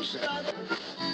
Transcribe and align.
no 0.00 0.06
sense. 0.06 1.09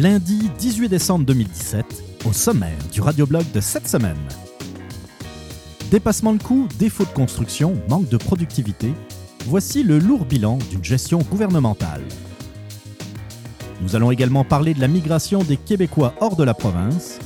Lundi 0.00 0.50
18 0.58 0.88
décembre 0.88 1.26
2017, 1.26 1.84
au 2.24 2.32
sommaire 2.32 2.78
du 2.90 3.02
radioblog 3.02 3.44
de 3.52 3.60
cette 3.60 3.86
semaine. 3.86 4.16
Dépassement 5.90 6.32
de 6.32 6.42
coûts, 6.42 6.68
défaut 6.78 7.04
de 7.04 7.10
construction, 7.10 7.76
manque 7.86 8.08
de 8.08 8.16
productivité, 8.16 8.94
voici 9.44 9.82
le 9.82 9.98
lourd 9.98 10.24
bilan 10.24 10.58
d'une 10.70 10.82
gestion 10.82 11.18
gouvernementale. 11.18 12.00
Nous 13.82 13.94
allons 13.94 14.10
également 14.10 14.42
parler 14.42 14.72
de 14.72 14.80
la 14.80 14.88
migration 14.88 15.42
des 15.42 15.58
Québécois 15.58 16.14
hors 16.20 16.36
de 16.36 16.44
la 16.44 16.54
province, 16.54 17.18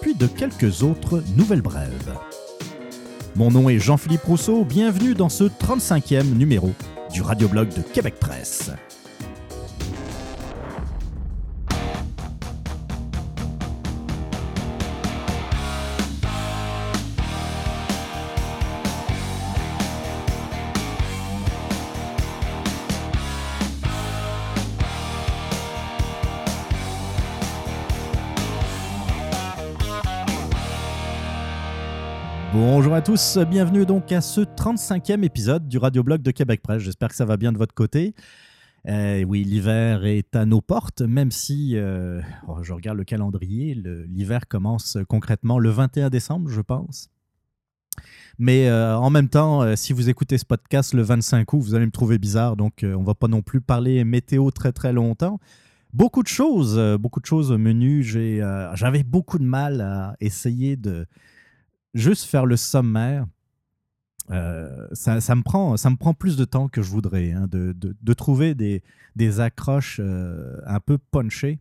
puis 0.00 0.14
de 0.14 0.26
quelques 0.26 0.82
autres 0.82 1.22
nouvelles 1.36 1.60
brèves. 1.60 2.16
Mon 3.36 3.50
nom 3.50 3.68
est 3.68 3.78
Jean-Philippe 3.78 4.24
Rousseau, 4.24 4.64
bienvenue 4.64 5.12
dans 5.12 5.28
ce 5.28 5.44
35e 5.44 6.34
numéro 6.34 6.72
du 7.12 7.20
radioblog 7.20 7.68
de 7.68 7.82
Québec 7.82 8.14
Presse. 8.18 8.70
Bonjour 32.90 32.98
à 32.98 33.02
tous, 33.02 33.38
bienvenue 33.48 33.86
donc 33.86 34.10
à 34.10 34.20
ce 34.20 34.40
35e 34.40 35.22
épisode 35.22 35.68
du 35.68 35.78
radioblog 35.78 36.22
de 36.22 36.32
Québec 36.32 36.60
Presse. 36.60 36.82
J'espère 36.82 37.10
que 37.10 37.14
ça 37.14 37.24
va 37.24 37.36
bien 37.36 37.52
de 37.52 37.56
votre 37.56 37.72
côté. 37.72 38.16
Euh, 38.88 39.22
oui, 39.22 39.44
l'hiver 39.44 40.04
est 40.06 40.34
à 40.34 40.44
nos 40.44 40.60
portes, 40.60 41.00
même 41.00 41.30
si 41.30 41.76
euh, 41.76 42.20
oh, 42.48 42.64
je 42.64 42.72
regarde 42.72 42.98
le 42.98 43.04
calendrier, 43.04 43.80
l'hiver 44.08 44.48
commence 44.48 44.98
concrètement 45.08 45.60
le 45.60 45.70
21 45.70 46.10
décembre, 46.10 46.50
je 46.50 46.60
pense. 46.60 47.10
Mais 48.40 48.68
euh, 48.68 48.98
en 48.98 49.10
même 49.10 49.28
temps, 49.28 49.76
si 49.76 49.92
vous 49.92 50.08
écoutez 50.08 50.36
ce 50.36 50.44
podcast 50.44 50.92
le 50.92 51.02
25 51.02 51.52
août, 51.52 51.60
vous 51.60 51.76
allez 51.76 51.86
me 51.86 51.92
trouver 51.92 52.18
bizarre, 52.18 52.56
donc 52.56 52.82
on 52.84 53.04
va 53.04 53.14
pas 53.14 53.28
non 53.28 53.40
plus 53.40 53.60
parler 53.60 54.02
météo 54.02 54.50
très 54.50 54.72
très 54.72 54.92
longtemps. 54.92 55.38
Beaucoup 55.92 56.24
de 56.24 56.28
choses, 56.28 56.76
beaucoup 56.98 57.20
de 57.20 57.26
choses 57.26 57.52
au 57.52 57.58
menu. 57.58 58.02
J'avais 58.02 59.04
beaucoup 59.04 59.38
de 59.38 59.44
mal 59.44 59.80
à 59.80 60.16
essayer 60.18 60.74
de 60.74 61.06
juste 61.94 62.24
faire 62.24 62.46
le 62.46 62.56
sommaire, 62.56 63.26
euh, 64.30 64.86
ça, 64.92 65.34
me 65.34 65.42
prend, 65.42 65.76
ça 65.76 65.90
me 65.90 65.96
prend 65.96 66.14
plus 66.14 66.36
de 66.36 66.44
temps 66.44 66.68
que 66.68 66.82
je 66.82 66.90
voudrais, 66.90 67.32
hein, 67.32 67.48
de, 67.50 67.74
de, 67.76 68.12
trouver 68.12 68.54
des, 68.54 68.82
des 69.16 69.40
accroches 69.40 70.00
euh, 70.00 70.56
un 70.66 70.78
peu 70.78 70.98
punchées 70.98 71.58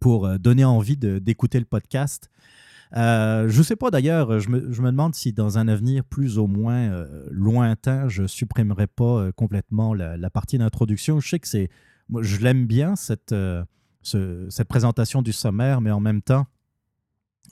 pour 0.00 0.26
euh, 0.26 0.38
donner 0.38 0.64
envie 0.64 0.96
d'écouter 0.96 1.58
le 1.58 1.66
podcast. 1.66 2.30
je 2.94 3.58
ne 3.58 3.62
sais 3.62 3.76
pas 3.76 3.90
d'ailleurs, 3.90 4.40
je 4.40 4.48
me, 4.48 4.72
je 4.72 4.80
me, 4.80 4.90
demande 4.90 5.14
si 5.14 5.32
dans 5.32 5.58
un 5.58 5.68
avenir 5.68 6.04
plus 6.04 6.38
ou 6.38 6.46
moins 6.46 7.06
lointain, 7.30 8.08
je 8.08 8.26
supprimerai 8.26 8.86
pas 8.86 9.30
complètement 9.32 9.92
la, 9.92 10.16
la 10.16 10.30
partie 10.30 10.56
d'introduction. 10.56 11.20
Je 11.20 11.28
sais 11.28 11.38
que 11.38 11.48
c'est, 11.48 11.68
je 12.20 12.38
l'aime 12.38 12.66
bien 12.66 12.96
cette, 12.96 13.34
ce, 14.02 14.46
cette 14.48 14.68
présentation 14.68 15.20
du 15.20 15.32
sommaire, 15.32 15.82
mais 15.82 15.90
en 15.90 16.00
même 16.00 16.22
temps, 16.22 16.46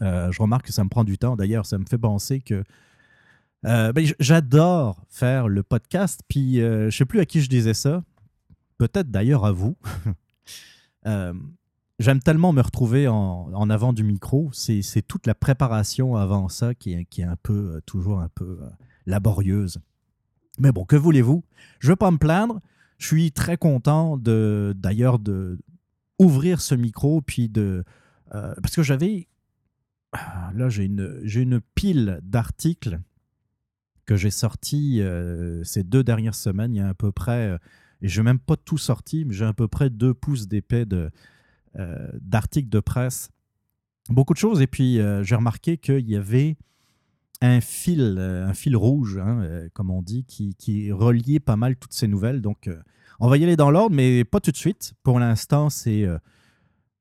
euh, 0.03 0.33
je 0.33 0.41
remarque 0.41 0.67
que 0.67 0.73
ça 0.73 0.84
me 0.84 0.89
prend 0.89 1.05
du 1.05 1.19
temps. 1.19 1.37
D'ailleurs, 1.37 1.67
ça 1.67 1.78
me 1.78 1.84
fait 1.84 1.99
penser 1.99 2.41
que 2.41 2.65
euh, 3.67 3.93
ben, 3.93 4.06
j'adore 4.19 5.05
faire 5.09 5.49
le 5.49 5.62
podcast. 5.62 6.21
Puis, 6.28 6.61
euh, 6.61 6.83
je 6.83 6.87
ne 6.87 6.91
sais 6.91 7.05
plus 7.05 7.21
à 7.21 7.27
qui 7.27 7.41
je 7.41 7.49
disais 7.49 7.75
ça. 7.75 8.03
Peut-être 8.78 9.11
d'ailleurs 9.11 9.45
à 9.45 9.53
vous. 9.53 9.77
J'aime 11.99 12.21
tellement 12.21 12.55
me 12.55 12.62
retrouver 12.62 13.09
en, 13.09 13.69
avant 13.69 13.93
du 13.93 14.05
micro. 14.05 14.51
C'est 14.55 15.03
toute 15.06 15.27
la 15.27 15.34
préparation 15.34 16.17
avant 16.17 16.49
ça 16.49 16.75
qui 16.75 16.95
est, 16.95 17.05
qui 17.05 17.21
est 17.21 17.25
un 17.25 17.37
peu, 17.43 17.83
toujours 17.84 18.21
un 18.21 18.31
peu 18.34 18.59
laborieuse. 19.05 19.81
Mais 20.59 20.72
bon, 20.72 20.87
que 20.87 20.97
voulez-vous? 20.97 21.45
Je 21.78 21.89
ne 21.89 21.93
veux 21.93 21.97
pas 21.97 22.11
me 22.11 22.17
plaindre. 22.17 22.61
Je 22.97 23.07
suis 23.07 23.33
très 23.33 23.59
content 23.59 24.17
d'ailleurs 24.17 25.19
de, 25.19 25.59
ouvrir 26.19 26.61
ce 26.61 26.75
micro, 26.75 27.21
puis 27.21 27.49
de. 27.49 27.84
parce 28.31 28.77
que 28.77 28.83
j'avais 28.83 29.27
là, 30.12 30.69
j'ai 30.69 30.84
une, 30.84 31.21
une 31.25 31.60
pile 31.75 32.21
d'articles 32.22 33.00
que 34.06 34.16
j'ai 34.16 34.31
sortis 34.31 35.00
euh, 35.00 35.62
ces 35.62 35.84
deux 35.84 36.03
dernières 36.03 36.34
semaines. 36.34 36.75
Il 36.75 36.78
y 36.78 36.81
a 36.81 36.88
à 36.88 36.94
peu 36.94 37.12
près, 37.12 37.50
euh, 37.50 37.59
et 38.03 38.09
je 38.09 38.21
n'ai 38.21 38.25
même 38.25 38.41
pas 38.41 38.56
tout 38.56 38.78
sorti, 38.78 39.25
mais 39.25 39.34
j'ai 39.34 39.44
à 39.44 39.53
peu 39.53 39.69
près 39.69 39.88
deux 39.88 40.15
pouces 40.15 40.48
d'épais 40.48 40.84
de, 40.84 41.10
euh, 41.78 42.09
d'articles 42.21 42.69
de 42.69 42.81
presse. 42.81 43.31
Beaucoup 44.09 44.32
de 44.32 44.38
choses. 44.38 44.60
Et 44.60 44.66
puis, 44.66 44.98
j'ai 45.22 45.34
remarqué 45.37 45.76
qu'il 45.76 46.09
y 46.10 46.16
avait 46.16 46.56
un 47.41 47.60
fil, 47.60 48.19
un 48.19 48.53
fil 48.54 48.75
rouge, 48.75 49.19
hein, 49.19 49.69
comme 49.72 49.91
on 49.91 50.03
dit, 50.03 50.25
qui, 50.25 50.56
qui 50.56 50.91
reliait 50.91 51.38
pas 51.38 51.54
mal 51.54 51.77
toutes 51.77 51.92
ces 51.92 52.09
nouvelles. 52.09 52.41
Donc, 52.41 52.69
on 53.21 53.28
va 53.28 53.37
y 53.37 53.44
aller 53.44 53.54
dans 53.54 53.71
l'ordre, 53.71 53.94
mais 53.94 54.25
pas 54.25 54.41
tout 54.41 54.50
de 54.50 54.56
suite. 54.56 54.94
Pour 55.04 55.21
l'instant, 55.21 55.71
c'est 55.71 56.09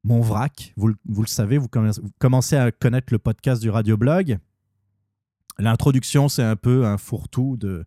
mon 0.04 0.22
vrac. 0.22 0.74
Vous, 0.78 0.88
le 0.88 1.28
savez, 1.28 1.58
vous 1.58 1.68
commencez 2.20 2.56
à 2.56 2.72
connaître 2.72 3.08
le 3.12 3.20
podcast 3.20 3.62
du 3.62 3.70
Radioblog. 3.70 4.40
L'introduction, 5.58 6.30
c'est 6.30 6.44
un 6.44 6.56
peu 6.56 6.86
un 6.86 6.98
fourre-tout 6.98 7.58
de, 7.58 7.86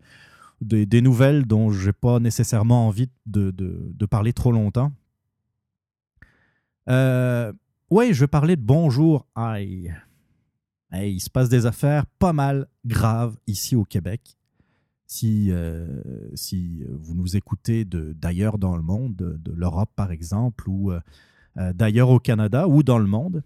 des 0.61 1.01
nouvelles 1.01 1.47
dont 1.47 1.71
je 1.71 1.87
n'ai 1.87 1.93
pas 1.93 2.21
nécessairement 2.21 2.87
envie 2.87 3.09
de, 3.27 4.07
parler 4.07 4.33
trop 4.33 4.53
longtemps. 4.53 4.93
Euh, 6.89 7.53
oui, 7.91 8.13
je 8.13 8.21
vais 8.21 8.29
parler 8.29 8.57
de 8.57 8.63
Bonjour 8.63 9.27
Aïe. 9.35 9.95
il 10.93 11.21
se 11.21 11.31
passe 11.31 11.49
des 11.49 11.65
affaires 11.65 12.07
pas 12.19 12.33
mal 12.33 12.67
graves 12.85 13.37
ici 13.47 13.77
au 13.77 13.85
Québec. 13.85 14.37
Si, 15.07 15.51
euh, 15.51 16.03
si 16.35 16.85
vous 16.89 17.15
nous 17.15 17.37
écoutez 17.37 17.85
d'ailleurs 17.85 18.59
dans 18.59 18.77
le 18.77 18.83
monde, 18.83 19.15
de, 19.17 19.53
l'Europe 19.53 19.91
par 19.95 20.11
exemple, 20.11 20.69
ou 20.69 20.93
euh, 21.59 21.73
d'ailleurs 21.73 22.09
au 22.09 22.19
Canada 22.19 22.67
ou 22.67 22.83
dans 22.83 22.99
le 22.99 23.07
monde. 23.07 23.43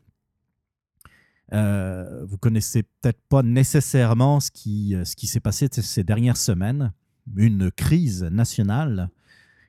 Euh, 1.52 2.24
vous 2.24 2.38
connaissez 2.38 2.82
peut-être 2.82 3.20
pas 3.28 3.42
nécessairement 3.42 4.40
ce 4.40 4.50
qui, 4.50 4.94
euh, 4.94 5.04
ce 5.04 5.16
qui 5.16 5.26
s'est 5.26 5.40
passé 5.40 5.68
ces 5.70 6.04
dernières 6.04 6.36
semaines, 6.36 6.92
une 7.36 7.70
crise 7.70 8.22
nationale 8.24 9.10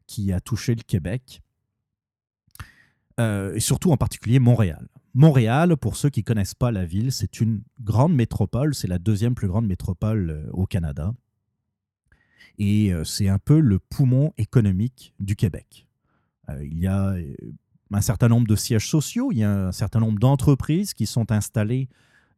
qui 0.05 0.31
a 0.31 0.39
touché 0.39 0.75
le 0.75 0.83
Québec, 0.83 1.41
et 3.19 3.59
surtout 3.59 3.91
en 3.91 3.97
particulier 3.97 4.37
Montréal. 4.37 4.87
Montréal, 5.15 5.75
pour 5.75 5.97
ceux 5.97 6.11
qui 6.11 6.19
ne 6.19 6.23
connaissent 6.23 6.53
pas 6.53 6.71
la 6.71 6.85
ville, 6.85 7.11
c'est 7.11 7.41
une 7.41 7.63
grande 7.81 8.13
métropole, 8.13 8.75
c'est 8.75 8.87
la 8.87 8.99
deuxième 8.99 9.33
plus 9.33 9.47
grande 9.47 9.65
métropole 9.65 10.47
au 10.53 10.67
Canada, 10.67 11.15
et 12.59 12.93
c'est 13.03 13.27
un 13.27 13.39
peu 13.39 13.59
le 13.59 13.79
poumon 13.79 14.33
économique 14.37 15.15
du 15.19 15.35
Québec. 15.35 15.87
il 16.61 16.77
y 16.77 16.85
a 16.85 17.15
un 17.91 18.01
certain 18.01 18.27
nombre 18.27 18.47
de 18.47 18.55
sièges 18.55 18.89
sociaux, 18.89 19.31
il 19.31 19.39
y 19.39 19.43
a 19.43 19.67
un 19.67 19.71
certain 19.71 19.99
nombre 19.99 20.19
d'entreprises 20.19 20.93
qui 20.93 21.05
sont 21.05 21.31
installées 21.31 21.87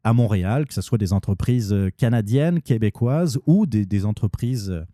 à 0.04 0.14
Montréal, 0.14 0.66
que 0.66 0.74
ce 0.74 0.82
soit 0.82 0.98
des 0.98 1.14
entreprises 1.14 1.74
euh, 1.74 1.90
canadiennes, 1.98 2.62
québécoises 2.62 3.40
ou 3.46 3.66
des, 3.66 4.06
entreprises 4.06 4.86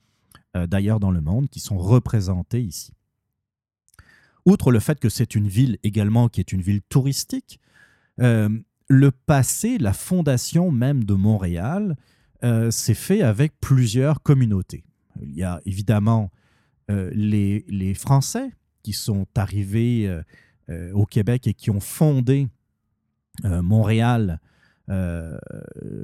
euh, 0.55 0.67
d'ailleurs 0.67 0.99
dans 0.99 1.11
le 1.11 1.21
monde 1.21 1.49
qui 1.49 1.59
sont 1.59 1.77
représentées 1.77 2.61
ici. 2.61 2.91
Outre 4.45 4.71
le 4.71 4.79
fait 4.79 4.99
que 4.99 5.09
c'est 5.09 5.35
une 5.35 5.47
ville 5.47 5.77
également 5.83 6.29
qui 6.29 6.39
est 6.39 6.51
une 6.51 6.61
ville 6.61 6.81
touristique, 6.83 7.59
euh, 8.21 8.49
le 8.87 9.11
passé, 9.11 9.77
la 9.77 9.93
fondation 9.93 10.71
même 10.71 11.03
de 11.03 11.13
Montréal, 11.13 11.95
s'est 12.69 12.93
fait 12.93 13.23
avec 13.23 13.59
plusieurs 13.59 14.21
communautés. 14.21 14.83
Il 15.19 15.33
y 15.33 15.41
a 15.41 15.61
évidemment 15.65 16.29
les, 16.87 17.93
Français 17.95 18.51
qui 18.83 18.93
sont 18.93 19.25
arrivés 19.33 20.07
euh, 20.69 20.91
au 20.93 21.05
Québec 21.05 21.47
et 21.47 21.53
qui 21.53 21.69
ont 21.69 21.79
fondé 21.79 22.47
euh, 23.43 23.61
Montréal 23.61 24.39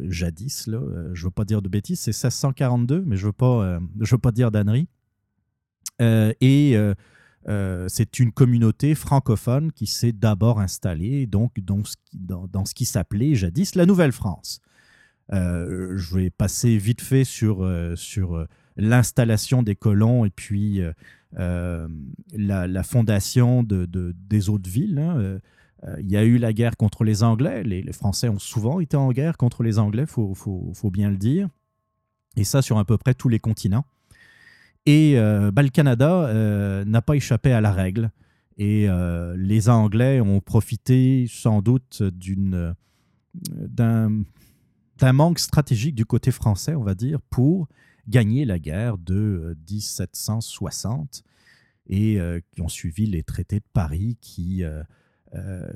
jadis, 0.07 0.65
là, 0.65 0.81
je 1.13 1.21
ne 1.21 1.25
veux 1.27 1.31
pas 1.31 1.45
dire 1.45 1.61
de 1.61 1.69
bêtises, 1.69 1.99
c'est 1.99 2.09
1642, 2.09 3.03
mais 3.05 3.15
je 3.15 3.21
ne 3.21 3.27
veux, 3.27 3.31
pas, 3.31 3.79
veux 3.95 4.17
pas 4.17 4.31
dire 4.31 4.49
d'annerie. 4.49 4.87
et 5.99 6.75
c'est 7.87 8.17
une 8.17 8.31
communauté 8.31 8.95
francophone 8.95 9.71
qui 9.71 9.85
s'est 9.85 10.13
d'abord 10.13 10.59
installée 10.59 11.27
donc, 11.27 11.59
dans, 11.59 11.83
ce 11.83 11.95
qui, 11.95 12.17
dans, 12.17 12.65
ce 12.65 12.73
qui 12.73 12.85
s'appelait 12.85 13.35
jadis 13.35 13.75
la 13.75 13.85
Nouvelle-France. 13.85 14.61
je 15.31 16.15
vais 16.15 16.31
passer 16.31 16.75
vite 16.79 17.01
fait 17.01 17.23
sur, 17.23 17.63
sur 17.95 18.47
l'installation 18.77 19.63
des 19.63 19.75
colons 19.75 20.25
et 20.25 20.29
puis 20.29 20.81
la, 21.37 22.83
fondation 22.83 23.63
de, 23.63 24.13
des 24.29 24.49
autres 24.49 24.69
villes. 24.69 24.99
Hein. 24.99 25.39
Euh, 25.87 25.95
il 25.99 26.11
y 26.11 26.17
a 26.17 26.23
eu 26.23 26.37
la 26.37 26.53
guerre 26.53 26.77
contre 26.77 27.03
les 27.03 27.23
Anglais. 27.23 27.63
Les, 27.63 27.91
Français 27.93 28.29
ont 28.29 28.39
souvent 28.39 28.79
été 28.79 28.97
en 28.97 29.11
guerre 29.11 29.37
contre 29.37 29.63
les 29.63 29.79
Anglais, 29.79 30.03
il 30.03 30.07
faut, 30.07 30.91
bien 30.91 31.09
le 31.09 31.17
dire. 31.17 31.49
Et 32.37 32.43
ça 32.43 32.61
sur 32.61 32.77
à 32.77 32.85
peu 32.85 32.97
près 32.97 33.13
tous 33.13 33.29
les 33.29 33.39
continents. 33.39 33.85
Et 34.85 35.13
euh, 35.17 35.51
bah, 35.51 35.63
le 35.63 35.69
Canada 35.69 36.25
euh, 36.25 36.85
n'a 36.85 37.01
pas 37.01 37.15
échappé 37.15 37.51
à 37.51 37.61
la 37.61 37.71
règle. 37.71 38.11
Et 38.57 38.87
les 39.37 39.69
Anglais 39.69 40.21
ont 40.21 40.39
profité 40.39 41.25
sans 41.27 41.63
doute 41.63 42.03
d'un 43.33 45.13
manque 45.13 45.39
stratégique 45.39 45.95
du 45.95 46.05
côté 46.05 46.29
français, 46.29 46.75
on 46.75 46.83
va 46.83 46.93
dire, 46.93 47.21
pour 47.31 47.67
gagner 48.07 48.45
la 48.45 48.59
guerre 48.59 48.97
de 48.97 49.57
1760 49.69 51.23
et 51.87 52.19
qui 52.51 52.61
ont 52.61 52.69
suivi 52.69 53.05
les 53.05 53.23
traités 53.23 53.59
de 53.59 53.65
Paris 53.73 54.17
qui 54.21 54.63
euh, 55.33 55.71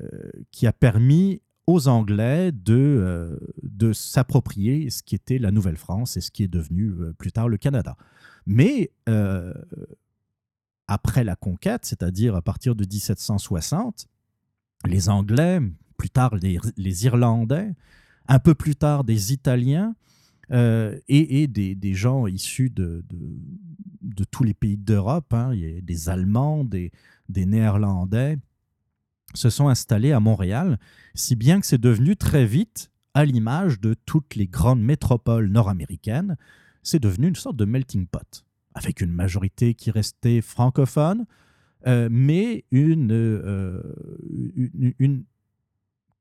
qui 0.50 0.66
a 0.66 0.72
permis 0.74 1.40
aux 1.66 1.88
Anglais 1.88 2.52
de, 2.52 2.74
euh, 2.74 3.38
de 3.62 3.94
s'approprier 3.94 4.90
ce 4.90 5.02
qui 5.02 5.14
était 5.14 5.38
la 5.38 5.50
Nouvelle-France 5.50 6.18
et 6.18 6.20
ce 6.20 6.30
qui 6.30 6.42
est 6.42 6.48
devenu 6.48 6.90
euh, 6.90 7.14
plus 7.14 7.32
tard 7.32 7.48
le 7.48 7.56
Canada. 7.56 7.96
Mais 8.44 8.90
après 10.86 11.24
la 11.24 11.36
conquête, 11.36 11.86
c'est-à-dire 11.86 12.36
à 12.36 12.42
partir 12.42 12.74
de 12.74 12.84
1760, 12.84 14.08
les 14.84 15.08
Anglais, 15.08 15.60
plus 15.96 16.10
tard 16.10 16.34
les, 16.36 17.06
Irlandais, 17.06 17.74
un 18.28 18.38
peu 18.38 18.54
plus 18.54 18.76
tard 18.76 19.04
des 19.04 19.32
Italiens 19.32 19.96
et, 20.50 21.46
des, 21.46 21.94
gens 21.94 22.26
issus 22.26 22.70
de, 22.70 23.04
tous 24.30 24.44
les 24.44 24.54
pays 24.54 24.76
d'Europe, 24.76 25.32
hein, 25.32 25.52
des 25.82 26.08
Allemands, 26.08 26.64
des, 26.64 26.92
Néerlandais, 27.28 28.38
se 29.34 29.50
sont 29.50 29.68
installés 29.68 30.12
à 30.12 30.20
Montréal, 30.20 30.78
si 31.14 31.36
bien 31.36 31.60
que 31.60 31.66
c'est 31.66 31.80
devenu 31.80 32.16
très 32.16 32.46
vite, 32.46 32.90
à 33.14 33.24
l'image 33.24 33.80
de 33.80 33.94
toutes 33.94 34.34
les 34.34 34.46
grandes 34.46 34.82
métropoles 34.82 35.48
nord-américaines, 35.48 36.36
c'est 36.82 37.00
devenu 37.00 37.28
une 37.28 37.34
sorte 37.34 37.56
de 37.56 37.64
melting 37.64 38.06
pot, 38.06 38.44
avec 38.74 39.00
une 39.00 39.10
majorité 39.10 39.74
qui 39.74 39.90
restait 39.90 40.42
francophone, 40.42 41.24
euh, 41.86 42.08
mais 42.10 42.64
euh, 42.74 43.82
une, 44.98 45.24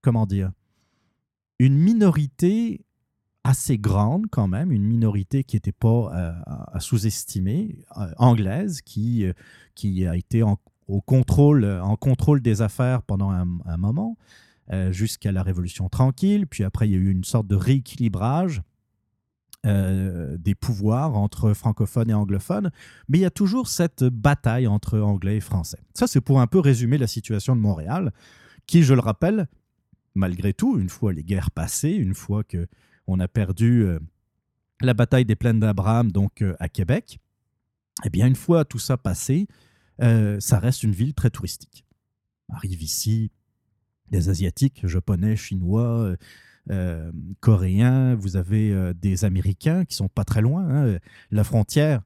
comment 0.02 0.26
dire, 0.26 0.52
une 1.60 1.78
minorité 1.78 2.85
assez 3.46 3.78
grande 3.78 4.26
quand 4.30 4.48
même, 4.48 4.72
une 4.72 4.84
minorité 4.84 5.44
qui 5.44 5.56
n'était 5.56 5.72
pas 5.72 6.12
euh, 6.14 6.34
à 6.74 6.80
sous-estimer, 6.80 7.80
anglaise, 8.18 8.82
qui, 8.82 9.26
qui 9.76 10.06
a 10.06 10.18
été 10.18 10.44
en, 10.44 10.58
au 10.88 11.02
contrôle, 11.02 11.64
euh, 11.64 11.84
en 11.84 11.96
contrôle 11.96 12.42
des 12.42 12.62
affaires 12.62 13.02
pendant 13.02 13.32
un, 13.32 13.78
moment, 13.78 14.18
euh, 14.72 14.92
jusqu'à 14.92 15.32
la 15.32 15.44
Révolution 15.44 15.90
tranquille. 15.90 16.48
Puis 16.48 16.64
après, 16.64 16.88
il 16.88 16.92
y 16.92 16.96
a 16.96 17.00
eu 17.00 17.12
une 17.12 17.24
sorte 17.24 17.48
de 17.48 17.56
rééquilibrage 17.56 18.62
euh, 19.66 20.38
des 20.38 20.54
pouvoirs 20.54 21.16
entre 21.16 21.54
francophones 21.54 22.10
et 22.10 22.14
anglophones. 22.14 22.72
Mais 23.10 23.18
il 23.18 23.22
y 23.22 23.26
a 23.26 23.32
toujours 23.32 23.68
cette 23.68 24.04
bataille 24.04 24.68
entre 24.68 25.00
anglais 25.00 25.38
et 25.38 25.42
français. 25.42 25.80
Ça, 25.94 26.08
c'est 26.08 26.22
pour 26.22 26.40
un 26.40 26.48
peu 26.48 26.60
résumer 26.60 26.98
la 26.98 27.08
situation 27.08 27.56
de 27.56 27.62
Montréal, 27.62 28.14
qui, 28.68 28.84
je 28.84 28.94
le 28.94 29.02
rappelle, 29.02 29.48
malgré 30.14 30.54
tout, 30.54 30.80
une 30.80 30.90
fois 30.90 31.14
les 31.14 31.24
guerres 31.24 31.52
passées, 31.52 31.92
une 31.92 32.14
fois 32.14 32.44
que 32.44 32.68
on 33.08 33.20
a 33.20 33.28
perdu 33.28 33.86
la 34.82 34.94
bataille 34.94 35.26
des 35.26 35.36
plaines 35.36 35.60
d'Abraham, 35.60 36.12
donc 36.12 36.44
à 36.60 36.70
Québec, 36.70 37.20
eh 38.04 38.10
bien, 38.10 38.28
une 38.28 38.36
fois 38.36 38.66
tout 38.66 38.80
ça 38.80 38.98
passé, 38.98 39.48
euh, 40.02 40.40
ça 40.40 40.60
reste 40.60 40.84
une 40.84 40.92
ville 40.92 41.14
très 41.14 41.30
touristique. 41.30 41.86
Arrivent 42.50 42.84
ici 42.84 43.32
des 44.12 44.30
Asiatiques, 44.30 44.86
Japonais, 44.86 45.36
Chinois, 45.36 46.00
euh, 46.00 46.18
euh, 46.72 47.12
Coréens, 47.40 48.16
vous 48.16 48.36
avez 48.36 48.94
des 48.96 49.24
Américains 49.24 49.86
qui 49.86 49.96
sont 49.96 50.10
pas 50.10 50.26
très 50.26 50.42
loin. 50.42 50.68
Hein. 50.68 50.98
La 51.32 51.44
frontière, 51.44 52.02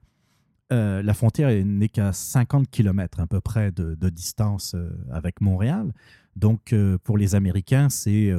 la 0.70 1.14
frontière 1.14 1.64
n'est 1.64 1.88
qu'à 1.88 2.12
50 2.12 2.70
km 2.70 3.20
à 3.20 3.26
peu 3.26 3.40
près 3.40 3.72
de, 3.72 4.08
distance 4.08 4.76
avec 5.10 5.40
Montréal. 5.40 5.92
Donc 6.36 6.74
pour 7.02 7.18
les 7.18 7.34
Américains, 7.34 7.88
c'est 7.88 8.32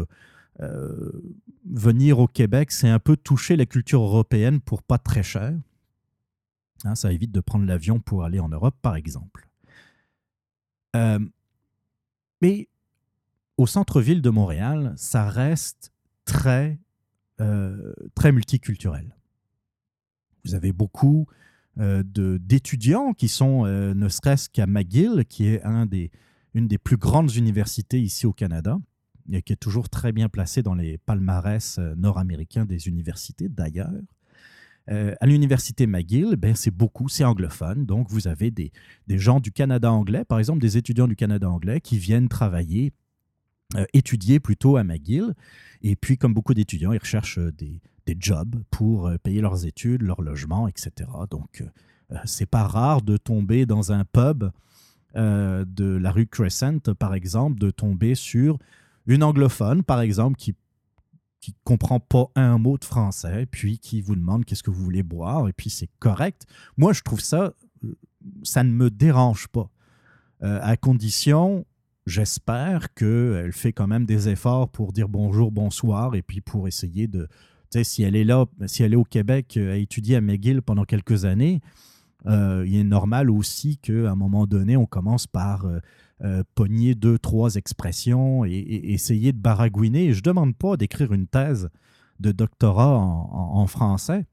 venir 1.65 2.19
au 2.19 2.27
Québec, 2.27 2.71
c'est 2.71 2.89
un 2.89 2.99
peu 2.99 3.17
toucher 3.17 3.55
la 3.55 3.65
culture 3.65 4.01
européenne 4.01 4.61
pour 4.61 4.83
pas 4.83 4.97
très 4.97 5.23
cher. 5.23 5.53
Hein, 6.83 6.95
ça 6.95 7.11
évite 7.11 7.31
de 7.31 7.41
prendre 7.41 7.65
l'avion 7.65 7.99
pour 7.99 8.23
aller 8.23 8.39
en 8.39 8.49
Europe, 8.49 8.75
par 8.81 8.95
exemple. 8.95 9.47
Euh, 10.95 11.19
mais 12.41 12.67
au 13.57 13.67
centre-ville 13.67 14.21
de 14.21 14.29
Montréal, 14.29 14.93
ça 14.97 15.29
reste 15.29 15.93
très, 16.25 16.79
euh, 17.39 17.93
très 18.15 18.31
multiculturel. 18.31 19.15
Vous 20.43 20.55
avez 20.55 20.71
beaucoup 20.71 21.27
euh, 21.77 22.03
d'étudiants 22.03 23.13
qui 23.13 23.27
sont, 23.27 23.65
ne 23.65 24.09
serait-ce 24.09 24.49
qu'à 24.49 24.65
McGill, 24.65 25.25
qui 25.29 25.47
est 25.47 25.61
une 25.63 26.67
des 26.67 26.77
plus 26.77 26.97
grandes 26.97 27.35
universités 27.35 28.01
ici 28.01 28.25
au 28.25 28.33
Canada, 28.33 28.79
et 29.31 29.41
qui 29.41 29.53
est 29.53 29.57
toujours 29.57 29.89
très 29.89 30.11
bien 30.11 30.29
placée 30.29 30.63
dans 30.63 30.75
les 30.75 30.97
palmarès 30.97 31.79
nord-américains 31.95 32.65
des 32.65 32.87
universités 32.87 33.49
d'ailleurs. 33.49 33.91
Euh, 34.89 35.13
à 35.21 35.25
l'université 35.25 35.85
McGill, 35.85 36.35
ben, 36.35 36.55
c'est 36.55 36.71
beaucoup, 36.71 37.07
c'est 37.07 37.23
anglophone. 37.23 37.85
Donc, 37.85 38.09
vous 38.09 38.27
avez 38.27 38.51
des, 38.51 38.71
des, 39.07 39.17
gens 39.17 39.39
du 39.39 39.51
Canada 39.51 39.91
anglais, 39.91 40.25
par 40.25 40.39
exemple 40.39 40.59
des 40.59 40.77
étudiants 40.77 41.07
du 41.07 41.15
Canada 41.15 41.49
anglais 41.49 41.79
qui 41.81 41.97
viennent 41.97 42.27
travailler, 42.27 42.91
euh, 43.75 43.85
étudier 43.93 44.39
plutôt 44.39 44.77
à 44.77 44.83
McGill. 44.83 45.33
Et 45.81 45.95
puis, 45.95 46.17
comme 46.17 46.33
beaucoup 46.33 46.53
d'étudiants, 46.53 46.93
ils 46.93 46.99
recherchent 46.99 47.37
euh, 47.37 47.51
des, 47.51 47.79
des 48.07 48.17
jobs 48.19 48.55
pour 48.71 49.11
payer 49.23 49.41
leurs 49.41 49.65
études, 49.65 50.01
leur 50.01 50.21
logement, 50.21 50.67
etc. 50.67 51.09
Donc, 51.29 51.63
c'est 52.25 52.49
pas 52.49 52.63
rare 52.63 53.03
de 53.03 53.15
tomber 53.15 53.65
dans 53.65 53.91
un 53.91 54.03
pub 54.03 54.49
de 55.15 55.97
la 55.97 56.11
rue 56.11 56.25
Crescent, 56.25 56.79
par 56.97 57.13
exemple, 57.13 57.59
de 57.59 57.69
tomber 57.69 58.15
sur 58.15 58.57
une 59.07 59.23
anglophone, 59.23 59.83
par 59.83 60.01
exemple, 60.01 60.37
qui 60.37 60.55
qui 61.41 61.55
comprend 61.63 61.99
pas 61.99 62.27
un 62.35 62.59
mot 62.59 62.77
de 62.77 62.85
français, 62.85 63.47
puis 63.49 63.79
qui 63.79 64.01
vous 64.01 64.15
demande 64.15 64.45
qu'est-ce 64.45 64.61
que 64.61 64.69
vous 64.69 64.83
voulez 64.83 65.03
boire, 65.03 65.49
et 65.49 65.53
puis 65.53 65.71
c'est 65.71 65.89
correct. 65.99 66.45
Moi, 66.77 66.93
je 66.93 67.01
trouve 67.01 67.19
ça, 67.19 67.53
ça 68.43 68.63
ne 68.63 68.71
me 68.71 68.91
dérange 68.91 69.47
pas. 69.47 69.69
Euh, 70.43 70.59
à 70.61 70.77
condition, 70.77 71.65
j'espère 72.05 72.93
qu'elle 72.93 73.51
fait 73.53 73.73
quand 73.73 73.87
même 73.87 74.05
des 74.05 74.29
efforts 74.29 74.69
pour 74.69 74.93
dire 74.93 75.09
bonjour, 75.09 75.51
bonsoir, 75.51 76.15
et 76.15 76.21
puis 76.21 76.41
pour 76.41 76.67
essayer 76.67 77.07
de. 77.07 77.27
Tu 77.71 77.79
sais, 77.79 77.83
si 77.83 78.03
elle 78.03 78.15
est 78.15 78.23
là, 78.23 78.45
si 78.67 78.83
elle 78.83 78.93
est 78.93 78.97
au 78.97 79.03
Québec 79.03 79.55
euh, 79.57 79.73
à 79.73 79.77
étudier 79.77 80.17
à 80.17 80.21
McGill 80.21 80.61
pendant 80.61 80.83
quelques 80.83 81.25
années, 81.25 81.61
euh, 82.27 82.63
il 82.67 82.75
est 82.75 82.83
normal 82.83 83.29
aussi 83.29 83.77
qu'à 83.77 84.11
un 84.11 84.15
moment 84.15 84.45
donné, 84.45 84.77
on 84.77 84.85
commence 84.85 85.27
par 85.27 85.65
euh, 86.23 86.43
pogner 86.53 86.93
deux, 86.93 87.17
trois 87.17 87.55
expressions 87.55 88.45
et, 88.45 88.59
essayer 88.93 89.31
de 89.33 89.39
baragouiner. 89.39 90.05
Et 90.05 90.13
je 90.13 90.19
ne 90.19 90.23
demande 90.23 90.55
pas 90.55 90.77
d'écrire 90.77 91.13
une 91.13 91.27
thèse 91.27 91.69
de 92.19 92.31
doctorat 92.31 92.99
en, 92.99 93.65
français, 93.65 94.27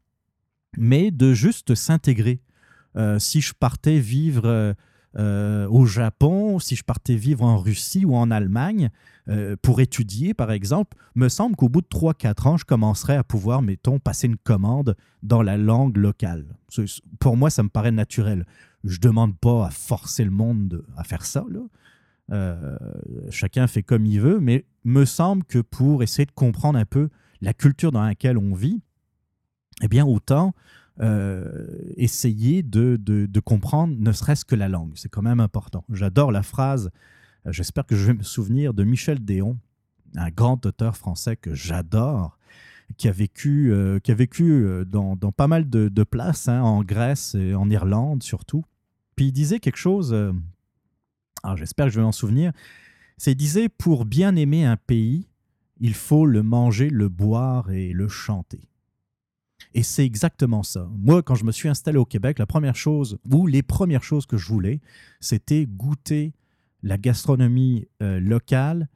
mais 0.76 1.10
de 1.10 1.32
juste 1.32 1.74
s'intégrer. 1.74 2.42
Euh, 2.96 3.18
si 3.18 3.40
je 3.40 3.54
partais 3.58 3.98
vivre 3.98 4.74
euh, 5.16 5.66
au 5.68 5.86
Japon, 5.86 6.58
si 6.58 6.76
je 6.76 6.84
partais 6.84 7.14
vivre 7.14 7.44
en 7.44 7.56
Russie 7.58 8.04
ou 8.04 8.14
en 8.14 8.30
Allemagne 8.30 8.90
pour 9.60 9.82
étudier, 9.82 10.32
par 10.32 10.50
exemple, 10.50 10.96
me 11.14 11.28
semble 11.28 11.54
qu'au 11.54 11.68
bout 11.68 11.82
de 11.82 11.86
3-4 11.86 12.48
ans, 12.48 12.56
je 12.56 12.64
commencerais 12.64 13.14
à 13.14 13.22
pouvoir, 13.22 13.60
mettons, 13.60 13.98
passer 13.98 14.26
une 14.26 14.38
commande 14.38 14.96
dans 15.22 15.42
la 15.42 15.58
langue 15.58 15.98
locale. 15.98 16.46
Pour 17.20 17.36
moi, 17.36 17.50
ça 17.50 17.62
me 17.62 17.68
paraît 17.68 17.90
naturel 17.90 18.46
je 18.84 18.98
demande 18.98 19.36
pas 19.38 19.66
à 19.66 19.70
forcer 19.70 20.24
le 20.24 20.30
monde 20.30 20.84
à 20.96 21.04
faire 21.04 21.24
ça. 21.24 21.44
Euh, 22.30 22.76
chacun 23.30 23.66
fait 23.66 23.82
comme 23.82 24.06
il 24.06 24.20
veut, 24.20 24.40
mais 24.40 24.64
me 24.84 25.04
semble 25.04 25.44
que 25.44 25.58
pour 25.58 26.02
essayer 26.02 26.26
de 26.26 26.32
comprendre 26.32 26.78
un 26.78 26.84
peu 26.84 27.08
la 27.40 27.54
culture 27.54 27.92
dans 27.92 28.02
laquelle 28.02 28.38
on 28.38 28.54
vit, 28.54 28.80
eh 29.82 29.88
bien, 29.88 30.04
autant 30.04 30.48
euh, 30.48 30.52
essayer 31.96 32.62
de, 32.62 32.96
de, 32.96 33.40
comprendre 33.40 33.94
ne 33.98 34.12
serait-ce 34.12 34.44
que 34.44 34.54
la 34.54 34.68
langue. 34.68 34.92
C'est 34.96 35.08
quand 35.08 35.22
même 35.22 35.40
important. 35.40 35.84
J'adore 35.90 36.32
la 36.32 36.42
phrase, 36.42 36.90
euh, 37.46 37.52
j'espère 37.52 37.86
que 37.86 37.96
je 37.96 38.06
vais 38.06 38.14
me 38.14 38.22
souvenir, 38.22 38.74
de 38.74 38.84
Michel 38.84 39.24
Déon, 39.24 39.58
un 40.16 40.30
grand 40.30 40.64
auteur 40.66 40.96
français 40.96 41.36
que 41.36 41.54
j'adore, 41.54 42.38
qui 42.96 43.06
a 43.08 43.12
vécu, 43.12 43.72
qui 44.02 44.10
a 44.10 44.14
vécu 44.14 44.66
dans, 44.86 45.14
dans, 45.14 45.30
pas 45.30 45.46
mal 45.46 45.68
de, 45.68 46.04
places, 46.04 46.48
hein, 46.48 46.62
en 46.62 46.82
Grèce 46.82 47.34
et 47.34 47.54
en 47.54 47.68
Irlande 47.68 48.22
surtout. 48.22 48.64
Puis 49.14 49.26
il 49.26 49.32
disait 49.32 49.60
quelque 49.60 49.76
chose, 49.76 50.16
ah, 51.42 51.54
j'espère 51.54 51.86
que 51.86 51.92
je 51.92 52.00
vais 52.00 52.04
m'en 52.04 52.12
souvenir, 52.12 52.52
c'est 53.18 53.32
il 53.32 53.36
disait, 53.36 53.68
pour 53.68 54.04
bien 54.04 54.36
aimer 54.36 54.64
un 54.64 54.76
pays, 54.76 55.28
il 55.80 55.94
faut 55.94 56.24
le 56.24 56.42
manger, 56.42 56.88
le 56.88 57.08
boire 57.08 57.70
et 57.70 57.92
le 57.92 58.08
chanter. 58.08 58.68
Et 59.74 59.82
c'est 59.82 60.04
exactement 60.04 60.62
ça. 60.62 60.88
Moi, 60.96 61.22
quand 61.22 61.34
je 61.34 61.44
me 61.44 61.52
suis 61.52 61.68
installé 61.68 61.98
au 61.98 62.04
Québec, 62.04 62.38
la 62.38 62.46
première 62.46 62.76
chose, 62.76 63.18
ou 63.30 63.46
les 63.46 63.62
premières 63.62 64.02
choses 64.02 64.26
que 64.26 64.36
je 64.36 64.46
voulais, 64.48 64.80
c'était 65.20 65.66
goûter 65.66 66.32
la 66.82 66.96
gastronomie 66.96 67.86
euh, 68.02 68.20
locale, 68.20 68.88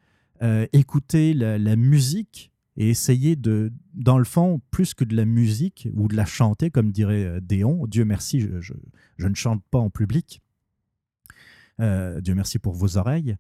euh, 0.43 0.67
écouter 0.73 1.35
la, 1.35 1.77
musique 1.77 2.53
et 2.77 2.91
essayer 2.91 3.37
de, 3.37 3.73
dans 3.95 4.19
le 4.19 4.25
fond, 4.25 4.61
plus 4.71 4.95
que 4.95 5.05
de 5.05 5.15
la 5.15 5.25
musique 5.25 5.89
ou 5.95 6.09
de 6.09 6.17
la 6.17 6.25
chanter, 6.25 6.71
comme 6.71 6.91
dirait 6.91 7.25
euh, 7.25 7.41
Déon, 7.41 7.87
Dieu 7.87 8.05
merci, 8.05 8.41
je, 8.41 8.75
ne 9.27 9.35
chante 9.35 9.63
pas 9.71 9.79
en 9.79 9.91
public, 9.91 10.43
Dieu 11.79 12.35
merci 12.37 12.61
pour 12.61 12.75
vos 12.75 12.97
oreilles, 12.97 13.37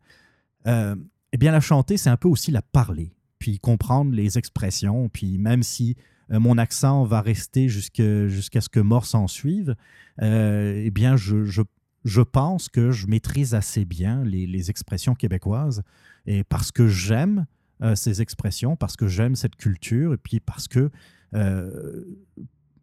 eh 0.67 1.39
bien 1.39 1.53
la 1.53 1.61
chanter, 1.61 1.97
c'est 1.97 2.11
un 2.11 2.17
peu 2.17 2.29
aussi 2.29 2.51
la 2.51 2.63
parler, 2.63 3.15
puis 3.39 3.61
comprendre 3.61 4.13
les 4.13 4.37
expressions, 4.37 5.09
puis 5.09 5.39
même 5.39 5.63
si 5.63 5.97
mon 6.39 6.59
accent 6.59 7.05
va 7.05 7.21
rester 7.21 7.69
jusqu'à 7.69 8.61
ce 8.61 8.69
que 8.69 8.81
mort 8.81 9.07
s'en 9.07 9.29
suive, 9.29 9.77
euh, 10.21 10.83
eh 10.85 10.91
bien, 10.91 11.17
je, 11.17 11.45
je, 11.45 12.21
pense 12.23 12.69
que 12.69 12.91
je 12.91 13.07
maîtrise 13.07 13.55
assez 13.55 13.85
bien 13.85 14.25
les, 14.25 14.71
expressions 14.71 15.15
québécoises, 15.15 15.83
et 16.27 16.45
parce 16.45 16.73
que 16.73 16.89
j'aime 16.89 17.47
euh, 17.83 17.95
ces 17.95 18.23
expressions, 18.23 18.77
parce 18.77 18.97
que 18.97 19.09
j'aime 19.09 19.37
cette 19.37 19.57
culture, 19.57 20.15
et 20.15 20.19
puis 20.19 20.41
parce 20.41 20.69
que 20.69 20.91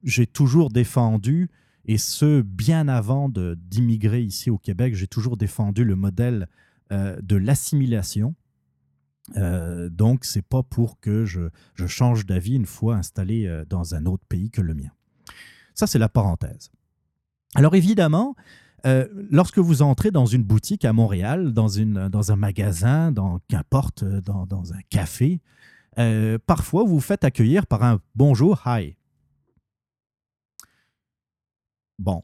j'ai 0.03 0.25
toujours 0.25 0.69
défendu, 0.69 1.49
et 1.85 1.97
ce, 1.97 2.41
bien 2.41 2.87
avant 2.87 3.29
d'immigrer 3.29 4.23
ici 4.23 4.49
au 4.49 4.57
Québec, 4.57 4.95
j'ai 4.95 5.07
toujours 5.07 5.37
défendu 5.37 5.83
le 5.83 5.95
modèle 5.95 6.47
de 6.91 7.35
l'assimilation, 7.35 8.33
euh, 9.37 9.89
donc, 9.89 10.25
c'est 10.25 10.41
pas 10.41 10.63
pour 10.63 10.99
que 10.99 11.25
je, 11.25 11.49
change 11.87 12.25
d'avis 12.25 12.55
une 12.55 12.65
fois 12.65 12.95
installé 12.95 13.47
euh, 13.47 13.65
dans 13.65 13.95
un 13.95 14.05
autre 14.05 14.23
pays 14.27 14.49
que 14.49 14.61
le 14.61 14.73
mien. 14.73 14.91
Ça, 15.73 15.87
c'est 15.87 15.99
la 15.99 16.09
parenthèse. 16.09 16.71
Alors, 17.55 17.75
évidemment, 17.75 18.35
euh, 18.85 19.07
lorsque 19.29 19.59
vous 19.59 19.81
entrez 19.81 20.11
dans 20.11 20.25
une 20.25 20.43
boutique 20.43 20.85
à 20.85 20.93
Montréal, 20.93 21.53
dans, 21.53 21.67
une, 21.67 22.09
dans 22.09 22.31
un 22.31 22.35
magasin, 22.35 23.11
dans 23.11 23.39
qu'importe, 23.47 24.03
dans, 24.03 24.45
dans, 24.45 24.73
un 24.73 24.81
café, 24.89 25.41
parfois 26.45 26.83
vous 26.83 26.95
vous 26.95 26.99
faites 27.01 27.25
accueillir 27.25 27.67
par 27.67 27.83
un 27.83 27.99
bonjour, 28.15 28.61
hi. 28.65 28.95
Bon, 31.97 32.23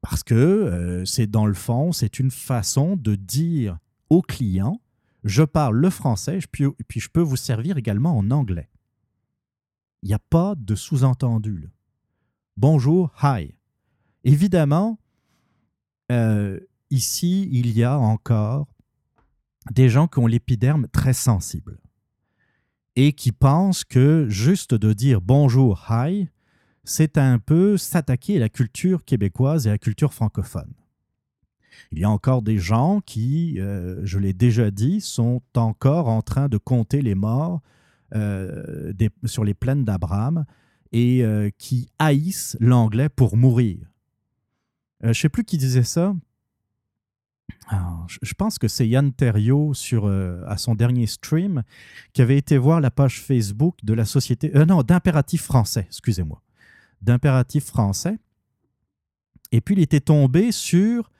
parce 0.00 0.22
que 0.22 1.02
c'est 1.04 1.26
dans 1.26 1.46
le 1.46 1.54
fond, 1.54 1.90
c'est 1.90 2.20
une 2.20 2.30
façon 2.30 2.96
de 2.96 3.16
dire 3.16 3.78
au 4.10 4.22
client 4.22 4.80
je 5.24 5.42
parle 5.42 5.76
le 5.76 5.90
français, 5.90 6.38
puis, 6.50 6.66
je 6.96 7.08
peux 7.08 7.20
vous 7.20 7.36
servir 7.36 7.76
également 7.76 8.16
en 8.16 8.30
anglais. 8.30 8.68
Il 10.02 10.08
n'y 10.08 10.14
a 10.14 10.18
pas 10.18 10.54
de 10.56 10.74
sous-entendu. 10.74 11.68
Bonjour, 12.56 13.12
hi. 13.22 13.54
Évidemment, 14.24 14.98
euh, 16.12 16.60
ici, 16.90 17.48
il 17.50 17.76
y 17.76 17.82
a 17.82 17.98
encore 17.98 18.68
des 19.72 19.88
gens 19.88 20.06
qui 20.06 20.20
ont 20.20 20.26
l'épiderme 20.26 20.86
très 20.88 21.12
sensible 21.12 21.80
et 22.94 23.12
qui 23.12 23.32
pensent 23.32 23.84
que 23.84 24.26
juste 24.28 24.74
de 24.74 24.92
dire 24.92 25.20
bonjour, 25.20 25.86
hi, 25.90 26.28
c'est 26.84 27.18
un 27.18 27.38
peu 27.38 27.76
s'attaquer 27.76 28.36
à 28.36 28.40
la 28.40 28.48
culture 28.48 29.04
québécoise 29.04 29.66
et 29.66 29.70
à 29.70 29.72
la 29.72 29.78
culture 29.78 30.14
francophone. 30.14 30.72
Il 31.92 31.98
y 31.98 32.04
a 32.04 32.10
encore 32.10 32.42
des 32.42 32.58
gens 32.58 33.00
qui, 33.04 33.60
euh, 33.60 34.00
je 34.04 34.18
l'ai 34.18 34.32
déjà 34.32 34.70
dit, 34.70 35.00
sont 35.00 35.42
encore 35.54 36.08
en 36.08 36.22
train 36.22 36.48
de 36.48 36.58
compter 36.58 37.02
les 37.02 37.14
morts 37.14 37.62
euh, 38.14 38.92
sur 39.24 39.44
les 39.44 39.54
plaines 39.54 39.84
d'Abraham 39.84 40.44
et 40.92 41.24
euh, 41.24 41.50
qui 41.58 41.88
haïssent 41.98 42.56
l'anglais 42.60 43.08
pour 43.08 43.36
mourir. 43.36 43.78
je 45.02 45.08
ne 45.08 45.12
sais 45.12 45.28
plus 45.28 45.44
qui 45.44 45.58
disait 45.58 45.82
ça. 45.82 46.14
je 48.22 48.34
pense 48.34 48.58
que 48.58 48.68
c'est 48.68 48.88
Yann 48.88 49.12
Terriot 49.12 49.74
sur, 49.74 50.06
à 50.06 50.56
son 50.56 50.74
dernier 50.74 51.06
stream 51.06 51.62
qui 52.12 52.22
avait 52.22 52.38
été 52.38 52.58
voir 52.58 52.80
la 52.80 52.90
page 52.90 53.20
Facebook 53.20 53.76
de 53.82 53.94
la 53.94 54.04
société, 54.04 54.50
non, 54.66 54.82
d'impératif 54.82 55.42
français, 55.42 55.86
excusez-moi, 55.88 56.42
d'impératif 57.02 57.64
français. 57.64 58.18
Et 59.52 59.60
puis 59.60 59.74
il 59.74 59.80
était 59.80 60.00
tombé 60.00 60.52
sur 60.52 61.10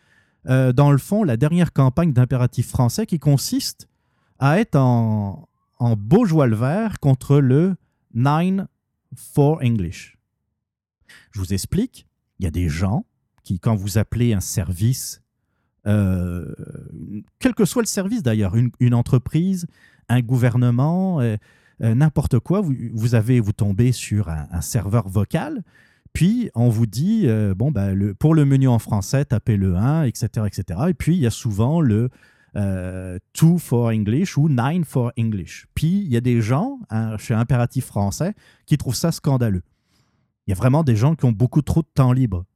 euh, 0.48 0.72
dans 0.72 0.92
le 0.92 0.98
fond, 0.98 1.24
la 1.24 1.36
dernière 1.36 1.72
campagne 1.72 2.12
d'impératif 2.12 2.68
français 2.68 3.06
qui 3.06 3.18
consiste 3.18 3.88
à 4.38 4.60
être 4.60 4.76
en, 4.76 5.48
en 5.78 5.96
joie 6.24 6.46
le 6.46 6.56
vert 6.56 7.00
contre 7.00 7.38
le 7.38 7.76
Nine 8.14 8.68
for 9.14 9.60
English. 9.62 10.18
Je 11.32 11.40
vous 11.40 11.52
explique, 11.52 12.06
il 12.38 12.44
y 12.44 12.46
a 12.46 12.50
des 12.50 12.68
gens 12.68 13.06
qui, 13.42 13.58
quand 13.60 13.74
vous 13.74 13.98
appelez 13.98 14.32
un 14.32 14.40
service, 14.40 15.22
euh, 15.86 16.52
quel 17.38 17.54
que 17.54 17.64
soit 17.64 17.82
le 17.82 17.86
service 17.86 18.22
d'ailleurs, 18.22 18.54
une, 18.56 18.94
entreprise, 18.94 19.66
un 20.08 20.20
gouvernement, 20.20 21.20
euh, 21.20 21.36
n'importe 21.80 22.38
quoi, 22.38 22.60
vous, 22.60 23.14
avez, 23.14 23.40
vous 23.40 23.52
tombez 23.52 23.92
sur 23.92 24.28
un 24.28 24.60
serveur 24.60 25.08
vocal 25.08 25.62
puis, 26.16 26.50
on 26.54 26.70
vous 26.70 26.86
dit, 26.86 27.24
euh, 27.26 27.54
bon, 27.54 27.70
bah, 27.70 27.88
pour 28.18 28.34
le 28.34 28.46
menu 28.46 28.68
en 28.68 28.78
français, 28.78 29.26
tapez 29.26 29.58
le 29.58 29.76
1, 29.76 30.04
etc. 30.04 30.46
etc. 30.46 30.80
Et 30.88 30.94
puis, 30.94 31.14
il 31.14 31.20
y 31.20 31.26
a 31.26 31.30
souvent 31.30 31.82
le 31.82 32.08
2 32.54 32.60
euh, 32.62 33.18
for 33.58 33.88
English 33.88 34.38
ou 34.38 34.48
9 34.48 34.84
for 34.86 35.12
English. 35.18 35.66
Puis, 35.74 36.00
il 36.06 36.08
y 36.10 36.16
a 36.16 36.22
des 36.22 36.40
gens, 36.40 36.78
hein, 36.88 37.18
chez 37.18 37.34
Impératif 37.34 37.84
français, 37.84 38.32
qui 38.64 38.78
trouvent 38.78 38.94
ça 38.94 39.12
scandaleux. 39.12 39.60
Il 40.46 40.52
y 40.52 40.54
a 40.54 40.56
vraiment 40.56 40.84
des 40.84 40.96
gens 40.96 41.16
qui 41.16 41.26
ont 41.26 41.32
beaucoup 41.32 41.60
trop 41.60 41.82
de 41.82 41.90
temps 41.92 42.14
libre. 42.14 42.46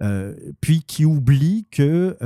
Euh, 0.00 0.34
puis, 0.62 0.82
qui 0.82 1.04
oublient 1.04 1.66
que 1.70 2.16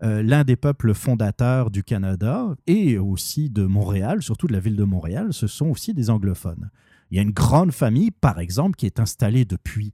l'un 0.00 0.44
des 0.44 0.56
peuples 0.56 0.94
fondateurs 0.94 1.70
du 1.70 1.84
Canada 1.84 2.56
et 2.66 2.96
aussi 2.96 3.50
de 3.50 3.66
Montréal, 3.66 4.22
surtout 4.22 4.46
de 4.46 4.54
la 4.54 4.60
ville 4.60 4.76
de 4.76 4.84
Montréal, 4.84 5.34
ce 5.34 5.46
sont 5.46 5.66
aussi 5.66 5.92
des 5.92 6.08
anglophones. 6.08 6.70
Il 7.10 7.16
y 7.16 7.20
a 7.20 7.22
une 7.22 7.32
grande 7.32 7.72
famille, 7.72 8.10
par 8.10 8.38
exemple, 8.38 8.76
qui 8.76 8.86
est 8.86 9.00
installée 9.00 9.44
depuis 9.44 9.92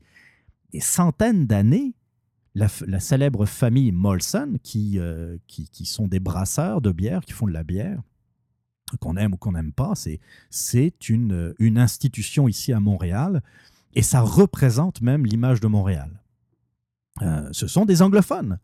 des 0.72 0.80
centaines 0.80 1.46
d'années, 1.46 1.94
la, 2.54 2.68
célèbre 3.00 3.46
famille 3.46 3.92
Molson, 3.92 4.54
qui, 4.62 4.98
euh, 4.98 5.36
qui, 5.46 5.68
qui, 5.68 5.86
sont 5.86 6.06
des 6.06 6.20
brasseurs 6.20 6.80
de 6.80 6.92
bière, 6.92 7.24
qui 7.24 7.32
font 7.32 7.46
de 7.46 7.52
la 7.52 7.64
bière, 7.64 8.00
qu'on 9.00 9.16
aime 9.16 9.34
ou 9.34 9.36
qu'on 9.36 9.52
n'aime 9.52 9.72
pas. 9.72 9.94
C'est 10.50 11.08
une, 11.08 11.54
une 11.58 11.78
institution 11.78 12.48
ici 12.48 12.72
à 12.72 12.80
Montréal, 12.80 13.42
et 13.94 14.02
ça 14.02 14.20
représente 14.20 15.00
même 15.00 15.26
l'image 15.26 15.60
de 15.60 15.66
Montréal. 15.66 16.22
Euh, 17.22 17.48
ce 17.52 17.66
sont 17.66 17.84
des 17.84 18.02
anglophones. 18.02 18.58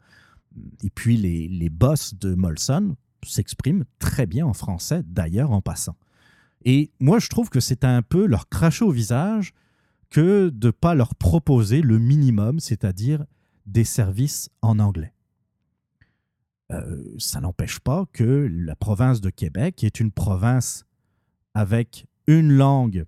Et 0.83 0.91
puis 0.91 1.17
les, 1.17 1.49
les 1.49 1.69
boss 1.69 2.15
de 2.15 2.35
Molson 2.35 2.97
s'expriment 3.25 3.85
très 3.99 4.27
bien 4.27 4.47
en 4.47 4.53
français, 4.53 5.03
d'ailleurs 5.05 5.53
en 5.53 5.61
passant. 5.61 5.97
Et 6.65 6.91
moi, 7.01 7.19
je 7.19 7.29
trouve 7.29 7.49
que 7.49 7.61
c'est 7.61 7.85
un 7.85 8.03
peu 8.03 8.27
leur 8.27 8.49
cracher 8.49 8.85
au 8.85 8.91
visage 8.91 9.55
que 10.11 10.51
de 10.51 10.69
ne 10.69 10.71
pas 10.71 10.95
leur 10.95 11.15
proposer 11.15 11.81
le 11.83 11.99
minimum, 11.99 12.61
c'est-à-dire 12.61 13.25
des 13.67 13.85
services 13.85 14.51
en 14.63 14.79
anglais. 14.79 15.15
Euh, 16.73 17.05
ça 17.19 17.41
n'empêche 17.41 17.81
pas 17.81 18.07
que 18.13 18.49
la 18.51 18.77
province 18.77 19.21
de 19.21 19.31
Québec 19.31 19.83
est 19.83 20.01
une 20.01 20.13
province 20.13 20.85
avec 21.55 22.07
une 22.27 22.53
langue 22.53 23.07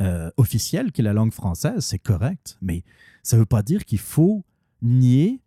euh, 0.00 0.30
officielle, 0.36 0.92
qui 0.92 1.00
est 1.00 1.04
la 1.04 1.12
langue 1.12 1.32
française, 1.32 1.84
c'est 1.84 1.98
correct, 1.98 2.58
mais 2.60 2.84
ça 3.22 3.36
ne 3.36 3.40
veut 3.40 3.46
pas 3.46 3.62
dire 3.62 3.84
qu'il 3.84 3.98
faut 3.98 4.44
nier 4.82 5.40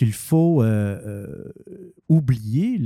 qu'il 0.00 0.14
faut 0.14 0.62
euh, 0.62 0.98
euh, 1.04 1.52
oublier 2.08 2.78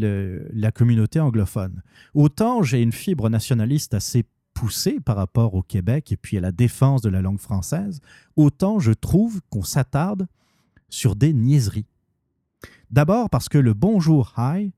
la 0.53 0.73
communauté 0.73 1.21
anglophone. 1.21 1.81
Autant 2.13 2.65
j'ai 2.65 2.83
une 2.83 2.91
fibre 2.91 3.31
nationaliste 3.31 3.95
assez 3.95 4.25
poussée 4.53 4.99
par 4.99 5.15
rapport 5.15 5.55
au 5.55 5.63
Québec 5.63 6.11
et 6.11 6.17
puis 6.17 6.37
à 6.39 6.41
la 6.41 6.51
défense 6.51 7.03
de 7.03 7.09
la 7.09 7.23
langue 7.23 7.39
française, 7.39 8.01
autant 8.35 8.81
je 8.81 8.91
trouve 8.91 9.41
qu'on 9.49 9.63
s'attarde 9.63 10.27
sur 10.89 11.15
des 11.15 11.33
niaiseries. 11.33 11.87
D'abord 12.91 13.31
parce 13.31 13.49
que 13.49 13.59
le 13.59 13.75
bonjour 13.75 14.35
hi, 14.37 14.73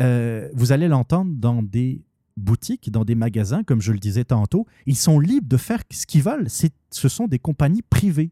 euh, 0.00 0.48
vous 0.54 0.72
allez 0.72 0.88
l'entendre 0.88 1.32
dans 1.36 1.62
des 1.62 2.02
boutiques, 2.38 2.90
dans 2.90 3.04
des 3.04 3.14
magasins, 3.14 3.62
comme 3.62 3.82
je 3.82 3.92
le 3.92 3.98
disais 3.98 4.24
tantôt, 4.24 4.66
ils 4.86 4.96
sont 4.96 5.20
libres 5.20 5.48
de 5.48 5.58
faire 5.58 5.82
ce 5.92 6.06
qu'ils 6.06 6.22
veulent. 6.22 6.48
Ce 6.48 7.08
sont 7.10 7.28
des 7.28 7.38
compagnies 7.38 7.82
privées. 7.82 8.30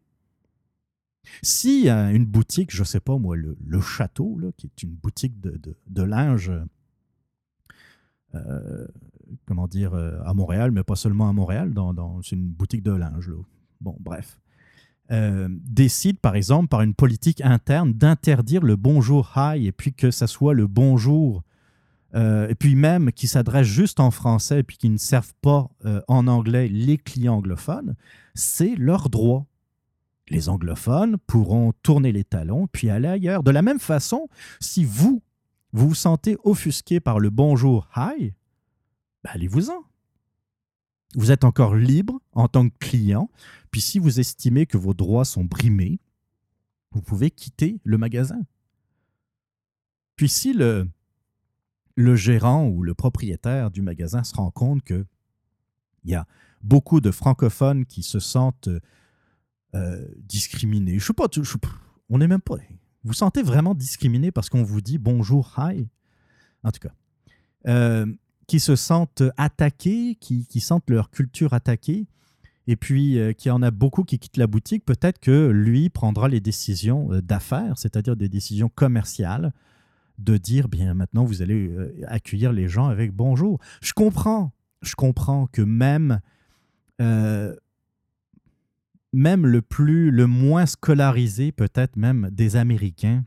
Si 1.42 1.88
une 1.88 2.26
boutique, 2.26 2.74
je 2.74 2.82
ne 2.82 2.86
sais 2.86 3.00
pas 3.00 3.18
moi, 3.18 3.36
le, 3.36 3.80
Château, 3.80 4.40
qui 4.56 4.66
est 4.66 4.82
une 4.82 4.94
boutique 4.94 5.40
de, 5.40 6.02
linge 6.02 6.52
comment 9.46 9.68
dire, 9.68 9.94
à 9.94 10.34
Montréal, 10.34 10.70
mais 10.70 10.82
pas 10.82 10.96
seulement 10.96 11.28
à 11.28 11.32
Montréal, 11.32 11.72
dans, 11.72 12.20
c'est 12.22 12.36
une 12.36 12.48
boutique 12.48 12.82
de 12.82 12.92
linge. 12.92 13.30
Bon, 13.80 13.96
bref. 14.00 14.40
décide, 15.10 16.18
par 16.18 16.36
exemple, 16.36 16.68
par 16.68 16.82
une 16.82 16.94
politique 16.94 17.40
interne, 17.42 17.92
d'interdire 17.92 18.62
le 18.62 18.76
bonjour 18.76 19.32
hi 19.36 19.66
et 19.66 19.72
puis 19.72 19.92
que 19.92 20.10
ça 20.10 20.26
soit 20.26 20.54
le 20.54 20.66
bonjour, 20.66 21.42
et 22.14 22.54
puis 22.58 22.74
même 22.74 23.12
qui 23.12 23.26
s'adresse 23.26 23.66
juste 23.66 23.98
en 23.98 24.10
français 24.10 24.60
et 24.60 24.62
puis 24.62 24.76
qui 24.76 24.88
ne 24.88 24.98
servent 24.98 25.34
pas 25.42 25.68
en 26.08 26.26
anglais 26.26 26.68
les 26.68 26.98
clients 26.98 27.36
anglophones, 27.36 27.94
c'est 28.34 28.76
leur 28.76 29.10
droit 29.10 29.46
les 30.28 30.48
anglophones 30.48 31.18
pourront 31.26 31.72
tourner 31.82 32.12
les 32.12 32.24
talons 32.24 32.66
puis 32.66 32.90
aller 32.90 33.08
ailleurs. 33.08 33.42
De 33.42 33.50
la 33.50 33.62
même 33.62 33.80
façon, 33.80 34.28
si 34.60 34.84
vous, 34.84 35.22
vous 35.72 35.94
sentez 35.94 36.36
offusqué 36.44 37.00
par 37.00 37.18
le 37.18 37.30
bonjour 37.30 37.88
hi, 37.96 38.32
ben 39.22 39.30
allez-vous-en. 39.32 39.84
Vous 41.14 41.30
êtes 41.30 41.44
encore 41.44 41.76
libre 41.76 42.20
en 42.32 42.48
tant 42.48 42.68
que 42.68 42.76
client, 42.78 43.30
puis 43.70 43.80
si 43.80 43.98
vous 43.98 44.18
estimez 44.18 44.66
que 44.66 44.76
vos 44.76 44.94
droits 44.94 45.24
sont 45.24 45.44
brimés, 45.44 46.00
vous 46.90 47.02
pouvez 47.02 47.30
quitter 47.30 47.80
le 47.84 47.98
magasin. 47.98 48.40
Puis 50.16 50.28
si 50.28 50.52
le, 50.52 50.88
le 51.96 52.16
gérant 52.16 52.66
ou 52.66 52.82
le 52.82 52.94
propriétaire 52.94 53.70
du 53.70 53.82
magasin 53.82 54.24
se 54.24 54.34
rend 54.34 54.50
compte 54.50 54.82
qu'il 54.82 55.06
y 56.04 56.14
a 56.14 56.26
beaucoup 56.62 57.00
de 57.00 57.10
francophones 57.10 57.84
qui 57.84 58.02
se 58.02 58.18
sentent 58.18 58.68
euh, 59.74 60.06
discriminé. 60.18 61.00
Je 61.00 61.06
sais 61.06 61.12
pas, 61.12 61.26
on 62.08 62.18
n'est 62.18 62.28
même 62.28 62.40
pas. 62.40 62.54
Vous 63.02 63.12
sentez 63.12 63.42
vraiment 63.42 63.74
discriminé 63.74 64.30
parce 64.30 64.48
qu'on 64.48 64.62
vous 64.62 64.80
dit 64.80 64.98
bonjour, 64.98 65.52
hi 65.58 65.88
En 66.62 66.70
tout 66.70 66.78
cas. 66.78 66.94
Euh, 67.66 68.06
qui 68.46 68.60
se 68.60 68.76
sentent 68.76 69.24
attaqués, 69.36 70.16
qui, 70.20 70.60
sentent 70.60 70.88
leur 70.90 71.10
culture 71.10 71.54
attaquée, 71.54 72.06
et 72.68 72.76
puis 72.76 73.18
euh, 73.18 73.32
qu'il 73.32 73.48
y 73.48 73.52
en 73.52 73.62
a 73.62 73.72
beaucoup 73.72 74.04
qui 74.04 74.20
quittent 74.20 74.36
la 74.36 74.46
boutique, 74.46 74.84
peut-être 74.84 75.18
que 75.18 75.48
lui 75.48 75.88
prendra 75.88 76.28
les 76.28 76.40
décisions 76.40 77.08
d'affaires, 77.20 77.76
c'est-à-dire 77.76 78.14
des 78.14 78.28
décisions 78.28 78.68
commerciales, 78.68 79.52
de 80.18 80.36
dire, 80.36 80.68
bien 80.68 80.94
maintenant, 80.94 81.24
vous 81.24 81.42
allez 81.42 81.74
accueillir 82.06 82.52
les 82.52 82.68
gens 82.68 82.86
avec 82.86 83.12
bonjour. 83.12 83.58
Je 83.80 83.92
comprends, 83.92 84.52
je 84.82 84.94
comprends 84.94 85.48
que 85.48 85.62
même 85.62 86.20
même 89.14 89.46
le 89.46 89.62
plus, 89.62 90.10
le 90.10 90.26
moins 90.26 90.66
scolarisé, 90.66 91.52
peut-être 91.52 91.96
même 91.96 92.28
des 92.32 92.56
Américains, 92.56 93.24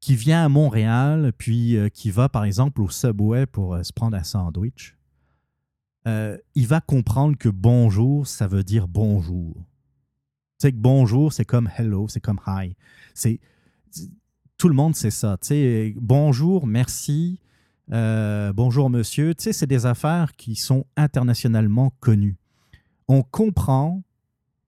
qui 0.00 0.16
vient 0.16 0.44
à 0.44 0.48
Montréal, 0.48 1.32
puis 1.36 1.76
euh, 1.76 1.88
qui 1.88 2.10
va 2.10 2.28
par 2.28 2.44
exemple 2.44 2.80
au 2.80 2.88
Subway 2.88 3.46
pour 3.46 3.74
euh, 3.74 3.82
se 3.82 3.92
prendre 3.92 4.16
un 4.16 4.24
sandwich, 4.24 4.96
euh, 6.06 6.36
il 6.54 6.66
va 6.66 6.80
comprendre 6.80 7.36
que 7.36 7.48
bonjour, 7.48 8.26
ça 8.26 8.48
veut 8.48 8.64
dire 8.64 8.88
bonjour. 8.88 9.54
Bonjour, 10.74 11.32
c'est 11.32 11.46
comme 11.46 11.70
hello, 11.78 12.06
c'est 12.08 12.20
comme 12.20 12.40
hi. 12.46 12.76
C'est 13.14 13.40
tout 14.58 14.68
le 14.68 14.74
monde 14.74 14.94
sait 14.94 15.10
ça. 15.10 15.38
Tu 15.40 15.96
bonjour, 15.98 16.66
merci, 16.66 17.40
bonjour 17.88 18.90
monsieur. 18.90 19.34
Tu 19.34 19.44
sais, 19.44 19.52
c'est 19.54 19.66
des 19.66 19.86
affaires 19.86 20.36
qui 20.36 20.56
sont 20.56 20.84
internationalement 20.96 21.94
connues 22.00 22.39
on 23.10 23.22
comprend 23.22 24.04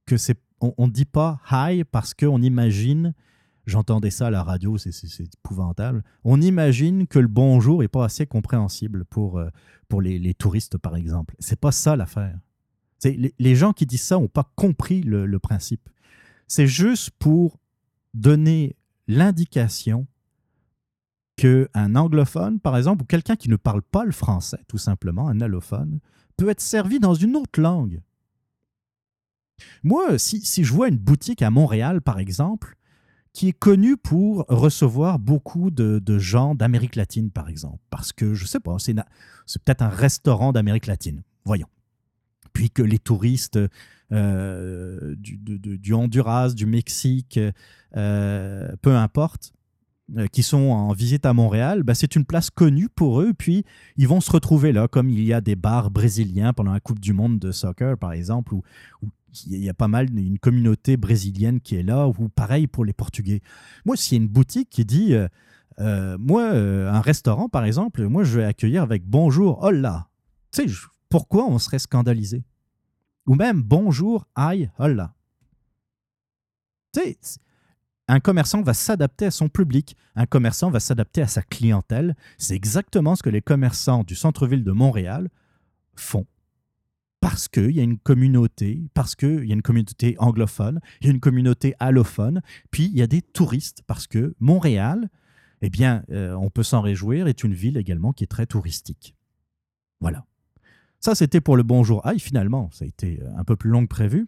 que 0.05 0.17
c'est. 0.17 0.39
On 0.61 0.87
ne 0.87 0.93
dit 0.93 1.05
pas 1.05 1.41
hi 1.51 1.83
parce 1.85 2.13
qu'on 2.15 2.41
imagine, 2.41 3.15
j'entendais 3.67 4.11
ça 4.11 4.29
à 4.29 4.31
la 4.31 4.45
radio, 4.45 4.79
c'est 4.79 4.93
épouvantable, 5.21 6.05
on 6.23 6.41
imagine 6.41 7.09
que 7.09 7.19
le 7.19 7.27
bonjour 7.27 7.81
n'est 7.81 7.89
pas 7.89 8.05
assez 8.05 8.27
compréhensible 8.27 9.05
pour, 9.05 9.39
euh, 9.39 9.49
pour 9.89 10.01
les, 10.01 10.35
touristes, 10.35 10.79
par 10.79 10.95
exemple. 10.95 11.35
C'est 11.41 11.59
pas 11.59 11.73
ça 11.73 11.97
l'affaire. 11.97 12.39
Les, 13.05 13.35
les, 13.37 13.55
gens 13.57 13.73
qui 13.73 13.87
disent 13.87 14.03
ça 14.03 14.17
n'ont 14.17 14.29
pas 14.29 14.53
compris 14.55 15.03
le, 15.03 15.27
le 15.27 15.39
principe. 15.41 15.89
C'est 16.47 16.69
juste 16.69 17.11
pour 17.19 17.59
donner 18.15 18.77
l'indication 19.09 20.07
qu'un 21.37 21.97
anglophone, 21.97 22.61
par 22.61 22.77
exemple, 22.77 23.03
ou 23.03 23.07
quelqu'un 23.07 23.35
qui 23.35 23.49
ne 23.49 23.57
parle 23.57 23.83
pas 23.83 24.05
le 24.05 24.13
français, 24.13 24.61
tout 24.69 24.79
simplement, 24.79 25.29
un 25.29 25.41
allophone, 25.41 25.99
peut 26.37 26.51
être 26.51 26.61
servi 26.61 27.01
dans 27.01 27.15
une 27.15 27.35
autre 27.35 27.61
langue. 27.61 28.01
Moi, 29.83 30.19
si, 30.19 30.65
je 30.65 30.73
vois 30.73 30.89
une 30.89 30.99
boutique 30.99 31.43
à 31.43 31.51
Montréal, 31.51 32.01
par 32.01 32.19
exemple, 32.19 32.77
qui 33.33 33.49
est 33.49 33.59
connue 33.59 33.97
pour 33.97 34.45
recevoir 34.49 35.19
beaucoup 35.19 35.71
de, 35.71 36.19
gens 36.19 36.55
d'Amérique 36.55 36.97
latine, 36.97 37.31
par 37.31 37.49
exemple, 37.49 37.79
parce 37.91 38.13
que, 38.13 38.35
je 38.35 38.45
sais 38.47 38.61
pas, 38.61 38.77
c'est, 38.79 38.95
peut-être 38.95 39.83
un 39.83 39.89
restaurant 39.89 40.53
d'Amérique 40.53 40.87
latine, 40.87 41.23
voyons. 41.45 41.69
Puis 42.53 42.71
que 42.71 42.83
les 42.83 42.99
touristes 42.99 43.59
euh, 44.13 45.15
du, 45.17 45.95
Honduras, 45.95 46.51
du 46.51 46.67
Mexique, 46.67 47.41
euh, 47.97 48.69
peu 48.83 48.95
importe, 48.95 49.53
euh, 50.19 50.27
qui 50.27 50.43
sont 50.43 50.71
en 50.71 50.93
visite 50.93 51.25
à 51.25 51.33
Montréal, 51.33 51.85
ben, 51.85 51.95
c'est 51.95 52.17
une 52.17 52.27
place 52.27 52.51
connue 52.51 52.91
pour 52.91 53.23
eux. 53.23 53.33
Puis 53.33 53.65
ils 53.97 54.07
vont 54.07 54.21
se 54.21 54.31
retrouver 54.31 54.73
là, 54.73 54.87
comme 54.87 55.09
il 55.09 55.25
y 55.25 55.33
a 55.33 55.41
des 55.41 55.57
bars 55.57 55.91
brésiliens 55.91 56.53
pendant 56.53 56.73
la 56.73 56.81
Coupe 56.81 56.99
du 56.99 57.15
Monde 57.15 57.39
de 57.39 57.51
soccer, 57.51 57.97
par 57.97 58.13
exemple, 58.13 58.53
où 58.53 58.63
il 59.47 59.65
y 59.65 59.69
a 59.69 59.75
pas 59.75 59.89
mal, 59.89 60.11
une 60.17 60.39
communauté 60.39 60.97
brésilienne 60.97 61.61
qui 61.61 61.77
est 61.77 61.83
là, 61.83 62.09
ou 62.09 62.29
pareil 62.29 62.67
pour 62.67 62.85
les 62.85 62.93
Portugais. 62.93 63.41
Moi, 63.85 63.97
s'il 63.97 64.19
y 64.19 64.21
a 64.21 64.25
une 64.25 64.29
boutique 64.29 64.71
qui 64.71 64.85
dit, 64.85 65.15
euh, 65.15 65.29
euh, 65.81 66.17
moi, 66.19 66.43
euh, 66.43 66.91
un 66.91 67.01
restaurant 67.01 67.49
par 67.49 67.65
exemple, 67.65 68.07
moi 68.07 68.25
je 68.25 68.39
vais 68.39 68.45
accueillir 68.45 68.83
avec 68.83 69.05
bonjour, 69.05 69.63
hola. 69.63 70.09
Tu 70.53 70.69
sais, 70.69 70.75
pourquoi 71.09 71.47
on 71.47 71.59
serait 71.59 71.79
scandalisé? 71.79 72.45
Ou 73.27 73.35
même 73.35 73.63
bonjour, 73.63 74.27
aïe, 74.35 74.71
hola. 74.79 75.15
Tu 76.93 77.01
sais, 77.01 77.19
un 78.09 78.21
commerçant 78.21 78.63
va 78.63 78.75
s'adapter 78.75 79.27
à 79.27 79.31
son 79.31 79.49
public, 79.49 79.97
un 80.17 80.27
commerçant 80.27 80.71
va 80.71 80.81
s'adapter 80.81 81.23
à 81.23 81.27
sa 81.27 81.41
clientèle. 81.41 82.17
C'est 82.37 82.55
exactement 82.55 83.17
ce 83.17 83.23
que 83.23 83.31
les 83.31 83.41
commerçants 83.41 84.05
du 84.05 84.15
centre-ville 84.15 84.65
de 84.65 84.73
Montréal 84.73 85.31
font 85.95 86.27
parce 87.23 87.47
qu'il 87.47 87.71
y 87.71 87.79
a 87.79 87.85
une 87.85 87.99
communauté, 87.99 88.83
parce 88.95 89.15
qu'il 89.15 89.45
y 89.45 89.53
a 89.53 89.55
une 89.55 89.63
communauté 89.63 90.17
anglophone, 90.19 90.81
il 91.01 91.07
y 91.07 91.09
a 91.09 91.13
une 91.13 91.21
communauté 91.21 91.73
allophone, 91.79 92.43
puis 92.73 92.87
il 92.87 92.99
y 92.99 93.01
a 93.01 93.07
des 93.07 93.23
touristes, 93.23 93.83
parce 93.87 94.09
que 94.09 94.35
Montréal, 94.41 95.09
eh 95.61 95.71
bien, 95.71 96.03
euh, 96.11 96.35
on 96.35 96.51
peut 96.51 96.65
s'en 96.65 96.81
réjouir, 96.81 97.29
est 97.29 97.45
une 97.45 97.55
ville 97.55 97.77
également 97.77 98.13
qui 98.13 98.25
est 98.25 98.27
très 98.27 98.47
touristique. 98.47 99.15
Voilà. 100.01 100.27
Ça, 100.99 101.15
c'était 101.15 101.41
pour 101.41 101.57
le 101.57 101.63
bonjour. 101.63 102.01
Ah, 102.03 102.15
finalement, 102.19 102.71
ça 102.73 102.85
a 102.85 102.89
été 102.89 103.21
euh, 103.23 103.31
un 103.37 103.45
peu 103.45 103.55
plus 103.55 103.71
long 103.71 103.83
que 103.83 103.89
prévu. 103.89 104.27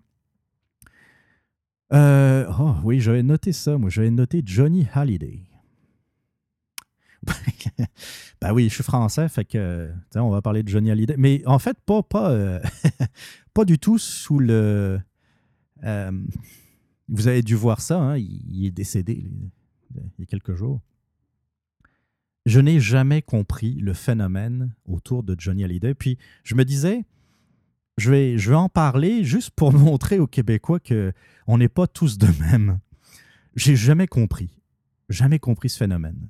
Euh, 1.92 2.46
oh 2.60 2.76
oui, 2.84 3.00
j'avais 3.00 3.24
noté 3.24 3.50
ça, 3.52 3.76
moi, 3.76 3.90
j'avais 3.90 4.12
noté 4.12 4.40
Johnny 4.46 4.86
Halliday. 4.94 5.42
ben 8.40 8.52
oui, 8.52 8.68
je 8.68 8.74
suis 8.74 8.82
français, 8.82 9.28
fait 9.28 9.44
que 9.44 9.90
on 10.14 10.30
va 10.30 10.42
parler 10.42 10.62
de 10.62 10.68
Johnny 10.68 10.90
Hallyday. 10.90 11.16
Mais 11.18 11.42
en 11.46 11.58
fait, 11.58 11.76
pas, 11.84 12.02
pas, 12.02 12.30
euh, 12.30 12.60
pas 13.54 13.64
du 13.64 13.78
tout 13.78 13.98
sous 13.98 14.38
le. 14.38 15.00
Euh, 15.84 16.12
vous 17.08 17.28
avez 17.28 17.42
dû 17.42 17.54
voir 17.54 17.80
ça, 17.80 18.00
hein, 18.00 18.16
il, 18.16 18.66
est 18.66 18.70
décédé 18.70 19.26
il 19.94 20.20
y 20.20 20.22
a 20.22 20.26
quelques 20.26 20.54
jours. 20.54 20.80
Je 22.46 22.60
n'ai 22.60 22.78
jamais 22.80 23.22
compris 23.22 23.74
le 23.74 23.94
phénomène 23.94 24.74
autour 24.86 25.22
de 25.22 25.34
Johnny 25.38 25.64
Hallyday. 25.64 25.94
Puis 25.94 26.18
je 26.42 26.54
me 26.54 26.64
disais, 26.64 27.04
je 27.96 28.10
vais, 28.10 28.38
je 28.38 28.50
vais 28.50 28.56
en 28.56 28.68
parler 28.68 29.24
juste 29.24 29.50
pour 29.50 29.72
montrer 29.78 30.18
aux 30.18 30.26
Québécois 30.26 30.80
qu'on 30.80 31.58
n'est 31.58 31.68
pas 31.68 31.86
tous 31.86 32.18
de 32.18 32.28
même. 32.40 32.80
J'ai 33.56 33.76
jamais 33.76 34.06
compris, 34.06 34.60
jamais 35.08 35.38
compris 35.38 35.68
ce 35.68 35.78
phénomène. 35.78 36.28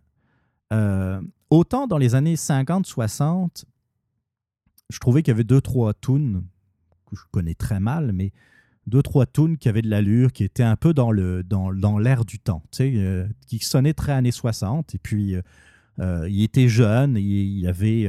Euh, 0.74 1.20
autant 1.50 1.86
dans 1.86 1.98
les 1.98 2.14
années 2.14 2.34
50-60, 2.34 3.64
je 4.90 4.98
trouvais 4.98 5.22
qu'il 5.22 5.30
y 5.32 5.34
avait 5.34 5.44
deux, 5.44 5.60
trois 5.60 5.94
tunes 5.94 6.44
que 7.06 7.16
je 7.16 7.22
connais 7.30 7.54
très 7.54 7.80
mal, 7.80 8.12
mais 8.12 8.32
deux, 8.86 9.02
trois 9.02 9.26
tunes 9.26 9.56
qui 9.56 9.68
avaient 9.68 9.82
de 9.82 9.88
l'allure, 9.88 10.32
qui 10.32 10.44
étaient 10.44 10.62
un 10.62 10.76
peu 10.76 10.92
dans 10.92 11.12
l'air 11.12 11.44
dans, 11.44 11.72
dans 11.72 12.24
du 12.26 12.38
temps, 12.38 12.62
tu 12.70 12.76
sais, 12.78 12.92
euh, 12.96 13.26
qui 13.46 13.58
sonnaient 13.60 13.94
très 13.94 14.12
années 14.12 14.32
60. 14.32 14.94
Et 14.94 14.98
puis, 14.98 15.36
euh, 16.00 16.28
il 16.28 16.42
était 16.42 16.68
jeune, 16.68 17.16
il, 17.16 17.66
avait, 17.66 18.08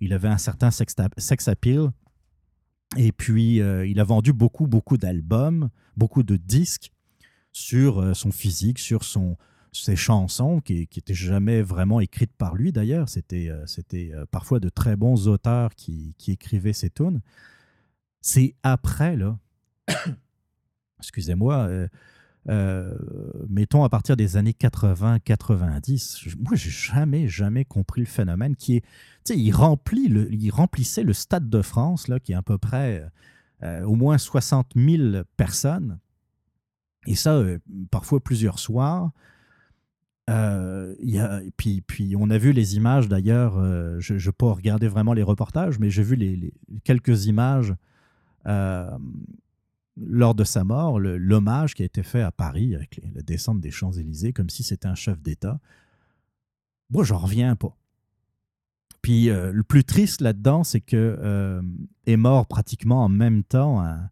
il 0.00 0.12
avait 0.12 0.28
un 0.28 0.38
certain 0.38 0.70
sex, 0.70 0.94
sex 1.18 1.48
appeal. 1.48 1.90
Et 2.96 3.12
puis, 3.12 3.56
il 3.56 4.00
a 4.00 4.04
vendu 4.04 4.32
beaucoup, 4.32 4.66
beaucoup 4.66 4.96
d'albums, 4.96 5.68
beaucoup 5.96 6.22
de 6.22 6.36
disques 6.36 6.92
sur 7.52 8.16
son 8.16 8.30
physique, 8.30 8.78
sur 8.78 9.04
son, 9.04 9.36
ses 9.74 9.96
chansons, 9.96 10.60
qui 10.60 10.88
n'étaient 10.96 11.14
jamais 11.14 11.62
vraiment 11.62 12.00
écrites 12.00 12.32
par 12.36 12.54
lui 12.54 12.72
d'ailleurs, 12.72 13.08
c'était 13.08 13.48
euh, 13.48 13.66
c'était 13.66 14.12
euh, 14.14 14.24
parfois 14.30 14.60
de 14.60 14.68
très 14.68 14.96
bons 14.96 15.28
auteurs 15.28 15.74
qui, 15.74 16.14
qui 16.18 16.32
écrivaient 16.32 16.72
ces 16.72 16.90
tunes. 16.90 17.20
C'est 18.20 18.54
après, 18.62 19.16
là, 19.16 19.38
excusez-moi, 20.98 21.68
mettons 23.48 23.84
à 23.84 23.88
partir 23.88 24.16
des 24.16 24.36
années 24.36 24.54
80-90, 24.58 26.36
moi 26.40 26.54
j'ai 26.54 26.70
jamais, 26.70 27.28
jamais 27.28 27.64
compris 27.64 28.00
le 28.00 28.06
phénomène 28.06 28.56
qui 28.56 28.76
est, 28.76 28.80
tu 29.24 29.34
sais, 29.34 29.38
il, 29.38 29.54
il 30.30 30.50
remplissait 30.50 31.02
le 31.02 31.12
Stade 31.12 31.50
de 31.50 31.62
France, 31.62 32.08
là, 32.08 32.18
qui 32.20 32.32
est 32.32 32.36
à 32.36 32.42
peu 32.42 32.56
près 32.56 33.06
au 33.62 33.94
moins 33.94 34.16
60 34.16 34.72
000 34.74 35.24
personnes, 35.36 35.98
et 37.06 37.14
ça, 37.14 37.42
parfois 37.90 38.20
plusieurs 38.20 38.58
soirs. 38.58 39.10
Euh, 40.30 40.94
a, 41.18 41.40
puis, 41.56 41.82
puis 41.82 42.16
on 42.18 42.30
a 42.30 42.38
vu 42.38 42.52
les 42.52 42.76
images 42.76 43.08
d'ailleurs, 43.08 43.58
euh, 43.58 43.98
je 44.00 44.30
peux 44.30 44.46
pas 44.46 44.52
regarder 44.54 44.88
vraiment 44.88 45.12
les 45.12 45.22
reportages, 45.22 45.78
mais 45.78 45.90
j'ai 45.90 46.02
vu 46.02 46.16
les, 46.16 46.54
quelques 46.82 47.26
images 47.26 47.74
euh, 48.46 48.90
lors 49.96 50.34
de 50.34 50.44
sa 50.44 50.64
mort, 50.64 50.98
l'hommage 50.98 51.74
qui 51.74 51.82
a 51.82 51.84
été 51.84 52.02
fait 52.02 52.22
à 52.22 52.32
Paris 52.32 52.74
avec 52.74 53.00
la 53.14 53.22
descente 53.22 53.60
des 53.60 53.70
Champs-Élysées, 53.70 54.32
comme 54.32 54.48
si 54.48 54.62
c'était 54.62 54.88
un 54.88 54.94
chef 54.94 55.20
d'État. 55.20 55.60
Moi, 56.90 57.04
j'en 57.04 57.18
reviens 57.18 57.54
pas. 57.54 57.76
Puis 59.02 59.26
le 59.26 59.62
plus 59.62 59.84
triste 59.84 60.22
là-dedans, 60.22 60.64
c'est 60.64 60.80
que 60.80 61.62
est 62.06 62.16
mort 62.16 62.46
pratiquement 62.46 63.04
en 63.04 63.10
même 63.10 63.44
temps 63.44 63.82
un, 63.82 64.08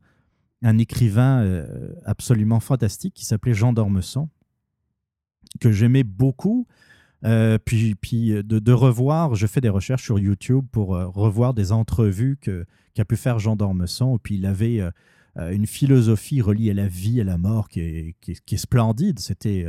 un 0.62 0.78
écrivain 0.78 1.64
absolument 2.04 2.60
fantastique 2.60 3.14
qui 3.14 3.24
s'appelait 3.24 3.54
Jean 3.54 3.72
d'Ormesson, 3.72 4.28
que 5.60 5.72
j'aimais 5.72 6.04
beaucoup. 6.04 6.66
Euh, 7.24 7.58
puis 7.64 7.94
puis 7.94 8.30
de, 8.30 8.58
de, 8.58 8.72
revoir, 8.72 9.34
je 9.34 9.46
fais 9.46 9.60
des 9.60 9.68
recherches 9.68 10.02
sur 10.02 10.18
YouTube 10.18 10.64
pour 10.72 10.96
euh, 10.96 11.06
revoir 11.06 11.54
des 11.54 11.70
entrevues 11.70 12.36
qu'a 12.94 13.04
pu 13.04 13.16
faire 13.16 13.38
Jean 13.38 13.56
d'Ormesson. 13.56 14.16
Et 14.16 14.18
puis 14.22 14.34
il 14.36 14.46
avait 14.46 14.80
euh, 14.80 15.50
une 15.50 15.66
philosophie 15.66 16.40
reliée 16.40 16.70
à 16.70 16.74
la 16.74 16.88
vie, 16.88 17.20
à 17.20 17.24
la 17.24 17.38
mort 17.38 17.68
qui 17.68 17.80
est, 17.80 18.16
qui 18.20 18.54
est, 18.54 18.58
splendide. 18.58 19.20
C'était. 19.20 19.66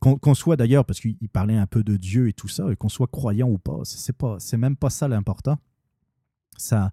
qu'on, 0.00 0.34
soit 0.34 0.56
d'ailleurs, 0.56 0.84
parce 0.84 1.00
qu'il 1.00 1.28
parlait 1.32 1.56
un 1.56 1.66
peu 1.66 1.84
de 1.84 1.96
Dieu 1.96 2.28
et 2.28 2.32
tout 2.32 2.48
ça, 2.48 2.70
et 2.72 2.76
qu'on 2.76 2.88
soit 2.88 3.08
croyant 3.08 3.48
ou 3.48 3.58
pas, 3.58 3.80
c'est, 3.84 4.16
pas, 4.16 4.36
c'est 4.38 4.56
même 4.56 4.76
pas 4.76 4.90
ça 4.90 5.06
l'important. 5.06 5.58
Ça. 6.56 6.90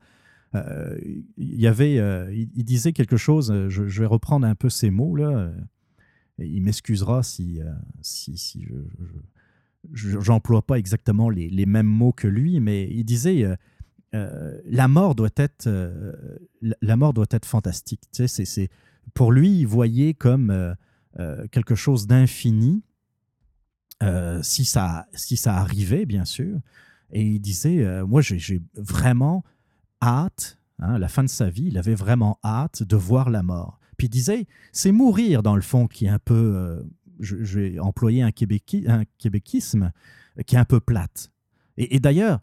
il 0.54 1.24
y 1.38 1.68
avait, 1.68 1.96
il, 2.34 2.64
disait 2.64 2.94
quelque 2.94 3.18
chose, 3.18 3.54
je, 3.70 3.88
je, 3.88 4.02
vais 4.02 4.06
reprendre 4.06 4.46
un 4.46 4.56
peu 4.56 4.70
ces 4.70 4.92
mots 4.92 5.16
là 5.16 5.50
il 6.40 6.62
m'excusera 6.62 7.24
si, 7.24 7.62
euh, 7.62 7.72
si, 8.02 8.68
je 9.94 10.20
j'emploie 10.20 10.66
pas 10.66 10.78
exactement 10.78 11.30
les, 11.30 11.66
mêmes 11.66 11.88
mots 11.88 12.12
que 12.12 12.28
lui, 12.28 12.60
mais 12.60 12.90
il 12.92 13.06
disait 13.06 13.44
euh, 13.44 13.56
euh, 14.14 14.60
la 14.66 14.88
mort 14.88 15.16
doit 15.16 15.30
être 15.36 15.70
la 16.62 16.98
mort 16.98 17.14
doit 17.14 17.28
être 17.32 17.46
fantastique. 17.46 18.02
C'est, 18.12 18.70
pour 19.14 19.32
lui, 19.32 19.60
il 19.60 19.68
voyait 19.68 20.14
comme 20.14 20.76
quelque 21.52 21.76
chose 21.76 22.08
d'infini 22.08 22.84
si 24.42 24.66
ça 24.66 25.08
si 25.14 25.38
ça 25.38 25.56
arrivait, 25.56 26.06
bien 26.06 26.26
sûr. 26.26 26.60
Et 27.12 27.24
il 27.24 27.40
disait 27.40 28.04
moi 28.04 28.22
j'ai, 28.22 28.62
vraiment 28.76 29.44
hâte. 30.02 30.58
Hein, 30.80 31.00
la 31.00 31.08
fin 31.08 31.24
de 31.24 31.30
sa 31.30 31.50
vie, 31.50 31.68
il 31.68 31.78
avait 31.80 31.96
vraiment 31.96 32.38
hâte 32.44 32.84
de 32.84 32.96
voir 32.96 33.32
la 33.32 33.42
mort. 33.42 33.77
Puis 33.98 34.10
disait, 34.10 34.46
c'est 34.72 34.92
mourir 34.92 35.44
dans 35.44 35.56
le 35.56 35.62
fond 35.62 35.88
qui 35.88 36.06
est 36.06 36.10
un 36.10 36.20
peu, 36.20 36.54
euh, 36.56 36.84
je, 37.20 37.60
vais 37.60 37.80
employer 37.80 38.22
un, 38.22 38.28
un 38.28 39.04
québéquisme, 39.18 39.92
qui 40.46 40.56
est 40.56 40.60
un 40.60 40.66
peu 40.66 40.80
plate. 40.80 41.32
Et, 41.78 42.00
d'ailleurs, 42.00 42.40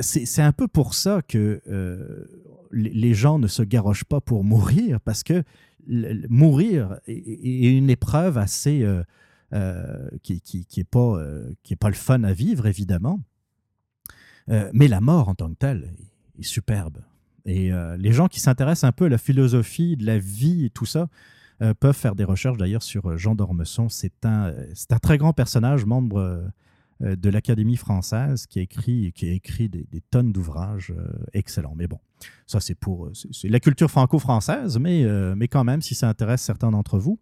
c'est 0.00 0.42
un 0.42 0.52
peu 0.52 0.68
pour 0.68 0.94
ça 0.94 1.20
que 1.26 1.60
euh, 1.66 2.24
les 2.72 3.14
gens 3.14 3.38
ne 3.38 3.48
se 3.48 3.62
garochent 3.62 4.04
pas 4.04 4.20
pour 4.20 4.44
mourir, 4.44 5.00
parce 5.00 5.22
que 5.22 5.42
mourir 5.86 7.00
est, 7.06 7.76
une 7.76 7.90
épreuve 7.90 8.38
assez... 8.38 8.82
Euh, 8.82 9.02
qui 10.22 10.32
n'est 10.32 10.40
qui, 10.64 10.80
est 10.80 10.84
pas, 10.84 11.22
qui 11.62 11.74
est 11.74 11.76
pas 11.76 11.90
le 11.90 11.94
fun 11.94 12.24
à 12.24 12.32
vivre, 12.32 12.66
évidemment. 12.66 13.20
mais 14.48 14.88
la 14.88 15.02
mort 15.02 15.28
en 15.28 15.34
tant 15.34 15.50
que 15.50 15.58
telle 15.58 15.92
est 16.38 16.42
superbe. 16.42 17.02
Et 17.46 17.72
euh, 17.72 17.96
les 17.96 18.12
gens 18.12 18.28
qui 18.28 18.40
s'intéressent 18.40 18.84
un 18.84 18.92
peu 18.92 19.06
à 19.06 19.08
la 19.08 19.18
philosophie 19.18 19.96
de 19.96 20.06
la 20.06 20.18
vie 20.18 20.70
tout 20.72 20.86
ça 20.86 21.08
euh, 21.60 21.74
peuvent 21.74 21.96
faire 21.96 22.14
des 22.14 22.24
recherches 22.24 22.56
d'ailleurs 22.56 22.82
sur 22.82 23.10
euh, 23.10 23.16
Jean 23.16 23.34
d'Ormesson. 23.34 23.88
C'est 23.88 24.24
un, 24.24 24.52
un 24.90 24.98
très 24.98 25.18
grand 25.18 25.32
personnage, 25.32 25.84
membre 25.84 26.50
de 27.00 27.30
l'Académie 27.30 27.76
française, 27.76 28.46
qui 28.46 28.60
a 28.60 28.62
écrit, 28.62 29.12
qui 29.12 29.28
a 29.28 29.32
écrit 29.32 29.68
des, 29.68 29.86
tonnes 30.12 30.30
d'ouvrages 30.30 30.94
excellents. 31.32 31.74
Mais 31.74 31.88
bon, 31.88 31.98
ça 32.46 32.60
c'est 32.60 32.76
pour 32.76 33.10
c'est 33.12 33.48
la 33.48 33.58
culture 33.58 33.90
franco-française, 33.90 34.78
mais, 34.78 35.04
mais 35.34 35.48
quand 35.48 35.64
même, 35.64 35.82
si 35.82 35.96
ça 35.96 36.08
intéresse 36.08 36.42
certains 36.42 36.70
d'entre 36.70 37.00
vous, 37.00 37.18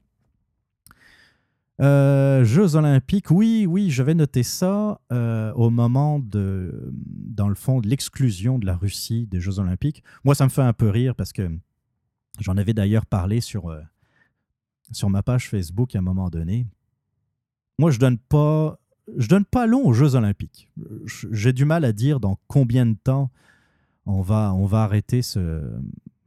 euh, 1.80 2.44
Jeux 2.44 2.76
olympiques, 2.76 3.30
oui, 3.30 3.66
oui, 3.66 3.90
je 3.90 4.02
vais 4.02 4.14
noter 4.14 4.42
ça 4.42 5.00
euh, 5.12 5.52
au 5.54 5.70
moment 5.70 6.18
de, 6.18 6.92
dans 6.92 7.48
le 7.48 7.54
fond, 7.54 7.80
de 7.80 7.88
l'exclusion 7.88 8.58
de 8.58 8.66
la 8.66 8.76
Russie 8.76 9.26
des 9.26 9.40
Jeux 9.40 9.58
olympiques. 9.58 10.02
Moi, 10.24 10.34
ça 10.34 10.44
me 10.44 10.50
fait 10.50 10.62
un 10.62 10.72
peu 10.72 10.90
rire 10.90 11.14
parce 11.14 11.32
que 11.32 11.50
j'en 12.38 12.56
avais 12.56 12.74
d'ailleurs 12.74 13.06
parlé 13.06 13.40
sur, 13.40 13.70
euh, 13.70 13.80
sur 14.92 15.08
ma 15.08 15.22
page 15.22 15.48
Facebook 15.48 15.94
à 15.94 16.00
un 16.00 16.02
moment 16.02 16.28
donné. 16.28 16.66
Moi, 17.78 17.90
je 17.90 17.98
donne 17.98 18.18
donne 19.28 19.44
pas 19.46 19.66
long 19.66 19.86
aux 19.86 19.94
Jeux 19.94 20.14
olympiques. 20.16 20.70
J'ai 21.06 21.54
du 21.54 21.64
mal 21.64 21.84
à 21.84 21.92
dire 21.92 22.20
dans 22.20 22.38
combien 22.46 22.84
de 22.84 22.96
temps 23.02 23.30
on 24.04 24.20
va, 24.20 24.52
on 24.54 24.66
va 24.66 24.82
arrêter 24.82 25.22
ce, 25.22 25.62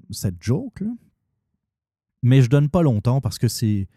cette 0.09 0.41
joke. 0.41 0.81
Là. 0.81 0.91
Mais 2.23 2.41
je 2.41 2.49
donne 2.49 2.69
pas 2.69 2.81
longtemps 2.81 3.21
parce 3.21 3.37
que 3.37 3.47
c'est 3.47 3.87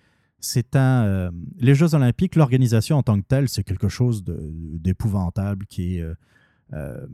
c'est 0.47 0.77
un. 0.77 1.05
Euh, 1.05 1.31
les 1.59 1.75
Jeux 1.75 1.95
Olympiques, 1.95 2.37
l'organisation 2.37 2.97
en 2.97 3.03
tant 3.03 3.21
que 3.21 3.27
telle, 3.27 3.49
c'est 3.49 3.65
quelque 3.65 3.89
chose 3.89 4.23
d'épouvantable 4.25 5.67
qui, 5.67 5.97
est, 5.97 6.03
euh, 6.03 6.15
euh, 6.73 7.07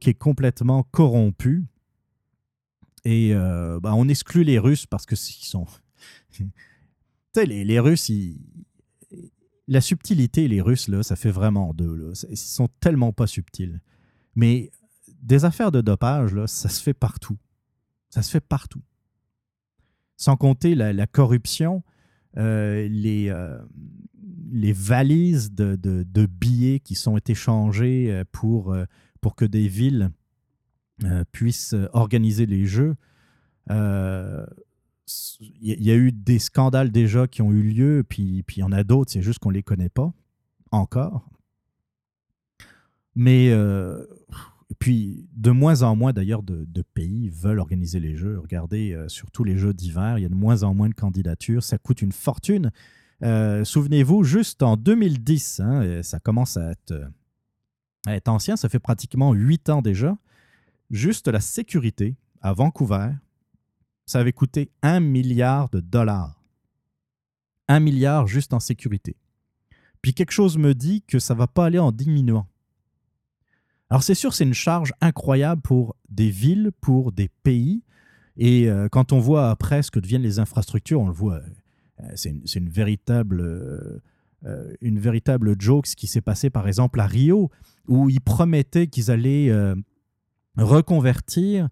qui 0.00 0.10
est 0.10 0.14
complètement 0.14 0.84
corrompu. 0.84 1.66
Et 3.04 3.32
bah, 3.34 3.94
on 3.94 4.08
exclut 4.08 4.42
les 4.42 4.58
Russes 4.58 4.86
parce 4.86 5.06
que 5.06 5.14
sont. 5.14 5.66
tu 6.32 6.50
sais, 7.34 7.46
les, 7.46 7.64
les, 7.64 7.78
Russes, 7.78 8.10
la 9.68 9.80
subtilité, 9.80 10.48
les 10.48 10.60
Russes, 10.60 10.88
là, 10.88 11.02
ça 11.04 11.14
fait 11.14 11.30
vraiment 11.30 11.72
deux. 11.72 12.12
Ils 12.28 12.36
sont 12.36 12.68
tellement 12.80 13.12
pas 13.12 13.28
subtils. 13.28 13.80
Mais 14.34 14.70
des 15.22 15.44
affaires 15.44 15.70
de 15.70 15.80
dopage, 15.80 16.34
là, 16.34 16.46
ça 16.46 16.68
se 16.68 16.82
fait 16.82 16.94
partout. 16.94 17.38
Ça 18.10 18.22
se 18.22 18.30
fait 18.30 18.40
partout. 18.40 18.82
Sans 20.16 20.36
compter 20.36 20.74
la, 20.74 21.06
corruption 21.06 21.84
euh, 21.84 21.92
les, 22.36 23.28
euh, 23.30 23.58
les 24.50 24.72
valises 24.72 25.52
de, 25.52 26.26
billets 26.26 26.80
qui 26.80 26.94
sont 26.94 27.18
échangés 27.18 28.10
euh, 28.10 28.24
pour, 28.32 28.76
pour 29.20 29.34
que 29.36 29.44
des 29.44 29.68
villes 29.68 30.10
puissent 31.32 31.74
organiser 31.92 32.46
les 32.46 32.64
jeux. 32.64 32.96
Il 33.68 34.46
y, 35.60 35.90
a 35.90 35.94
eu 35.94 36.10
des 36.10 36.38
scandales 36.38 36.90
déjà 36.90 37.28
qui 37.28 37.42
ont 37.42 37.52
eu 37.52 37.62
lieu, 37.62 38.02
puis, 38.08 38.42
puis 38.42 38.56
il 38.56 38.60
y 38.60 38.62
en 38.62 38.72
a 38.72 38.82
d'autres, 38.82 39.12
c'est 39.12 39.22
juste 39.22 39.38
qu'on 39.38 39.50
ne 39.50 39.54
les 39.54 39.62
connaît 39.62 39.90
pas 39.90 40.12
encore. 40.72 41.28
Mais 43.14 43.52
puis, 44.74 45.28
de 45.36 45.52
moins 45.52 45.82
en 45.82 45.94
moins 45.94 46.12
d'ailleurs 46.12 46.42
de, 46.42 46.66
pays 46.94 47.28
veulent 47.28 47.60
organiser 47.60 48.00
les 48.00 48.16
jeux. 48.16 48.38
Regardez, 48.38 48.92
euh, 48.92 49.08
surtout 49.08 49.44
les 49.44 49.56
jeux 49.56 49.72
d'hiver, 49.72 50.18
il 50.18 50.22
y 50.22 50.24
a 50.24 50.28
de 50.28 50.34
moins 50.34 50.64
en 50.64 50.74
moins 50.74 50.88
de 50.88 50.94
candidatures. 50.94 51.62
Ça 51.62 51.78
coûte 51.78 52.02
une 52.02 52.12
fortune. 52.12 52.72
Euh, 53.22 53.64
souvenez-vous, 53.64 54.24
juste 54.24 54.62
en 54.62 54.76
2010, 54.76 55.60
hein, 55.60 56.02
ça 56.02 56.18
commence 56.18 56.56
à 56.56 56.72
être, 56.72 57.08
à 58.06 58.16
être, 58.16 58.28
ancien, 58.28 58.56
ça 58.56 58.68
fait 58.68 58.78
pratiquement 58.78 59.32
huit 59.32 59.70
ans 59.70 59.82
déjà. 59.82 60.18
Juste 60.90 61.28
la 61.28 61.40
sécurité 61.40 62.16
à 62.40 62.52
Vancouver, 62.52 63.10
ça 64.04 64.20
avait 64.20 64.32
coûté 64.32 64.70
un 64.82 65.00
milliard 65.00 65.68
de 65.70 65.80
dollars. 65.80 66.42
Un 67.68 67.80
milliard 67.80 68.26
juste 68.26 68.52
en 68.52 68.60
sécurité. 68.60 69.16
Puis 70.02 70.14
quelque 70.14 70.32
chose 70.32 70.58
me 70.58 70.74
dit 70.74 71.02
que 71.02 71.18
ça 71.18 71.34
ne 71.34 71.38
va 71.38 71.46
pas 71.46 71.66
aller 71.66 71.78
en 71.78 71.92
diminuant. 71.92 72.46
Alors 73.90 74.02
c'est 74.02 74.14
sûr, 74.14 74.34
c'est 74.34 74.44
une 74.44 74.54
charge 74.54 74.92
incroyable 75.00 75.62
pour 75.62 75.96
des 76.08 76.30
villes, 76.30 76.72
pour 76.80 77.12
des 77.12 77.28
pays. 77.42 77.82
Et 78.36 78.68
euh, 78.68 78.88
quand 78.88 79.12
on 79.12 79.18
voit 79.18 79.50
après 79.50 79.82
ce 79.82 79.90
que 79.90 80.00
deviennent 80.00 80.22
les 80.22 80.38
infrastructures, 80.38 81.00
on 81.00 81.06
le 81.06 81.12
voit, 81.12 81.40
euh, 82.00 82.08
c'est 82.14 82.30
une, 82.30 82.68
véritable, 82.68 83.40
euh, 83.40 84.74
une 84.80 84.98
véritable 84.98 85.54
joke 85.58 85.86
ce 85.86 85.96
qui 85.96 86.06
s'est 86.06 86.20
passé 86.20 86.50
par 86.50 86.66
exemple 86.66 87.00
à 87.00 87.06
Rio, 87.06 87.50
où 87.86 88.10
ils 88.10 88.20
promettaient 88.20 88.88
qu'ils 88.88 89.10
allaient 89.10 89.52
reconvertir 90.56 91.68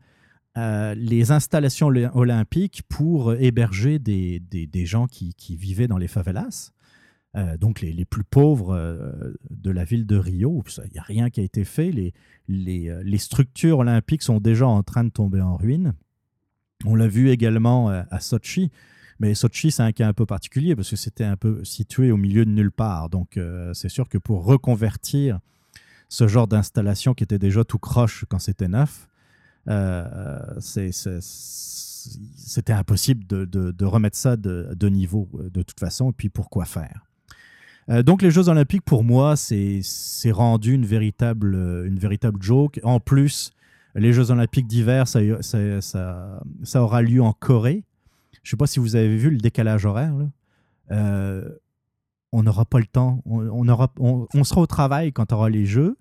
les 0.56 1.32
installations 1.32 1.88
olympiques 1.88 2.82
pour 2.88 3.34
héberger 3.34 3.98
des, 3.98 4.38
des, 4.38 4.86
gens 4.86 5.08
qui, 5.08 5.34
qui, 5.34 5.56
vivaient 5.56 5.88
dans 5.88 5.98
les 5.98 6.06
favelas. 6.06 6.70
Euh, 7.36 7.56
donc 7.56 7.80
les, 7.80 8.04
plus 8.04 8.22
pauvres 8.22 8.76
euh, 8.76 9.34
de 9.50 9.70
la 9.70 9.84
ville 9.84 10.06
de 10.06 10.16
Rio. 10.16 10.62
Il 10.84 10.92
n'y 10.92 10.98
a 10.98 11.02
rien 11.02 11.30
qui 11.30 11.40
a 11.40 11.42
été 11.42 11.64
fait. 11.64 11.90
Euh, 11.90 13.02
les, 13.04 13.18
structures 13.18 13.78
olympiques 13.78 14.22
sont 14.22 14.38
déjà 14.38 14.68
en 14.68 14.84
train 14.84 15.02
de 15.02 15.10
tomber 15.10 15.40
en 15.40 15.56
ruine. 15.56 15.94
On 16.84 16.94
l'a 16.94 17.08
vu 17.08 17.30
également 17.30 17.88
à 17.88 18.20
Sochi. 18.20 18.70
Mais 19.18 19.34
Sochi, 19.34 19.70
c'est 19.70 19.82
un 19.82 19.92
cas 19.92 20.08
un 20.08 20.12
peu 20.12 20.26
particulier 20.26 20.76
parce 20.76 20.90
que 20.90 20.96
c'était 20.96 21.24
un 21.24 21.36
peu 21.36 21.64
situé 21.64 22.10
au 22.10 22.16
milieu 22.16 22.44
de 22.44 22.50
nulle 22.50 22.72
part. 22.72 23.08
Donc, 23.08 23.38
c'est 23.72 23.88
sûr 23.88 24.08
que 24.08 24.18
pour 24.18 24.44
reconvertir 24.44 25.38
ce 26.10 26.28
genre 26.28 26.46
d'installation 26.46 27.14
qui 27.14 27.24
était 27.24 27.38
déjà 27.38 27.64
tout 27.64 27.78
croche 27.78 28.26
quand 28.28 28.38
c'était 28.38 28.68
neuf, 28.68 29.08
c'était 30.58 31.22
impossible 32.72 33.26
de, 33.26 33.84
remettre 33.84 34.18
ça 34.18 34.36
de, 34.36 34.88
niveau 34.88 35.30
de 35.32 35.62
toute 35.62 35.80
façon. 35.80 36.10
Et 36.10 36.14
puis, 36.14 36.28
pourquoi 36.28 36.66
faire? 36.66 37.06
Donc 37.88 38.22
les 38.22 38.30
Jeux 38.30 38.48
olympiques, 38.48 38.84
pour 38.84 39.04
moi, 39.04 39.36
c'est 39.36 39.82
rendu 40.30 40.74
une 40.74 40.86
véritable, 40.86 41.54
une 41.86 41.98
véritable 41.98 42.42
joke. 42.42 42.80
En 42.82 43.00
plus, 43.00 43.52
les 43.94 44.12
Jeux 44.12 44.30
olympiques 44.30 44.66
d'hiver, 44.66 45.06
ça, 45.06 45.20
ça, 45.42 46.82
aura 46.82 47.02
lieu 47.02 47.22
en 47.22 47.32
Corée. 47.32 47.84
Je 48.42 48.48
ne 48.48 48.50
sais 48.50 48.56
pas 48.56 48.66
si 48.66 48.80
vous 48.80 48.96
avez 48.96 49.16
vu 49.16 49.30
le 49.30 49.38
décalage 49.38 49.86
horaire. 49.86 50.14
Euh, 50.90 51.48
on 52.32 52.42
n'aura 52.42 52.64
pas 52.64 52.78
le 52.78 52.86
temps. 52.86 53.22
On, 53.26 54.44
sera 54.44 54.60
au 54.60 54.66
travail 54.66 55.12
quand 55.12 55.32
aura 55.32 55.48
les 55.48 55.66
Jeux. 55.66 55.96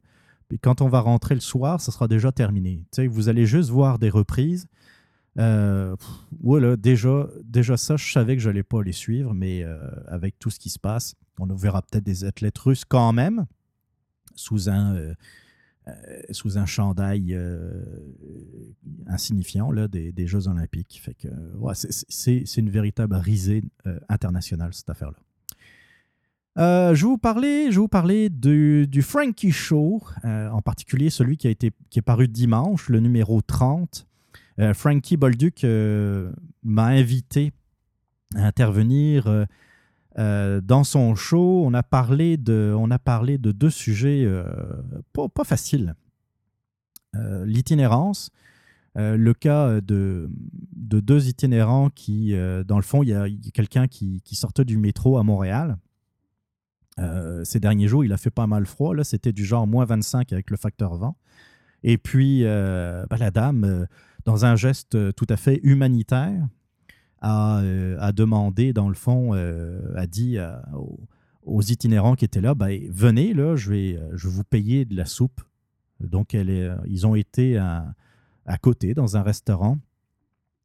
Et 0.52 0.58
quand 0.58 0.82
on 0.82 0.88
va 0.88 1.00
rentrer 1.00 1.36
le 1.36 1.42
soir, 1.42 1.80
ça 1.80 1.92
sera 1.92 2.08
déjà 2.08 2.32
terminé. 2.32 2.84
vous 3.10 3.30
allez 3.30 3.46
juste 3.46 3.70
voir 3.70 4.00
des 4.00 4.10
reprises. 4.10 4.68
Euh, 5.40 5.96
voilà, 6.42 6.76
déjà, 6.76 7.28
déjà 7.44 7.78
ça, 7.78 7.96
je 7.96 8.12
savais 8.12 8.36
que 8.36 8.42
je 8.42 8.50
n'allais 8.50 8.64
pas 8.64 8.84
les 8.84 8.92
suivre, 8.92 9.34
mais 9.34 9.64
euh, 9.64 9.80
avec 10.08 10.38
tout 10.38 10.52
ce 10.52 10.60
qui 10.60 10.70
se 10.70 10.78
passe, 10.78 11.16
on 11.40 11.48
verra 11.56 11.82
peut-être 11.82 12.04
des 12.04 12.26
athlètes 12.26 12.58
russes 12.58 12.86
quand 12.86 13.14
même, 13.14 13.46
sous 14.36 14.70
un, 14.70 14.96
euh, 14.96 15.14
euh, 15.88 16.22
sous 16.32 16.58
un 16.58 16.66
chandail 16.66 17.34
euh, 17.34 17.84
insignifiant 19.08 19.72
là, 19.72 19.88
des, 19.88 20.28
Jeux 20.28 20.48
olympiques. 20.48 21.02
Fait 21.04 21.14
que, 21.14 21.28
c'est 21.74 22.58
une 22.58 22.70
véritable 22.70 23.16
risée 23.16 23.64
internationale, 24.10 24.74
cette 24.74 24.90
affaire-là. 24.90 25.18
je 26.94 27.02
vais 27.02 27.08
vous 27.08 27.18
parler, 27.18 27.72
je 27.72 27.80
vous 27.80 27.90
du, 28.30 28.88
du 28.88 29.02
Frankie 29.02 29.52
Show, 29.52 30.02
en 30.24 30.62
particulier 30.62 31.10
celui 31.10 31.38
qui, 31.38 31.48
a 31.48 31.50
été, 31.50 31.72
qui 31.90 32.00
est 32.00 32.04
paru 32.04 32.28
dimanche, 32.28 32.90
le 32.90 33.00
numéro 33.00 33.42
30. 33.42 34.08
Frankie 34.74 35.18
Bolduc 35.18 35.66
m'a 36.64 36.86
invité 36.86 37.52
à 38.36 38.46
intervenir 38.46 39.46
euh, 40.20 40.62
dans 40.62 40.84
son 40.84 41.16
show, 41.16 41.64
on 41.66 41.74
a 41.74 41.84
parlé 41.84 42.38
de, 42.38 42.74
on 42.78 42.92
a 42.92 43.00
parlé 43.00 43.38
de 43.38 43.52
deux 43.52 43.70
sujets 43.70 44.24
euh, 44.26 44.46
pas, 45.14 45.44
faciles. 45.44 45.96
Euh, 47.16 47.46
l'itinérance, 47.46 48.30
le 48.96 49.34
cas 49.34 49.82
de, 49.82 50.30
de, 50.76 51.00
deux 51.00 51.28
itinérants 51.28 51.90
qui, 51.90 52.36
dans 52.68 52.76
le 52.76 52.84
fond, 52.84 53.02
il 53.02 53.10
y 53.10 53.14
a, 53.14 53.26
quelqu'un 53.52 53.88
qui, 53.88 54.22
qui, 54.22 54.36
sortait 54.36 54.66
du 54.66 54.78
métro 54.78 55.18
à 55.18 55.24
Montréal. 55.24 55.78
ces 57.44 57.60
derniers 57.60 57.88
jours, 57.88 58.06
il 58.06 58.14
a 58.14 58.18
fait 58.18 58.30
pas 58.30 58.46
mal 58.46 58.68
froid. 58.68 58.94
Là, 58.94 59.04
c'était 59.04 59.32
du 59.32 59.46
genre 59.46 59.66
moins 59.66 59.86
25 59.86 60.32
avec 60.32 60.52
le 60.52 60.58
facteur 60.58 60.96
vent. 60.96 61.18
Et 61.82 61.98
puis, 61.98 62.44
bah, 62.44 63.18
la 63.18 63.32
dame, 63.32 63.88
dans 64.26 64.46
un 64.46 64.56
geste 64.56 65.16
tout 65.16 65.28
à 65.28 65.38
fait 65.38 65.60
humanitaire, 65.64 66.48
euh, 67.24 67.96
a, 68.00 68.12
demandé, 68.12 68.74
dans 68.74 68.90
le 68.90 68.96
fond, 68.96 69.34
euh, 69.34 69.80
a 69.96 70.08
dit 70.08 70.38
aux, 71.44 71.62
itinérants 71.62 72.16
qui 72.16 72.26
étaient 72.26 72.42
là, 72.42 72.54
ben, 72.54 72.82
venez, 72.90 73.34
là, 73.34 73.56
je 73.56 73.70
vais, 73.70 73.96
euh, 73.96 74.10
je 74.14 74.28
vous 74.28 74.44
payer 74.44 74.86
de 74.86 74.96
la 74.96 75.06
soupe. 75.06 75.42
Donc, 76.02 76.34
elle 76.34 76.78
ils 76.86 77.08
ont 77.08 77.16
été 77.16 77.58
à, 77.58 78.58
côté, 78.62 78.94
dans 78.94 79.16
un 79.16 79.22
restaurant, 79.22 79.78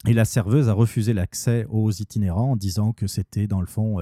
et 0.07 0.13
la 0.13 0.25
serveuse 0.25 0.69
a 0.69 0.73
refusé 0.73 1.13
l'accès 1.13 1.65
aux 1.71 1.91
itinérants 1.93 2.53
en 2.53 2.57
disant 2.57 2.93
que 2.93 3.07
c'était, 3.07 3.47
dans 3.47 3.61
le 3.61 3.67
fond, 3.67 3.99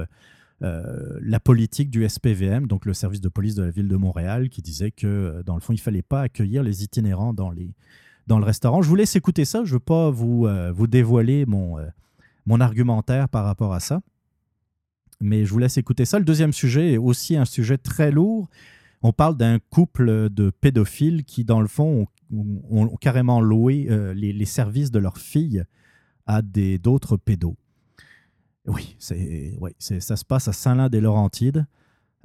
la 0.60 1.40
politique 1.40 1.90
du 1.90 2.08
SPVM, 2.08 2.66
donc 2.68 2.86
le 2.86 2.94
service 2.94 3.20
de 3.20 3.28
police 3.28 3.54
de 3.54 3.64
la 3.64 3.70
ville 3.70 3.88
de 3.88 3.96
Montréal, 3.96 4.48
qui 4.48 4.62
disait 4.62 4.92
que, 4.92 5.42
dans 5.44 5.56
le 5.56 5.60
fond, 5.60 5.74
il 5.74 5.76
ne 5.76 5.80
fallait 5.80 6.00
pas 6.00 6.22
accueillir 6.22 6.62
les 6.62 6.84
itinérants 6.84 7.34
dans, 7.34 7.50
les, 7.50 7.74
dans 8.26 8.38
le 8.38 8.44
restaurant. 8.46 8.80
Je 8.80 8.88
vous 8.88 8.96
laisse 8.96 9.14
écouter 9.14 9.44
ça. 9.44 9.62
Je 9.64 9.70
ne 9.70 9.74
veux 9.74 9.80
pas 9.80 10.08
vous, 10.08 10.48
vous 10.72 10.86
dévoiler 10.86 11.44
mon, 11.44 11.76
mon 12.46 12.60
argumentaire 12.60 13.28
par 13.28 13.44
rapport 13.44 13.74
à 13.74 13.80
ça. 13.80 14.00
Mais 15.20 15.44
je 15.44 15.52
vous 15.52 15.58
laisse 15.58 15.76
écouter 15.78 16.04
ça. 16.04 16.18
Le 16.18 16.24
deuxième 16.24 16.52
sujet 16.52 16.92
est 16.92 16.98
aussi 16.98 17.36
un 17.36 17.44
sujet 17.44 17.78
très 17.78 18.10
lourd. 18.10 18.48
On 19.02 19.12
parle 19.12 19.36
d'un 19.36 19.58
couple 19.58 20.30
de 20.30 20.50
pédophiles 20.50 21.24
qui, 21.24 21.44
dans 21.44 21.60
le 21.60 21.68
fond, 21.68 22.06
ont, 22.32 22.88
carrément 22.96 23.40
loué 23.40 23.86
euh, 23.90 24.14
les, 24.14 24.44
services 24.44 24.90
de 24.90 24.98
leur 24.98 25.18
fille 25.18 25.64
à 26.26 26.42
d'autres 26.42 27.16
pédos. 27.16 27.56
Oui, 28.66 28.96
ouais, 29.60 29.74
ça 29.78 30.16
se 30.16 30.24
passe 30.24 30.48
à 30.48 30.52
Saint-Lin-des-Laurentides. 30.52 31.66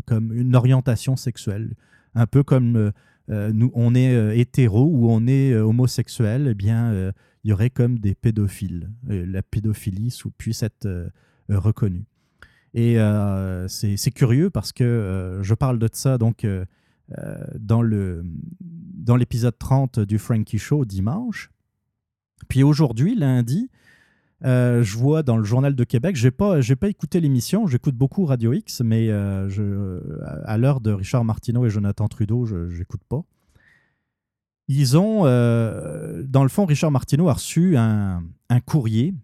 comme 0.07 0.33
une 0.33 0.55
orientation 0.55 1.17
sexuelle. 1.17 1.75
Un 2.15 2.27
peu 2.27 2.43
comme 2.43 2.93
euh, 3.31 3.53
nous, 3.53 3.73
on 3.75 3.95
est 3.95 4.39
hétéro 4.39 4.85
ou 4.85 5.11
on 5.11 5.27
est 5.27 5.55
homosexuel, 5.57 6.49
eh 6.51 6.55
bien, 6.55 7.13
il 7.43 7.51
y 7.51 7.53
aurait 7.53 7.71
comme 7.71 7.99
des 7.99 8.15
pédophiles. 8.15 8.91
la 9.09 9.43
pédophilie 9.43 10.17
puisse 10.39 10.63
être 10.63 11.11
reconnue. 11.49 12.05
Et 12.75 12.97
c'est 13.69 14.13
curieux 14.13 14.51
parce 14.51 14.73
que 14.73 15.41
je 15.43 15.55
parle 15.55 15.79
de 15.79 15.89
ça 15.93 16.19
donc 16.19 16.47
dans 17.57 17.83
l'épisode 19.17 19.59
30 19.59 20.01
du 20.01 20.19
Frankie 20.19 20.59
Show 20.59 20.85
dimanche. 20.85 21.51
Puis 22.49 22.63
aujourd'hui, 22.63 23.15
lundi, 23.15 23.71
euh, 24.45 24.83
je 24.83 24.99
vois 24.99 25.23
dans 25.23 25.37
le 25.39 25.45
Journal 25.45 25.75
de 25.75 25.85
Québec, 25.85 26.17
je 26.17 26.27
n'ai 26.27 26.31
pas, 26.31 26.61
pas 26.79 26.89
écouté 26.89 27.21
l'émission, 27.21 27.67
j'écoute 27.67 27.95
beaucoup 27.95 28.27
Radio 28.27 28.53
X, 28.53 28.83
mais 28.83 29.09
euh, 29.09 30.01
à 30.45 30.59
l'heure 30.59 30.81
de 30.81 30.93
Richard 30.93 31.25
Martineau 31.25 31.65
et 31.65 31.71
Jonathan 31.71 32.09
Trudeau, 32.09 32.45
je 32.45 32.79
n'écoute 32.79 33.03
pas. 33.09 33.23
Ils 34.69 34.97
ont, 34.97 35.23
euh, 35.25 36.23
dans 36.27 36.43
le 36.43 36.49
fond, 36.49 36.67
Richard 36.67 36.91
Martineau 36.91 37.29
a 37.29 37.35
reçu 37.35 37.77
un, 37.77 38.23
un 38.51 38.61
courrier 38.61 39.15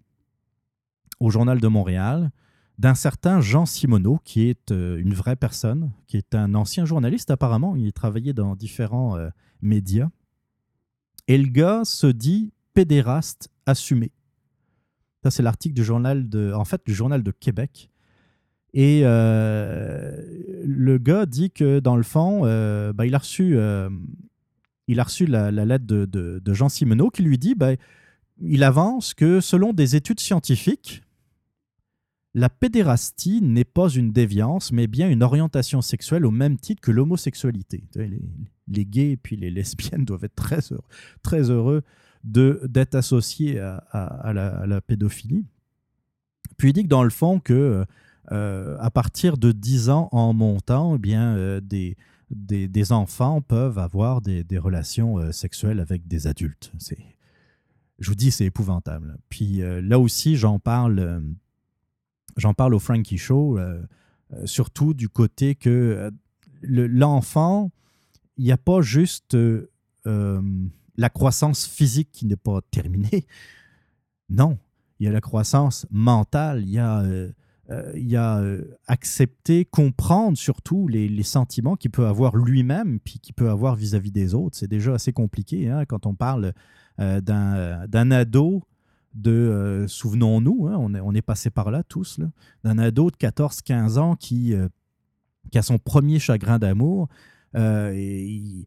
au 1.19 1.31
Journal 1.31 1.61
de 1.61 1.69
Montréal 1.69 2.31
d'un 2.79 2.95
certain 2.95 3.43
Jean 3.43 3.67
Simoneau, 3.67 4.21
qui 4.25 4.49
est 4.49 4.71
une 4.71 5.13
vraie 5.13 5.37
personne, 5.37 5.93
qui 6.07 6.17
est 6.17 6.35
un 6.35 6.55
ancien 6.55 6.87
journaliste 6.87 7.31
apparemment, 7.31 7.77
il 7.77 7.93
travaillait 7.93 8.33
dans 8.33 8.57
différents 8.57 9.19
médias. 9.61 10.09
Et 11.29 11.37
le 11.37 11.49
gars 11.49 11.83
se 11.85 12.07
dit 12.07 12.53
pédéraste 12.81 13.51
assumé. 13.67 14.11
Ça, 15.23 15.31
c'est 15.31 15.43
l'article 15.43 15.75
du 15.75 15.85
journal 15.85 16.31
de, 16.31 16.55
en 16.55 16.65
fait, 16.65 16.81
du 16.87 16.95
journal 16.95 17.23
de 17.23 17.31
Québec. 17.31 17.91
Et 18.73 19.03
euh, 19.05 20.17
le 20.65 20.97
gars 20.97 21.27
dit 21.27 21.51
que 21.51 21.79
dans 21.79 21.97
le 21.97 22.03
fond, 22.03 22.41
bah, 22.95 23.05
il 23.05 23.15
a 23.15 23.19
reçu, 23.19 23.59
euh, 23.59 23.91
il 24.87 24.99
a 24.99 25.03
reçu 25.03 25.27
la, 25.27 25.51
lettre 25.51 25.85
de, 25.85 26.55
Jean 26.55 26.71
Simeneau 26.71 27.11
qui 27.11 27.23
lui 27.23 27.37
dit, 27.37 27.55
bah, 27.55 27.73
il 28.41 28.65
avance 28.65 29.13
que 29.13 29.41
selon 29.41 29.75
des 29.75 29.95
études 29.95 30.21
scientifiques, 30.21 31.03
la 32.33 32.49
pédérastie 32.49 33.43
n'est 33.43 33.65
pas 33.65 33.91
une 33.91 34.11
déviance, 34.11 34.73
mais 34.73 34.87
bien 34.87 35.11
une 35.11 35.23
orientation 35.23 35.83
sexuelle 35.83 36.25
au 36.25 36.31
même 36.31 36.57
titre 36.57 36.81
que 36.81 36.93
l'homosexualité. 36.93 37.85
Les, 37.95 38.87
gays 38.87 39.11
et 39.11 39.17
puis 39.19 39.37
les 39.37 39.51
lesbiennes 39.51 40.05
doivent 40.07 40.25
être 40.25 40.35
très 40.35 40.73
heureux, 40.73 40.89
très 41.23 41.51
heureux 41.51 41.83
d'être 42.25 42.95
associé 42.95 43.59
à, 43.61 44.33
la, 44.33 44.81
pédophilie. 44.81 45.45
Puis 46.57 46.71
il 46.71 46.73
dit 46.73 46.83
que 46.83 46.89
dans 46.89 47.05
le 47.05 47.11
fond, 47.11 47.41
que 47.41 47.85
euh, 48.33 48.77
à 48.79 48.91
partir 48.91 49.39
de 49.39 49.51
10 49.51 49.91
ans 49.91 50.09
en 50.13 50.33
montant, 50.33 50.95
eh 50.95 50.99
bien, 50.99 51.37
euh, 51.37 51.61
des, 51.61 51.97
des, 52.31 52.93
enfants 52.93 53.41
peuvent 53.41 53.79
avoir 53.79 54.21
des, 54.21 54.45
relations 54.59 55.19
euh, 55.19 55.33
sexuelles 55.33 55.81
avec 55.81 56.07
des 56.07 56.29
adultes. 56.29 56.73
je 57.99 58.09
vous 58.09 58.15
dis, 58.15 58.31
c'est 58.31 58.45
épouvantable. 58.45 59.19
Puis 59.31 59.63
là 59.63 59.99
aussi, 59.99 60.37
j'en 60.37 60.59
parle, 60.59 61.23
j'en 62.37 62.55
parle 62.55 62.75
au 62.75 62.79
Frankie 62.79 63.19
Show, 63.19 63.59
surtout 64.45 64.95
du 64.95 65.09
côté 65.09 65.55
que 65.55 66.13
l'enfant, 66.63 67.73
il 68.37 68.45
n'y 68.45 68.53
a 68.53 68.59
pas 68.59 68.81
juste 68.81 69.37
la 71.01 71.09
croissance 71.09 71.67
physique 71.67 72.11
qui 72.13 72.27
n'est 72.27 72.37
pas 72.37 72.61
terminée. 72.71 73.27
Non, 74.29 74.59
il 75.01 75.07
y 75.07 75.09
a 75.09 75.13
la 75.13 75.21
croissance 75.21 75.87
mentale, 75.91 76.63
il 76.63 76.71
y 76.71 76.79
a 76.79 77.03
euh, 77.71 77.93
il 77.95 78.09
y 78.09 78.17
a 78.17 78.39
euh, 78.39 78.65
accepter, 78.87 79.65
comprendre 79.65 80.37
surtout 80.37 80.89
les, 80.89 81.23
sentiments 81.23 81.77
qu'il 81.77 81.91
peut 81.91 82.07
avoir 82.07 82.37
lui-même, 82.37 82.99
puis 83.01 83.19
qu'il 83.21 83.35
peut 83.35 83.49
avoir 83.49 83.77
vis-à-vis 83.77 84.11
des 84.11 84.35
autres. 84.35 84.57
C'est 84.57 84.69
déjà 84.69 84.95
assez 84.95 85.13
compliqué 85.13 85.69
hein, 85.69 85.85
quand 85.85 86.07
on 86.07 86.15
parle 86.15 86.53
euh, 86.99 87.21
d'un 87.21 88.11
ado 88.11 88.63
de, 89.15 89.85
souvenons-nous, 89.89 90.69
hein, 90.69 90.77
on, 90.79 90.95
on, 90.95 91.15
est, 91.15 91.23
passé 91.23 91.51
par 91.51 91.71
là 91.71 91.83
tous, 91.83 92.21
d'un 92.65 92.79
ado 92.79 93.11
de 93.11 93.17
14-15 93.17 93.99
ans 93.99 94.17
qui, 94.17 94.55
qui 95.51 95.59
a 95.59 95.63
son 95.63 95.79
premier 95.79 96.19
chagrin 96.19 96.59
d'amour. 96.59 97.09
et, 97.57 98.67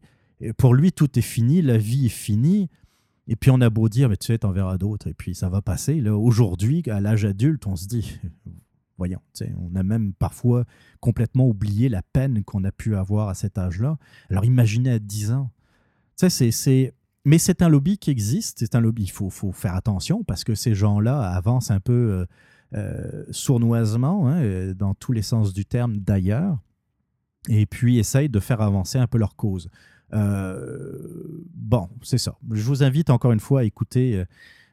pour 0.52 0.74
lui, 0.74 0.92
tout 0.92 1.18
est 1.18 1.22
fini, 1.22 1.62
la 1.62 1.78
vie 1.78 2.06
est 2.06 2.10
finie. 2.10 2.68
Et 3.26 3.36
puis 3.36 3.50
on 3.50 3.60
a 3.60 3.70
beau 3.70 3.88
dire, 3.88 4.08
mais 4.08 4.16
tu 4.16 4.26
sais, 4.26 4.38
t'en 4.38 4.52
verras 4.52 4.76
d'autres, 4.76 5.08
et 5.08 5.14
puis 5.14 5.34
ça 5.34 5.48
va 5.48 5.62
passer. 5.62 6.00
Aujourd'hui, 6.08 6.82
à 6.90 7.00
l'âge 7.00 7.24
adulte, 7.24 7.66
on 7.66 7.76
se 7.76 7.86
dit, 7.86 8.20
voyons, 8.98 9.20
on 9.58 9.74
a 9.74 9.82
même 9.82 10.12
parfois 10.12 10.64
complètement 11.00 11.48
oublié 11.48 11.88
la 11.88 12.02
peine 12.02 12.44
qu'on 12.44 12.64
a 12.64 12.72
pu 12.72 12.96
avoir 12.96 13.28
à 13.28 13.34
cet 13.34 13.58
âge-là. 13.58 13.98
Alors 14.30 14.44
imaginez 14.44 14.90
à 14.90 14.98
10 14.98 15.32
ans. 15.32 15.50
c'est, 16.16 16.94
Mais 17.24 17.38
c'est 17.38 17.62
un 17.62 17.68
lobby 17.68 17.96
qui 17.96 18.10
existe, 18.10 18.58
c'est 18.58 18.74
un 18.74 18.80
lobby, 18.80 19.04
il 19.04 19.10
faut, 19.10 19.30
faire 19.52 19.74
attention 19.74 20.22
parce 20.22 20.44
que 20.44 20.54
ces 20.54 20.74
gens-là 20.74 21.20
avancent 21.20 21.70
un 21.70 21.80
peu 21.80 21.92
euh, 21.92 22.26
euh, 22.74 23.24
sournoisement, 23.30 24.28
hein, 24.28 24.42
euh, 24.42 24.74
dans 24.74 24.94
tous 24.94 25.12
les 25.12 25.22
sens 25.22 25.54
du 25.54 25.64
terme 25.64 25.96
d'ailleurs, 25.96 26.58
et 27.48 27.66
puis 27.66 27.98
essayent 27.98 28.28
de 28.28 28.40
faire 28.40 28.60
avancer 28.60 28.98
un 28.98 29.06
peu 29.06 29.18
leur 29.18 29.36
cause. 29.36 29.68
Bon, 30.14 31.88
c'est 32.02 32.18
ça. 32.18 32.36
Je 32.50 32.62
vous 32.62 32.82
invite 32.82 33.10
encore 33.10 33.32
une 33.32 33.40
fois 33.40 33.60
à 33.60 33.64
écouter 33.64 34.24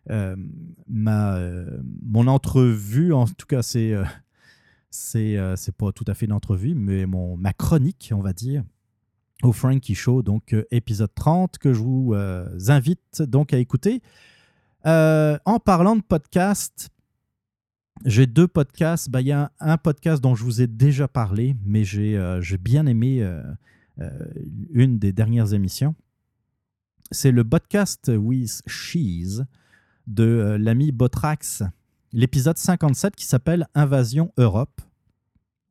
euh, 0.09 0.35
ma, 0.87 1.35
euh, 1.35 1.79
mon 2.03 2.27
entrevue, 2.27 3.13
en 3.13 3.25
tout 3.25 3.45
cas, 3.47 3.61
c'est 3.61 3.93
euh, 3.93 4.03
c'est 4.89 5.37
c'est 5.55 5.75
pas 5.75 5.91
tout 5.91 6.05
à 6.07 6.13
fait 6.13 6.25
une 6.25 6.33
entrevue, 6.33 6.75
mais 6.75 7.05
mon, 7.05 7.37
ma 7.37 7.53
chronique, 7.53 8.11
on 8.15 8.21
va 8.21 8.33
dire, 8.33 8.63
au 9.43 9.53
Frankie 9.53 9.95
Show, 9.95 10.21
donc 10.21 10.55
épisode 10.71 11.13
30, 11.15 11.57
que 11.57 11.73
je 11.73 11.79
vous 11.79 12.13
invite 12.67 13.21
donc 13.21 13.53
à 13.53 13.57
écouter. 13.57 14.01
en 14.83 15.59
parlant 15.63 15.95
de 15.95 16.01
podcast, 16.01 16.89
j'ai 18.03 18.27
deux 18.27 18.47
podcasts. 18.49 19.09
Ben, 19.09 19.21
il 19.21 19.27
y 19.27 19.31
a 19.31 19.51
un 19.61 19.77
podcast 19.77 20.21
dont 20.21 20.35
je 20.35 20.43
vous 20.43 20.61
ai 20.61 20.67
déjà 20.67 21.07
parlé, 21.07 21.55
mais 21.65 21.85
j'ai 21.85 22.57
bien 22.59 22.85
aimé 22.85 23.25
une 24.71 24.99
des 24.99 25.11
dernières 25.11 25.53
émissions. 25.53 25.95
C'est 27.11 27.31
le 27.31 27.43
podcast 27.43 28.09
with 28.13 28.61
Cheese 28.67 29.43
de 30.07 30.23
euh, 30.23 30.57
l'ami 30.57 30.91
Botrax, 30.91 31.63
l'épisode 32.13 32.57
57 32.57 33.15
qui 33.15 33.25
s'appelle 33.25 33.67
Invasion 33.75 34.31
Europe, 34.37 34.81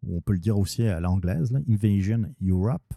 ou 0.02 0.16
on 0.16 0.20
peut 0.20 0.32
le 0.32 0.38
dire 0.38 0.58
aussi 0.58 0.86
à 0.86 1.00
l'anglaise, 1.00 1.58
Invasion 1.68 2.30
Europe. 2.46 2.94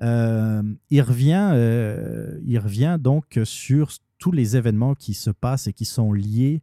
Euh, 0.00 0.62
il, 0.90 1.02
revient, 1.02 1.50
euh, 1.52 2.38
il 2.44 2.58
revient 2.58 2.98
donc 3.00 3.38
sur 3.44 3.92
tous 4.18 4.32
les 4.32 4.56
événements 4.56 4.94
qui 4.94 5.14
se 5.14 5.30
passent 5.30 5.66
et 5.66 5.72
qui 5.72 5.84
sont 5.84 6.12
liés 6.12 6.62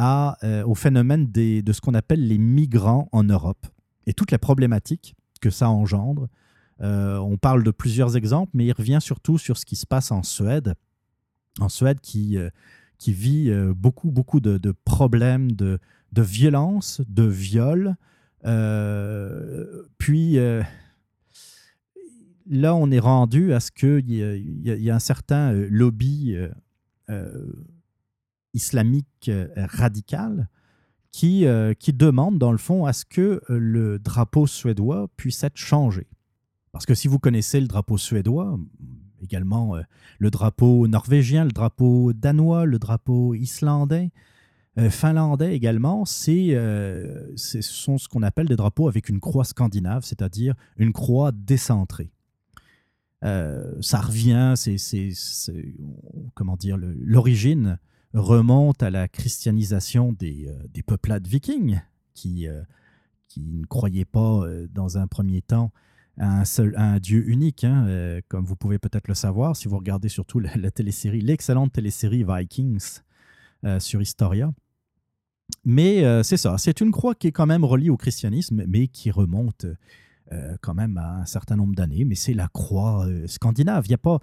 au 0.00 0.74
phénomène 0.74 1.30
de 1.30 1.72
ce 1.72 1.80
qu'on 1.80 1.94
appelle 1.94 2.26
les 2.26 2.38
migrants 2.38 3.08
en 3.12 3.22
Europe 3.22 3.66
et 4.06 4.12
toutes 4.12 4.32
les 4.32 4.38
problématiques 4.38 5.14
que 5.40 5.50
ça 5.50 5.68
engendre. 5.68 6.28
On 6.80 7.36
parle 7.36 7.62
de 7.62 7.70
plusieurs 7.70 8.16
exemples, 8.16 8.52
mais 8.54 8.66
il 8.66 8.72
revient 8.72 8.98
surtout 9.00 9.38
sur 9.38 9.56
ce 9.56 9.64
qui 9.64 9.76
se 9.76 9.86
passe 9.86 10.10
en 10.10 10.22
Suède. 10.22 10.74
En 11.60 11.68
Suède, 11.68 12.00
qui, 12.00 12.36
qui 12.98 13.12
vit 13.12 13.50
euh, 13.50 13.74
beaucoup, 13.74 14.10
beaucoup 14.10 14.40
de, 14.40 14.74
problèmes 14.84 15.52
de, 15.52 15.78
violence, 16.16 17.00
de 17.06 17.24
viol. 17.24 17.96
Euh, 18.46 19.82
puis 19.98 20.38
euh, 20.38 20.62
là, 22.46 22.74
on 22.74 22.90
est 22.90 22.98
rendu 22.98 23.52
à 23.52 23.60
ce 23.60 23.70
qu'il 23.70 24.10
y, 24.10 24.20
y, 24.20 24.70
y, 24.70 24.90
a 24.90 24.94
un 24.94 25.00
certain 25.00 25.52
lobby 25.52 26.36
islamique 28.54 29.30
radical 29.56 30.48
qui, 31.10 31.46
qui 31.78 31.92
demande, 31.92 32.38
dans 32.38 32.52
le 32.52 32.58
fond, 32.58 32.86
à 32.86 32.92
ce 32.92 33.04
que 33.04 33.42
le 33.48 33.98
drapeau 33.98 34.46
suédois 34.46 35.08
puisse 35.16 35.44
être 35.44 35.58
changé. 35.58 36.06
Parce 36.74 36.86
que 36.86 36.94
si 36.94 37.06
vous 37.06 37.20
connaissez 37.20 37.60
le 37.60 37.68
drapeau 37.68 37.96
suédois, 37.98 38.58
également 39.22 39.76
euh, 39.76 39.82
le 40.18 40.28
drapeau 40.28 40.88
norvégien, 40.88 41.44
le 41.44 41.52
drapeau 41.52 42.12
danois, 42.12 42.66
le 42.66 42.80
drapeau 42.80 43.32
islandais, 43.32 44.10
euh, 44.76 44.90
finlandais 44.90 45.54
également, 45.54 46.02
euh, 46.28 47.32
ce 47.36 47.60
sont 47.62 47.96
ce 47.96 48.08
qu'on 48.08 48.24
appelle 48.24 48.48
des 48.48 48.56
drapeaux 48.56 48.88
avec 48.88 49.08
une 49.08 49.20
croix 49.20 49.44
scandinave, 49.44 50.04
c'est-à-dire 50.04 50.54
une 50.76 50.92
croix 50.92 51.30
décentrée. 51.30 52.10
ça 53.22 54.00
revient, 54.00 54.54
c'est, 54.56 55.12
comment 56.34 56.56
dire, 56.56 56.76
l'origine 56.76 57.78
remonte 58.14 58.82
à 58.82 58.90
la 58.90 59.06
christianisation 59.06 60.12
des, 60.12 60.52
des 60.72 60.82
peuplades 60.82 61.28
vikings 61.28 61.80
qui, 62.14 62.48
qui 63.28 63.40
ne 63.40 63.64
croyaient 63.64 64.04
pas 64.04 64.42
dans 64.74 64.98
un 64.98 65.06
premier 65.06 65.40
temps 65.40 65.70
un, 66.18 66.44
seul, 66.44 66.74
un 66.76 66.98
dieu 66.98 67.28
unique, 67.28 67.64
hein, 67.64 67.86
euh, 67.88 68.20
comme 68.28 68.44
vous 68.44 68.56
pouvez 68.56 68.78
peut-être 68.78 69.08
le 69.08 69.14
savoir 69.14 69.56
si 69.56 69.68
vous 69.68 69.78
regardez 69.78 70.08
surtout 70.08 70.38
la, 70.38 70.70
télésérie, 70.70 71.20
l'excellente 71.20 71.72
télésérie 71.72 72.24
Vikings 72.26 73.00
euh, 73.64 73.80
sur 73.80 74.00
Historia. 74.00 74.52
Mais 75.64 76.04
euh, 76.04 76.22
c'est 76.22 76.36
ça, 76.36 76.56
c'est 76.58 76.80
une 76.80 76.90
croix 76.90 77.14
qui 77.14 77.26
est 77.28 77.32
quand 77.32 77.46
même 77.46 77.64
reliée 77.64 77.90
au 77.90 77.96
christianisme, 77.96 78.64
mais 78.66 78.88
qui 78.88 79.10
remonte 79.10 79.66
quand 80.62 80.74
même 80.74 80.96
à 80.98 81.18
un 81.18 81.26
certain 81.26 81.54
nombre 81.54 81.76
d'années. 81.76 82.04
Mais 82.04 82.16
c'est 82.16 82.34
la 82.34 82.48
croix 82.48 83.06
scandinave. 83.26 83.86
Il 83.86 83.94
a 83.94 83.98
pas. 83.98 84.18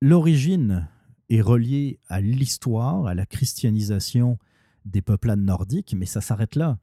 L'origine 0.00 0.88
est 1.30 1.40
reliée 1.40 1.98
à 2.08 2.20
l'histoire, 2.20 3.06
à 3.06 3.14
la 3.14 3.26
christianisation 3.26 4.38
des 4.84 5.02
peuplades 5.02 5.40
nordiques, 5.40 5.94
mais 5.96 6.06
ça 6.06 6.20
s'arrête 6.20 6.54
là. 6.54 6.78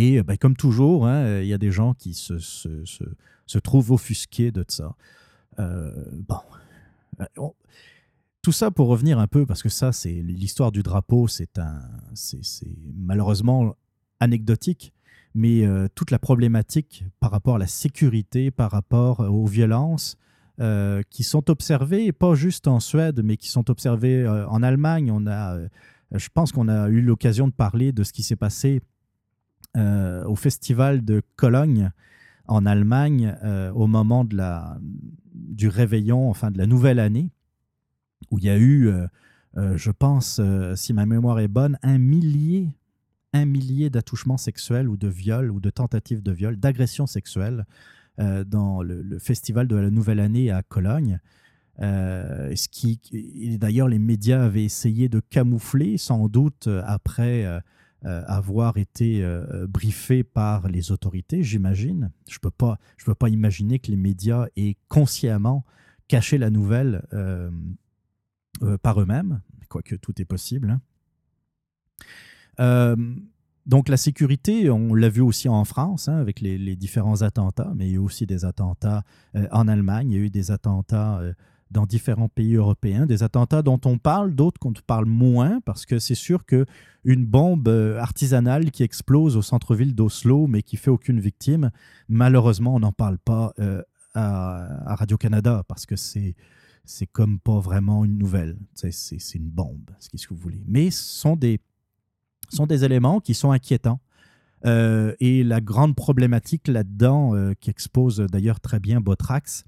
Et 0.00 0.18
euh, 0.18 0.22
ben, 0.22 0.38
comme 0.38 0.56
toujours, 0.56 1.06
hein, 1.06 1.40
il 1.40 1.46
y 1.46 1.52
a 1.52 1.58
des 1.58 1.70
gens 1.70 1.92
qui 1.92 2.14
se, 2.14 2.38
se, 2.38 2.84
se, 3.46 3.58
trouvent 3.58 3.92
offusqués 3.92 4.50
de 4.50 4.64
ça. 4.66 4.94
Euh, 5.58 5.92
bon. 6.26 6.40
Euh, 7.20 7.48
tout 8.40 8.52
ça 8.52 8.70
pour 8.70 8.88
revenir 8.88 9.18
un 9.18 9.26
peu, 9.26 9.44
parce 9.44 9.62
que 9.62 9.68
ça, 9.68 9.92
c'est 9.92 10.22
l'histoire 10.22 10.72
du 10.72 10.82
drapeau, 10.82 11.28
c'est 11.28 11.50
malheureusement 12.96 13.76
anecdotique, 14.18 14.94
mais 15.34 15.66
toute 15.94 16.10
la 16.10 16.18
problématique 16.18 17.04
par 17.20 17.30
rapport 17.32 17.56
à 17.56 17.58
la 17.58 17.66
sécurité, 17.66 18.50
par 18.50 18.70
rapport 18.70 19.20
aux 19.20 19.44
violences 19.44 20.16
qui 21.10 21.22
sont 21.22 21.50
observées, 21.50 22.12
pas 22.12 22.34
juste 22.34 22.66
en 22.66 22.80
Suède, 22.80 23.20
mais 23.22 23.36
qui 23.36 23.50
sont 23.50 23.68
observées 23.68 24.26
en 24.26 24.62
Allemagne. 24.62 25.10
On 25.12 25.26
a, 25.26 25.58
je 26.10 26.28
pense 26.32 26.50
qu'on 26.50 26.68
a 26.68 26.88
eu 26.88 27.02
l'occasion 27.02 27.46
de 27.46 27.52
parler 27.52 27.92
de 27.92 28.04
ce 28.04 28.14
qui 28.14 28.22
s'est 28.22 28.36
passé 28.36 28.80
euh, 29.76 30.24
au 30.24 30.34
festival 30.34 31.04
de 31.04 31.22
Cologne 31.36 31.92
en 32.48 32.66
Allemagne 32.66 33.36
euh, 33.44 33.70
au 33.70 33.86
moment 33.86 34.26
du 35.32 35.68
réveillon, 35.68 36.28
enfin 36.28 36.50
de 36.50 36.58
la 36.58 36.66
nouvelle 36.66 36.98
année, 36.98 37.30
où 38.32 38.38
il 38.38 38.46
y 38.46 38.50
a 38.50 38.58
eu, 38.58 38.88
euh, 38.88 39.76
je 39.76 39.92
pense, 39.92 40.40
si 40.74 40.92
ma 40.92 41.06
mémoire 41.06 41.38
est 41.38 41.46
bonne, 41.46 41.78
un 41.84 41.98
millier, 41.98 42.74
un 43.32 43.44
millier 43.44 43.90
d'attouchements 43.90 44.38
sexuels 44.38 44.88
ou 44.88 44.96
de 44.96 45.06
viols 45.06 45.52
ou 45.52 45.60
de 45.60 45.70
tentatives 45.70 46.22
de 46.22 46.32
viol, 46.32 46.56
d'agressions 46.56 47.06
sexuelles 47.06 47.64
dans 48.18 48.82
le, 48.82 49.18
festival 49.20 49.68
de 49.68 49.76
la 49.76 49.90
nouvelle 49.90 50.18
année 50.18 50.50
à 50.50 50.62
Cologne. 50.64 51.20
ce 51.78 52.68
qui, 52.68 52.98
d'ailleurs, 53.58 53.88
les 53.88 54.00
médias 54.00 54.42
avaient 54.42 54.64
essayé 54.64 55.08
de 55.08 55.20
camoufler, 55.20 55.96
sans 55.96 56.28
doute 56.28 56.68
après 56.84 57.62
avoir 58.04 58.78
été 58.78 59.22
euh, 59.22 59.66
briefé 59.66 60.24
par 60.24 60.68
les 60.68 60.92
autorités, 60.92 61.42
j'imagine. 61.42 62.10
Je 62.28 62.36
ne 62.36 62.40
peux, 62.40 62.50
pas, 62.50 62.78
peux 63.04 63.14
pas 63.14 63.28
imaginer 63.28 63.78
que 63.78 63.90
les 63.90 63.96
médias 63.96 64.46
aient 64.56 64.76
consciemment 64.88 65.64
caché 66.08 66.38
la 66.38 66.50
nouvelle 66.50 67.06
euh, 67.12 67.50
par 68.82 69.00
eux-mêmes, 69.00 69.42
quoique 69.68 69.94
tout 69.94 70.20
est 70.20 70.24
possible. 70.24 70.78
Hein. 72.58 72.96
donc 73.66 73.88
la 73.88 73.96
sécurité, 73.96 74.70
on 74.70 74.94
l'a 74.94 75.08
vu 75.08 75.20
aussi 75.20 75.48
en 75.48 75.64
France 75.64 76.08
hein, 76.08 76.16
avec 76.16 76.40
les, 76.40 76.76
différents 76.76 77.22
attentats, 77.22 77.72
mais 77.76 77.86
il 77.86 77.90
y 77.90 77.92
a 77.92 77.96
eu 77.96 77.98
aussi 77.98 78.26
des 78.26 78.44
attentats 78.44 79.04
en 79.50 79.68
Allemagne, 79.68 80.10
il 80.10 80.14
y 80.14 80.20
a 80.20 80.24
eu 80.24 80.30
des 80.30 80.50
attentats 80.50 81.22
dans 81.70 81.86
différents 81.86 82.28
pays 82.28 82.56
européens, 82.56 83.06
des 83.06 83.22
attentats 83.22 83.62
dont 83.62 83.80
on 83.84 83.98
parle, 83.98 84.34
d'autres 84.34 84.58
qu'on 84.58 84.72
parle 84.72 85.06
moins, 85.06 85.60
parce 85.64 85.86
que 85.86 85.98
c'est 85.98 86.16
sûr 86.16 86.44
que 86.44 86.66
une 87.04 87.24
bombe 87.24 87.68
euh, 87.68 87.98
artisanale 87.98 88.70
qui 88.70 88.82
explose 88.82 89.36
au 89.36 89.42
centre-ville 89.42 89.94
d'Oslo, 89.94 90.46
mais 90.46 90.62
qui 90.62 90.76
fait 90.76 90.90
aucune 90.90 91.20
victime, 91.20 91.70
malheureusement, 92.08 92.74
on 92.74 92.80
n'en 92.80 92.92
parle 92.92 93.18
pas 93.18 93.52
euh, 93.58 93.82
à, 94.14 94.96
Radio-Canada, 94.96 95.62
parce 95.68 95.86
que 95.86 95.96
c'est 95.96 96.34
c'est 96.84 97.06
comme 97.06 97.38
pas 97.38 97.60
vraiment 97.60 98.04
une 98.04 98.18
nouvelle. 98.18 98.56
C'est 98.74 99.34
une 99.34 99.48
bombe, 99.48 99.90
ce 100.00 100.08
que 100.08 100.34
vous 100.34 100.40
voulez. 100.40 100.64
Mais 100.66 100.90
ce 100.90 101.20
sont 101.20 101.36
des, 101.36 101.60
sont 102.48 102.66
des 102.66 102.84
éléments 102.84 103.20
qui 103.20 103.34
sont 103.34 103.52
inquiétants. 103.52 104.00
Euh, 104.66 105.14
et 105.20 105.44
la 105.44 105.60
grande 105.60 105.94
problématique 105.94 106.66
là-dedans, 106.66 107.52
qui 107.60 107.70
expose 107.70 108.18
d'ailleurs 108.18 108.58
très 108.58 108.80
bien 108.80 109.00
Botrax, 109.00 109.66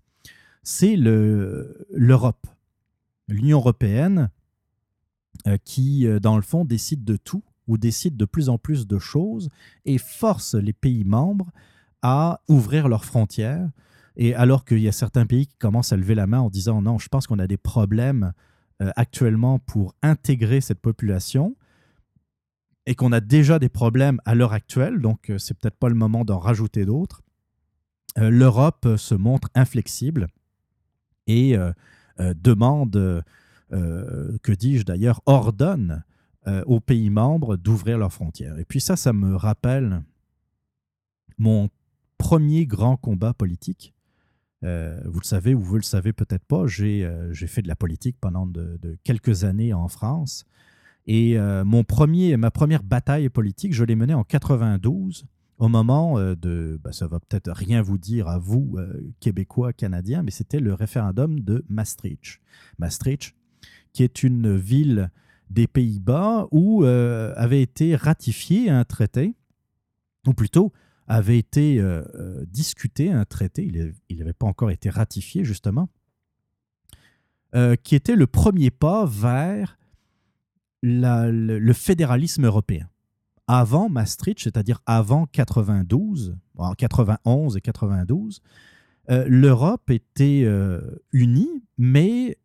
c'est 0.62 0.96
l'Europe, 0.96 2.46
l'Union 3.28 3.58
européenne, 3.58 4.30
euh, 5.48 5.56
qui, 5.64 6.06
euh, 6.06 6.20
dans 6.20 6.36
le 6.36 6.42
fond, 6.42 6.64
décide 6.64 7.04
de 7.04 7.16
tout 7.16 7.42
ou 7.66 7.78
décide 7.78 8.16
de 8.16 8.24
plus 8.24 8.48
en 8.48 8.58
plus 8.58 8.86
de 8.86 8.98
choses 8.98 9.48
et 9.84 9.98
force 9.98 10.54
les 10.54 10.72
pays 10.72 11.04
membres 11.04 11.50
à 12.02 12.40
ouvrir 12.48 12.88
leurs 12.88 13.04
frontières. 13.04 13.68
Et 14.16 14.34
alors 14.34 14.64
qu'il 14.64 14.78
y 14.78 14.88
a 14.88 14.92
certains 14.92 15.26
pays 15.26 15.46
qui 15.46 15.56
commencent 15.56 15.92
à 15.92 15.96
lever 15.96 16.14
la 16.14 16.26
main 16.26 16.40
en 16.40 16.50
disant 16.50 16.82
non, 16.82 16.98
je 16.98 17.08
pense 17.08 17.26
qu'on 17.26 17.38
a 17.38 17.46
des 17.46 17.56
problèmes 17.56 18.32
euh, 18.82 18.90
actuellement 18.94 19.58
pour 19.58 19.94
intégrer 20.02 20.60
cette 20.60 20.80
population 20.80 21.56
et 22.86 22.94
qu'on 22.94 23.10
a 23.10 23.20
déjà 23.20 23.58
des 23.58 23.68
problèmes 23.68 24.20
à 24.24 24.34
l'heure 24.34 24.52
actuelle, 24.52 25.00
donc 25.00 25.32
c'est 25.38 25.56
peut-être 25.56 25.78
pas 25.78 25.88
le 25.88 25.94
moment 25.94 26.24
d'en 26.24 26.40
rajouter 26.40 26.84
d'autres. 26.84 27.22
L'Europe 28.16 28.96
se 28.96 29.14
montre 29.14 29.48
inflexible 29.54 30.26
et 31.32 31.56
euh, 31.56 31.72
euh, 32.20 32.34
demande, 32.34 33.24
euh, 33.72 34.38
que 34.42 34.52
dis-je 34.52 34.84
d'ailleurs, 34.84 35.20
ordonne 35.26 36.04
aux 36.66 36.80
pays 36.80 37.08
membres 37.08 37.56
d'ouvrir 37.56 37.98
leurs 37.98 38.12
frontières. 38.12 38.58
Et 38.58 38.64
puis 38.64 38.80
ça, 38.80 38.96
ça 38.96 39.12
me 39.12 39.36
rappelle 39.36 40.02
mon 41.38 41.68
premier 42.18 42.66
grand 42.66 42.96
combat 42.96 43.32
politique. 43.32 43.94
vous 44.62 45.20
le 45.20 45.24
savez 45.24 45.54
ou 45.54 45.60
vous 45.60 45.76
le 45.76 45.82
savez 45.82 46.12
peut-être 46.12 46.44
pas, 46.44 46.66
j'ai 46.66 47.06
fait 47.46 47.62
de 47.62 47.68
la 47.68 47.76
politique 47.76 48.16
pendant 48.20 48.48
de, 48.48 48.98
quelques 49.04 49.44
années 49.44 49.72
en 49.72 49.86
France. 49.86 50.44
Et 51.06 51.38
mon 51.64 51.84
premier, 51.84 52.36
ma 52.36 52.50
première 52.50 52.82
bataille 52.82 53.28
politique, 53.28 53.72
je 53.72 53.84
l'ai 53.84 53.94
menée 53.94 54.14
en 54.14 54.24
92 54.24 55.24
au 55.62 55.68
moment 55.68 56.18
euh, 56.18 56.34
de, 56.34 56.80
bah, 56.82 56.90
ça 56.90 57.06
va 57.06 57.20
peut-être 57.20 57.52
rien 57.52 57.82
vous 57.82 57.96
dire 57.96 58.26
à 58.26 58.36
vous, 58.36 58.74
euh, 58.78 59.12
Québécois, 59.20 59.72
Canadiens, 59.72 60.24
mais 60.24 60.32
c'était 60.32 60.58
le 60.58 60.74
référendum 60.74 61.38
de 61.38 61.64
Maastricht. 61.68 62.40
Maastricht, 62.78 63.36
qui 63.92 64.02
est 64.02 64.24
une 64.24 64.56
ville 64.56 65.12
des 65.50 65.68
Pays-Bas 65.68 66.48
où 66.50 66.84
euh, 66.84 67.32
avait 67.36 67.62
été 67.62 67.94
ratifié 67.94 68.70
un 68.70 68.84
traité, 68.84 69.36
ou 70.26 70.34
plutôt 70.34 70.72
avait 71.06 71.38
été 71.38 71.82
discuté 72.46 73.10
un 73.10 73.24
traité, 73.24 73.70
il 74.08 74.18
n'avait 74.18 74.32
pas 74.32 74.46
encore 74.46 74.70
été 74.70 74.88
ratifié 74.88 75.44
justement, 75.44 75.88
qui 77.82 77.96
était 77.96 78.14
le 78.14 78.26
premier 78.26 78.70
pas 78.70 79.04
vers 79.04 79.78
le 80.80 81.72
fédéralisme 81.72 82.46
européen 82.46 82.88
avant 83.46 83.88
Maastricht, 83.88 84.40
c'est-à-dire 84.40 84.80
avant 84.86 85.26
92, 85.26 86.36
en 86.56 86.72
91 86.72 87.56
et 87.56 87.60
92, 87.60 88.40
euh, 89.10 89.24
l'Europe 89.28 89.90
était 89.90 90.42
euh, 90.44 90.80
unie, 91.12 91.62
mais 91.76 92.38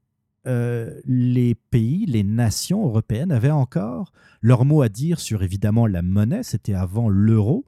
euh, 0.48 1.00
les 1.06 1.56
pays, 1.56 2.06
les 2.06 2.24
nations 2.24 2.86
européennes 2.86 3.32
avaient 3.32 3.52
encore 3.52 4.12
leur 4.42 4.66
mot 4.66 4.82
à 4.82 4.90
dire 4.90 5.20
sur 5.20 5.44
évidemment 5.44 5.88
la 5.88 6.02
monnaie, 6.02 6.44
c'était 6.44 6.74
avant 6.74 7.10
l'euro, 7.10 7.66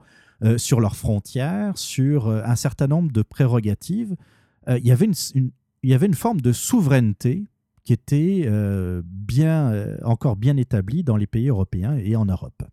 sur 0.56 0.80
leurs 0.80 0.96
frontières, 0.96 1.78
sur 1.78 2.30
un 2.30 2.56
certain 2.56 2.88
nombre 2.88 3.12
de 3.12 3.22
prérogatives. 3.24 4.16
il, 4.70 4.88
y 4.88 4.92
avait 4.94 5.08
une, 5.08 5.52
il 5.84 5.90
y 5.90 5.94
avait 5.94 6.06
une 6.06 6.14
forme 6.14 6.40
de 6.40 6.54
souveraineté 6.54 7.44
qui 7.84 7.92
était 7.92 8.50
bien, 9.04 9.98
encore 10.02 10.38
bien 10.38 10.56
établie 10.56 11.04
dans 11.04 11.18
les 11.18 11.28
pays 11.28 11.50
européens 11.50 11.98
et 11.98 12.16
en 12.16 12.24
Europe. 12.24 12.64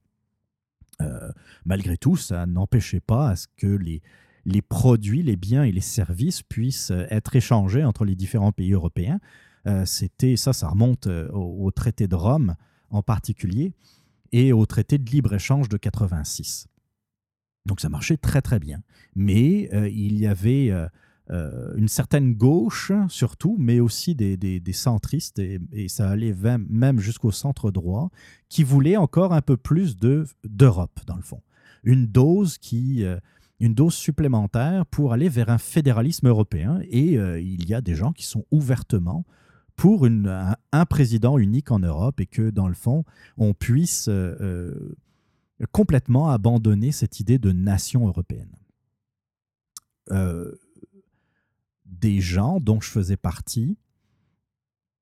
Euh, 1.03 1.31
malgré 1.65 1.97
tout, 1.97 2.17
ça 2.17 2.47
n'empêchait 2.47 3.01
pas 3.01 3.31
à 3.31 3.37
ce 3.37 3.47
que 3.57 3.67
les, 3.67 4.63
produits, 4.63 5.23
les 5.23 5.37
biens 5.37 5.65
et 5.65 5.73
les 5.73 5.81
services 5.81 6.43
puissent 6.43 6.91
euh, 6.91 7.07
être 7.11 7.37
échangés 7.37 7.85
entre 7.85 8.05
les 8.05 8.15
différents 8.15 8.53
pays 8.53 8.73
européens. 8.73 9.21
Euh, 9.67 9.85
c'était 9.85 10.37
ça, 10.37 10.53
ça 10.53 10.69
remonte 10.69 11.07
au, 11.07 11.71
traité 11.71 12.07
de 12.07 12.15
Rome 12.15 12.55
en 12.91 13.03
particulier 13.03 13.73
et 14.33 14.53
au 14.53 14.65
traité 14.67 14.99
de 14.99 15.11
libre-échange 15.11 15.69
de 15.69 15.77
86. 15.77 16.69
Donc 17.67 17.81
ça 17.81 17.89
marchait 17.89 18.17
très 18.17 18.43
très 18.43 18.61
bien. 18.61 18.81
Mais 19.17 19.69
il 19.91 20.19
y 20.19 20.27
avait 20.29 20.71
euh, 21.31 21.75
une 21.77 21.89
certaine 21.89 22.35
gauche 22.35 22.93
surtout, 23.09 23.57
mais 23.59 23.81
aussi 23.81 24.15
des, 24.15 24.61
centristes, 24.73 25.39
et, 25.39 25.89
ça 25.89 26.09
allait 26.09 26.35
même 26.69 27.01
jusqu'au 27.01 27.33
centre 27.33 27.71
droit, 27.71 28.11
qui 28.49 28.63
voulaient 28.63 28.97
encore 28.97 29.33
un 29.33 29.43
peu 29.43 29.57
plus 29.57 29.97
d'Europe, 29.97 31.01
dans 31.07 31.17
le 31.17 31.23
fond. 31.23 31.43
Une 31.83 32.07
dose 32.07 32.59
qui... 32.59 33.05
Euh, 33.05 33.19
une 33.59 33.73
dose 33.73 33.95
supplémentaire 33.95 34.85
pour 34.85 35.15
aller 35.15 35.31
vers 35.31 35.49
un 35.49 35.57
fédéralisme 35.57 36.29
européen. 36.29 36.79
Et 36.91 37.17
euh, 37.17 37.41
il 37.41 37.67
y 37.67 37.73
a 37.73 37.81
des 37.81 37.95
gens 37.95 38.13
qui 38.13 38.27
sont 38.27 38.45
ouvertement 38.51 39.25
pour 39.77 40.05
un, 40.05 40.55
un, 40.73 40.85
président 40.85 41.39
unique 41.39 41.71
en 41.71 41.79
Europe 41.79 42.21
et 42.21 42.27
que, 42.27 42.51
dans 42.51 42.69
le 42.69 42.75
fond, 42.75 43.07
on 43.39 43.55
puisse 43.55 44.11
complètement 45.73 46.29
abandonner 46.29 46.93
cette 46.93 47.19
idée 47.19 47.39
de 47.39 47.51
nation 47.51 48.07
européenne 48.07 48.53
des 52.01 52.21
gens 52.21 52.61
dont 52.61 52.81
je 52.81 52.91
faisais 52.91 53.17
partie 53.17 53.77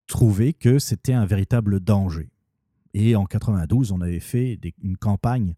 trouvaient 0.06 0.52
que 0.52 0.78
c'était 0.78 1.12
un 1.12 1.26
véritable 1.26 1.80
danger. 1.80 2.30
Et 2.92 3.16
en 3.16 3.26
92, 3.26 3.92
on 3.92 4.00
avait 4.00 4.20
fait 4.20 4.58
une 4.82 4.96
campagne 4.96 5.54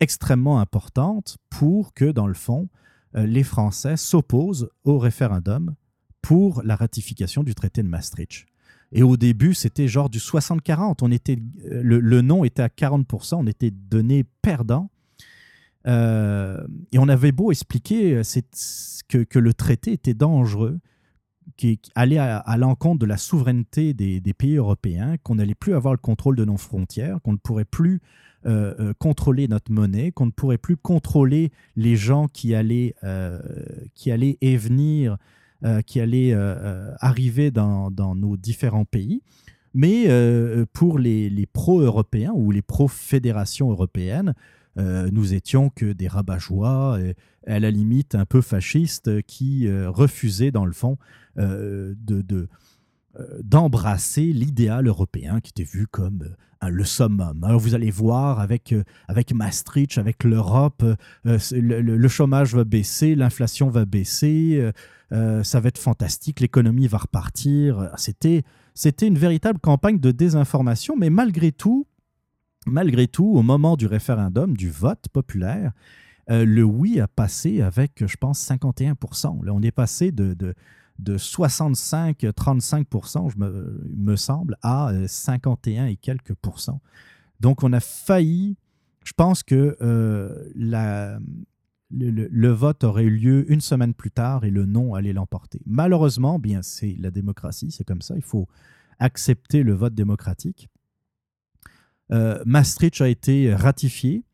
extrêmement 0.00 0.60
importante 0.60 1.38
pour 1.50 1.94
que, 1.94 2.04
dans 2.04 2.26
le 2.26 2.34
fond, 2.34 2.68
euh, 3.16 3.26
les 3.26 3.42
Français 3.42 3.96
s'opposent 3.96 4.68
au 4.84 4.98
référendum 4.98 5.74
pour 6.22 6.62
la 6.62 6.76
ratification 6.76 7.42
du 7.42 7.54
traité 7.54 7.82
de 7.82 7.88
Maastricht. 7.88 8.46
Et 8.92 9.02
au 9.02 9.16
début, 9.16 9.54
c'était 9.54 9.88
genre 9.88 10.10
du 10.10 10.18
60-40. 10.18 10.98
On 11.02 11.10
était, 11.10 11.38
euh, 11.70 11.82
le, 11.82 11.98
le, 12.00 12.46
était 12.46 12.62
à 12.62 12.68
40%, 12.68 13.36
on 13.36 13.46
était 13.46 13.70
donné 13.70 14.24
perdant. 14.42 14.90
Euh, 15.86 16.66
et 16.92 16.98
on 16.98 17.08
avait 17.08 17.32
beau 17.32 17.52
expliquer 17.52 18.20
que, 19.08 19.18
que, 19.22 19.38
le 19.38 19.54
traité 19.54 19.92
était 19.92 20.14
dangereux, 20.14 20.80
qui 21.56 21.80
allait 21.94 22.18
à, 22.18 22.56
l'encontre 22.58 22.98
de 22.98 23.06
la 23.06 23.16
souveraineté 23.16 23.94
des, 23.94 24.34
pays 24.34 24.56
européens, 24.56 25.16
qu'on 25.22 25.36
n'allait 25.36 25.54
plus 25.54 25.74
avoir 25.74 25.94
le 25.94 25.98
contrôle 25.98 26.36
de 26.36 26.44
nos 26.44 26.56
frontières, 26.56 27.18
qu'on 27.22 27.32
ne 27.32 27.38
pourrait 27.38 27.64
plus 27.64 28.00
euh, 28.46 28.74
euh, 28.78 28.92
contrôler 28.98 29.48
notre 29.48 29.72
monnaie, 29.72 30.12
qu'on 30.12 30.26
ne 30.26 30.30
pourrait 30.30 30.58
plus 30.58 30.76
contrôler 30.76 31.50
les 31.76 31.96
gens 31.96 32.28
qui 32.28 32.54
allaient, 32.54 32.94
euh, 33.04 33.40
qui 33.94 34.10
allaient 34.10 34.38
et 34.40 34.56
venir, 34.56 35.16
qui 35.86 36.00
allaient 36.00 36.34
arriver 37.00 37.50
dans, 37.50 37.90
dans, 37.90 38.14
nos 38.14 38.36
différents 38.36 38.84
pays. 38.84 39.22
Mais 39.74 40.06
pour 40.72 40.98
les, 40.98 41.28
les 41.28 41.46
pro-européens 41.46 42.32
ou 42.34 42.52
les 42.52 42.62
pro-fédérations 42.62 43.70
européennes, 43.70 44.34
euh, 44.78 45.08
nous 45.12 45.34
étions 45.34 45.70
que 45.70 45.92
des 45.92 46.08
rabat-joie, 46.08 46.98
à 47.46 47.60
la 47.60 47.70
limite 47.70 48.14
un 48.14 48.24
peu 48.24 48.40
fascistes, 48.40 49.22
qui 49.22 49.66
euh, 49.66 49.90
refusaient 49.90 50.50
dans 50.50 50.66
le 50.66 50.72
fond 50.72 50.98
euh, 51.38 51.94
de, 51.98 52.48
d'embrasser 53.42 54.24
l'idéal 54.24 54.86
européen 54.86 55.40
qui 55.40 55.50
était 55.50 55.70
vu 55.70 55.86
comme 55.86 56.34
le 56.62 56.84
summum. 56.84 57.44
Alors 57.44 57.60
vous 57.60 57.74
allez 57.74 57.90
voir 57.90 58.40
avec, 58.40 58.74
avec 59.08 59.32
Maastricht, 59.32 59.96
avec 59.98 60.24
l'Europe, 60.24 60.84
le, 61.24 62.08
chômage 62.08 62.54
va 62.54 62.64
baisser, 62.64 63.14
l'inflation 63.14 63.70
va 63.70 63.86
baisser, 63.86 64.70
ça 65.10 65.60
va 65.60 65.68
être 65.68 65.78
fantastique, 65.78 66.40
l'économie 66.40 66.88
va 66.88 66.98
repartir. 66.98 67.90
C'était, 67.96 68.42
c'était 68.74 69.06
une 69.06 69.18
véritable 69.18 69.60
campagne 69.60 69.98
de 69.98 70.10
désinformation, 70.10 70.94
mais 70.96 71.08
malgré 71.08 71.52
tout, 71.52 71.86
malgré 72.66 73.08
tout, 73.08 73.26
au 73.26 73.42
moment 73.42 73.76
du 73.76 73.86
référendum, 73.86 74.56
du 74.56 74.70
vote 74.70 75.08
populaire, 75.12 75.72
euh, 76.30 76.44
le 76.44 76.62
oui 76.64 77.00
a 77.00 77.08
passé 77.08 77.62
avec, 77.62 78.06
je 78.06 78.16
pense, 78.16 78.38
51 78.40 78.94
Là, 79.42 79.52
on 79.52 79.62
est 79.62 79.70
passé 79.70 80.12
de, 80.12 80.34
de, 80.34 80.54
65-35 81.16 83.30
je 83.30 83.38
me, 83.38 83.88
me, 83.96 84.16
semble, 84.16 84.56
à 84.62 84.92
51 85.06 85.84
euh, 85.84 85.86
et 85.88 85.96
quelques 85.96 86.34
pourcents. 86.34 86.80
Donc, 87.40 87.62
on 87.62 87.72
a 87.72 87.80
failli 87.80 88.56
je 89.06 89.12
pense 89.12 89.44
que 89.44 89.76
la, 90.56 91.20
le, 91.90 92.48
vote 92.48 92.84
aurait 92.84 93.04
eu 93.04 93.10
lieu 93.10 93.52
une 93.52 93.60
semaine 93.60 93.94
plus 93.94 94.10
tard 94.10 94.44
et 94.44 94.50
le 94.50 94.66
non 94.66 94.94
allait 94.94 95.12
l'emporter. 95.12 95.60
Malheureusement, 95.64 96.38
bien, 96.38 96.62
c'est 96.62 96.96
la 96.98 97.10
démocratie, 97.10 97.70
c'est 97.70 97.84
comme 97.84 98.02
ça, 98.02 98.14
il 98.16 98.22
faut 98.22 98.48
accepter 98.98 99.62
le 99.62 99.74
vote 99.74 99.94
démocratique. 99.94 100.68
Euh, 102.12 102.42
Maastricht 102.46 103.00
a 103.00 103.08
été 103.08 103.54
ratifié. 103.54 104.24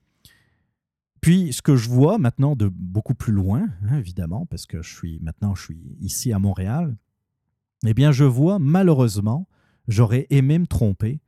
Puis, 1.20 1.52
ce 1.52 1.62
que 1.62 1.76
je 1.76 1.88
vois 1.88 2.18
maintenant 2.18 2.56
de 2.56 2.68
beaucoup 2.68 3.14
plus 3.14 3.32
loin, 3.32 3.68
hein, 3.88 3.98
évidemment, 3.98 4.46
parce 4.46 4.66
que 4.66 4.82
je 4.82 4.94
suis 4.94 5.20
maintenant 5.20 5.54
je 5.54 5.62
suis 5.62 5.96
ici 6.00 6.32
à 6.32 6.38
Montréal, 6.38 6.96
eh 7.86 7.94
bien, 7.94 8.12
je 8.12 8.24
vois 8.24 8.58
malheureusement, 8.58 9.48
j'aurais 9.88 10.26
aimé 10.30 10.58
me 10.58 10.66
tromper, 10.66 11.20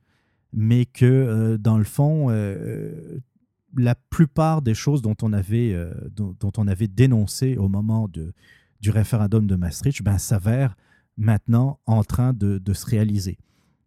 mais 0.53 0.85
que 0.85 1.05
euh, 1.05 1.57
dans 1.57 1.77
le 1.77 1.83
fond, 1.83 2.27
euh, 2.29 3.19
la 3.77 3.95
plupart 3.95 4.61
des 4.61 4.73
choses 4.73 5.01
dont 5.01 5.15
on 5.21 5.33
avait, 5.33 5.73
euh, 5.73 5.93
dont, 6.11 6.51
on 6.57 6.67
avait 6.67 6.87
dénoncé 6.87 7.57
au 7.57 7.67
moment 7.67 8.07
de, 8.07 8.33
du 8.81 8.89
référendum 8.89 9.47
de 9.47 9.55
Maastricht 9.55 10.01
ben, 10.01 10.17
s'avèrent 10.17 10.75
maintenant 11.17 11.79
en 11.85 12.03
train 12.03 12.33
de, 12.33 12.61
se 12.73 12.85
réaliser. 12.85 13.37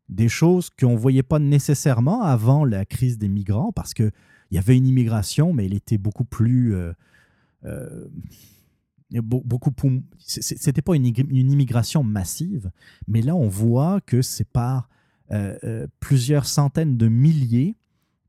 Des 0.08 0.28
choses 0.28 0.70
qu'on 0.70 0.92
ne 0.92 0.98
voyait 0.98 1.22
pas 1.22 1.38
nécessairement 1.38 2.22
avant 2.22 2.64
la 2.64 2.84
crise 2.84 3.18
des 3.18 3.28
migrants, 3.28 3.72
parce 3.72 3.94
qu'il 3.94 4.12
y 4.50 4.58
avait 4.58 4.76
une 4.76 4.86
immigration, 4.86 5.52
mais 5.52 5.66
elle 5.66 5.74
était 5.74 5.98
beaucoup 5.98 6.24
plus... 6.24 6.74
Euh, 6.74 6.92
euh, 7.64 8.06
beaucoup 9.22 9.72
c'était 10.18 10.82
pas 10.82 10.94
une, 10.94 11.06
une, 11.06 11.50
immigration 11.50 12.02
massive, 12.04 12.70
mais 13.06 13.22
là 13.22 13.34
on 13.34 13.48
voit 13.48 14.02
que 14.02 14.20
c'est 14.20 14.44
par 14.44 14.90
plusieurs 16.00 16.44
centaines 16.44 16.98
de 16.98 17.08
milliers 17.08 17.78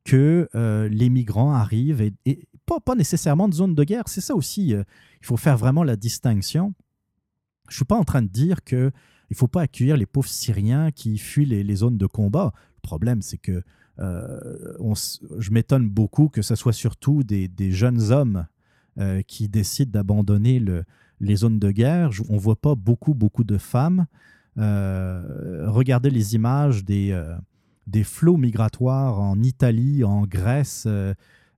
que 0.10 0.50
euh, 0.56 0.90
les 0.90 1.10
migrants 1.10 1.54
arrivent, 1.54 2.02
et, 2.02 2.48
pas, 2.66 2.80
pas, 2.80 2.96
nécessairement 2.96 3.48
de 3.48 3.54
zone 3.54 3.76
de 3.76 3.84
guerre. 3.84 4.06
C'est 4.08 4.22
ça 4.22 4.36
aussi, 4.36 4.74
euh, 4.74 4.84
il 5.22 5.26
faut 5.26 5.38
faire 5.38 5.58
vraiment 5.58 5.84
la 5.84 5.96
distinction. 5.96 6.74
Je 7.68 7.74
ne 7.74 7.76
suis 7.76 7.86
pas 7.86 7.96
en 7.96 8.04
train 8.04 8.24
de 8.24 8.28
dire 8.28 8.64
qu'il 9.30 9.36
ne 9.36 9.40
faut 9.40 9.48
pas 9.48 9.62
accueillir 9.62 9.96
les 9.96 10.06
pauvres 10.06 10.28
Syriens 10.28 10.92
qui 10.92 11.18
fuient 11.18 11.46
les, 11.46 11.76
zones 11.76 11.98
de 11.98 12.06
combat. 12.06 12.52
Le 12.76 12.82
problème, 12.82 13.22
c'est 13.22 13.38
que 13.38 13.64
euh, 14.00 14.76
je 15.40 15.52
m'étonne 15.52 15.90
beaucoup 15.90 16.30
que 16.30 16.42
ce 16.42 16.56
soit 16.56 16.74
surtout 16.74 17.24
des, 17.24 17.72
jeunes 17.72 18.12
hommes 18.12 18.48
qui 19.28 19.48
décident 19.48 19.92
d'abandonner 19.92 20.60
le, 20.60 20.84
les 21.22 21.38
zones 21.38 21.60
de 21.60 21.72
guerre. 21.72 22.12
On 22.30 22.34
ne 22.34 22.40
voit 22.40 22.60
pas 22.60 22.76
beaucoup, 22.76 23.14
beaucoup 23.14 23.46
de 23.46 23.58
femmes. 23.58 24.08
regardez 24.58 26.10
les 26.10 26.36
images 26.36 26.84
des 26.84 27.14
des 27.90 28.04
flots 28.04 28.38
migratoires 28.38 29.20
en 29.20 29.42
Italie, 29.42 30.04
en 30.04 30.26
Grèce, 30.26 30.84
euh, 30.88 31.14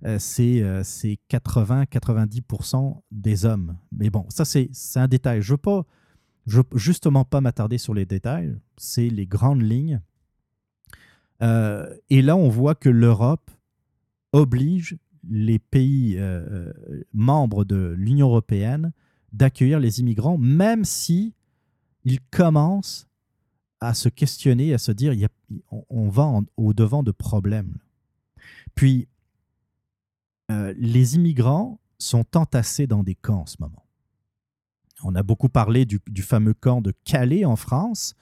euh, 0.06 0.18
c'est 0.20 1.20
80-90% 1.30 2.76
euh, 2.76 3.00
des 3.12 3.46
hommes. 3.46 3.78
Mais 3.92 4.10
bon, 4.10 4.26
ça 4.30 4.46
c'est 4.46 4.70
un 4.96 5.08
détail. 5.08 5.42
Je 5.42 5.52
ne 5.52 5.54
veux 5.54 5.84
justement 6.46 7.26
pas 7.26 7.42
m'attarder 7.42 7.78
sur 7.78 7.94
les 7.94 8.06
détails, 8.06 8.56
c'est 8.78 9.10
les 9.10 9.26
grandes 9.26 9.62
lignes. 9.62 10.02
et 11.42 12.22
là, 12.22 12.36
on 12.36 12.50
voit 12.50 12.76
que 12.76 12.90
l'Europe 12.90 13.52
oblige 14.32 14.98
les 15.30 15.60
pays 15.60 16.20
membres 17.14 17.66
de 17.66 17.96
l'Union 17.98 18.28
européenne 18.28 18.92
d'accueillir 19.34 19.80
les 19.80 20.00
immigrants, 20.00 20.38
même 20.38 20.84
si 20.86 21.34
ils 22.04 22.20
commencent 22.32 23.08
à 23.80 23.94
se 23.94 24.10
questionner, 24.10 24.74
à 24.74 24.78
se 24.78 24.92
dire, 24.92 25.14
on, 25.90 26.10
va 26.10 26.32
au-devant 26.58 27.04
de 27.04 27.12
problèmes. 27.12 27.78
Puis, 28.76 29.08
euh, 30.52 30.74
les 30.78 31.16
immigrants 31.16 31.80
sont 31.98 32.26
entassés 32.36 32.88
dans 32.88 33.04
des 33.04 33.16
camps 33.16 33.42
en 33.42 33.46
ce 33.46 33.58
moment. 33.60 33.81
On 35.04 35.16
a 35.16 35.24
beaucoup 35.24 35.50
parlé 35.50 35.86
du, 35.86 36.22
fameux 36.22 36.54
camp 36.54 36.82
de 36.82 36.94
Calais 37.04 37.46
en 37.46 37.56
France. 37.56 38.16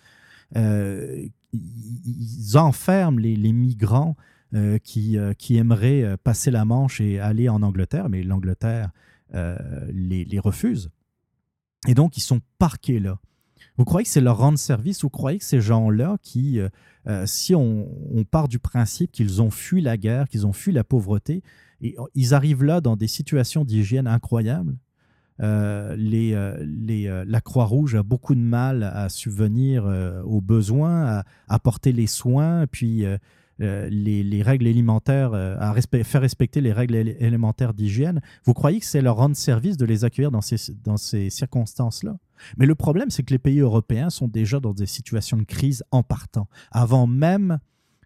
Euh, 0.55 1.27
ils 1.53 2.57
enferment 2.57 3.19
les, 3.19 3.53
migrants 3.53 4.15
euh, 4.53 4.77
qui, 4.77 5.17
qui, 5.37 5.57
aimeraient 5.57 6.17
passer 6.23 6.51
la 6.51 6.65
Manche 6.65 7.01
et 7.01 7.19
aller 7.19 7.49
en 7.49 7.61
Angleterre, 7.61 8.09
mais 8.09 8.23
l'Angleterre 8.23 8.91
les, 9.33 10.39
refuse. 10.39 10.89
Et 11.87 11.93
donc, 11.93 12.17
ils 12.17 12.21
sont 12.21 12.41
parqués 12.57 12.99
là. 12.99 13.19
Vous 13.77 13.85
croyez 13.85 14.03
que 14.03 14.11
c'est 14.11 14.21
leur 14.21 14.37
rendre 14.37 14.59
service? 14.59 15.03
Vous 15.03 15.09
croyez 15.09 15.39
que 15.39 15.45
ces 15.45 15.61
gens-là, 15.61 16.17
qui, 16.21 16.59
euh, 16.59 16.67
euh, 17.07 17.25
si 17.25 17.55
on, 17.55 17.87
part 18.29 18.49
du 18.49 18.59
principe 18.59 19.11
qu'ils 19.11 19.41
ont 19.41 19.49
fui 19.49 19.81
la 19.81 19.95
guerre, 19.95 20.27
qu'ils 20.27 20.45
ont 20.45 20.51
fui 20.51 20.73
la 20.73 20.83
pauvreté, 20.83 21.41
et 21.81 21.95
ils 22.13 22.33
arrivent 22.33 22.65
là 22.65 22.81
dans 22.81 22.97
des 22.97 23.07
situations 23.07 23.63
d'hygiène 23.63 24.05
incroyables? 24.05 24.75
Euh, 25.41 25.95
les, 25.95 26.35
les, 26.61 27.23
la 27.25 27.41
Croix-Rouge 27.41 27.95
a 27.95 28.03
beaucoup 28.03 28.35
de 28.35 28.41
mal 28.41 28.83
à 28.83 29.09
subvenir 29.09 29.85
aux 30.25 30.41
besoins, 30.41 31.05
à 31.05 31.23
apporter 31.47 31.91
les 31.91 32.07
soins, 32.07 32.65
puis 32.67 33.05
euh, 33.61 33.89
les, 33.89 34.41
règles 34.41 34.67
élémentaires, 34.67 35.33
euh, 35.33 35.57
à 35.59 35.75
faire 36.03 36.21
respecter 36.21 36.61
les 36.61 36.71
règles 36.71 36.95
élémentaires 36.95 37.73
d'hygiène, 37.73 38.21
vous 38.45 38.53
croyez 38.53 38.79
que 38.79 38.85
c'est 38.85 39.01
leur 39.01 39.17
rendre 39.17 39.35
service 39.35 39.75
de 39.75 39.85
les 39.85 40.05
accueillir 40.05 40.31
dans 40.31 40.41
ces, 40.41 41.29
circonstances-là? 41.29 42.17
Mais 42.57 42.65
le 42.65 42.75
problème, 42.75 43.09
c'est 43.09 43.23
que 43.23 43.33
les 43.33 43.39
pays 43.39 43.59
européens 43.59 44.09
sont 44.09 44.29
déjà 44.29 44.61
dans 44.61 44.73
des 44.73 44.85
situations 44.85 45.35
de 45.35 45.43
crise 45.43 45.83
en 45.91 46.03
partant, 46.03 46.47
avant 46.71 47.05
même 47.05 47.59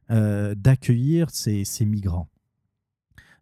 euh, 0.10 0.56
d'accueillir 0.56 1.30
ces, 1.30 1.66
migrants. 1.82 2.30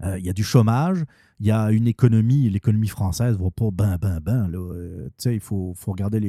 Il 0.03 0.25
y 0.25 0.29
a 0.31 0.33
du 0.33 0.43
chômage, 0.43 1.05
il 1.41 1.47
y 1.47 1.51
a 1.51 1.71
une 1.71 1.87
économie, 1.87 2.47
l'économie 2.51 2.87
française 2.87 3.35
ne 3.35 3.43
va 3.43 3.49
pas 3.49 3.71
ben, 3.71 3.97
ben, 3.97 4.19
ben. 4.19 5.09
il 5.25 5.39
faut, 5.39 5.73
regarder 5.87 6.19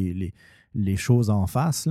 les, 0.75 0.97
choses 0.97 1.29
en 1.29 1.47
face. 1.47 1.87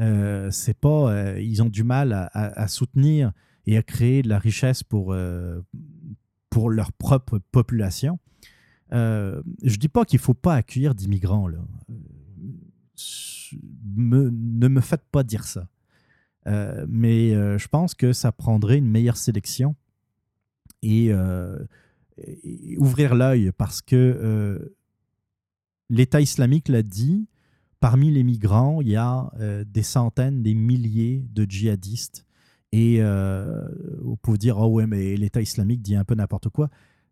Euh, 0.00 0.50
c'est 0.50 0.74
pas, 0.74 1.12
euh, 1.12 1.40
ils 1.40 1.62
ont 1.62 1.68
du 1.68 1.84
mal 1.84 2.28
à, 2.32 2.66
soutenir 2.66 3.30
et 3.66 3.76
à 3.76 3.84
créer 3.84 4.22
de 4.22 4.28
la 4.28 4.40
richesse 4.40 4.82
pour, 4.82 5.12
euh, 5.12 5.60
leur 6.68 6.90
propre 6.92 7.38
population. 7.52 8.18
je 8.90 9.76
dis 9.78 9.88
pas 9.88 10.04
qu'il 10.04 10.18
faut 10.18 10.34
pas 10.34 10.56
accueillir 10.56 10.96
d'immigrants. 10.96 11.46
Là. 11.46 11.58
ne 13.96 14.68
me 14.68 14.80
faites 14.80 15.04
pas 15.12 15.22
dire 15.22 15.44
ça. 15.44 15.68
mais 16.88 17.30
je 17.30 17.68
pense 17.68 17.94
que 17.94 18.12
ça 18.12 18.32
prendrait 18.32 18.78
une 18.78 18.90
meilleure 18.90 19.18
sélection 19.18 19.76
et, 20.82 21.12
ouvrir 22.78 23.14
l'œil 23.14 23.52
parce 23.56 23.82
que 23.82 24.70
l'État 25.90 26.20
islamique 26.20 26.68
l'a 26.68 26.82
dit, 26.82 27.28
Parmi 27.80 28.10
les 28.10 28.24
migrants, 28.24 28.80
il 28.80 28.88
y 28.88 28.96
a 28.96 29.30
euh, 29.38 29.64
des 29.64 29.82
centaines, 29.82 30.42
des 30.42 30.54
milliers 30.54 31.26
de 31.30 31.44
djihadistes. 31.44 32.26
Et 32.72 32.96
euh, 33.00 33.68
on 34.04 34.16
peut 34.16 34.38
dire, 34.38 34.58
oh 34.58 34.66
ouais, 34.66 34.86
mais 34.86 35.16
l'État 35.16 35.42
islamique 35.42 35.82
dit 35.82 35.94
un 35.94 36.04
peu 36.04 36.14
n'importe 36.14 36.48
quoi. 36.48 36.70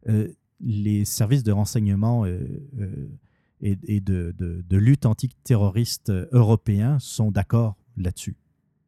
Euh, 0.08 0.28
les 0.60 1.04
services 1.04 1.42
de 1.42 1.52
renseignement 1.52 2.24
et, 2.26 4.00
de, 4.00 4.76
lutte 4.76 5.06
antiterroriste 5.06 6.10
européens 6.32 6.98
sont 6.98 7.30
d'accord 7.30 7.76
là-dessus. 7.96 8.36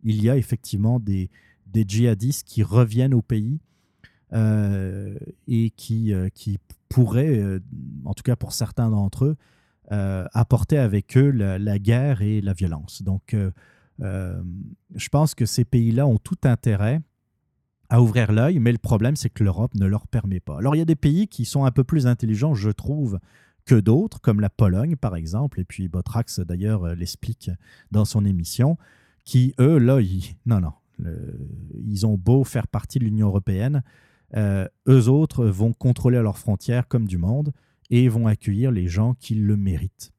Il 0.03 0.23
y 0.23 0.31
a 0.31 0.37
effectivement 0.37 0.99
des, 0.99 1.31
djihadistes 1.73 2.47
qui 2.47 2.63
reviennent 2.63 3.15
au 3.15 3.23
pays 3.23 3.61
et 4.33 5.71
qui, 5.77 6.13
qui 6.35 6.59
pourraient, 6.89 7.61
en 8.05 8.15
tout 8.15 8.23
cas 8.23 8.37
pour 8.37 8.53
certains 8.53 8.91
d'entre 8.91 9.25
eux, 9.25 9.37
euh, 9.93 10.27
apporter 10.33 10.79
avec 10.79 11.17
eux 11.17 11.31
la, 11.31 11.79
guerre 11.79 12.21
et 12.21 12.41
la 12.41 12.53
violence. 12.55 13.03
Donc, 13.03 13.35
euh, 13.35 13.53
euh, 14.03 14.43
je 14.97 15.09
pense 15.11 15.37
que 15.37 15.47
ces 15.47 15.65
pays-là 15.65 16.09
ont 16.09 16.19
tout 16.19 16.39
intérêt 16.43 17.01
à 17.89 18.03
ouvrir 18.03 18.33
l'œil, 18.33 18.59
mais 18.59 18.73
le 18.73 18.79
problème, 18.79 19.15
c'est 19.15 19.31
que 19.31 19.45
l'Europe 19.45 19.77
ne 19.77 19.87
leur 19.87 20.09
permet 20.09 20.41
pas. 20.41 20.59
Alors, 20.59 20.75
il 20.75 20.79
y 20.79 20.83
a 20.83 20.87
des 20.87 20.97
pays 20.97 21.29
qui 21.29 21.45
sont 21.45 21.65
un 21.65 21.71
peu 21.71 21.85
plus 21.85 22.09
intelligents, 22.09 22.53
je 22.53 22.71
trouve, 22.71 23.21
que 23.65 23.77
d'autres, 23.77 24.21
comme 24.21 24.41
la 24.41 24.51
Pologne, 24.51 24.97
par 24.97 25.15
exemple, 25.15 25.61
et 25.61 25.65
puis 25.65 25.87
Botrax, 25.87 26.41
d'ailleurs, 26.41 26.97
l'explique 26.97 27.53
dans 27.93 28.05
son 28.05 28.25
émission, 28.25 28.77
qui, 29.25 29.55
eux, 29.61 29.79
là, 29.79 30.01
ils, 30.01 30.35
non, 30.47 30.59
non, 30.59 30.73
ils 31.75 32.07
ont 32.07 32.17
beau 32.17 32.43
faire 32.43 32.67
partie 32.67 32.99
de 32.99 33.05
l'Union 33.05 33.29
européenne, 33.29 33.85
eux 34.35 35.09
autres 35.09 35.47
vont 35.47 35.73
contrôler 35.73 36.21
leurs 36.21 36.39
frontières 36.39 36.89
comme 36.89 37.07
du 37.07 37.19
monde 37.19 37.53
et 37.91 38.09
vont 38.09 38.27
accueillir 38.27 38.71
les 38.71 38.89
gens 38.89 39.15
qui 39.15 39.35
le 39.35 39.57
méritent. 39.57 40.13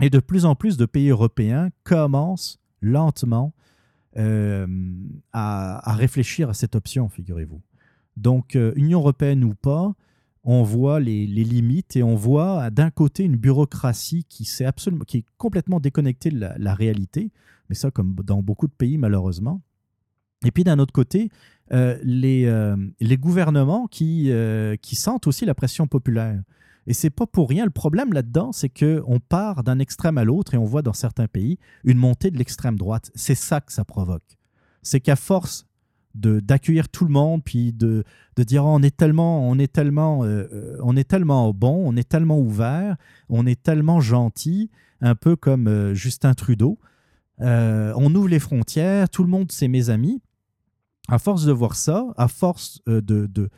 Et 0.00 0.10
de 0.10 0.18
plus 0.18 0.44
en 0.44 0.54
plus 0.54 0.76
de 0.76 0.86
pays 0.86 1.10
européens 1.10 1.70
commencent 1.84 2.58
lentement 2.80 3.52
euh, 4.16 4.66
à, 5.32 5.94
réfléchir 5.94 6.48
à 6.48 6.54
cette 6.54 6.74
option, 6.74 7.08
figurez-vous. 7.08 7.60
Donc, 8.16 8.56
euh, 8.56 8.72
Union 8.76 9.00
européenne 9.00 9.44
ou 9.44 9.54
pas, 9.54 9.94
on 10.42 10.62
voit 10.62 11.00
les, 11.00 11.26
limites 11.26 11.96
et 11.96 12.02
on 12.02 12.16
voit 12.16 12.70
d'un 12.70 12.90
côté 12.90 13.24
une 13.24 13.36
bureaucratie 13.36 14.24
qui, 14.24 14.44
est 14.44 14.64
absolument, 14.64 15.04
qui 15.04 15.18
est 15.18 15.24
complètement 15.36 15.80
déconnectée 15.80 16.30
de 16.30 16.40
la, 16.40 16.74
réalité, 16.74 17.30
mais 17.68 17.74
ça 17.74 17.90
comme 17.90 18.14
dans 18.24 18.42
beaucoup 18.42 18.66
de 18.66 18.72
pays 18.72 18.96
malheureusement. 18.96 19.60
Et 20.44 20.50
puis 20.50 20.64
d'un 20.64 20.78
autre 20.78 20.94
côté, 20.94 21.28
les, 21.70 22.74
les 23.00 23.16
gouvernements 23.16 23.86
qui, 23.86 24.32
qui 24.82 24.96
sentent 24.96 25.26
aussi 25.26 25.44
la 25.44 25.54
pression 25.54 25.86
populaire. 25.86 26.40
Et 26.86 26.92
c'est 26.92 27.10
pas 27.10 27.26
pour 27.26 27.48
rien. 27.48 27.64
Le 27.64 27.70
problème 27.70 28.12
là-dedans, 28.12 28.52
c'est 28.52 28.68
qu'on 28.68 29.20
part 29.20 29.62
d'un 29.62 29.78
extrême 29.78 30.18
à 30.18 30.24
l'autre 30.24 30.54
et 30.54 30.56
on 30.56 30.64
voit 30.64 30.82
dans 30.82 30.92
certains 30.92 31.28
pays 31.28 31.58
une 31.84 31.98
montée 31.98 32.30
de 32.30 32.38
l'extrême 32.38 32.76
droite. 32.76 33.10
C'est 33.14 33.34
ça 33.34 33.60
que 33.60 33.72
ça 33.72 33.84
provoque. 33.84 34.38
C'est 34.82 35.00
qu'à 35.00 35.16
force 35.16 35.66
d'accueillir 36.14 36.88
tout 36.88 37.04
le 37.04 37.12
monde, 37.12 37.42
puis 37.44 37.72
de, 37.72 38.04
de 38.36 38.42
dire 38.42 38.64
oh, 38.64 38.70
on 38.70 38.82
est 38.82 38.96
tellement, 38.96 39.48
on 39.48 39.58
est 39.58 39.72
tellement, 39.72 40.24
euh, 40.24 40.48
euh, 40.52 40.76
on 40.82 40.96
est 40.96 41.08
tellement 41.08 41.52
bon, 41.54 41.82
on 41.86 41.96
est 41.96 42.08
tellement 42.08 42.40
ouvert, 42.40 42.96
on 43.28 43.46
est 43.46 43.62
tellement 43.62 44.00
gentil, 44.00 44.70
un 45.00 45.14
peu 45.14 45.36
comme 45.36 45.68
euh, 45.68 45.94
Justin 45.94 46.34
Trudeau. 46.34 46.78
on 47.38 48.14
ouvre 48.14 48.28
les 48.28 48.40
frontières, 48.40 49.08
tout 49.08 49.22
le 49.22 49.28
monde 49.28 49.52
c'est 49.52 49.68
mes 49.68 49.90
amis. 49.90 50.20
À 51.08 51.18
force 51.18 51.44
de 51.44 51.52
voir 51.52 51.74
ça, 51.74 52.06
à 52.16 52.28
force 52.28 52.80
de, 52.86 53.00
de 53.00 53.50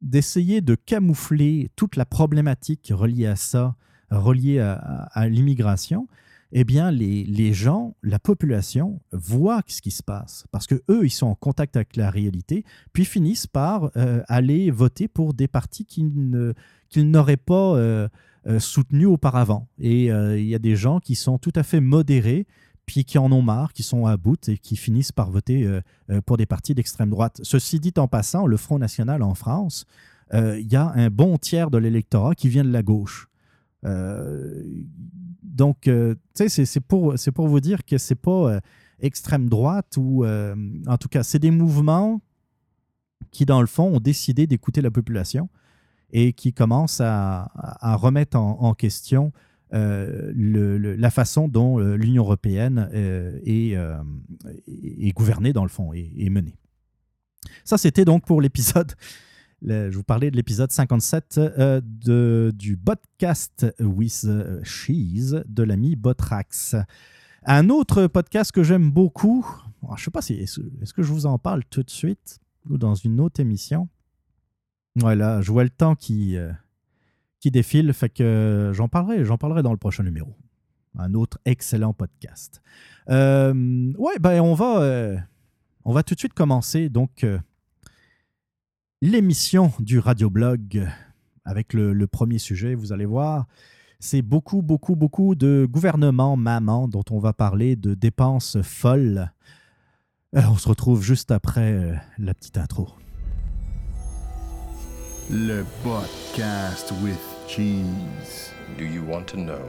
d'essayer 0.00 0.60
de 0.60 0.74
camoufler 0.74 1.70
toute 1.76 1.96
la 1.96 2.04
problématique 2.04 2.92
reliée 2.94 3.26
à 3.26 3.36
ça, 3.36 3.74
reliée 4.10 4.60
à, 4.60 5.28
l'immigration, 5.28 6.08
eh 6.52 6.64
bien, 6.64 6.90
les, 6.90 7.52
gens, 7.52 7.94
la 8.02 8.18
population, 8.18 9.00
voient 9.12 9.62
ce 9.66 9.82
qui 9.82 9.90
se 9.90 10.02
passe 10.02 10.46
parce 10.50 10.66
que 10.66 10.76
eux, 10.88 11.04
ils 11.04 11.10
sont 11.10 11.26
en 11.26 11.34
contact 11.34 11.76
avec 11.76 11.96
la 11.96 12.10
réalité, 12.10 12.64
puis 12.92 13.04
finissent 13.04 13.46
par 13.46 13.90
euh, 13.96 14.22
aller 14.28 14.70
voter 14.70 15.08
pour 15.08 15.34
des 15.34 15.48
partis 15.48 15.84
qu'ils 15.84 16.54
n'auraient 16.96 17.36
pas 17.36 17.76
euh, 17.76 18.08
euh, 18.46 18.58
soutenus 18.60 19.08
auparavant. 19.08 19.68
Et 19.78 20.06
il 20.06 20.46
y 20.46 20.54
a 20.54 20.58
des 20.58 20.76
gens 20.76 21.00
qui 21.00 21.16
sont 21.16 21.38
tout 21.38 21.52
à 21.54 21.62
fait 21.62 21.80
modérés, 21.80 22.46
puis 22.88 23.04
qui 23.04 23.18
en 23.18 23.30
ont 23.30 23.42
marre, 23.42 23.74
qui 23.74 23.82
sont 23.82 24.06
à 24.06 24.16
bout 24.16 24.48
et 24.48 24.56
qui 24.56 24.74
finissent 24.74 25.12
par 25.12 25.30
voter 25.30 25.64
euh, 25.64 25.82
euh, 26.10 26.22
pour 26.22 26.38
des 26.38 26.46
partis 26.46 26.74
d'extrême 26.74 27.10
droite. 27.10 27.38
Ceci 27.42 27.80
dit 27.80 27.92
en 27.98 28.08
passant, 28.08 28.46
le 28.46 28.56
Front 28.56 28.78
National 28.78 29.22
en 29.22 29.34
France, 29.34 29.84
euh, 30.32 30.58
il 30.58 30.72
y 30.72 30.76
a 30.76 30.90
un 30.94 31.10
bon 31.10 31.36
tiers 31.36 31.70
de 31.70 31.76
l'électorat 31.76 32.34
qui 32.34 32.48
vient 32.48 32.64
de 32.64 32.72
la 32.72 32.82
gauche. 32.82 33.28
donc, 35.42 35.82
tu 35.82 36.48
c'est 36.48 36.80
pour, 36.80 37.14
pour 37.34 37.48
vous 37.48 37.60
dire 37.60 37.84
que 37.84 37.98
c'est 37.98 38.14
pas 38.14 38.58
extrême 39.00 39.48
droite 39.50 39.96
ou, 39.98 40.24
en 40.24 40.98
tout 40.98 41.08
cas, 41.08 41.22
c'est 41.22 41.38
des 41.38 41.50
mouvements 41.52 42.20
qui, 43.30 43.44
dans 43.44 43.60
le 43.60 43.66
fond, 43.66 43.94
ont 43.94 44.00
décidé 44.00 44.46
d'écouter 44.46 44.80
la 44.80 44.90
population 44.90 45.48
et 46.10 46.32
qui 46.32 46.52
commencent 46.54 47.02
à, 47.02 47.50
remettre 47.96 48.36
en 48.38 48.74
question 48.74 49.32
euh, 49.74 50.32
la 50.96 51.10
façon 51.10 51.48
dont 51.48 51.78
euh, 51.78 51.96
l'Union 51.96 52.22
européenne 52.22 52.88
euh, 52.94 53.38
est, 53.44 53.76
est, 54.66 55.12
gouvernée, 55.12 55.52
dans 55.52 55.64
le 55.64 55.68
fond, 55.68 55.92
et, 55.92 56.30
menée. 56.30 56.56
Ça, 57.64 57.78
c'était 57.78 58.04
donc 58.04 58.24
pour 58.24 58.40
l'épisode. 58.40 58.92
Je 59.62 59.94
vous 59.94 60.04
parlais 60.04 60.30
de 60.30 60.36
l'épisode 60.36 60.70
57 60.70 61.40
de, 61.82 62.52
du 62.54 62.76
podcast 62.76 63.66
with 63.80 64.26
Cheese 64.62 65.42
de 65.48 65.62
l'ami 65.64 65.96
Botrax. 65.96 66.76
Un 67.44 67.68
autre 67.68 68.06
podcast 68.06 68.52
que 68.52 68.62
j'aime 68.62 68.90
beaucoup, 68.90 69.46
je 69.82 69.92
ne 69.92 69.96
sais 69.96 70.10
pas 70.10 70.22
si 70.22 70.34
est-ce 70.34 70.92
que 70.92 71.02
je 71.02 71.12
vous 71.12 71.26
en 71.26 71.38
parle 71.38 71.64
tout 71.64 71.82
de 71.82 71.90
suite 71.90 72.38
ou 72.68 72.78
dans 72.78 72.94
une 72.94 73.20
autre 73.20 73.40
émission? 73.40 73.88
Voilà, 74.96 75.40
je 75.42 75.50
vois 75.50 75.64
le 75.64 75.70
temps 75.70 75.96
qui, 75.96 76.36
qui 77.40 77.50
défile, 77.50 77.92
fait 77.92 78.08
que 78.08 78.72
j'en 78.74 78.88
parlerai, 78.88 79.24
j'en 79.24 79.38
parlerai 79.38 79.62
dans 79.62 79.72
le 79.72 79.78
prochain 79.78 80.02
numéro. 80.02 80.34
Un 80.98 81.14
autre 81.14 81.38
excellent 81.44 81.92
podcast. 81.92 82.62
Euh, 83.08 83.92
ouais, 83.96 84.18
ben 84.18 84.40
on 84.40 84.54
va, 84.54 84.80
euh, 84.80 85.16
on 85.84 85.92
va 85.92 86.02
tout 86.02 86.14
de 86.14 86.18
suite 86.18 86.34
commencer 86.34 86.88
donc 86.88 87.24
euh, 87.24 87.38
l'émission 89.00 89.72
du 89.78 89.98
radioblog 89.98 90.88
avec 91.44 91.72
le, 91.72 92.06
premier 92.06 92.38
sujet. 92.38 92.74
Vous 92.74 92.92
allez 92.92 93.06
voir, 93.06 93.46
c'est 94.00 94.22
beaucoup, 94.22 94.60
beaucoup, 94.60 94.96
beaucoup 94.96 95.34
de 95.34 95.66
gouvernements 95.70 96.36
maman 96.36 96.88
dont 96.88 97.04
on 97.10 97.18
va 97.18 97.32
parler 97.32 97.76
de 97.76 97.94
dépenses 97.94 98.60
folles. 98.62 99.32
on 100.32 100.56
se 100.56 100.68
retrouve 100.68 101.02
juste 101.02 101.30
après 101.30 102.02
la 102.18 102.34
petite 102.34 102.58
intro. 102.58 102.88
Le 105.30 105.62
podcast 105.84 106.90
with 107.02 107.20
cheese. 107.46 108.50
Do 108.78 108.84
you 108.84 109.02
want 109.02 109.26
to 109.26 109.36
know 109.36 109.60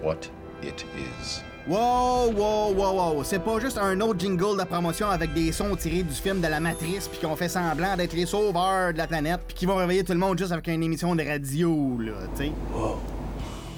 what 0.00 0.30
it 0.62 0.84
is? 0.96 1.40
Wow, 1.66 2.30
wow, 2.30 2.72
wow, 2.72 2.94
wow. 2.94 3.24
C'est 3.24 3.40
pas 3.40 3.58
juste 3.58 3.78
un 3.78 4.00
autre 4.00 4.20
jingle 4.20 4.56
de 4.56 4.62
promotion 4.64 5.10
avec 5.10 5.34
des 5.34 5.50
sons 5.50 5.74
tirés 5.74 6.04
du 6.04 6.14
film 6.14 6.40
de 6.40 6.46
la 6.46 6.60
Matrice 6.60 7.08
puis 7.08 7.18
qu'on 7.18 7.34
fait 7.34 7.48
semblant 7.48 7.96
d'être 7.96 8.12
les 8.12 8.26
sauveurs 8.26 8.92
de 8.92 8.98
la 8.98 9.08
planète 9.08 9.40
puis 9.48 9.56
qui 9.56 9.66
vont 9.66 9.74
réveiller 9.74 10.04
tout 10.04 10.12
le 10.12 10.20
monde 10.20 10.38
juste 10.38 10.52
avec 10.52 10.68
une 10.68 10.84
émission 10.84 11.16
de 11.16 11.24
radio, 11.24 11.98
là, 11.98 12.12
tu 12.36 12.44
sais. 12.44 12.52
Wow. 12.72 13.00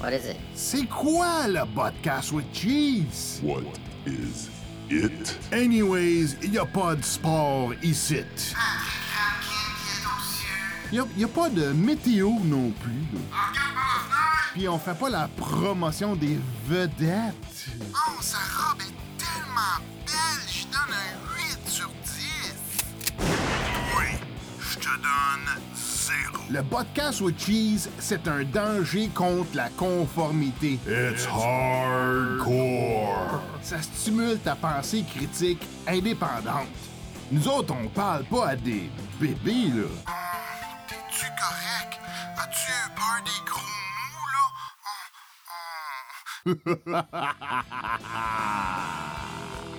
What 0.02 0.10
is 0.10 0.30
it? 0.30 0.36
C'est 0.54 0.86
quoi 0.86 1.48
le 1.48 1.62
podcast 1.74 2.32
with 2.32 2.44
cheese? 2.52 3.40
What 3.42 3.62
is 4.06 4.50
it? 4.90 5.38
Anyways, 5.52 6.36
y 6.42 6.58
a 6.58 6.66
pas 6.66 6.96
de 6.96 7.02
sport 7.02 7.72
ici. 7.82 8.22
Il 10.92 11.04
n'y 11.16 11.24
a, 11.24 11.28
pas 11.28 11.48
de 11.48 11.66
météo 11.72 12.30
non 12.42 12.72
plus. 12.82 13.04
Puis 14.54 14.68
on 14.68 14.76
fait 14.76 14.98
pas 14.98 15.08
la 15.08 15.28
promotion 15.36 16.16
des 16.16 16.36
vedettes. 16.66 17.66
Oh, 17.92 18.20
sa 18.20 18.38
robe 18.38 18.80
est 18.80 18.92
tellement 19.16 19.78
belle, 20.04 20.48
je 20.48 20.64
donne 20.64 20.92
un 20.92 21.14
8 21.36 21.68
sur 21.68 21.92
10. 22.04 22.54
Oui, 23.96 24.06
je 24.58 24.78
te 24.78 24.88
donne 24.88 25.60
0. 25.76 26.44
Le 26.50 26.62
podcast 26.64 27.20
with 27.20 27.38
cheese, 27.38 27.88
c'est 28.00 28.26
un 28.26 28.42
danger 28.42 29.08
contre 29.14 29.54
la 29.54 29.68
conformité. 29.68 30.80
It's 30.88 31.24
hardcore. 31.28 32.50
Ça 33.62 33.80
stimule 33.80 34.40
ta 34.40 34.56
pensée 34.56 35.04
critique 35.04 35.64
indépendante. 35.86 36.66
Nous 37.30 37.46
autres, 37.46 37.72
on 37.80 37.86
parle 37.88 38.24
pas 38.24 38.48
à 38.48 38.56
des 38.56 38.90
bébés, 39.20 39.68
là. 39.68 39.86
Correct? 41.40 41.96
As-tu 42.36 42.72
peur 42.94 43.22
des 43.24 43.40
gros 43.46 43.74
mots, 44.06 44.30
là? 46.92 47.06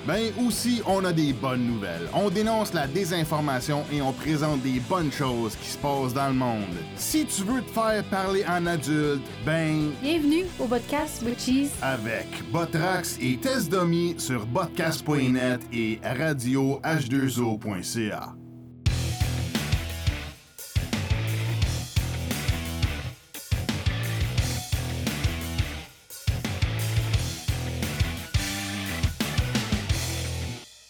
ben 0.08 0.34
aussi, 0.44 0.82
on 0.88 1.06
a 1.06 1.14
des 1.14 1.34
bonnes 1.34 1.68
nouvelles. 1.68 2.10
On 2.16 2.32
dénonce 2.32 2.74
la 2.74 2.88
désinformation 2.88 3.84
et 3.94 4.02
on 4.02 4.12
présente 4.12 4.64
des 4.64 4.80
bonnes 4.80 5.12
choses 5.12 5.56
qui 5.56 5.70
se 5.70 5.78
passent 5.78 6.16
dans 6.16 6.30
le 6.30 6.34
monde. 6.34 6.64
Si 6.96 7.28
tu 7.28 7.44
veux 7.44 7.62
te 7.62 7.70
faire 7.70 8.04
parler 8.06 8.44
en 8.48 8.66
adulte, 8.66 9.22
ben... 9.46 9.92
Bienvenue 10.02 10.46
au 10.58 10.66
podcast 10.66 11.22
with 11.24 11.40
Cheese. 11.40 11.70
Avec 11.84 12.26
Botrax 12.52 13.20
et 13.22 13.38
Test 13.38 13.70
Domi 13.70 14.16
sur 14.18 14.48
podcast.net 14.48 15.62
et 15.72 16.00
radio-h2o.ca. 16.04 18.41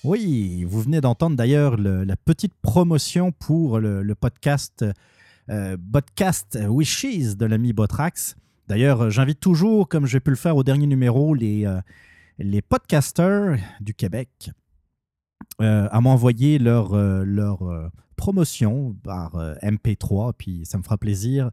Oui, 0.03 0.63
vous 0.63 0.81
venez 0.81 0.99
d'entendre 0.99 1.35
d'ailleurs 1.35 1.77
la 1.77 2.15
petite 2.15 2.55
promotion 2.63 3.31
pour 3.31 3.79
le, 3.79 4.15
podcast 4.15 4.83
euh, 5.49 5.77
Podcast 5.91 6.57
Wishes 6.67 7.37
de 7.37 7.45
l'ami 7.45 7.71
Botrax. 7.71 8.35
D'ailleurs, 8.67 9.11
j'invite 9.11 9.39
toujours, 9.39 9.87
comme 9.87 10.07
j'ai 10.07 10.19
pu 10.19 10.31
le 10.31 10.37
faire 10.37 10.55
au 10.55 10.63
dernier 10.63 10.87
numéro, 10.87 11.35
les, 11.35 11.67
euh, 11.67 12.61
podcasters 12.67 13.57
du 13.79 13.93
Québec 13.93 14.49
euh, 15.61 15.87
à 15.91 16.01
m'envoyer 16.01 16.57
leur, 16.57 16.95
leur 16.95 17.91
promotion 18.15 18.95
par 19.03 19.35
MP3, 19.61 20.33
puis 20.35 20.65
ça 20.65 20.79
me 20.79 20.83
fera 20.83 20.97
plaisir, 20.97 21.51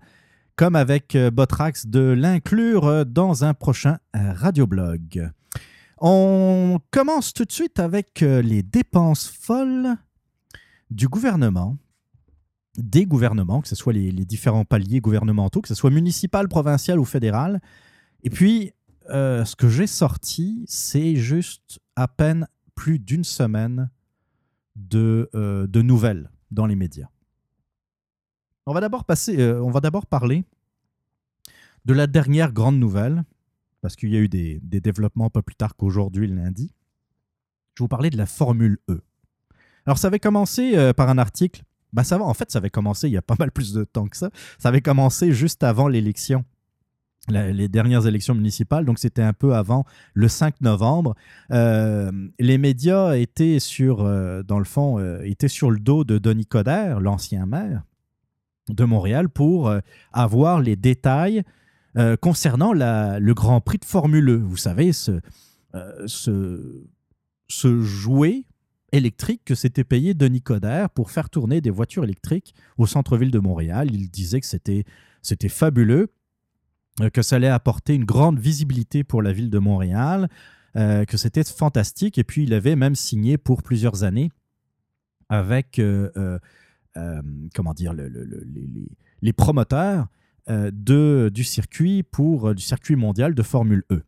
comme 0.57 0.75
avec 0.75 1.15
Botrax, 1.15 1.87
de 1.87 2.01
l'inclure 2.01 3.05
dans 3.05 3.45
un 3.45 3.53
prochain 3.53 3.99
radioblog. 4.15 5.31
On 6.01 6.79
commence 6.93 7.35
tout 7.35 7.45
de 7.45 7.51
suite 7.51 7.81
avec 7.81 8.23
euh, 8.23 8.41
les 8.41 8.63
dépenses 8.63 9.27
folles 9.27 9.97
du 10.91 11.09
gouvernement, 11.09 11.77
des 12.77 13.05
gouvernements, 13.05 13.61
que 13.61 13.69
ce 13.69 13.75
soit 13.75 13.93
les, 13.93 14.13
différents 14.13 14.65
paliers 14.65 15.01
gouvernementaux, 15.01 15.61
que 15.61 15.69
ce 15.69 15.75
soit 15.75 15.91
municipal, 15.91 16.47
provincial 16.49 17.01
ou 17.01 17.05
fédéral. 17.05 17.61
Et 18.23 18.31
puis, 18.31 18.73
euh, 19.11 19.45
ce 19.45 19.57
que 19.57 19.69
j'ai 19.69 19.89
sorti, 19.89 20.65
c'est 20.69 21.17
juste 21.17 21.81
à 21.97 22.07
peine 22.07 22.47
plus 22.77 23.01
d'une 23.01 23.25
semaine 23.25 23.91
de, 24.77 25.29
euh, 25.35 25.67
nouvelles 25.75 26.31
dans 26.53 26.67
les 26.67 26.77
médias. 26.77 27.09
On 28.67 28.73
va 28.73 28.81
d'abord 28.81 30.07
parler 30.07 30.45
de 31.87 31.93
la 31.93 32.07
dernière 32.07 32.53
grande 32.53 32.79
nouvelle, 32.79 33.25
parce 33.81 33.97
qu'il 33.97 34.11
y 34.11 34.17
a 34.17 34.21
eu 34.21 34.29
des, 34.29 34.61
développements 34.63 35.31
pas 35.31 35.43
plus 35.43 35.55
tard 35.55 35.77
qu'aujourd'hui, 35.77 36.27
le 36.27 36.35
lundi. 36.35 36.73
Je 37.75 37.83
vous 37.83 37.89
parlais 37.89 38.11
de 38.11 38.17
la 38.17 38.27
Formule 38.27 38.79
E. 38.89 39.01
Alors, 39.87 39.99
ça 39.99 40.09
avait 40.09 40.19
commencé 40.19 40.77
euh, 40.77 40.93
par 40.93 41.09
un 41.09 41.19
article. 41.19 41.63
Bah, 41.93 42.05
ça 42.05 42.21
en 42.21 42.35
fait, 42.35 42.51
ça 42.51 42.59
avait 42.59 42.71
commencé 42.71 43.09
il 43.09 43.13
y 43.13 43.17
a 43.17 43.23
pas 43.23 43.37
mal 43.39 43.51
plus 43.51 43.73
de 43.73 43.85
temps 43.85 44.09
que 44.09 44.17
ça. 44.17 44.31
Ça 44.59 44.69
avait 44.69 44.83
commencé 44.83 45.33
juste 45.33 45.63
avant 45.63 45.89
l'élection, 45.89 46.45
les 47.29 47.69
dernières 47.69 48.07
élections 48.07 48.35
municipales. 48.35 48.85
Donc, 48.85 48.99
c'était 48.99 49.23
un 49.23 49.33
peu 49.33 49.55
avant 49.55 49.85
le 50.13 50.29
5 50.29 50.61
novembre. 50.61 51.15
Euh, 51.53 52.11
les 52.39 52.59
médias 52.59 53.15
étaient 53.15 53.61
sur, 53.61 54.03
euh, 54.03 54.43
dans 54.43 54.59
le 54.59 54.65
fond, 54.65 54.99
étaient 55.23 55.49
sur 55.49 55.71
le 55.71 55.79
dos 55.79 56.05
de 56.05 56.19
Denis 56.19 56.47
Coderre, 56.47 57.01
l'ancien 57.01 57.47
maire 57.47 57.85
de 58.69 58.85
Montréal, 58.85 59.31
pour 59.31 59.73
avoir 60.13 60.61
les 60.61 60.77
détails 60.77 61.43
euh, 61.97 62.17
concernant 62.17 62.73
le 62.73 63.33
Grand 63.33 63.61
Prix 63.61 63.79
de 63.79 63.85
Formule 63.85 64.29
E. 64.29 64.37
Vous 64.37 64.57
savez, 64.57 64.93
ce, 64.93 65.21
euh, 65.75 66.05
ce, 66.07 66.85
ce 67.49 67.81
jouet 67.83 68.45
électrique 68.93 69.43
que 69.45 69.55
s'était 69.55 69.85
payé 69.85 70.15
Denis 70.15 70.43
Coderre 70.43 70.91
pour 70.91 71.11
faire 71.11 71.29
tourner 71.31 71.61
des 71.61 71.71
voitures 71.71 72.05
électriques 72.05 72.55
au 72.79 72.87
centre-ville 72.87 73.31
de 73.31 73.39
Montréal. 73.39 73.89
Il 73.93 74.11
disait 74.11 74.41
que 74.41 74.47
c'était 74.47 75.49
fabuleux, 75.49 76.09
euh, 77.01 77.11
que 77.11 77.23
ça 77.23 77.37
allait 77.37 77.49
apporter 77.49 77.95
une 77.95 78.05
grande 78.05 78.39
visibilité 78.39 79.05
pour 79.05 79.23
la 79.23 79.33
ville 79.33 79.51
de 79.51 79.59
Montréal, 79.59 80.29
que 81.09 81.17
c'était 81.17 81.43
fantastique. 81.43 82.19
Et 82.19 82.25
puis, 82.25 82.45
il 82.45 82.55
avait 82.55 82.77
même 82.77 82.95
signé 82.95 83.37
pour 83.37 83.65
plusieurs 83.65 84.05
années 84.05 84.31
avec, 85.29 85.81
comment 86.95 87.75
dire, 87.75 87.93
le- 87.93 88.09
le- 88.09 88.25
le- 88.25 88.47
les, 89.23 89.33
promoteurs 89.33 90.07
de, 90.49 91.31
du 91.33 91.45
circuit 91.45 92.03
pour 92.03 92.49
euh, 92.49 92.55
du 92.55 92.63
circuit 92.63 92.97
mondial 92.97 93.35
de 93.35 93.43
Formule 93.43 93.85
E. 93.91 94.03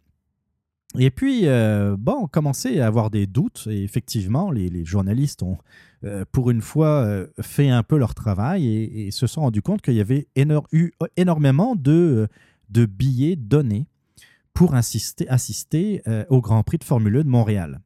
Et 0.99 1.11
puis, 1.11 1.47
euh, 1.47 1.97
bon, 1.97 2.23
on 2.23 2.27
commençait 2.27 2.81
à 2.81 2.87
avoir 2.87 3.11
des 3.11 3.27
doutes, 3.27 3.69
et 3.71 3.85
effectivement, 3.85 4.51
les, 4.51 4.85
journalistes 4.85 5.43
ont, 5.43 5.57
euh, 6.05 6.25
pour 6.33 6.51
une 6.51 6.63
fois, 6.63 7.05
euh, 7.05 7.29
fait 7.41 7.69
un 7.69 7.85
peu 7.85 7.97
leur 7.97 8.15
travail 8.15 8.67
et, 8.67 9.11
se 9.13 9.29
sont 9.29 9.43
rendus 9.43 9.63
compte 9.63 9.83
qu'il 9.83 9.95
y 9.95 10.01
avait 10.01 10.27
eu 10.73 10.91
énormément 11.17 11.77
de, 11.77 12.27
de 12.71 12.87
billets 12.87 13.37
donnés 13.37 13.87
pour 14.53 14.75
assister, 14.75 15.29
assister 15.29 16.03
euh, 16.09 16.25
au 16.29 16.41
Grand 16.41 16.65
Prix 16.65 16.79
de 16.79 16.85
Formule 16.85 17.17
E 17.19 17.25
de 17.25 17.29
Montréal. 17.29 17.81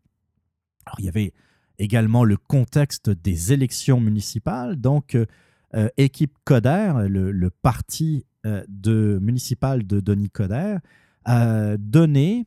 Alors, 0.86 1.00
il 1.00 1.04
y 1.04 1.08
avait 1.08 1.34
également 1.78 2.24
le 2.24 2.38
contexte 2.38 3.10
des 3.10 3.52
élections 3.52 4.00
municipales, 4.00 4.76
donc 4.76 5.14
euh, 5.14 5.26
euh, 5.74 5.88
équipe 5.98 6.38
Coder, 6.44 7.06
le, 7.08 7.32
le 7.32 7.50
parti 7.50 8.24
euh, 8.24 8.33
de, 8.44 9.18
municipal 9.22 9.86
de 9.86 10.00
Denis 10.00 10.30
Coder, 10.30 10.76
a 11.24 11.76
donné 11.78 12.46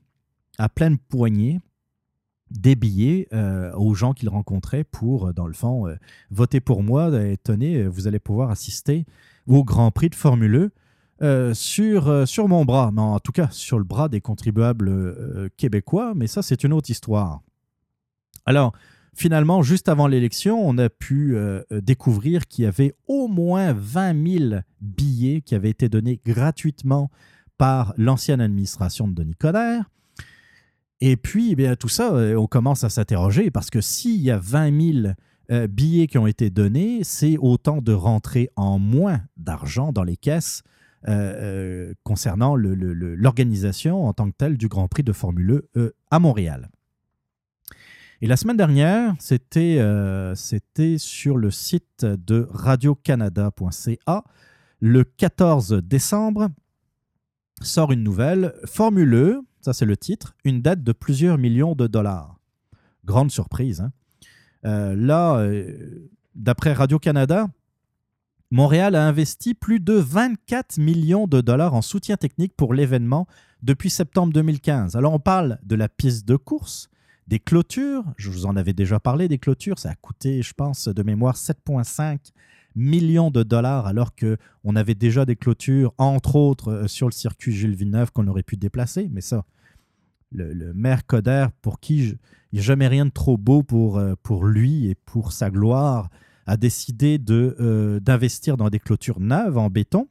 à 0.57 0.69
pleine 0.69 0.97
poignée 0.97 1.59
des 2.51 2.75
billets 2.75 3.27
euh, 3.33 3.73
aux 3.73 3.93
gens 3.93 4.13
qu'il 4.13 4.29
rencontrait 4.29 4.83
pour, 4.83 5.27
euh, 5.27 5.33
dans 5.33 5.47
le 5.47 5.53
fond, 5.53 5.87
euh, 5.87 5.95
voter 6.31 6.59
pour 6.59 6.83
moi. 6.83 7.11
Et 7.23 7.37
tenez, 7.37 7.77
euh, 7.77 7.87
vous 7.87 8.07
allez 8.07 8.19
pouvoir 8.19 8.51
assister 8.51 9.05
au 9.47 9.63
Grand 9.63 9.91
Prix 9.91 10.09
de 10.09 10.15
Formule 10.15 10.55
E 10.55 10.71
euh, 11.23 11.53
sur, 11.53 12.07
euh, 12.07 12.25
sur 12.25 12.47
mon 12.47 12.63
bras, 12.63 12.91
mais 12.93 13.01
en 13.01 13.19
tout 13.19 13.31
cas 13.31 13.49
sur 13.51 13.77
le 13.79 13.83
bras 13.83 14.07
des 14.07 14.21
contribuables 14.21 14.89
euh, 14.89 15.49
québécois, 15.57 16.13
mais 16.15 16.27
ça 16.27 16.41
c'est 16.41 16.63
une 16.63 16.73
autre 16.73 16.89
histoire. 16.89 17.41
Alors, 18.45 18.73
finalement, 19.17 19.63
juste 19.63 19.89
avant 19.89 20.07
l'élection, 20.07 20.65
on 20.65 20.77
a 20.77 20.89
pu 20.89 21.35
euh, 21.35 21.61
euh, 21.71 21.81
découvrir 21.81 22.47
qu'il 22.47 22.65
y 22.65 22.67
avait 22.67 22.93
au 23.07 23.27
moins 23.27 23.73
20 23.73 24.39
000 24.39 24.61
billets 24.79 25.41
qui 25.41 25.55
avaient 25.55 25.71
été 25.71 25.89
donnés 25.89 26.21
gratuitement 26.25 27.09
par 27.57 27.93
l'ancienne 27.97 28.39
administration 28.39 29.07
de 29.07 29.15
Denis 29.15 29.33
Coderre. 29.33 29.89
Et 31.01 31.17
puis, 31.17 31.51
eh 31.51 31.55
bien, 31.55 31.75
tout 31.75 31.89
ça, 31.89 32.13
euh, 32.13 32.35
on 32.35 32.47
commence 32.47 32.83
à 32.83 32.89
s'interroger 32.89 33.49
parce 33.51 33.69
que 33.69 33.81
s'il 33.81 34.21
y 34.21 34.31
a 34.31 34.37
20 34.37 35.01
000 35.03 35.13
euh, 35.51 35.67
billets 35.67 36.07
qui 36.07 36.17
ont 36.17 36.27
été 36.27 36.49
donnés, 36.49 37.03
c'est 37.03 37.37
autant 37.37 37.81
de 37.81 37.93
rentrées 37.93 38.49
en 38.55 38.77
moins 38.77 39.21
d'argent 39.35 39.91
dans 39.91 40.03
les 40.03 40.17
caisses 40.17 40.63
concernant 42.03 42.57
l'organisation 42.57 44.07
en 44.07 44.13
tant 44.13 44.29
que 44.29 44.35
telle 44.35 44.57
du 44.57 44.67
Grand 44.67 44.89
Prix 44.89 45.03
de 45.03 45.13
Formule 45.13 45.61
E 45.77 45.93
à 46.11 46.19
Montréal. 46.19 46.69
Et 48.21 48.27
la 48.27 48.35
semaine 48.35 48.57
dernière, 48.57 49.13
c'était 49.19 49.77
euh, 49.79 50.33
sur 50.35 51.37
le 51.37 51.51
site 51.51 52.03
de 52.03 52.47
radiocanada.ca. 52.51 54.23
Le 54.79 55.03
14 55.03 55.81
décembre, 55.83 56.49
sort 57.61 57.91
une 57.91 58.03
nouvelle. 58.03 58.53
Formule 58.65 59.13
E, 59.13 59.41
ça 59.61 59.73
c'est 59.73 59.85
le 59.85 59.97
titre, 59.97 60.35
une 60.43 60.61
dette 60.61 60.83
de 60.83 60.91
plusieurs 60.91 61.37
millions 61.37 61.75
de 61.75 61.87
dollars. 61.87 62.39
Grande 63.05 63.31
surprise. 63.31 63.81
hein. 63.81 63.91
Euh, 64.65 64.95
là, 64.95 65.37
euh, 65.37 66.09
d'après 66.35 66.73
Radio-Canada, 66.73 67.47
Montréal 68.49 68.95
a 68.95 69.05
investi 69.07 69.53
plus 69.53 69.79
de 69.79 69.93
24 69.93 70.77
millions 70.77 71.27
de 71.27 71.41
dollars 71.41 71.73
en 71.73 71.81
soutien 71.81 72.17
technique 72.17 72.55
pour 72.55 72.73
l'événement 72.73 73.27
depuis 73.61 73.89
septembre 73.89 74.33
2015. 74.33 74.95
Alors 74.95 75.13
on 75.13 75.19
parle 75.19 75.59
de 75.63 75.75
la 75.75 75.89
piste 75.89 76.27
de 76.27 76.35
course, 76.35 76.89
des 77.27 77.39
clôtures, 77.39 78.03
je 78.17 78.29
vous 78.29 78.45
en 78.45 78.55
avais 78.55 78.73
déjà 78.73 78.99
parlé 78.99 79.27
des 79.27 79.37
clôtures, 79.37 79.79
ça 79.79 79.89
a 79.89 79.95
coûté, 79.95 80.41
je 80.41 80.53
pense, 80.53 80.87
de 80.87 81.03
mémoire 81.03 81.35
7,5 81.35 82.19
millions 82.75 83.31
de 83.31 83.43
dollars 83.43 83.87
alors 83.87 84.15
que 84.15 84.37
on 84.63 84.75
avait 84.75 84.95
déjà 84.95 85.25
des 85.25 85.35
clôtures, 85.35 85.93
entre 85.97 86.35
autres 86.35 86.71
euh, 86.71 86.87
sur 86.87 87.07
le 87.07 87.11
circuit 87.11 87.51
Jules 87.51 87.75
Villeneuve 87.75 88.11
qu'on 88.11 88.27
aurait 88.27 88.43
pu 88.43 88.55
déplacer, 88.55 89.09
mais 89.11 89.21
ça, 89.21 89.45
le, 90.31 90.73
maire 90.73 91.05
Coder, 91.05 91.47
pour 91.61 91.79
qui 91.79 91.97
il 92.07 92.17
n'y 92.53 92.59
a 92.59 92.61
jamais 92.61 92.87
rien 92.87 93.05
de 93.05 93.11
trop 93.11 93.37
beau 93.37 93.63
pour, 93.63 93.97
euh, 93.97 94.13
pour 94.23 94.45
lui 94.45 94.87
et 94.87 94.95
pour 94.95 95.31
sa 95.31 95.49
gloire, 95.49 96.09
a 96.45 96.55
décidé 96.55 97.19
euh, 97.29 97.99
d'investir 97.99 98.55
dans 98.55 98.69
des 98.69 98.79
clôtures 98.79 99.19
neuves 99.19 99.57
en 99.57 99.69
béton. 99.69 100.07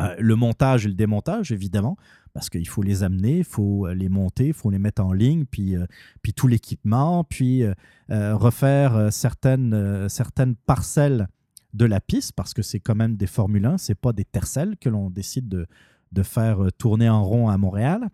Euh, 0.00 0.16
le 0.18 0.36
montage 0.36 0.86
et 0.86 0.88
le 0.88 0.94
démontage, 0.94 1.52
évidemment, 1.52 1.96
parce 2.32 2.48
qu'il 2.48 2.66
faut 2.66 2.82
les 2.82 3.02
amener, 3.02 3.38
il 3.38 3.44
faut 3.44 3.86
euh, 3.86 3.92
les 3.94 4.08
monter, 4.08 4.46
il 4.48 4.52
faut 4.54 4.70
les 4.70 4.78
mettre 4.78 5.04
en 5.04 5.12
ligne, 5.12 5.44
puis, 5.44 5.76
euh, 5.76 5.84
puis 6.22 6.32
tout 6.32 6.48
l'équipement, 6.48 7.24
puis 7.24 7.64
refaire 8.08 9.12
certaines, 9.12 10.08
certaines 10.08 10.54
parcelles 10.56 11.28
de 11.74 11.84
la 11.84 12.00
piste, 12.00 12.32
parce 12.32 12.52
que 12.54 12.62
c'est 12.62 12.80
quand 12.80 12.94
même 12.94 13.16
des 13.16 13.26
Formule 13.26 13.64
1, 13.64 13.78
c'est 13.78 13.94
pas 13.94 14.12
des 14.12 14.24
tercelles 14.24 14.76
que 14.78 14.88
l'on 14.88 15.08
décide 15.10 15.48
de, 15.48 15.66
de 16.12 16.22
faire 16.22 16.58
tourner 16.78 17.08
en 17.08 17.24
rond 17.24 17.48
à 17.48 17.56
Montréal. 17.56 18.08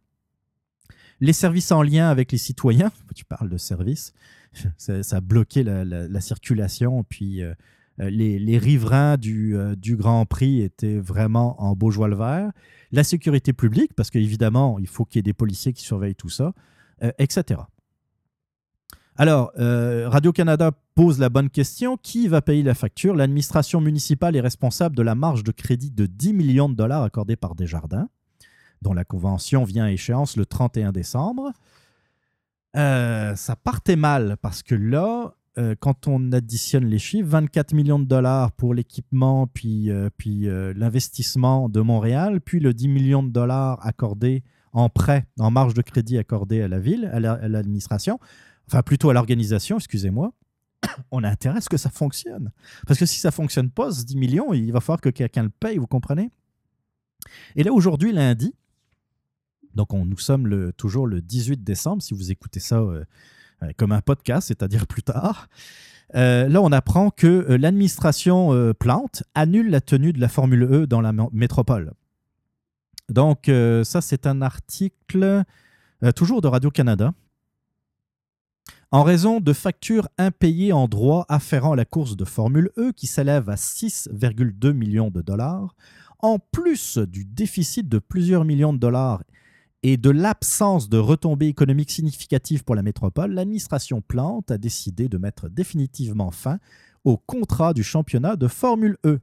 Les 1.21 1.33
services 1.33 1.73
en 1.73 1.83
lien 1.83 2.09
avec 2.11 2.31
les 2.31 2.39
citoyens, 2.39 2.93
tu 3.15 3.25
parles 3.25 3.49
de 3.51 3.57
services, 3.57 4.13
ça, 4.77 5.17
a 5.17 5.21
bloqué 5.21 5.63
la, 5.65 5.85
la- 5.85 6.07
la 6.09 6.21
circulation, 6.21 7.03
puis 7.05 7.43
les, 7.99 8.39
les 8.39 8.59
riverains 8.59 9.17
du, 9.17 9.57
euh, 9.57 9.75
du 9.75 9.97
Grand 9.97 10.25
Prix 10.27 10.63
étaient 10.63 10.99
vraiment 10.99 11.61
en 11.63 11.75
beau 11.75 11.91
joie 11.91 12.09
le 12.09 12.17
vert. 12.17 12.53
La 12.93 13.05
sécurité 13.05 13.53
publique, 13.53 13.93
parce 13.95 14.11
qu'évidemment, 14.11 14.79
il 14.79 14.87
faut 14.87 15.05
qu'il 15.05 15.19
y 15.19 15.21
ait 15.21 15.23
des 15.23 15.33
policiers 15.33 15.73
qui 15.73 15.83
surveillent 15.83 16.15
tout 16.15 16.29
ça, 16.29 16.53
euh, 17.03 17.13
etc. 17.19 17.61
Alors, 19.17 19.51
euh, 19.59 20.09
Radio-Canada 20.09 20.71
pose 20.95 21.19
la 21.19 21.29
bonne 21.29 21.51
question. 21.51 21.97
Qui 21.97 22.29
va 22.29 22.41
payer 22.41 22.63
la 22.63 22.75
facture? 22.75 23.17
L'administration 23.17 23.81
municipale 23.81 24.37
est 24.37 24.41
responsable 24.41 24.95
de 24.95 25.03
la 25.03 25.17
marge 25.17 25.43
de 25.43 25.51
crédit 25.51 25.91
de 25.91 26.07
10 26.07 26.33
millions 26.35 26.69
de 26.69 26.77
dollars 26.77 27.03
accordée 27.03 27.35
par 27.35 27.57
Desjardins, 27.57 28.09
dont 28.81 28.93
la 28.93 29.05
convention 29.05 29.65
vient 29.65 29.87
à 29.87 29.91
échéance 29.91 30.37
le 30.37 30.47
31 30.47 30.93
décembre. 30.93 31.53
Euh, 32.77 33.35
ça 33.35 33.57
partait 33.57 33.97
mal 33.97 34.37
parce 34.41 34.63
que 34.63 34.77
là, 34.77 35.35
euh, 35.59 35.75
quand 35.79 36.07
on 36.07 36.31
additionne 36.33 36.87
les 36.87 36.99
chiffres, 36.99 37.29
24 37.29 37.73
millions 37.75 37.99
de 37.99 38.05
dollars 38.05 38.53
pour 38.53 38.75
l'équipement, 38.75 39.47
puis, 39.49 39.91
euh, 39.91 40.09
euh, 40.27 40.73
l'investissement 40.77 41.69
de 41.69 41.81
Montréal, 41.81 42.41
puis 42.41 42.61
le 42.61 42.73
10 42.73 42.89
millions 42.89 43.23
de 43.23 43.31
dollars 43.31 43.85
accordés 43.85 44.45
en 44.73 44.89
prêt, 44.89 45.27
en 45.39 45.51
marge 45.51 45.75
de 45.75 45.83
crédit 45.83 46.17
accordé 46.19 46.63
à 46.63 46.69
la 46.69 46.79
ville, 46.79 47.07
à 47.13 47.19
la- 47.21 47.33
à 47.33 47.49
l'administration, 47.49 48.21
enfin 48.69 48.83
plutôt 48.83 49.11
à 49.11 49.15
l'organisation, 49.15 49.77
excusez-moi, 49.79 50.33
on 51.11 51.25
a 51.25 51.29
intérêt 51.29 51.59
à 51.59 51.61
ce 51.61 51.69
que 51.69 51.77
ça 51.79 51.91
fonctionne. 51.91 52.53
Parce 52.87 52.99
que 53.01 53.07
si 53.07 53.19
ça 53.19 53.29
ne 53.29 53.33
fonctionne 53.33 53.71
pas, 53.71 53.91
ce 53.91 54.05
10 54.05 54.17
millions, 54.17 54.53
il 54.53 54.71
va 54.73 54.81
falloir 54.81 55.01
que 55.01 55.09
quelqu'un 55.09 55.43
le 55.45 55.49
paye, 55.51 55.79
vous 55.79 55.87
comprenez? 55.89 56.31
Et 57.57 57.65
là, 57.65 57.73
aujourd'hui, 57.73 58.13
lundi, 58.13 58.55
donc 59.75 59.93
on, 59.93 60.05
nous 60.05 60.19
sommes 60.19 60.73
toujours 60.77 61.07
le 61.07 61.21
18 61.21 61.65
décembre, 61.65 62.03
si 62.03 62.15
vous 62.15 62.31
écoutez 62.31 62.61
ça 62.61 62.81
comme 63.77 63.93
un 63.93 64.01
podcast, 64.01 64.49
c'est-à-dire 64.49 64.87
plus 64.87 65.03
tard. 65.03 65.49
Euh, 66.15 66.49
là, 66.49 66.63
on 66.63 66.73
apprend 66.73 67.11
que 67.11 67.27
euh, 67.27 67.59
l'administration 67.59 68.53
euh, 68.55 68.73
Plante 68.73 69.23
annule 69.35 69.71
la 69.71 69.81
tenue 69.81 70.13
de 70.13 70.21
la 70.21 70.29
Formule 70.29 70.63
E 70.63 70.87
dans 70.87 71.01
la 71.01 71.13
métropole. 71.33 71.93
Donc, 73.09 73.49
euh, 73.49 73.85
ça, 73.85 74.01
c'est 74.01 74.27
un 74.27 74.43
article 74.43 75.45
euh, 76.03 76.13
toujours 76.13 76.41
de 76.41 76.49
Radio-Canada. 76.49 77.13
En 78.91 79.03
raison 79.03 79.41
de 79.41 79.53
factures 79.53 80.09
impayées 80.17 80.73
en 80.73 80.89
droit 80.89 81.27
afférents 81.29 81.73
à 81.73 81.77
la 81.77 81.85
course 81.85 82.17
de 82.17 82.25
Formule 82.25 82.71
E 82.79 82.93
qui 82.93 83.07
s'élève 83.07 83.51
à 83.51 83.57
6,2 83.57 84.73
millions 84.73 85.11
de 85.11 85.21
dollars, 85.21 85.75
en 86.21 86.39
plus 86.39 86.97
du 86.97 87.27
déficit 87.27 87.89
de 87.89 87.99
plusieurs 87.99 88.47
millions 88.47 88.73
de 88.73 88.79
dollars 88.79 89.23
et 89.83 89.97
de 89.97 90.11
l'absence 90.11 90.89
de 90.89 90.99
retombées 90.99 91.47
économiques 91.47 91.91
significatives 91.91 92.65
pour 92.65 92.75
la 92.75 92.83
métropole, 92.83 93.33
l'administration 93.33 94.01
Plante 94.01 94.51
a 94.51 94.59
décidé 94.59 95.09
de 95.09 95.19
mettre 95.19 95.49
définitivement 95.49 96.31
fin 96.31 96.59
au 97.05 97.17
contrat 97.17 97.75
du 97.75 97.83
championnat 97.83 98.37
de 98.37 98.49
Formule 98.49 98.99
E. 99.07 99.21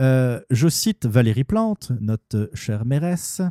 Euh, 0.00 0.40
je 0.50 0.68
cite 0.68 1.06
Valérie 1.06 1.44
Plante, 1.44 1.92
notre 2.00 2.50
chère 2.54 2.86
mairesse. 2.86 3.42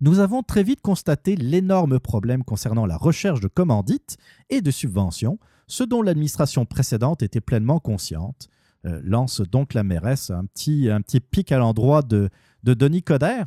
Nous 0.00 0.18
avons 0.18 0.42
très 0.42 0.62
vite 0.62 0.80
constaté 0.80 1.36
l'énorme 1.36 2.00
problème 2.00 2.42
concernant 2.42 2.86
la 2.86 2.96
recherche 2.96 3.40
de 3.40 3.48
commandites 3.48 4.16
et 4.48 4.62
de 4.62 4.70
subventions, 4.70 5.38
ce 5.66 5.84
dont 5.84 6.02
l'administration 6.02 6.64
précédente 6.64 7.22
était 7.22 7.40
pleinement 7.40 7.80
consciente. 7.80 8.48
Euh, 8.86 9.00
lance 9.04 9.40
donc 9.40 9.72
la 9.74 9.82
mairesse 9.82 10.30
un 10.30 10.44
petit, 10.46 10.90
un 10.90 11.00
petit 11.00 11.20
pic 11.20 11.52
à 11.52 11.58
l'endroit 11.58 12.02
de, 12.02 12.30
de 12.64 12.74
Denis 12.74 13.02
Coderre. 13.02 13.46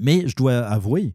Mais 0.00 0.28
je 0.28 0.36
dois 0.36 0.58
avouer, 0.58 1.14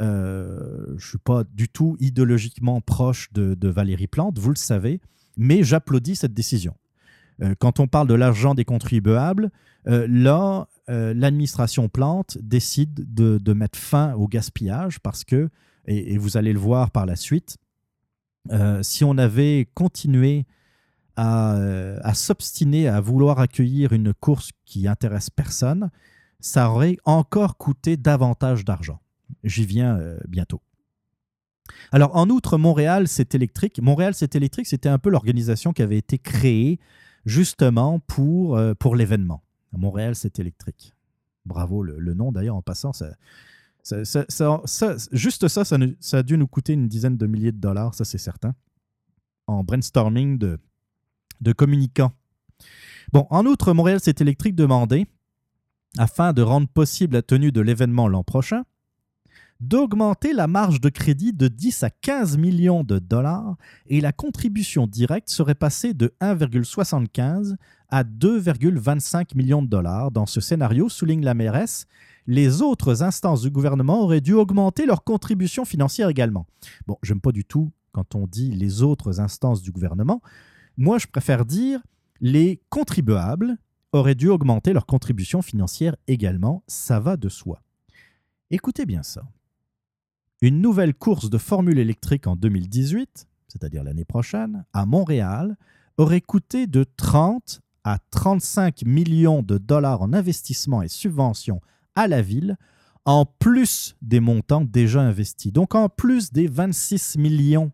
euh, 0.00 0.84
je 0.88 0.92
ne 0.92 0.98
suis 1.00 1.18
pas 1.18 1.44
du 1.44 1.68
tout 1.68 1.96
idéologiquement 2.00 2.80
proche 2.80 3.32
de, 3.32 3.68
Valérie 3.68 4.06
Plante, 4.06 4.38
vous 4.38 4.50
le 4.50 4.56
savez, 4.56 5.00
mais 5.36 5.62
j'applaudis 5.62 6.16
cette 6.16 6.34
décision. 6.34 6.74
Euh, 7.42 7.54
quand 7.58 7.80
on 7.80 7.86
parle 7.86 8.08
de 8.08 8.14
l'argent 8.14 8.54
des 8.54 8.64
contribuables, 8.64 9.50
euh, 9.88 10.06
là, 10.08 10.68
l'administration 10.88 11.88
Plante 11.88 12.36
décide 12.42 13.14
de, 13.14 13.52
mettre 13.54 13.78
fin 13.78 14.12
au 14.14 14.28
gaspillage 14.28 15.00
parce 15.00 15.24
que, 15.24 15.48
et, 15.86 16.18
vous 16.18 16.36
allez 16.36 16.52
le 16.52 16.58
voir 16.58 16.90
par 16.90 17.06
la 17.06 17.16
suite, 17.16 17.56
si 18.82 19.02
on 19.04 19.16
avait 19.16 19.68
continué 19.72 20.44
à, 21.16 21.54
à 22.02 22.12
s'obstiner 22.12 22.88
à 22.88 23.00
vouloir 23.00 23.38
accueillir 23.38 23.94
une 23.94 24.12
course 24.12 24.50
qui 24.66 24.86
intéresse 24.86 25.30
personne, 25.30 25.90
ça 26.42 26.70
aurait 26.70 26.98
encore 27.04 27.56
coûté 27.56 27.96
davantage 27.96 28.66
d'argent. 28.66 29.00
J'y 29.44 29.64
viens 29.64 29.96
euh, 29.96 30.18
bientôt. 30.28 30.60
Alors, 31.92 32.14
en 32.16 32.28
outre, 32.28 32.58
Montréal, 32.58 33.08
c'est 33.08 33.34
électrique. 33.34 33.80
Montréal, 33.80 34.12
c'est 34.14 34.34
électrique, 34.34 34.66
c'était 34.66 34.88
un 34.88 34.98
peu 34.98 35.08
l'organisation 35.08 35.72
qui 35.72 35.82
avait 35.82 35.96
été 35.96 36.18
créée 36.18 36.80
justement 37.24 38.00
pour, 38.00 38.56
euh, 38.56 38.74
pour 38.74 38.96
l'événement. 38.96 39.44
Montréal, 39.72 40.16
c'est 40.16 40.40
électrique. 40.40 40.94
Bravo, 41.46 41.82
le, 41.82 42.14
nom 42.14 42.32
d'ailleurs, 42.32 42.56
en 42.56 42.62
passant, 42.62 42.92
juste 45.12 45.48
ça, 45.48 45.64
ça 45.64 46.18
a 46.18 46.22
dû 46.22 46.36
nous 46.36 46.46
coûter 46.46 46.72
une 46.74 46.88
dizaine 46.88 47.16
de 47.16 47.26
milliers 47.26 47.52
de 47.52 47.58
dollars, 47.58 47.94
ça 47.94 48.04
c'est 48.04 48.18
certain, 48.18 48.54
en 49.46 49.64
brainstorming 49.64 50.38
de, 50.38 50.58
de 51.40 51.52
communicants. 51.52 52.12
Bon, 53.12 53.26
en 53.30 53.46
outre, 53.46 53.72
Montréal, 53.72 53.98
c'est 54.00 54.20
électrique 54.20 54.54
demandé, 54.54 55.06
afin 55.98 56.32
de 56.32 56.42
rendre 56.42 56.68
possible 56.68 57.14
la 57.14 57.22
tenue 57.22 57.52
de 57.52 57.60
l'événement 57.60 58.08
l'an 58.08 58.24
prochain, 58.24 58.64
d'augmenter 59.60 60.32
la 60.32 60.48
marge 60.48 60.80
de 60.80 60.88
crédit 60.88 61.32
de 61.32 61.46
10 61.46 61.84
à 61.84 61.90
15 61.90 62.36
millions 62.36 62.82
de 62.82 62.98
dollars 62.98 63.56
et 63.86 64.00
la 64.00 64.12
contribution 64.12 64.88
directe 64.88 65.30
serait 65.30 65.54
passée 65.54 65.94
de 65.94 66.12
1,75 66.20 67.54
à 67.88 68.02
2,25 68.02 69.36
millions 69.36 69.62
de 69.62 69.68
dollars. 69.68 70.10
Dans 70.10 70.26
ce 70.26 70.40
scénario, 70.40 70.88
souligne 70.88 71.24
la 71.24 71.34
mairesse, 71.34 71.86
les 72.26 72.60
autres 72.60 73.04
instances 73.04 73.42
du 73.42 73.50
gouvernement 73.50 74.02
auraient 74.02 74.20
dû 74.20 74.32
augmenter 74.32 74.84
leur 74.84 75.04
contribution 75.04 75.64
financière 75.64 76.08
également. 76.08 76.46
Bon, 76.86 76.96
j'aime 77.02 77.20
pas 77.20 77.32
du 77.32 77.44
tout 77.44 77.70
quand 77.92 78.16
on 78.16 78.26
dit 78.26 78.50
les 78.50 78.82
autres 78.82 79.20
instances 79.20 79.62
du 79.62 79.70
gouvernement. 79.70 80.22
Moi, 80.76 80.98
je 80.98 81.06
préfère 81.06 81.44
dire 81.44 81.80
les 82.20 82.60
contribuables 82.68 83.58
auraient 83.92 84.14
dû 84.14 84.28
augmenter 84.28 84.72
leur 84.72 84.86
contribution 84.86 85.42
financière 85.42 85.96
également. 86.06 86.62
Ça 86.66 87.00
va 87.00 87.16
de 87.16 87.28
soi. 87.28 87.62
Écoutez 88.50 88.86
bien 88.86 89.02
ça. 89.02 89.22
Une 90.40 90.60
nouvelle 90.60 90.94
course 90.94 91.30
de 91.30 91.38
formule 91.38 91.78
électrique 91.78 92.26
en 92.26 92.34
2018, 92.34 93.28
c'est-à-dire 93.48 93.84
l'année 93.84 94.04
prochaine, 94.04 94.64
à 94.72 94.86
Montréal, 94.86 95.56
aurait 95.98 96.20
coûté 96.20 96.66
de 96.66 96.84
30 96.96 97.60
à 97.84 97.98
35 98.10 98.84
millions 98.84 99.42
de 99.42 99.58
dollars 99.58 100.02
en 100.02 100.12
investissement 100.12 100.82
et 100.82 100.88
subventions 100.88 101.60
à 101.94 102.08
la 102.08 102.22
ville, 102.22 102.56
en 103.04 103.24
plus 103.26 103.96
des 104.02 104.20
montants 104.20 104.62
déjà 104.62 105.00
investis. 105.00 105.52
Donc 105.52 105.74
en 105.74 105.88
plus 105.88 106.32
des 106.32 106.46
26 106.46 107.18
millions 107.18 107.72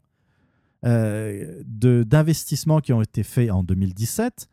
euh, 0.85 1.63
d'investissements 1.65 2.81
qui 2.81 2.93
ont 2.93 3.03
été 3.03 3.23
faits 3.23 3.51
en 3.51 3.63
2017, 3.63 4.49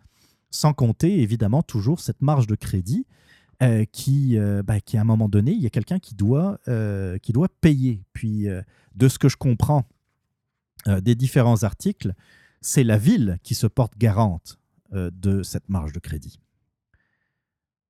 sans 0.56 0.74
compter 0.74 1.22
évidemment 1.22 1.62
toujours 1.62 2.00
cette 2.00 2.22
marge 2.22 2.48
de 2.48 2.56
crédit 2.56 3.06
euh, 3.64 3.86
qui, 3.92 4.38
euh, 4.38 4.64
bah, 4.64 4.82
qui, 4.82 4.98
à 4.98 5.02
un 5.02 5.06
moment 5.06 5.30
donné, 5.30 5.52
il 5.52 5.62
y 5.62 5.66
a 5.66 5.70
quelqu'un 5.70 6.00
qui, 6.00 6.16
doit, 6.16 6.60
euh, 6.68 7.18
qui 7.20 7.32
doit 7.32 7.48
payer. 7.62 8.04
Puis, 8.14 8.48
de 8.96 9.08
ce 9.08 9.20
que 9.20 9.30
je 9.30 9.38
comprends 9.38 9.84
des 11.02 11.16
différents 11.16 11.64
articles, 11.64 12.14
c'est 12.62 12.84
la 12.84 12.98
ville 12.98 13.40
qui 13.44 13.56
se 13.56 13.68
porte 13.68 13.98
garante 13.98 14.60
de 14.92 15.42
cette 15.42 15.68
marge 15.68 15.94
de 15.94 16.00
crédit. 16.00 16.40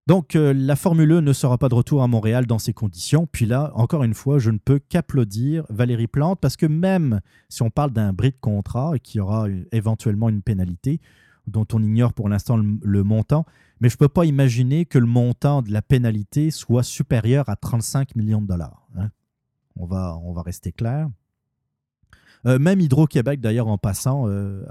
Donc, 0.08 0.36
la 0.36 0.76
Formule 0.76 1.12
E 1.12 1.20
ne 1.20 1.34
sera 1.34 1.58
pas 1.58 1.68
de 1.68 1.76
retour 1.76 2.04
à 2.04 2.08
Montréal 2.08 2.46
dans 2.46 2.60
ces 2.60 2.74
conditions. 2.74 3.28
Puis 3.30 3.46
là, 3.46 3.72
encore 3.76 4.04
une 4.04 4.14
fois, 4.14 4.40
je 4.40 4.52
ne 4.52 4.60
peux 4.60 4.80
qu'applaudir 4.80 5.66
Valérie 5.70 6.08
Plante 6.08 6.40
parce 6.40 6.56
que 6.56 6.68
même 6.68 7.22
si 7.50 7.64
on 7.64 7.70
parle 7.70 7.92
d'un 7.92 8.14
bris 8.14 8.32
de 8.32 8.38
contrat 8.40 8.94
et 8.96 9.00
qu'il 9.00 9.18
y 9.18 9.22
aura 9.22 9.48
éventuellement 9.72 10.30
une 10.30 10.42
pénalité 10.42 11.02
dont 11.48 11.66
on 11.74 11.82
ignore 11.82 12.14
pour 12.14 12.30
l'instant 12.30 12.58
le, 12.58 13.04
montant, 13.04 13.46
mais 13.80 13.90
je 13.90 13.96
ne 13.96 14.00
peux 14.00 14.10
pas 14.10 14.26
imaginer 14.26 14.86
que 14.86 14.98
le 14.98 15.06
montant 15.06 15.62
de 15.62 15.72
la 15.72 15.82
pénalité 15.82 16.52
soit 16.52 16.84
supérieur 16.84 17.50
à 17.50 17.56
35 17.56 18.16
millions 18.16 18.42
de 18.42 18.48
dollars. 18.48 18.88
hein. 18.98 19.10
On, 19.78 19.86
va, 19.86 20.18
on 20.24 20.32
va 20.32 20.42
rester 20.42 20.72
clair. 20.72 21.10
Euh, 22.46 22.60
même 22.60 22.80
Hydro-Québec, 22.80 23.42
d'ailleurs, 23.42 23.68
en 23.68 23.78
passant, 23.78 24.28
euh, 24.28 24.64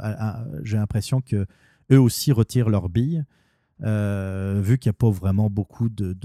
j'ai 0.63 0.77
l'impression 0.77 1.21
que 1.21 1.47
eux 1.93 2.01
aussi 2.01 2.33
retirent 2.33 2.71
leurs 2.71 2.89
billes, 2.89 3.25
euh, 3.83 4.61
vu 4.63 4.79
qu'il 4.79 4.91
n'y 4.91 4.95
a 4.95 4.99
pas 4.99 5.11
vraiment 5.11 5.51
beaucoup 5.51 5.89
de, 5.89 6.17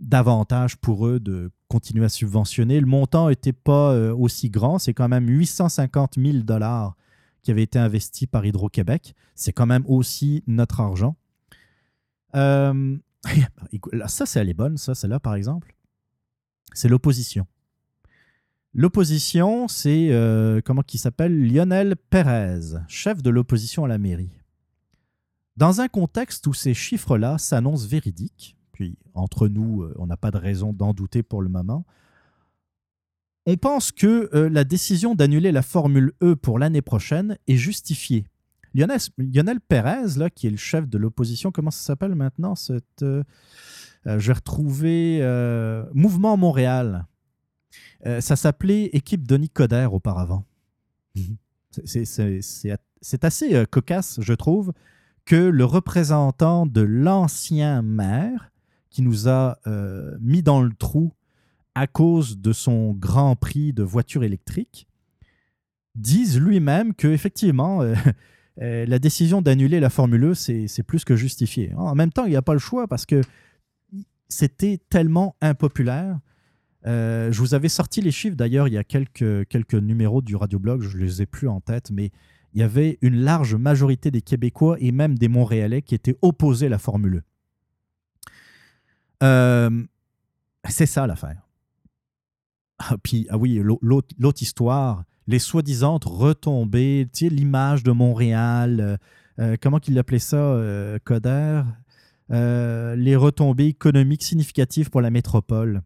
d'avantages 0.00 0.76
pour 0.76 1.06
eux 1.06 1.18
de 1.18 1.50
continuer 1.68 2.04
à 2.04 2.08
subventionner. 2.08 2.80
Le 2.80 2.86
montant 2.86 3.28
n'était 3.28 3.52
pas 3.52 3.94
aussi 4.12 4.48
grand, 4.48 4.78
c'est 4.78 4.94
quand 4.94 5.08
même 5.08 5.28
850 5.28 6.14
000 6.18 6.38
dollars 6.38 6.96
qui 7.42 7.50
avait 7.50 7.62
été 7.62 7.78
investi 7.78 8.26
par 8.26 8.44
Hydro-Québec. 8.44 9.14
C'est 9.34 9.52
quand 9.52 9.66
même 9.66 9.84
aussi 9.86 10.42
notre 10.46 10.80
argent. 10.80 11.16
Euh, 12.34 12.96
ça, 14.06 14.26
c'est 14.26 14.40
elle 14.40 14.48
est 14.48 14.54
bonne, 14.54 14.78
ça, 14.78 14.94
celle-là, 14.94 15.20
par 15.20 15.34
exemple. 15.34 15.74
C'est 16.74 16.88
l'opposition. 16.88 17.46
L'opposition, 18.74 19.68
c'est, 19.68 20.08
euh, 20.10 20.62
comment 20.64 20.82
qui 20.82 20.96
s'appelle? 20.96 21.46
Lionel 21.46 21.94
Pérez, 21.96 22.78
chef 22.88 23.22
de 23.22 23.28
l'opposition 23.28 23.84
à 23.84 23.88
la 23.88 23.98
mairie. 23.98 24.32
Dans 25.58 25.82
un 25.82 25.88
contexte 25.88 26.46
où 26.46 26.54
ces 26.54 26.72
chiffres-là 26.72 27.36
s'annoncent 27.36 27.86
véridiques, 27.86 28.56
puis 28.72 28.96
entre 29.12 29.48
nous, 29.48 29.82
euh, 29.82 29.94
on 29.98 30.06
n'a 30.06 30.16
pas 30.16 30.30
de 30.30 30.38
raison 30.38 30.72
d'en 30.72 30.94
douter 30.94 31.22
pour 31.22 31.42
le 31.42 31.50
moment, 31.50 31.84
on 33.46 33.56
pense 33.56 33.90
que 33.90 34.30
euh, 34.34 34.48
la 34.48 34.64
décision 34.64 35.14
d'annuler 35.14 35.50
la 35.52 35.62
Formule 35.62 36.12
E 36.22 36.36
pour 36.36 36.58
l'année 36.58 36.82
prochaine 36.82 37.36
est 37.48 37.56
justifiée. 37.56 38.24
Lionel, 38.74 39.60
Pérez, 39.68 40.30
qui 40.34 40.46
est 40.46 40.50
le 40.50 40.56
chef 40.56 40.88
de 40.88 40.96
l'opposition, 40.96 41.50
comment 41.50 41.70
ça 41.70 41.82
s'appelle 41.82 42.14
maintenant 42.14 42.54
cette, 42.54 43.02
euh, 43.02 43.22
euh, 44.06 44.18
Je 44.18 44.28
vais 44.28 44.32
retrouver 44.32 45.20
Mouvement 45.92 46.36
Montréal. 46.36 47.06
Ça 48.20 48.36
s'appelait 48.36 48.86
Équipe 48.92 49.26
Denis 49.26 49.48
Coderre 49.50 49.92
auparavant. 49.94 50.44
C'est- 51.84 53.24
assez 53.24 53.66
cocasse, 53.70 54.20
je 54.20 54.32
trouve, 54.34 54.72
que 55.24 55.36
le 55.36 55.64
représentant 55.64 56.66
de 56.66 56.80
l'ancien 56.80 57.82
maire, 57.82 58.50
qui 58.90 59.02
nous 59.02 59.28
a 59.28 59.58
mis 60.20 60.42
dans 60.42 60.62
le 60.62 60.72
trou 60.72 61.12
à 61.74 61.86
cause 61.86 62.38
de 62.38 62.52
son 62.52 62.92
grand 62.92 63.36
prix 63.36 63.72
de 63.72 63.82
voiture 63.82 64.24
électrique, 64.24 64.86
dise 65.94 66.40
lui-même 66.40 66.94
que 66.94 67.08
effectivement 67.08 67.82
euh, 67.82 67.94
euh, 68.62 68.86
la 68.86 68.98
décision 68.98 69.42
d'annuler 69.42 69.80
la 69.80 69.90
Formule 69.90 70.24
E, 70.24 70.34
c'est 70.34 70.82
plus 70.82 71.04
que 71.04 71.16
justifié. 71.16 71.72
En 71.76 71.94
même 71.94 72.12
temps, 72.12 72.24
il 72.24 72.30
n'y 72.30 72.36
a 72.36 72.42
pas 72.42 72.52
le 72.52 72.58
choix 72.58 72.86
parce 72.86 73.06
que 73.06 73.20
c'était 74.28 74.80
tellement 74.88 75.36
impopulaire. 75.40 76.18
Euh, 76.86 77.30
je 77.30 77.38
vous 77.38 77.54
avais 77.54 77.68
sorti 77.68 78.00
les 78.00 78.10
chiffres 78.10 78.36
d'ailleurs, 78.36 78.66
il 78.66 78.74
y 78.74 78.78
a 78.78 78.84
quelques, 78.84 79.74
numéros 79.74 80.20
du 80.20 80.34
radioblog, 80.34 80.82
je 80.82 80.96
ne 80.96 81.04
les 81.04 81.22
ai 81.22 81.26
plus 81.26 81.48
en 81.48 81.60
tête, 81.60 81.90
mais 81.90 82.10
il 82.54 82.60
y 82.60 82.64
avait 82.64 82.98
une 83.02 83.16
large 83.16 83.54
majorité 83.54 84.10
des 84.10 84.20
Québécois 84.20 84.76
et 84.80 84.92
même 84.92 85.16
des 85.16 85.28
Montréalais 85.28 85.80
qui 85.80 85.94
étaient 85.94 86.18
opposés 86.22 86.66
à 86.66 86.70
la 86.70 86.78
Formule 86.78 87.22
E. 89.22 89.86
C'est 90.68 90.86
ça 90.86 91.06
l'affaire. 91.06 91.41
Ah, 92.88 92.96
puis, 93.02 93.26
ah 93.30 93.38
oui, 93.38 93.60
l'au- 93.62 93.78
l'autre 94.18 94.42
histoire, 94.42 95.04
les 95.26 95.38
soi-disant 95.38 95.98
retombées, 96.04 97.06
tu 97.12 97.28
sais, 97.28 97.34
l'image 97.34 97.82
de 97.84 97.92
Montréal, 97.92 98.80
euh, 98.80 98.96
euh, 99.38 99.56
comment 99.60 99.78
qu'il 99.78 99.96
appelait 99.98 100.18
ça, 100.18 100.36
euh, 100.36 100.98
Coder, 101.04 101.62
les 102.28 103.14
retombées 103.16 103.66
économiques 103.66 104.22
significatives 104.22 104.90
pour 104.90 105.00
la 105.00 105.10
métropole. 105.10 105.82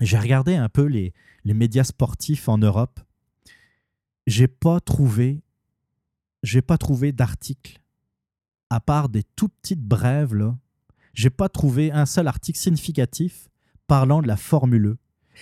j'ai 0.00 0.18
regardé 0.18 0.54
un 0.54 0.68
peu 0.68 0.84
les, 0.84 1.12
les 1.44 1.54
médias 1.54 1.84
sportifs 1.84 2.48
en 2.48 2.58
Europe. 2.58 3.00
J'ai 4.26 4.46
pas 4.48 4.78
trouvé, 4.80 5.42
j'ai 6.42 6.62
pas 6.62 6.78
trouvé 6.78 7.12
d'article 7.12 7.80
à 8.70 8.78
part 8.80 9.08
des 9.08 9.22
tout 9.36 9.48
petites 9.48 9.82
brèves 9.82 10.34
là. 10.34 10.56
J'ai 11.14 11.30
pas 11.30 11.48
trouvé 11.48 11.90
un 11.92 12.04
seul 12.06 12.28
article 12.28 12.58
significatif 12.58 13.48
parlant 13.86 14.20
de 14.22 14.28
la 14.28 14.36
Formule 14.36 14.86
E. 14.86 14.96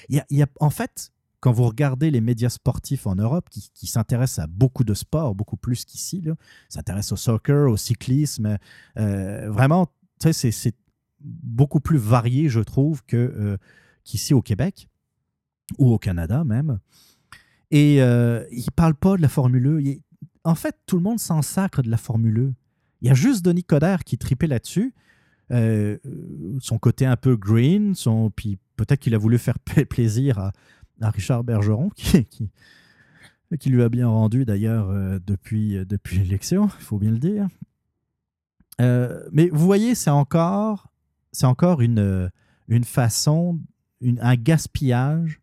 Il 0.08 0.22
y 0.30 0.42
a- 0.42 0.46
en 0.60 0.70
fait, 0.70 1.10
quand 1.40 1.52
vous 1.52 1.64
regardez 1.64 2.10
les 2.10 2.20
médias 2.20 2.48
sportifs 2.48 3.06
en 3.06 3.14
Europe, 3.16 3.48
qui, 3.50 3.70
qui 3.74 3.86
s'intéressent 3.86 4.44
à 4.44 4.46
beaucoup 4.46 4.84
de 4.84 4.94
sports, 4.94 5.34
beaucoup 5.34 5.56
plus 5.56 5.84
qu'ici, 5.84 6.24
s'intéressent 6.68 7.12
au 7.12 7.16
soccer, 7.16 7.70
au 7.70 7.76
cyclisme, 7.76 8.56
euh, 8.98 9.50
vraiment, 9.50 9.88
c'est- 10.32 10.76
beaucoup 11.20 11.80
plus 11.80 11.98
varié, 11.98 12.48
je 12.48 12.60
trouve, 12.60 13.02
que, 13.06 13.16
euh, 13.16 13.56
qu'ici 14.04 14.34
au 14.34 14.42
Québec 14.42 14.88
ou 15.78 15.90
au 15.92 15.98
Canada 15.98 16.44
même. 16.44 16.78
Et 17.70 18.02
euh, 18.02 18.44
ils 18.50 18.58
ne 18.66 18.70
parlent 18.74 18.94
pas 18.94 19.16
de 19.16 19.22
la 19.22 19.28
Formule 19.28 19.66
E. 19.66 19.98
En 20.44 20.54
fait, 20.54 20.76
tout 20.86 20.96
le 20.96 21.02
monde 21.02 21.18
s'en 21.18 21.40
sacre 21.42 21.82
de 21.82 21.90
la 21.90 21.96
Formule 21.96 22.38
E. 22.38 22.54
Il 23.00 23.08
y 23.08 23.10
a 23.10 23.14
juste 23.14 23.44
Denis 23.44 23.64
Coderre 23.64 24.04
qui 24.04 24.18
tripait 24.18 24.46
là-dessus. 24.46 24.94
Euh, 25.50 25.98
son 26.60 26.78
côté 26.78 27.04
un 27.06 27.16
peu 27.16 27.36
green, 27.36 27.94
son, 27.94 28.30
puis 28.30 28.58
peut-être 28.76 29.00
qu'il 29.00 29.14
a 29.14 29.18
voulu 29.18 29.38
faire 29.38 29.58
pla- 29.64 29.84
plaisir 29.84 30.38
à, 30.38 30.52
Richard 31.00 31.44
Bergeron, 31.44 31.90
qui, 31.90 32.50
lui 33.66 33.82
a 33.82 33.88
bien 33.88 34.08
rendu 34.08 34.44
d'ailleurs 34.44 34.88
euh, 34.90 35.18
depuis, 35.24 35.76
euh, 35.76 35.84
depuis 35.84 36.18
l'élection, 36.18 36.66
il 36.66 36.84
faut 36.84 36.98
bien 36.98 37.10
le 37.10 37.18
dire. 37.18 37.48
Euh, 38.80 39.26
mais 39.32 39.48
vous 39.52 39.64
voyez, 39.64 39.94
c'est 39.94 40.10
encore, 40.10 40.88
c'est 41.32 41.46
encore 41.46 41.80
une, 41.80 42.30
façon, 42.84 43.60
un 44.02 44.36
gaspillage 44.36 45.40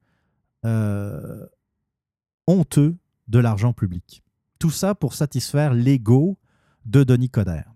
honteux 2.48 2.98
de 3.28 3.40
l'argent 3.40 3.74
public. 3.74 4.24
Tout 4.60 4.72
ça 4.72 4.96
pour 4.96 5.14
satisfaire 5.14 5.74
l'ego 5.74 6.38
de 6.86 7.04
Denis 7.04 7.30
Coderre. 7.30 7.74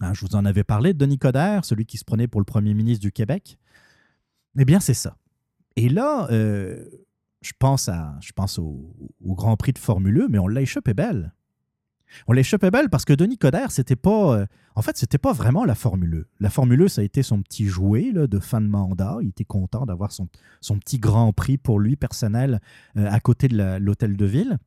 Hein, 0.00 0.14
je 0.14 0.24
vous 0.26 0.36
en 0.36 0.44
avais 0.44 0.64
parlé 0.64 0.92
de 0.92 0.98
Denis 0.98 1.18
Coderre, 1.18 1.64
celui 1.64 1.86
qui 1.86 1.98
se 1.98 2.04
prenait 2.04 2.28
pour 2.28 2.40
le 2.40 2.44
premier 2.44 2.74
ministre 2.74 3.02
du 3.02 3.12
Québec. 3.12 3.58
Eh 4.58 4.64
bien, 4.64 4.80
c'est 4.80 4.94
ça. 4.94 5.16
Et 5.76 5.88
là, 5.88 6.26
euh, 6.32 6.84
je 7.42 7.52
pense, 7.56 7.88
à, 7.88 8.16
je 8.20 8.32
pense 8.32 8.58
au, 8.58 8.94
Grand 9.22 9.56
Prix 9.56 9.72
de 9.72 9.78
Formule 9.78 10.22
1, 10.22 10.28
mais 10.28 10.38
on 10.40 10.48
l'a 10.48 10.60
échappé 10.60 10.94
belle. 10.94 11.32
On 12.26 12.32
l'a 12.32 12.40
échappé 12.40 12.70
belle 12.70 12.88
parce 12.88 13.04
que 13.04 13.12
Denis 13.12 13.38
Coderre, 13.38 13.70
c'était 13.70 13.94
pas. 13.94 14.38
euh, 14.38 14.46
en 14.74 14.82
fait, 14.82 14.96
c'était 14.96 15.18
pas 15.18 15.32
vraiment 15.32 15.64
la 15.64 15.76
Formule 15.76 16.26
1. 16.26 16.36
La 16.40 16.50
Formule 16.50 16.82
1, 16.82 16.88
ça 16.88 17.00
a 17.02 17.04
été 17.04 17.22
son 17.22 17.42
petit 17.42 17.66
jouet 17.66 18.10
là, 18.12 18.26
de 18.26 18.40
fin 18.40 18.60
de 18.60 18.66
mandat. 18.66 19.18
Il 19.22 19.28
était 19.28 19.44
content 19.44 19.86
d'avoir 19.86 20.10
son, 20.10 20.28
son 20.60 20.78
petit 20.78 20.98
Grand 20.98 21.32
Prix 21.32 21.58
pour 21.58 21.78
lui 21.78 21.94
personnel 21.94 22.60
euh, 22.96 23.08
à 23.08 23.20
côté 23.20 23.46
de 23.46 23.78
l'hôtel 23.78 24.16
de 24.16 24.26
ville. 24.26 24.58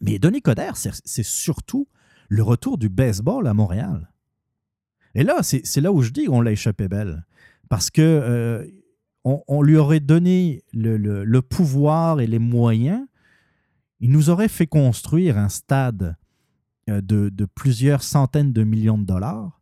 Mais 0.00 0.18
Denis 0.18 0.42
Coderre, 0.42 0.76
c'est 0.76 1.22
surtout 1.22 1.86
le 2.28 2.42
retour 2.42 2.78
du 2.78 2.88
baseball 2.88 3.46
à 3.46 3.54
Montréal. 3.54 4.10
Et 5.14 5.22
là, 5.22 5.44
c'est 5.44 5.80
là 5.80 5.92
où 5.92 6.02
je 6.02 6.10
dis 6.10 6.24
qu'on 6.24 6.40
l'a 6.40 6.50
échappé 6.50 6.88
belle. 6.88 7.24
Parce 7.68 7.90
que 7.90 8.66
on, 9.24 9.62
lui 9.62 9.76
aurait 9.76 10.00
donné 10.00 10.62
le, 10.72 11.40
pouvoir 11.40 12.20
et 12.20 12.26
les 12.26 12.38
moyens. 12.38 13.06
Il 14.00 14.10
nous 14.10 14.28
aurait 14.28 14.48
fait 14.48 14.66
construire 14.66 15.38
un 15.38 15.48
stade 15.48 16.16
euh, 16.90 17.00
de, 17.00 17.46
plusieurs 17.46 18.02
centaines 18.02 18.52
de 18.52 18.64
millions 18.64 18.98
de 18.98 19.04
dollars, 19.04 19.60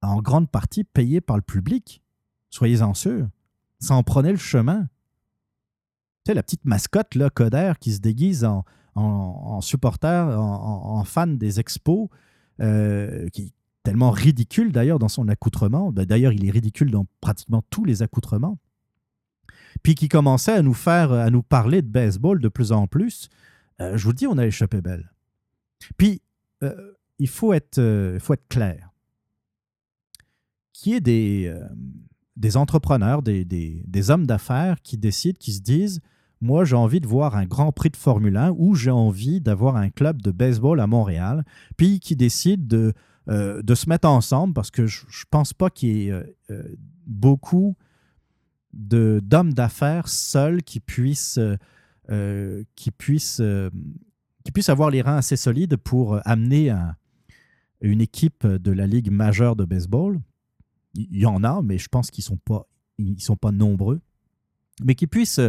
en 0.00 0.22
grande 0.22 0.50
partie 0.50 0.84
payé 0.84 1.20
par 1.20 1.36
le 1.36 1.42
public. 1.42 2.02
Soyez-en 2.50 2.94
sûrs. 2.94 3.28
Ça 3.78 3.94
en 3.94 4.02
prenait 4.02 4.32
le 4.32 4.38
chemin. 4.38 4.88
Tu 6.24 6.30
sais, 6.30 6.34
la 6.34 6.42
petite 6.42 6.64
mascotte, 6.64 7.14
là, 7.14 7.28
Coder, 7.28 7.74
qui 7.80 7.92
se 7.92 8.00
déguise 8.00 8.44
en, 8.44 8.64
en, 8.94 9.60
supporter, 9.60 10.38
en, 10.38 11.04
fan 11.04 11.36
des 11.36 11.60
expos, 11.60 12.08
euh, 12.60 13.28
qui 13.30 13.42
est 13.42 13.52
tellement 13.82 14.10
ridicule 14.10 14.72
d'ailleurs 14.72 14.98
dans 14.98 15.08
son 15.08 15.28
accoutrement. 15.28 15.92
D'ailleurs, 15.92 16.32
il 16.32 16.46
est 16.46 16.50
ridicule 16.50 16.90
dans 16.90 17.06
pratiquement 17.20 17.62
tous 17.68 17.84
les 17.84 18.02
accoutrements. 18.02 18.58
Puis 19.82 19.94
qui 19.94 20.08
commençait 20.08 20.52
à 20.52 20.62
nous 20.62 20.74
faire, 20.74 21.12
à 21.12 21.30
nous 21.30 21.42
parler 21.42 21.82
de 21.82 21.88
baseball 21.88 22.40
de 22.40 22.48
plus 22.48 22.72
en 22.72 22.86
plus. 22.86 23.28
Euh, 23.80 23.96
je 23.96 24.04
vous 24.04 24.12
dis, 24.12 24.26
on 24.26 24.38
a 24.38 24.46
échappé 24.46 24.80
belle. 24.80 25.10
Puis, 25.96 26.22
euh, 26.62 26.92
il 27.18 27.28
faut 27.28 27.52
être, 27.52 27.78
euh, 27.78 28.18
faut 28.20 28.34
être 28.34 28.48
clair. 28.48 28.90
Qu'il 30.72 30.92
y 30.92 30.96
ait 30.96 31.00
des, 31.00 31.44
euh, 31.48 31.66
des 32.36 32.56
entrepreneurs, 32.56 33.22
des, 33.22 33.44
des- 33.44 33.82
des 33.86 34.10
hommes 34.10 34.26
d'affaires 34.26 34.80
qui 34.82 34.96
décident, 34.98 35.36
qui 35.38 35.52
se 35.52 35.60
disent 35.60 36.00
Moi, 36.40 36.64
j'ai 36.64 36.76
envie 36.76 37.00
de 37.00 37.06
voir 37.06 37.36
un 37.36 37.46
grand 37.46 37.72
prix 37.72 37.90
de 37.90 37.96
Formule 37.96 38.36
1 38.36 38.50
ou 38.56 38.74
j'ai 38.74 38.90
envie 38.90 39.40
d'avoir 39.40 39.76
un 39.76 39.88
club 39.90 40.20
de 40.20 40.30
baseball 40.30 40.78
à 40.80 40.86
Montréal, 40.86 41.44
puis 41.76 42.00
qui 42.00 42.16
décident 42.16 42.64
de, 42.66 42.92
de 43.26 43.74
se 43.74 43.88
mettre 43.88 44.06
ensemble 44.08 44.52
parce 44.52 44.70
que 44.70 44.84
je 44.86 45.04
ne 45.06 45.24
pense 45.30 45.52
pas 45.54 45.70
qu'il 45.70 45.96
y 45.96 46.08
ait 46.10 46.34
beaucoup 47.06 47.76
d'hommes 48.74 49.54
d'affaires 49.54 50.08
seuls 50.08 50.62
qui 50.62 50.80
puissent, 50.80 51.38
euh, 52.10 52.64
qui, 52.74 52.90
euh, 53.40 53.70
qui 54.44 54.52
avoir 54.70 54.90
les 54.90 55.00
reins 55.02 55.16
assez 55.16 55.36
solides 55.36 55.76
pour 55.76 56.20
amener 56.24 56.70
un- 56.70 56.96
une 57.80 58.00
équipe 58.00 58.46
de 58.46 58.72
la 58.72 58.86
Ligue 58.86 59.10
majeure 59.10 59.56
de 59.56 59.64
baseball. 59.64 60.20
Il 60.94 61.16
y 61.18 61.26
en 61.26 61.44
a, 61.44 61.62
mais 61.62 61.78
je 61.78 61.88
pense 61.88 62.10
qu'ils 62.10 62.22
ne 62.22 62.26
sont, 62.26 62.36
pas- 62.44 62.66
ils 62.98 63.20
sont 63.20 63.36
pas 63.36 63.52
nombreux. 63.52 64.00
Mais 64.82 64.94
qui 64.94 65.06
puissent 65.06 65.40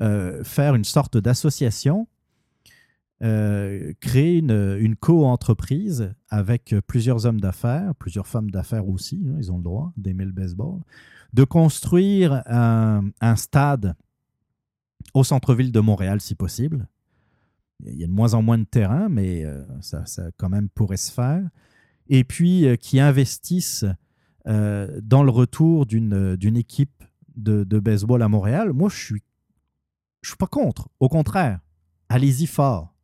euh, 0.00 0.44
faire 0.44 0.76
une 0.76 0.84
sorte 0.84 1.16
d'association, 1.18 2.06
euh, 3.20 3.92
créer 4.00 4.38
une, 4.38 4.76
une 4.78 4.94
co-entreprise 4.94 6.14
avec 6.28 6.74
plusieurs 6.86 7.26
hommes 7.26 7.40
d'affaires, 7.40 7.94
plusieurs 7.96 8.28
femmes 8.28 8.50
d'affaires 8.50 8.88
aussi, 8.88 9.26
hein, 9.28 9.36
ils 9.38 9.50
ont 9.50 9.56
le 9.56 9.64
droit 9.64 9.92
d'aimer 9.96 10.24
le 10.24 10.32
baseball, 10.32 10.80
de 11.32 11.44
construire 11.44 12.42
un, 12.46 13.10
stade 13.36 13.96
au 15.14 15.24
centre-ville 15.24 15.72
de 15.72 15.80
Montréal 15.80 16.20
si 16.20 16.34
possible. 16.34 16.86
Il 17.84 17.96
y 17.96 18.04
a 18.04 18.06
de 18.06 18.12
moins 18.12 18.34
en 18.34 18.42
moins 18.42 18.58
de 18.58 18.64
terrain, 18.64 19.08
mais 19.08 19.44
euh, 19.44 19.64
ça, 19.80 20.04
quand 20.36 20.48
même 20.48 20.68
pourrait 20.68 20.96
se 20.96 21.12
faire. 21.12 21.42
Et 22.08 22.24
puis 22.24 22.66
euh, 22.66 22.76
qui 22.76 23.00
investissent 23.00 23.84
dans 24.46 25.22
le 25.22 25.30
retour 25.30 25.84
d'une 25.84 26.34
d'une 26.36 26.56
équipe 26.56 27.04
de, 27.36 27.64
de 27.64 27.78
baseball 27.78 28.22
à 28.22 28.28
Montréal. 28.28 28.72
Moi, 28.72 28.88
je 28.88 28.96
suis, 28.96 29.22
je 30.22 30.30
suis 30.30 30.36
pas 30.36 30.46
contre. 30.46 30.88
Au 31.00 31.08
contraire, 31.10 31.60
allez-y 32.08 32.46
fort. 32.46 32.94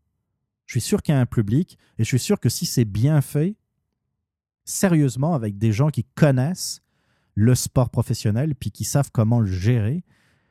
Je 0.67 0.73
suis 0.73 0.81
sûr 0.81 1.03
qu'il 1.03 1.15
y 1.15 1.19
a 1.19 1.21
un 1.21 1.27
public 1.27 1.79
et 1.99 2.05
je 2.05 2.09
suis 2.09 2.19
sûr 2.19 2.41
que 2.41 2.49
si 2.49 2.67
c'est 2.67 2.85
bien 2.85 3.21
fait, 3.21 3.57
sérieusement, 4.65 5.35
avec 5.35 5.59
des 5.59 5.73
gens 5.73 5.91
qui 5.91 6.05
connaissent 6.15 6.83
le 7.35 7.55
sport 7.55 7.91
professionnel 7.91 8.55
puis 8.55 8.71
qui 8.71 8.85
savent 8.85 9.11
comment 9.13 9.41
le 9.41 9.47
gérer, 9.47 10.05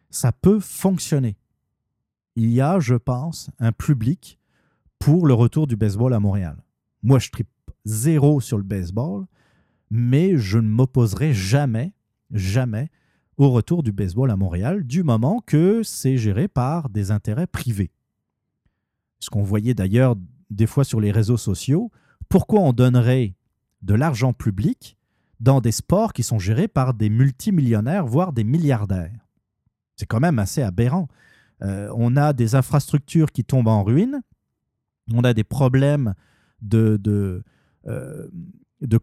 ça 0.10 0.32
peut 0.32 0.60
fonctionner. 0.60 1.38
Il 2.36 2.52
y 2.52 2.62
a, 2.62 2.80
je 2.80 2.96
pense, 2.96 3.50
un 3.60 3.72
public 3.72 4.40
pour 5.00 5.28
le 5.28 5.34
retour 5.34 5.68
du 5.68 5.76
baseball 5.76 6.14
à 6.14 6.20
Montréal. 6.20 6.64
Moi, 7.02 7.20
je 7.20 7.30
tripe 7.30 7.50
zéro 7.86 8.40
sur 8.40 8.58
le 8.58 8.64
baseball, 8.64 9.26
mais 9.90 10.38
je 10.38 10.58
ne 10.58 10.68
m'opposerai 10.68 11.34
jamais, 11.34 11.94
jamais 12.32 12.90
au 13.38 13.50
retour 13.52 13.84
du 13.84 13.92
baseball 13.92 14.32
à 14.32 14.38
Montréal 14.38 14.84
du 14.84 15.04
moment 15.04 15.42
que 15.46 15.84
c'est 15.84 16.18
géré 16.18 16.48
par 16.48 16.90
des 16.90 17.12
intérêts 17.12 17.48
privés. 17.48 17.92
Ce 19.24 19.30
qu'on 19.30 19.42
voyait 19.44 19.74
d'ailleurs 19.74 20.16
des 20.50 20.68
fois 20.68 20.84
sur 20.84 21.00
les 21.00 21.12
réseaux 21.12 21.38
sociaux, 21.38 21.92
pourquoi 22.28 22.60
on 22.60 22.74
donnerait 22.74 23.36
de 23.82 23.94
l'argent 23.94 24.34
public 24.34 24.98
dans 25.40 25.62
des 25.62 25.72
sports 25.72 26.12
qui 26.12 26.24
sont 26.24 26.40
gérés 26.40 26.68
par 26.68 26.94
des 26.94 27.10
multimillionnaires, 27.10 28.06
voire 28.06 28.34
des 28.34 28.44
milliardaires? 28.44 29.26
C'est 29.96 30.06
quand 30.08 30.20
même 30.20 30.40
assez 30.40 30.62
aberrant. 30.62 31.08
Euh, 31.62 31.90
on 31.96 32.18
a 32.18 32.34
des 32.34 32.56
infrastructures 32.56 33.32
qui 33.32 33.46
tombent 33.46 33.70
en 33.70 33.84
ruine, 33.84 34.22
on 35.14 35.24
a 35.24 35.34
des 35.34 35.46
problèmes 35.46 36.16
de, 36.62 36.98
de, 36.98 37.44
euh, 37.88 38.28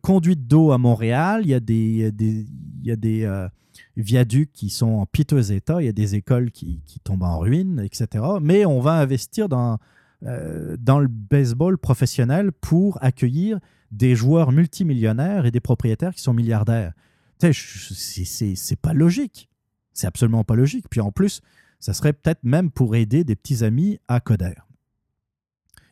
conduite 0.02 0.46
d'eau 0.46 0.72
à 0.72 0.76
Montréal, 0.78 1.42
il 1.44 1.50
y 1.50 1.54
a 1.54 1.60
des, 1.60 2.12
des- 2.12 2.46
il 2.82 2.86
y 2.86 2.90
a 2.90 2.96
des 2.96 3.24
euh, 3.24 3.48
viaducs 3.96 4.52
qui 4.52 4.68
sont 4.68 4.88
en 4.88 5.06
piteux 5.06 5.52
état, 5.52 5.80
il 5.80 5.86
y 5.86 5.88
a 5.88 5.92
des 5.92 6.14
écoles 6.14 6.50
qui, 6.50 6.82
qui 6.84 7.00
tombent 7.00 7.22
en 7.22 7.38
ruine, 7.38 7.80
etc. 7.80 8.22
Mais 8.42 8.66
on 8.66 8.80
va 8.80 8.94
investir 8.94 9.48
dans, 9.48 9.78
euh, 10.24 10.76
dans 10.78 10.98
le 10.98 11.08
baseball 11.08 11.78
professionnel 11.78 12.52
pour 12.52 13.02
accueillir 13.02 13.58
des 13.90 14.14
joueurs 14.14 14.52
multimillionnaires 14.52 15.46
et 15.46 15.50
des 15.50 15.60
propriétaires 15.60 16.14
qui 16.14 16.20
sont 16.22 16.34
milliardaires. 16.34 16.92
C'est- 17.38 18.76
pas 18.80 18.92
logique. 18.92 19.48
C'est 19.92 20.06
absolument 20.06 20.44
pas 20.44 20.54
logique. 20.54 20.86
Puis 20.90 21.00
en 21.00 21.10
plus, 21.10 21.40
ça 21.78 21.94
serait 21.94 22.12
peut-être 22.12 22.44
même 22.44 22.70
pour 22.70 22.94
aider 22.94 23.24
des 23.24 23.34
petits 23.34 23.64
amis 23.64 23.98
à 24.08 24.20
Coder. 24.20 24.54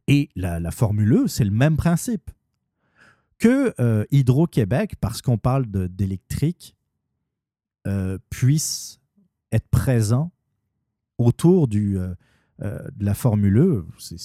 Et 0.06 0.28
la, 0.36 0.60
la 0.60 0.70
Formule 0.70 1.12
E, 1.12 1.26
c'est 1.26 1.44
le 1.44 1.50
même 1.50 1.76
principe. 1.76 2.30
Que 3.38 3.74
euh, 3.80 4.04
Hydro-Québec, 4.10 4.96
parce 5.00 5.22
qu'on 5.22 5.38
parle 5.38 5.66
d'électrique, 5.66 6.76
euh, 7.86 8.18
puisse 8.30 9.00
être 9.52 9.68
présents 9.68 10.30
autour 11.18 11.68
du, 11.68 11.98
euh, 12.62 12.78
de 12.96 13.04
la 13.04 13.14
Formule 13.14 13.58
E. 13.58 13.84
C'est- 13.98 14.18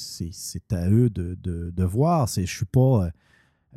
à 0.74 0.90
eux 0.90 1.10
de, 1.10 1.38
de, 1.44 1.72
de 1.76 1.84
voir. 1.84 2.28
Je 2.28 2.42
suis 2.46 2.66
pas. 2.66 3.06
euh, 3.06 3.12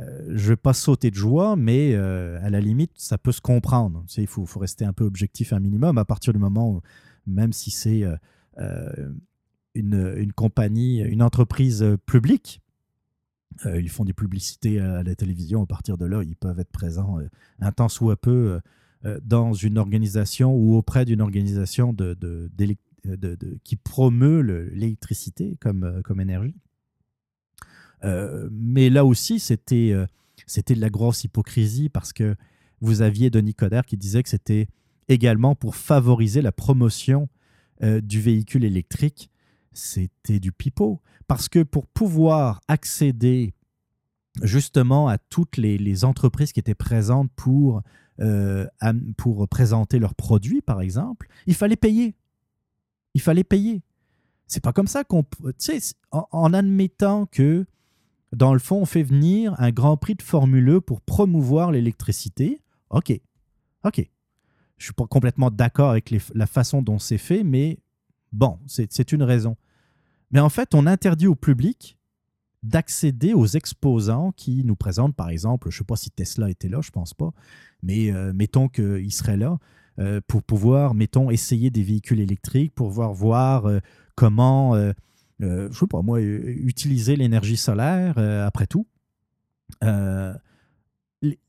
euh, 0.00 0.22
vais 0.48 0.56
pas 0.56 0.72
sauter 0.74 1.10
de 1.10 1.16
joie, 1.16 1.56
mais 1.56 1.94
à 1.94 2.50
la 2.50 2.60
limite, 2.60 2.92
ça 2.96 3.16
peut 3.18 3.32
se 3.32 3.40
comprendre. 3.40 4.04
Tu 4.08 4.20
il 4.22 4.26
faut, 4.26 4.44
faut 4.46 4.60
rester 4.60 4.84
un 4.84 4.92
peu 4.92 5.04
objectif 5.04 5.52
un 5.54 5.60
minimum 5.60 5.96
à 5.98 6.04
partir 6.04 6.32
du 6.34 6.38
moment 6.38 6.70
où, 6.70 6.80
même 7.26 7.52
si 7.54 7.70
c'est 7.70 8.02
une, 9.74 10.14
une 10.16 10.32
compagnie, 10.32 11.00
une 11.00 11.22
entreprise 11.22 11.84
publique, 12.06 12.60
ils 13.64 13.88
font 13.88 14.04
des 14.04 14.12
publicités 14.12 14.80
à 14.80 15.02
la 15.02 15.14
télévision. 15.14 15.62
À 15.62 15.66
partir 15.66 15.96
de 15.96 16.04
là, 16.04 16.22
ils 16.22 16.36
peuvent 16.36 16.60
être 16.60 16.70
présents 16.72 17.18
un 17.60 17.72
temps 17.72 17.88
soit 17.88 18.16
peu 18.20 18.60
dans 19.22 19.54
une 19.54 19.78
organisation 19.78 20.54
ou 20.54 20.74
auprès 20.74 21.04
d'une 21.06 21.22
organisation 21.22 21.94
de, 21.94 22.12
de- 22.14 22.50
qui 23.64 23.76
promeut 23.76 24.40
le- 24.40 24.68
l'électricité 24.70 25.56
comme, 25.60 25.84
euh, 25.84 26.02
comme 26.02 26.20
énergie. 26.20 26.54
Euh, 28.04 28.48
mais 28.52 28.90
là 28.90 29.04
aussi, 29.04 29.40
c'était 29.40 29.90
euh, 29.92 30.06
c'était 30.46 30.74
de 30.74 30.80
la 30.80 30.90
grosse 30.90 31.24
hypocrisie 31.24 31.88
parce 31.88 32.12
que 32.12 32.36
vous 32.80 33.02
aviez 33.02 33.30
Denis 33.30 33.54
Coderre 33.54 33.86
qui 33.86 33.96
disait 33.96 34.22
que 34.22 34.28
c'était 34.28 34.68
également 35.08 35.54
pour 35.54 35.76
favoriser 35.76 36.42
la 36.42 36.52
promotion 36.52 37.28
du 37.82 38.20
véhicule 38.22 38.64
électrique. 38.64 39.30
C'était 39.72 40.40
du 40.40 40.50
pipeau. 40.50 41.00
Parce 41.26 41.48
que 41.48 41.62
pour 41.62 41.86
pouvoir 41.86 42.60
accéder 42.68 43.54
justement 44.42 45.08
à 45.08 45.18
toutes 45.18 45.56
les, 45.56 46.04
entreprises 46.04 46.52
qui 46.52 46.60
étaient 46.60 46.74
présentes 46.74 47.30
pour, 47.36 47.82
pour 49.16 49.48
présenter 49.48 49.98
leurs 49.98 50.14
produits, 50.14 50.62
par 50.62 50.80
exemple, 50.80 51.28
il 51.46 51.54
fallait 51.54 51.76
payer. 51.76 52.14
Il 53.16 53.20
fallait 53.22 53.44
payer. 53.44 53.80
C'est 54.46 54.62
pas 54.62 54.74
comme 54.74 54.86
ça 54.86 55.02
qu'on. 55.02 55.22
Tu 55.22 55.80
sais, 55.80 55.94
en, 56.10 56.52
admettant 56.52 57.24
que, 57.24 57.64
dans 58.32 58.52
le 58.52 58.58
fond, 58.58 58.82
on 58.82 58.84
fait 58.84 59.02
venir 59.02 59.58
un 59.58 59.70
Grand 59.70 59.96
Prix 59.96 60.16
de 60.16 60.22
Formule 60.22 60.68
E 60.68 60.80
pour 60.82 61.00
promouvoir 61.00 61.72
l'électricité, 61.72 62.60
OK. 62.90 63.18
OK. 63.84 64.06
Je 64.76 64.84
suis 64.84 64.92
pas 64.92 65.06
complètement 65.06 65.50
d'accord 65.50 65.92
avec 65.92 66.14
la 66.34 66.46
façon 66.46 66.82
dont 66.82 66.98
c'est 66.98 67.16
fait, 67.16 67.42
mais 67.42 67.78
bon, 68.32 68.58
c'est 68.66 68.92
c'est 68.92 69.12
une 69.12 69.22
raison. 69.22 69.56
Mais 70.30 70.40
en 70.40 70.50
fait, 70.50 70.74
on 70.74 70.86
interdit 70.86 71.26
au 71.26 71.36
public 71.36 71.98
d'accéder 72.62 73.32
aux 73.32 73.46
exposants 73.46 74.32
qui 74.32 74.62
nous 74.62 74.76
présentent, 74.76 75.16
par 75.16 75.30
exemple, 75.30 75.70
je 75.70 75.76
ne 75.76 75.78
sais 75.78 75.84
pas 75.84 75.96
si 75.96 76.10
Tesla 76.10 76.50
était 76.50 76.68
là, 76.68 76.82
je 76.82 76.90
pense 76.90 77.14
pas, 77.14 77.32
mais 77.82 78.12
euh, 78.12 78.34
mettons 78.34 78.68
qu'il 78.68 79.10
serait 79.10 79.38
là 79.38 79.58
euh, 79.98 80.20
pour 80.26 80.42
pouvoir, 80.42 80.94
mettons, 80.94 81.30
essayer 81.30 81.70
des 81.70 81.82
véhicules 81.82 82.20
électriques, 82.20 82.74
pour 82.74 82.88
pouvoir 82.88 83.12
voir 83.12 83.66
euh, 83.66 83.80
comment, 84.14 84.74
euh, 84.74 84.92
je 85.40 85.68
sais 85.72 85.86
pas 85.86 86.02
moi, 86.02 86.20
utiliser 86.20 87.16
l'énergie 87.16 87.56
solaire, 87.56 88.18
après 88.18 88.66
tout. 88.66 88.86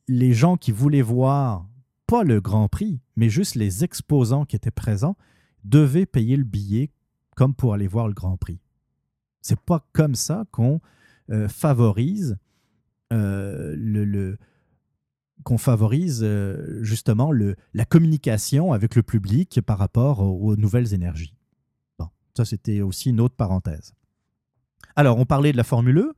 Les- 0.08 0.34
gens 0.34 0.56
qui 0.58 0.72
voulaient 0.72 1.02
voir, 1.02 1.68
pas 2.08 2.24
le 2.24 2.40
Grand 2.40 2.68
Prix, 2.70 3.02
mais 3.16 3.30
juste 3.30 3.56
les 3.56 3.84
exposants 3.84 4.46
qui 4.46 4.56
étaient 4.56 4.72
présents, 4.72 5.18
devaient 5.64 6.06
payer 6.06 6.38
le 6.38 6.44
billet 6.46 6.92
comme 7.36 7.54
pour 7.54 7.74
aller 7.74 7.88
voir 7.88 8.08
le 8.08 8.14
Grand 8.14 8.38
Prix. 8.38 8.60
C'est 9.42 9.60
pas 9.60 9.86
comme 9.94 10.16
ça 10.16 10.46
qu'on 10.52 10.80
favorise 11.50 12.38
le- 13.12 14.38
qu'on 15.44 15.58
favorise 15.58 16.22
euh, 16.24 16.84
justement 16.84 17.32
le, 17.32 17.56
la 17.74 17.86
communication 17.86 18.74
avec 18.74 18.96
le 18.96 19.04
public 19.04 19.62
par 19.62 19.78
rapport 19.78 20.20
aux, 20.20 20.56
nouvelles 20.56 20.94
énergies. 20.94 21.34
Bon, 22.00 22.08
ça 22.36 22.46
c'était 22.46 22.82
aussi 22.82 23.10
une 23.10 23.22
autre 23.22 23.36
parenthèse. 23.36 23.94
Alors, 24.96 25.18
on 25.18 25.26
parlait 25.26 25.52
de 25.52 25.58
la 25.58 25.64
Formule 25.64 26.00
E, 26.00 26.14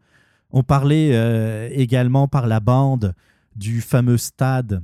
on 0.52 0.64
parlait 0.64 1.12
euh, 1.14 1.70
également 1.72 2.28
par 2.28 2.48
la 2.48 2.60
bande 2.60 3.14
du 3.56 3.82
fameux 3.82 4.18
stade 4.18 4.84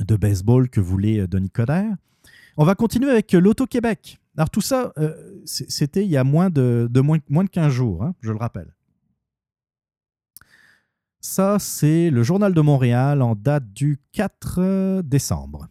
de 0.00 0.16
baseball 0.16 0.68
que 0.68 0.80
voulait 0.80 1.20
euh, 1.20 1.26
Denis 1.26 1.50
Coderre. 1.50 1.96
On 2.56 2.64
va 2.64 2.74
continuer 2.74 3.10
avec 3.10 3.32
l'Auto-Québec. 3.32 4.18
Alors 4.36 4.50
tout 4.50 4.60
ça, 4.60 4.92
c'était 5.44 6.04
il 6.04 6.10
y 6.10 6.16
a 6.16 6.24
moins 6.24 6.50
de, 6.50 6.88
moins 7.28 7.44
de 7.44 7.48
15 7.48 7.72
jours, 7.72 8.04
hein, 8.04 8.14
je 8.20 8.30
le 8.30 8.38
rappelle. 8.38 8.72
Ça, 11.20 11.58
c'est 11.58 12.10
le 12.10 12.22
Journal 12.22 12.54
de 12.54 12.60
Montréal 12.60 13.20
en 13.22 13.34
date 13.34 13.72
du 13.72 14.00
4 14.12 15.02
décembre. 15.02 15.68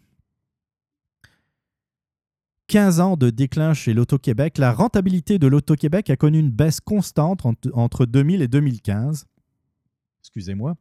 15 2.68 3.00
ans 3.00 3.18
de 3.18 3.32
déclin 3.32 3.74
chez 3.74 3.96
l'Auto-Québec, 3.96 4.60
la 4.60 4.72
rentabilité 4.72 5.40
de 5.40 5.48
l'Auto-Québec 5.48 6.12
a 6.12 6.16
connu 6.16 6.38
une 6.38 6.52
baisse 6.52 6.80
constante 6.80 7.46
entre- 7.48 7.72
entre 7.74 8.06
2000 8.06 8.44
et 8.44 8.48
2015. 8.48 9.26
Excusez-moi. 10.22 10.76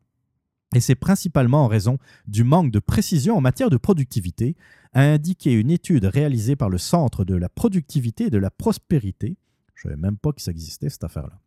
Et 0.75 0.81
c'est 0.81 0.95
principalement 0.97 1.65
en 1.65 1.67
raison 1.67 1.97
du 2.27 2.45
manque 2.45 2.71
de 2.71 2.79
précision 2.79 3.39
en 3.39 3.41
matière 3.41 3.71
de 3.71 3.79
productivité, 3.79 4.55
a 4.93 5.01
indiqué 5.01 5.55
une 5.55 5.71
étude 5.71 6.05
réalisée 6.05 6.57
par 6.57 6.69
le 6.69 6.77
Centre 6.77 7.25
de 7.25 7.35
la 7.35 7.49
productivité 7.49 8.25
et 8.25 8.31
de 8.31 8.37
la 8.37 8.51
prospérité. 8.51 9.39
Je 9.75 9.89
ne 9.89 9.93
savais 9.95 10.03
même 10.03 10.19
pas 10.19 10.33
que 10.33 10.43
ça 10.43 10.51
existait, 10.51 10.91
cette 10.91 11.05
affaire-là. 11.05 11.41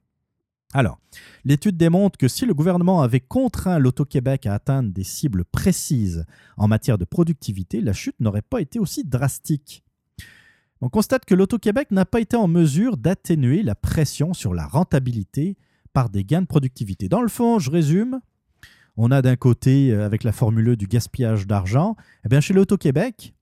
Alors, 0.74 1.00
l'étude 1.44 1.76
démontre 1.76 2.18
que 2.18 2.28
si 2.28 2.46
le 2.46 2.54
gouvernement 2.54 3.02
avait 3.02 3.20
contraint 3.20 3.78
l'Auto-Québec 3.78 4.46
à 4.46 4.54
atteindre 4.54 4.92
des 4.92 5.04
cibles 5.04 5.44
précises 5.44 6.26
en 6.58 6.68
matière 6.68 6.98
de 6.98 7.06
productivité, 7.06 7.82
la 7.82 7.94
chute 7.94 8.20
n'aurait 8.20 8.42
pas 8.42 8.62
été 8.62 8.80
aussi 8.80 9.04
drastique. 9.04 9.84
On 10.80 10.90
constate 10.90 11.26
que 11.26 11.36
l'Auto-Québec 11.36 11.92
n'a 11.92 12.06
pas 12.06 12.22
été 12.22 12.36
en 12.36 12.48
mesure 12.48 12.98
d'atténuer 12.98 13.62
la 13.64 13.76
pression 13.76 14.34
sur 14.34 14.54
la 14.54 14.66
rentabilité 14.66 15.58
par 15.94 16.10
des 16.10 16.24
gains 16.24 16.42
de 16.42 16.48
productivité. 16.48 17.10
Dans 17.10 17.22
le 17.22 17.28
fond, 17.28 17.60
je 17.60 17.70
résume, 17.70 18.22
on 18.98 19.12
a 19.12 19.22
d'un 19.22 19.36
côté, 19.36 19.92
euh, 19.92 20.06
avec 20.06 20.24
la 20.24 20.32
formule 20.32 20.76
du 20.76 20.88
gaspillage 20.88 21.46
d'argent. 21.46 21.96
Eh 22.26 22.30
bien, 22.30 22.40
chez 22.40 22.54
l'Auto-Québec, 22.54 23.34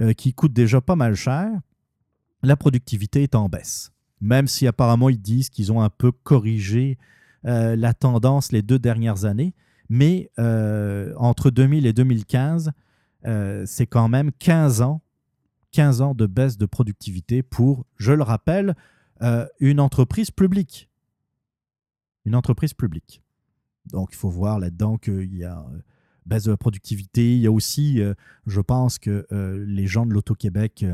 euh, 0.00 0.12
qui 0.14 0.34
coûte 0.34 0.52
déjà 0.52 0.80
pas 0.80 0.96
mal 0.96 1.14
cher, 1.14 1.50
la 2.42 2.56
productivité 2.56 3.22
est 3.22 3.34
en 3.34 3.48
baisse. 3.48 3.93
Même 4.24 4.48
si 4.48 4.66
apparemment 4.66 5.10
ils 5.10 5.20
disent 5.20 5.50
qu'ils 5.50 5.70
ont 5.70 5.82
un 5.82 5.90
peu 5.90 6.10
corrigé 6.10 6.96
euh, 7.44 7.76
la 7.76 7.92
tendance 7.92 8.52
les 8.52 8.62
deux 8.62 8.78
dernières 8.78 9.26
années. 9.26 9.52
Mais 9.90 10.30
euh, 10.38 11.12
entre 11.18 11.50
2000 11.50 11.84
et 11.84 11.92
2015, 11.92 12.72
euh, 13.26 13.64
c'est 13.66 13.86
quand 13.86 14.08
même 14.08 14.32
15 14.32 14.80
ans, 14.80 15.02
15 15.72 16.00
ans 16.00 16.14
de 16.14 16.24
baisse 16.24 16.56
de 16.56 16.64
productivité 16.64 17.42
pour, 17.42 17.84
je 17.98 18.12
le 18.12 18.22
rappelle, 18.22 18.74
une 19.60 19.80
entreprise 19.80 20.30
publique. 20.30 20.90
Une 22.24 22.34
entreprise 22.34 22.74
publique. 22.74 23.22
Donc, 23.86 24.10
il 24.12 24.16
faut 24.16 24.28
voir 24.28 24.58
là-dedans 24.58 24.98
qu'il 24.98 25.34
y 25.34 25.44
a 25.44 25.64
baisse 26.26 26.44
de 26.44 26.50
la 26.50 26.56
productivité. 26.58 27.34
Il 27.34 27.40
y 27.40 27.46
a 27.46 27.52
aussi, 27.52 28.02
je 28.46 28.60
pense 28.60 28.98
que 28.98 29.26
les 29.66 29.86
gens 29.86 30.04
de 30.04 30.12
l'Auto-Québec 30.12 30.84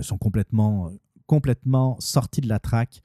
sont 0.00 0.16
complètement, 0.16 0.90
complètement 1.26 1.98
sortis 2.00 2.40
de 2.40 2.48
la 2.48 2.58
traque 2.58 3.02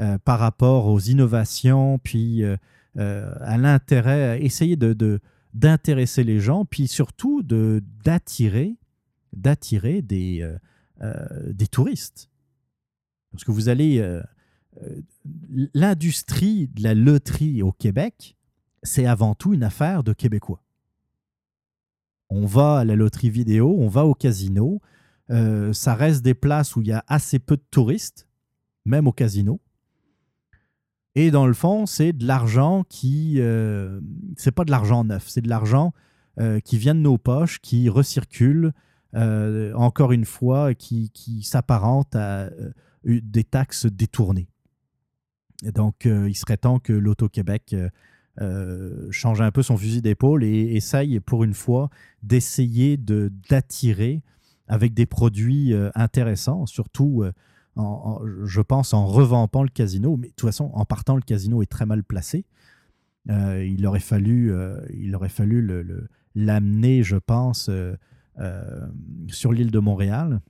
euh, 0.00 0.18
par 0.18 0.38
rapport 0.38 0.86
aux 0.86 1.00
innovations, 1.00 1.98
puis 1.98 2.44
euh, 2.44 2.56
euh, 2.98 3.34
à 3.40 3.58
l'intérêt, 3.58 4.42
essayer 4.42 4.76
de, 4.76 5.20
d'intéresser 5.54 6.24
les 6.24 6.40
gens, 6.40 6.64
puis 6.64 6.86
surtout 6.88 7.42
de, 7.42 7.82
d'attirer, 8.04 8.76
d'attirer 9.32 10.02
des, 10.02 10.48
des 11.46 11.66
touristes. 11.66 12.30
Parce 13.32 13.44
que 13.44 13.52
vous 13.52 13.68
allez... 13.68 14.20
l'industrie 15.74 16.68
de 16.68 16.82
la 16.82 16.94
loterie 16.94 17.62
au 17.62 17.72
Québec, 17.72 18.36
c'est 18.82 19.06
avant 19.06 19.34
tout 19.34 19.52
une 19.52 19.64
affaire 19.64 20.02
de 20.02 20.12
Québécois. 20.12 20.62
On 22.30 22.46
va 22.46 22.78
à 22.78 22.84
la 22.84 22.94
loterie 22.94 23.30
vidéo, 23.30 23.74
on 23.78 23.88
va 23.88 24.04
au 24.04 24.14
casino. 24.14 24.80
Euh, 25.30 25.72
ça 25.72 25.94
reste 25.94 26.22
des 26.22 26.34
places 26.34 26.76
où 26.76 26.80
il 26.82 26.88
y 26.88 26.92
a 26.92 27.04
assez 27.06 27.38
peu 27.38 27.56
de 27.56 27.64
touristes, 27.70 28.28
même 28.84 29.06
au 29.06 29.12
casino. 29.12 29.60
Et 31.14 31.30
dans 31.30 31.46
le 31.46 31.52
fond, 31.54 31.86
c'est 31.86 32.12
de 32.12 32.26
l'argent 32.26 32.84
qui. 32.88 33.36
euh, 33.38 34.00
c'est 34.36 34.52
pas 34.52 34.64
de 34.64 34.70
l'argent 34.70 35.04
neuf, 35.04 35.24
c'est 35.28 35.40
de 35.40 35.48
l'argent 35.48 35.92
euh, 36.38 36.60
qui 36.60 36.78
vient 36.78 36.94
de 36.94 37.00
nos 37.00 37.18
poches, 37.18 37.58
qui 37.60 37.88
recircule, 37.88 38.72
euh, 39.14 39.72
encore 39.74 40.12
une 40.12 40.24
fois, 40.24 40.74
qui, 40.74 41.10
s'apparente 41.42 42.14
à 42.14 42.50
des 43.04 43.44
taxes 43.44 43.86
détournées. 43.86 44.48
Donc, 45.74 46.04
il 46.04 46.36
serait 46.36 46.56
temps 46.56 46.78
que 46.78 46.92
l'Auto-Québec 46.92 47.74
change 49.10 49.40
un 49.40 49.50
peu 49.50 49.62
son 49.62 49.76
fusil 49.76 50.02
d'épaule 50.02 50.44
et 50.44 50.76
essaye 50.76 51.18
pour 51.18 51.42
une 51.42 51.54
fois 51.54 51.90
d'essayer 52.22 52.96
de- 52.96 53.32
d'attirer 53.48 54.22
avec 54.68 54.94
des 54.94 55.06
produits 55.06 55.72
euh, 55.72 55.90
intéressants, 55.94 56.66
surtout, 56.66 57.22
euh, 57.22 57.32
je 58.44 58.60
pense, 58.60 58.92
en 58.94 59.06
revampant 59.06 59.62
le 59.62 59.70
casino. 59.70 60.16
Mais 60.16 60.28
de 60.28 60.32
toute 60.34 60.48
façon, 60.48 60.70
en 60.74 60.84
partant, 60.84 61.16
le 61.16 61.22
casino 61.22 61.62
est 61.62 61.66
très 61.66 61.86
mal 61.86 62.04
placé. 62.04 62.44
Euh, 63.30 63.64
il 63.64 63.86
aurait 63.86 64.00
fallu, 64.00 64.52
il 64.94 65.14
aurait 65.14 65.28
fallu 65.28 65.66
l'amener, 66.34 67.02
je 67.02 67.16
pense, 67.16 67.70
sur 69.28 69.52
l'île 69.52 69.70
de 69.70 69.78
Montréal. 69.78 70.40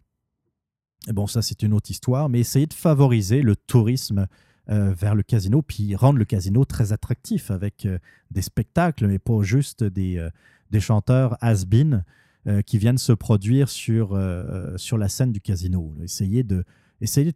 Bon, 1.09 1.27
ça, 1.27 1.43
c'est 1.43 1.63
une 1.63 1.73
autre 1.73 1.91
histoire, 1.91 2.29
mais 2.29 2.41
essayer 2.41 2.67
de 2.67 2.75
favoriser 2.75 3.43
le 3.43 3.57
tourisme 3.57 4.27
vers 4.69 5.15
le 5.15 5.23
casino, 5.23 5.63
puis 5.63 5.97
rendre 5.97 6.19
le 6.19 6.25
casino 6.25 6.65
très 6.65 6.93
attractif 6.93 7.51
avec 7.51 7.87
des 8.31 8.43
spectacles, 8.43 9.07
mais 9.07 9.19
pas 9.19 9.43
juste 9.43 9.85
des, 9.85 10.27
des 10.71 10.81
chanteurs 10.81 11.37
has-been 11.41 12.05
euh, 12.47 12.63
qui 12.63 12.79
viennent 12.79 12.99
se 12.99 13.13
produire 13.13 13.69
sur, 13.69 14.15
euh, 14.15 14.77
sur 14.77 14.99
la 14.99 15.09
scène 15.09 15.33
du 15.33 15.41
casino. 15.41 15.95
Essayer 16.03 16.43
de, 16.43 16.65
essayer, 17.01 17.33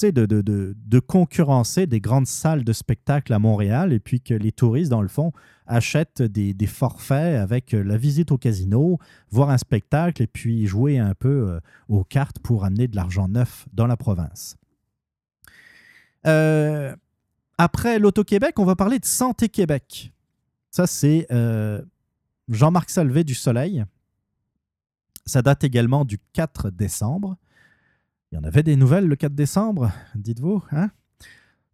de, 0.00 0.26
de, 0.26 0.42
de, 0.76 0.98
concurrencer 1.00 1.86
des 1.86 2.00
grandes 2.00 2.26
salles 2.26 2.64
de 2.64 2.72
spectacle 2.72 3.32
à 3.32 3.38
Montréal 3.38 3.92
et 3.92 4.00
puis 4.00 4.20
que 4.20 4.34
les 4.34 4.52
touristes, 4.52 4.90
dans 4.90 5.02
le 5.02 5.08
fond, 5.08 5.32
achètent 5.66 6.22
des, 6.22 6.54
des 6.54 6.66
forfaits 6.66 7.40
avec 7.40 7.74
euh, 7.74 7.82
la 7.82 7.96
visite 7.96 8.32
au 8.32 8.38
casino, 8.38 8.98
voir 9.30 9.50
un 9.50 9.58
spectacle 9.58 10.22
et 10.22 10.26
puis 10.26 10.66
jouer 10.66 10.98
un 10.98 11.14
peu 11.14 11.50
euh, 11.50 11.60
aux 11.88 12.04
cartes 12.04 12.38
pour 12.40 12.64
amener 12.64 12.88
de 12.88 12.96
l'argent 12.96 13.28
neuf 13.28 13.66
dans 13.72 13.86
la 13.86 13.96
province. 13.96 14.56
Euh, 16.26 16.94
après 17.58 17.98
l'Auto-Québec, 17.98 18.58
on 18.58 18.64
va 18.64 18.76
parler 18.76 18.98
de 18.98 19.04
Santé 19.04 19.48
Québec. 19.48 20.12
Ça, 20.70 20.86
c'est 20.86 21.26
euh, 21.30 21.82
Jean-Marc 22.48 22.90
Salvé 22.90 23.24
du 23.24 23.34
Soleil. 23.34 23.84
Ça 25.26 25.42
date 25.42 25.64
également 25.64 26.04
du 26.04 26.18
4 26.32 26.70
décembre. 26.70 27.36
Il 28.30 28.36
y 28.36 28.38
en 28.38 28.44
avait 28.44 28.62
des 28.62 28.76
nouvelles 28.76 29.06
le 29.06 29.16
4 29.16 29.34
décembre, 29.34 29.92
dites-vous. 30.14 30.62
Hein? 30.70 30.90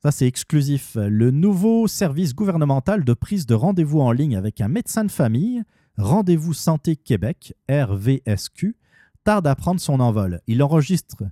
Ça, 0.03 0.11
c'est 0.11 0.27
exclusif. 0.27 0.97
Le 0.97 1.31
nouveau 1.31 1.87
service 1.87 2.35
gouvernemental 2.35 3.05
de 3.05 3.15
prise 3.15 3.47
de 3.47 3.55
rendez-vous 3.55 4.01
en 4.01 4.12
ligne 4.12 4.37
avec 4.37 4.61
un 4.61 4.69
médecin 4.69 5.05
de 5.05 5.11
famille, 5.11 5.65
Rendez-vous 5.99 6.55
Santé 6.55 6.95
Québec, 6.95 7.57
RVSQ, 7.69 8.77
tarde 9.25 9.49
à 9.49 9.57
prendre 9.57 9.81
son 9.81 9.99
envol. 9.99 10.41
Il 10.47 10.62
enregistre 10.62 11.25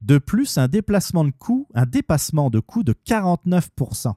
de 0.00 0.16
plus 0.16 0.56
un 0.56 0.66
déplacement 0.66 1.24
de 1.24 1.30
coût, 1.30 1.68
un 1.74 1.84
dépassement 1.84 2.48
de 2.48 2.58
coût 2.58 2.84
de 2.84 2.94
49%. 2.94 4.14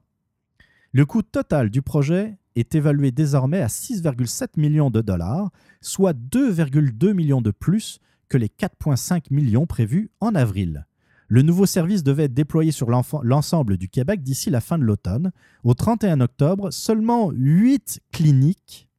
Le 0.93 1.05
coût 1.05 1.23
total 1.23 1.69
du 1.69 1.81
projet 1.81 2.37
est 2.55 2.75
évalué 2.75 3.11
désormais 3.11 3.61
à 3.61 3.67
6,7 3.67 4.49
millions 4.57 4.89
de 4.89 5.01
dollars, 5.01 5.51
soit 5.81 6.13
2,2 6.13 7.13
millions 7.13 7.41
de 7.41 7.51
plus 7.51 7.99
que 8.29 8.37
les 8.37 8.47
4,5 8.47 9.25
millions 9.31 9.65
prévus 9.65 10.09
en 10.19 10.35
avril. 10.35 10.85
Le 11.27 11.43
nouveau 11.43 11.65
service 11.65 12.03
devait 12.03 12.25
être 12.25 12.33
déployé 12.33 12.71
sur 12.71 12.89
l'ensemble 12.89 13.77
du 13.77 13.87
Québec 13.87 14.21
d'ici 14.21 14.49
la 14.49 14.59
fin 14.59 14.77
de 14.77 14.83
l'automne. 14.83 15.31
Au 15.63 15.73
31 15.73 16.19
octobre, 16.19 16.71
seulement 16.71 17.31
8 17.31 18.01
cliniques 18.11 18.89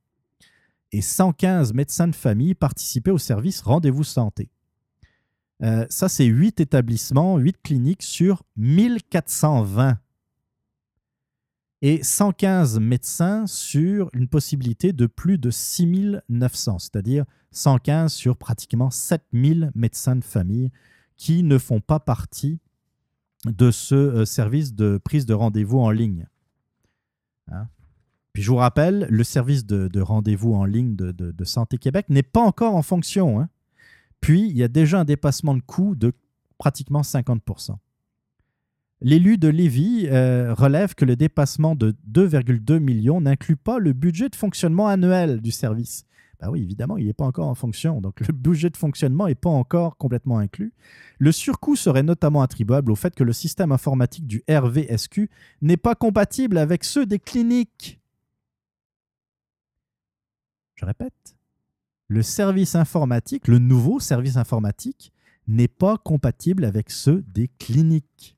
et 0.93 1.03
115 1.03 1.75
médecins 1.75 2.09
de 2.09 2.15
famille 2.15 2.55
participaient 2.55 3.11
au 3.11 3.19
service 3.19 3.61
Rendez-vous 3.61 4.05
Santé. 4.05 4.51
Euh, 5.63 5.87
ça, 5.91 6.09
c'est 6.09 6.25
8 6.25 6.61
établissements, 6.61 7.37
8 7.37 7.57
cliniques 7.63 8.03
sur 8.03 8.43
1420. 8.57 9.99
Et 11.85 12.03
115 12.05 12.79
médecins 12.79 13.47
sur 13.49 14.09
une 14.15 14.29
possibilité 14.29 14.93
de 14.93 15.07
plus 15.07 15.37
de 15.39 15.51
6900, 15.51 16.79
c'est-à-dire 16.79 17.25
115 17.51 18.13
sur 18.13 18.37
pratiquement 18.37 18.91
7000 18.91 19.73
médecins 19.75 20.15
de 20.17 20.23
famille 20.25 20.71
qui 21.17 21.43
ne 21.43 21.59
font 21.59 21.81
pas 21.81 21.99
partie 22.01 22.61
de 23.47 23.73
ce 23.73 23.95
euh, 23.97 24.25
service 24.25 24.75
de 24.75 24.99
prise 25.03 25.27
de 25.27 25.35
rendez-vous 25.35 25.81
en 25.81 25.91
ligne. 25.91 26.29
Hein? 27.51 27.67
Puis 28.33 28.43
je 28.45 28.51
vous 28.51 28.57
rappelle, 28.57 29.07
le 29.11 29.25
service 29.25 29.67
de, 29.67 29.89
de 29.89 30.01
rendez-vous 30.01 30.55
en 30.55 30.65
ligne 30.65 30.95
de, 30.95 31.11
de- 31.11 31.33
de 31.33 31.45
Santé 31.45 31.79
Québec 31.79 32.07
n'est 32.09 32.23
pas 32.23 32.41
encore 32.43 32.77
en 32.77 32.83
fonction. 32.83 33.41
hein. 33.41 33.49
Puis 34.21 34.49
il 34.49 34.57
y 34.57 34.63
a 34.63 34.69
déjà 34.69 35.01
un 35.01 35.05
dépassement 35.05 35.55
de 35.57 35.61
coût 35.61 35.97
de 35.97 36.13
pratiquement 36.59 37.03
50 37.03 37.43
L'élu 39.05 39.37
de 39.37 39.49
Lévis 39.49 40.07
euh, 40.07 40.55
relève 40.55 40.95
que 40.95 41.05
le 41.05 41.17
dépassement 41.17 41.75
de 41.75 41.97
2,2 42.09 42.79
millions 42.79 43.21
n'inclut 43.21 43.57
pas 43.57 43.79
le 43.79 43.93
budget 43.93 44.29
de 44.29 44.37
fonctionnement 44.37 44.87
annuel 44.87 45.41
du 45.41 45.51
service. 45.51 46.05
Ben 46.41 46.51
oui, 46.51 46.63
évidemment, 46.63 46.97
il 46.97 47.07
n'est 47.07 47.13
pas 47.13 47.25
encore 47.25 47.49
en 47.49 47.55
fonction, 47.57 48.01
donc 48.01 48.21
le 48.21 48.33
budget 48.33 48.71
de 48.71 48.77
fonctionnement 48.77 49.27
n'est 49.27 49.35
pas 49.35 49.51
encore 49.51 49.97
complètement 49.97 50.39
inclus. 50.39 50.73
Le 51.19 51.33
surcoût 51.33 51.75
serait 51.75 52.05
notamment 52.05 52.43
attribuable 52.43 52.93
au 52.93 52.95
fait 52.95 53.13
que 53.15 53.25
le 53.25 53.33
système 53.33 53.73
informatique 53.73 54.27
du 54.27 54.45
RVSQ 54.49 55.31
n'est 55.63 55.77
pas 55.77 55.97
compatible 55.97 56.57
avec 56.57 56.85
ceux 56.85 57.05
des 57.05 57.19
cliniques. 57.19 58.01
Je 60.77 60.85
répète, 60.85 61.37
le 62.07 62.23
service 62.23 62.77
informatique, 62.77 63.49
le 63.49 63.59
nouveau 63.59 63.99
service 63.99 64.37
informatique, 64.37 65.13
n'est 65.49 65.69
pas 65.69 65.99
compatible 65.99 66.65
avec 66.65 66.91
ceux 66.91 67.25
des 67.35 67.49
cliniques. 67.49 68.37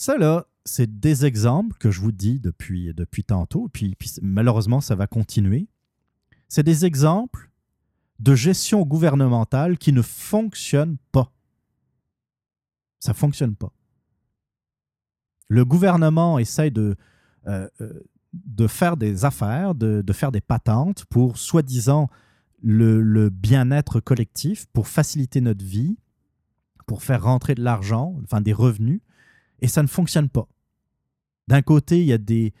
Ça, 0.00 0.16
là, 0.16 0.46
c'est 0.64 0.98
des 0.98 1.26
exemples 1.26 1.76
que 1.76 1.90
je 1.90 2.00
vous 2.00 2.10
dis 2.10 2.40
depuis, 2.40 2.94
depuis 2.94 3.22
tantôt, 3.22 3.68
puis, 3.68 3.94
malheureusement, 4.22 4.80
ça 4.80 4.94
va 4.94 5.06
continuer. 5.06 5.68
C'est 6.48 6.62
des 6.62 6.86
exemples 6.86 7.50
de 8.18 8.34
gestion 8.34 8.80
gouvernementale 8.80 9.76
qui 9.76 9.92
ne 9.92 10.00
fonctionnent 10.00 10.96
pas. 11.12 11.30
Ça 12.98 13.12
ne 13.12 13.16
fonctionne 13.16 13.54
pas. 13.54 13.74
Le 15.48 15.66
gouvernement 15.66 16.38
essaye 16.38 16.70
de, 16.70 16.96
euh, 17.46 17.68
euh, 17.82 18.00
de 18.32 18.66
faire 18.68 18.96
des 18.96 19.26
affaires, 19.26 19.74
de, 19.74 20.00
de 20.00 20.12
faire 20.14 20.32
des 20.32 20.40
patentes 20.40 21.04
pour 21.10 21.36
soi-disant 21.36 22.08
le, 22.62 23.02
le 23.02 23.28
bien-être 23.28 24.00
collectif, 24.00 24.64
pour 24.72 24.88
faciliter 24.88 25.42
notre 25.42 25.62
vie, 25.62 25.98
pour 26.86 27.02
faire 27.02 27.22
rentrer 27.22 27.54
de 27.54 27.62
l'argent, 27.62 28.18
enfin 28.24 28.40
des 28.40 28.54
revenus, 28.54 29.02
et 29.60 29.68
ça 29.68 29.82
ne 29.82 29.88
fonctionne 29.88 30.28
pas. 30.28 30.48
D'un 31.48 31.62
côté, 31.62 32.00
il 32.00 32.06
y 32.06 32.12
a 32.12 32.18
des, 32.18 32.52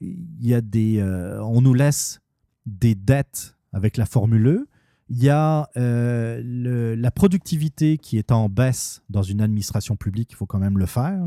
il 0.00 0.46
y 0.46 0.54
a 0.54 0.60
des, 0.60 0.98
euh, 0.98 1.42
on 1.42 1.60
nous 1.60 1.74
laisse 1.74 2.20
des 2.66 2.94
dettes 2.94 3.56
avec 3.72 3.96
la 3.96 4.06
Formule 4.06 4.46
E. 4.46 4.68
Il 5.08 5.22
y 5.22 5.28
a 5.28 5.68
euh, 5.76 6.96
la 6.96 7.10
productivité 7.10 7.98
qui 7.98 8.16
est 8.18 8.32
en 8.32 8.48
baisse 8.48 9.02
dans 9.10 9.22
une 9.22 9.40
administration 9.40 9.96
publique, 9.96 10.32
il 10.32 10.36
faut 10.36 10.46
quand 10.46 10.58
même 10.58 10.78
le 10.78 10.86
faire. 10.86 11.22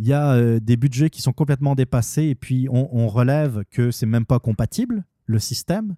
Il 0.00 0.06
y 0.06 0.12
a 0.12 0.32
euh, 0.32 0.58
des 0.58 0.76
budgets 0.76 1.08
qui 1.08 1.22
sont 1.22 1.32
complètement 1.32 1.76
dépassés 1.76 2.24
et 2.24 2.34
puis 2.34 2.66
on, 2.68 2.88
on 2.96 3.06
relève 3.06 3.64
que 3.70 3.92
c'est 3.92 4.06
même 4.06 4.26
pas 4.26 4.40
compatible, 4.40 5.04
le 5.26 5.38
système. 5.38 5.94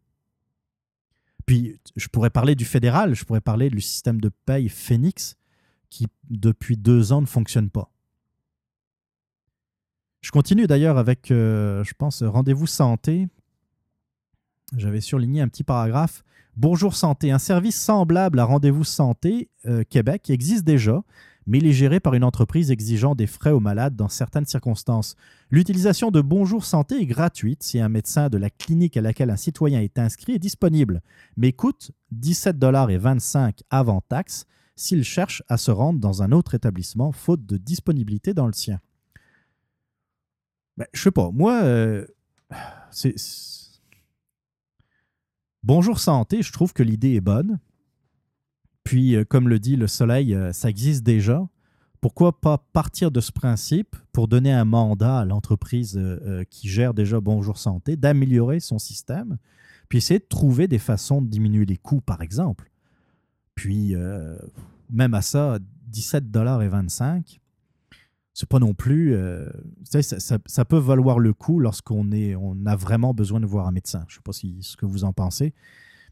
Puis 1.47 1.81
je 1.95 2.09
pourrais 2.09 2.31
parler 2.31 2.55
du 2.55 2.65
fédéral, 2.65 3.15
je 3.15 3.25
pourrais 3.25 3.41
parler 3.41 3.71
du 3.71 3.81
système 3.81 4.21
de 4.21 4.31
paye 4.45 4.69
Phoenix 4.69 5.37
qui 5.89 6.09
depuis 6.29 6.77
deux 6.77 7.13
ans 7.13 7.23
ne 7.23 7.27
fonctionne 7.27 7.71
pas. 7.71 7.91
Je 10.27 10.33
continue 10.33 10.67
d'ailleurs 10.67 10.99
avec, 10.99 11.31
euh, 11.31 11.85
je 11.85 11.95
pense, 11.97 12.25
Rendez-vous 12.25 12.67
Santé. 12.67 13.29
J'avais 14.77 15.01
surligné 15.01 15.41
un 15.41 15.47
petit 15.47 15.63
paragraphe. 15.63 16.25
Bonjour 16.57 16.97
Santé, 16.97 17.31
un 17.31 17.39
service 17.39 17.81
semblable 17.81 18.41
à 18.41 18.45
Rendez-vous 18.45 18.83
Santé 18.83 19.51
euh, 19.67 19.85
Québec 19.89 20.29
existe 20.29 20.65
déjà, 20.65 21.05
mais 21.47 21.59
il 21.59 21.67
est 21.69 21.73
géré 21.73 22.01
par 22.01 22.15
une 22.15 22.25
entreprise 22.25 22.73
exigeant 22.73 23.15
des 23.15 23.29
frais 23.29 23.53
aux 23.53 23.61
malades 23.61 23.95
dans 23.95 24.09
certaines 24.09 24.47
circonstances. 24.47 25.15
L'utilisation 25.53 26.11
de 26.11 26.21
Bonjour 26.21 26.65
Santé 26.65 27.01
est 27.01 27.07
gratuite 27.07 27.63
si 27.63 27.79
un 27.79 27.89
médecin 27.89 28.29
de 28.29 28.37
la 28.37 28.51
clinique 28.51 28.97
à 28.97 29.03
laquelle 29.03 29.31
un 29.31 29.37
citoyen 29.37 29.81
est 29.81 29.97
inscrit 29.97 30.33
est 30.33 30.41
disponible, 30.41 31.03
mais 31.37 31.53
coûte 31.53 31.93
17,25$ 32.13 33.61
avant 33.71 34.01
taxe 34.01 34.45
s'il 34.75 35.05
cherche 35.05 35.45
à 35.49 35.57
se 35.57 35.71
rendre 35.71 36.01
dans 36.01 36.25
un 36.25 36.33
autre 36.33 36.57
établissement 36.57 37.13
faute 37.13 37.47
de 37.47 37.59
disponibilité 37.59 38.35
dans 38.35 38.49
le 38.49 38.55
sien. 38.55 38.81
Ben, 40.77 40.87
je 40.93 41.03
sais 41.03 41.11
pas. 41.11 41.31
Moi, 41.33 41.63
euh, 41.63 42.07
c'est. 42.91 43.15
Bonjour 45.63 45.99
Santé, 45.99 46.43
je 46.43 46.53
trouve 46.53 46.73
que 46.73 46.83
l'idée 46.83 47.15
est 47.15 47.21
bonne. 47.21 47.59
Puis, 48.85 49.17
euh, 49.17 49.25
comme 49.25 49.49
le 49.49 49.59
dit 49.59 49.77
le 49.77 49.89
Soleil, 49.89 50.35
euh, 50.35 50.53
ça 50.53 50.69
existe 50.69 51.03
déjà. 51.03 51.49
Pourquoi 52.01 52.41
pas 52.41 52.59
partir 52.59 53.11
de 53.11 53.21
ce 53.21 53.33
principe 53.33 53.97
pour 54.13 54.29
donner 54.29 54.53
un 54.53 54.65
mandat 54.65 55.21
à 55.21 55.25
l'entreprise 55.25 55.99
qui 56.51 56.69
gère 56.69 56.95
déjà 56.95 57.21
Bonjour 57.21 57.59
Santé 57.59 57.97
d'améliorer 57.97 58.61
son 58.61 58.79
système, 58.79 59.39
puis 59.89 59.99
essayer 59.99 60.21
de 60.21 60.27
trouver 60.29 60.69
des 60.69 60.79
façons 60.79 61.21
de 61.21 61.27
diminuer 61.27 61.65
les 61.65 61.79
coûts, 61.79 62.03
par 62.03 62.21
exemple. 62.21 62.71
Puis, 63.57 63.97
même 64.89 65.15
à 65.15 65.23
ça, 65.23 65.59
17,25 65.91 67.41
c'est 68.39 68.47
pas 68.51 68.59
non 68.59 68.75
plus. 68.75 69.15
euh, 69.15 69.49
ça- 69.85 70.03
ça 70.45 70.65
peut 70.67 70.77
valoir 70.77 71.19
le 71.19 71.33
coup 71.33 71.59
lorsqu'on 71.59 72.13
est, 72.13 72.35
on 72.37 72.67
a 72.67 72.77
vraiment 72.77 73.15
besoin 73.15 73.41
de 73.41 73.47
voir 73.47 73.67
un 73.67 73.73
médecin. 73.73 74.05
Je 74.09 74.17
sais 74.17 74.21
pas 74.23 74.35
si, 74.35 74.59
ce 74.61 74.77
que 74.77 74.85
vous 74.85 75.05
en 75.05 75.15
pensez. 75.15 75.55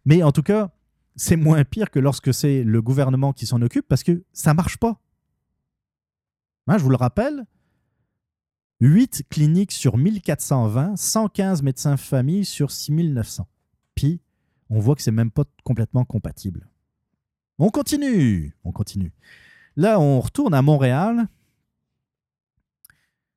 Mais 0.06 0.22
en 0.22 0.32
tout 0.32 0.42
cas, 0.42 0.70
c'est 1.16 1.36
moins 1.36 1.64
pire 1.64 1.90
que 1.90 1.98
lorsque 1.98 2.32
c'est 2.32 2.64
le 2.64 2.80
gouvernement 2.80 3.34
qui 3.34 3.44
s'en 3.44 3.60
occupe 3.60 3.86
parce 3.86 4.02
que 4.02 4.24
ça 4.32 4.54
marche 4.54 4.78
pas. 4.78 4.98
Hein, 6.66 6.78
je 6.78 6.82
vous 6.82 6.88
le 6.88 6.96
rappelle, 6.96 7.44
8 8.80 9.24
cliniques 9.28 9.72
sur 9.72 9.98
1420, 9.98 10.96
115 10.96 11.62
médecins 11.62 11.98
famille 11.98 12.46
sur 12.46 12.70
6900. 12.70 13.46
Puis, 13.94 14.22
on 14.70 14.78
voit 14.80 14.94
que 14.94 15.02
c'est 15.02 15.12
même 15.12 15.30
pas 15.30 15.44
complètement 15.62 16.06
compatible. 16.06 16.68
On 17.58 17.68
continue, 17.68 18.56
on 18.64 18.72
continue. 18.72 19.12
Là, 19.76 20.00
on 20.00 20.20
retourne 20.20 20.54
à 20.54 20.62
Montréal. 20.62 21.28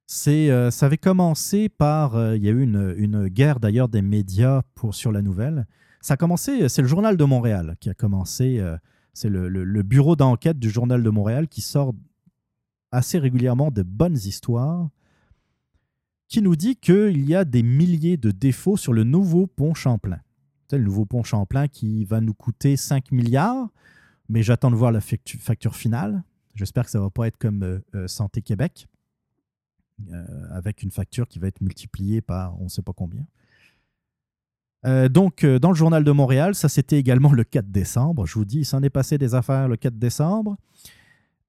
C'est, 0.09 0.49
euh, 0.49 0.71
ça 0.71 0.85
avait 0.85 0.97
commencé 0.97 1.67
par, 1.67 2.15
euh, 2.15 2.37
il 2.37 2.43
y 2.43 2.47
a 2.47 2.51
eu 2.51 2.61
une, 2.61 2.95
une 2.97 3.27
guerre 3.27 3.59
d'ailleurs 3.59 3.89
des 3.89 4.01
médias 4.01 4.61
pour, 4.73 4.95
sur 4.95 5.11
la 5.11 5.21
nouvelle. 5.21 5.67
Ça 5.99 6.13
a 6.13 6.17
commencé, 6.17 6.69
c'est 6.69 6.81
le 6.81 6.87
Journal 6.87 7.17
de 7.17 7.23
Montréal 7.25 7.75
qui 7.81 7.89
a 7.89 7.93
commencé, 7.93 8.59
euh, 8.59 8.77
c'est 9.13 9.27
le, 9.27 9.49
le- 9.49 9.83
bureau 9.83 10.15
d'enquête 10.15 10.59
du 10.59 10.69
Journal 10.69 11.03
de 11.03 11.09
Montréal 11.09 11.49
qui 11.49 11.59
sort 11.59 11.93
assez 12.91 13.19
régulièrement 13.19 13.69
de 13.69 13.83
bonnes 13.83 14.15
histoires, 14.15 14.87
qui 16.29 16.41
nous 16.41 16.55
dit 16.55 16.77
qu'il 16.77 17.27
y 17.27 17.35
a 17.35 17.43
des 17.43 17.63
milliers 17.63 18.15
de 18.15 18.31
défauts 18.31 18.77
sur 18.77 18.93
le 18.93 19.03
nouveau 19.03 19.45
pont 19.45 19.73
Champlain. 19.73 20.19
C'est 20.69 20.77
le 20.77 20.85
nouveau 20.85 21.05
pont 21.05 21.23
Champlain 21.23 21.67
qui 21.67 22.05
va 22.05 22.21
nous 22.21 22.33
coûter 22.33 22.77
5 22.77 23.11
milliards, 23.11 23.67
mais 24.29 24.41
j'attends 24.41 24.71
de 24.71 24.75
voir 24.77 24.93
la 24.93 24.99
factu- 24.99 25.37
facture 25.37 25.75
finale. 25.75 26.23
J'espère 26.55 26.85
que 26.85 26.91
ça 26.91 26.99
ne 26.99 27.03
va 27.03 27.09
pas 27.09 27.27
être 27.27 27.37
comme 27.37 27.63
euh, 27.63 27.79
euh, 27.95 28.07
Santé 28.07 28.41
Québec, 28.41 28.87
euh, 28.87 28.96
avec 30.51 30.83
une 30.83 30.91
facture 30.91 31.27
qui 31.27 31.39
va 31.39 31.47
être 31.47 31.61
multipliée 31.61 32.21
par 32.21 32.59
on 32.61 32.65
ne 32.65 32.69
sait 32.69 32.81
pas 32.81 32.93
combien. 32.93 33.25
Euh, 34.85 35.09
donc, 35.09 35.43
euh, 35.43 35.59
dans 35.59 35.69
le 35.69 35.75
journal 35.75 36.03
de 36.03 36.11
Montréal, 36.11 36.55
ça 36.55 36.69
c'était 36.69 36.97
également 36.97 37.33
le 37.33 37.43
4 37.43 37.69
décembre. 37.69 38.25
Je 38.25 38.35
vous 38.35 38.45
dis, 38.45 38.59
il 38.59 38.65
s'en 38.65 38.83
est 38.83 38.89
passé 38.89 39.17
des 39.17 39.35
affaires 39.35 39.67
le 39.67 39.75
4 39.75 39.97
décembre. 39.97 40.57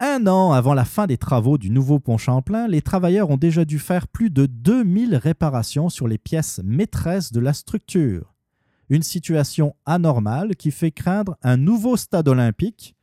Un 0.00 0.26
an 0.26 0.52
avant 0.52 0.74
la 0.74 0.84
fin 0.84 1.06
des 1.06 1.18
travaux 1.18 1.58
du 1.58 1.70
nouveau 1.70 1.98
pont 1.98 2.18
Champlain, 2.18 2.68
les 2.68 2.82
travailleurs 2.82 3.30
ont 3.30 3.36
déjà 3.36 3.64
dû 3.64 3.78
faire 3.78 4.06
plus 4.06 4.30
de 4.30 4.46
2000 4.46 5.16
réparations 5.16 5.88
sur 5.88 6.06
les 6.06 6.18
pièces 6.18 6.60
maîtresses 6.64 7.32
de 7.32 7.40
la 7.40 7.52
structure. 7.52 8.34
Une 8.90 9.02
situation 9.02 9.74
anormale 9.86 10.56
qui 10.56 10.70
fait 10.70 10.92
craindre 10.92 11.36
un 11.42 11.56
nouveau 11.56 11.96
stade 11.96 12.28
olympique. 12.28 12.94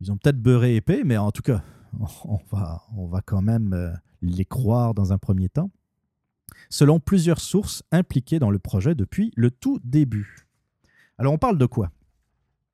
Ils 0.00 0.10
ont 0.10 0.16
peut-être 0.16 0.40
beurré 0.40 0.76
épais, 0.76 1.02
mais 1.04 1.16
en 1.16 1.32
tout 1.32 1.42
cas, 1.42 1.62
on 2.24 2.38
va, 2.50 2.82
on 2.96 3.06
va 3.06 3.20
quand 3.20 3.42
même 3.42 3.72
euh, 3.72 3.92
les 4.22 4.44
croire 4.44 4.94
dans 4.94 5.12
un 5.12 5.18
premier 5.18 5.48
temps. 5.48 5.70
Selon 6.70 7.00
plusieurs 7.00 7.40
sources 7.40 7.82
impliquées 7.90 8.38
dans 8.38 8.50
le 8.50 8.58
projet 8.58 8.94
depuis 8.94 9.32
le 9.36 9.50
tout 9.50 9.80
début. 9.84 10.46
Alors, 11.18 11.32
on 11.32 11.38
parle 11.38 11.58
de 11.58 11.66
quoi? 11.66 11.90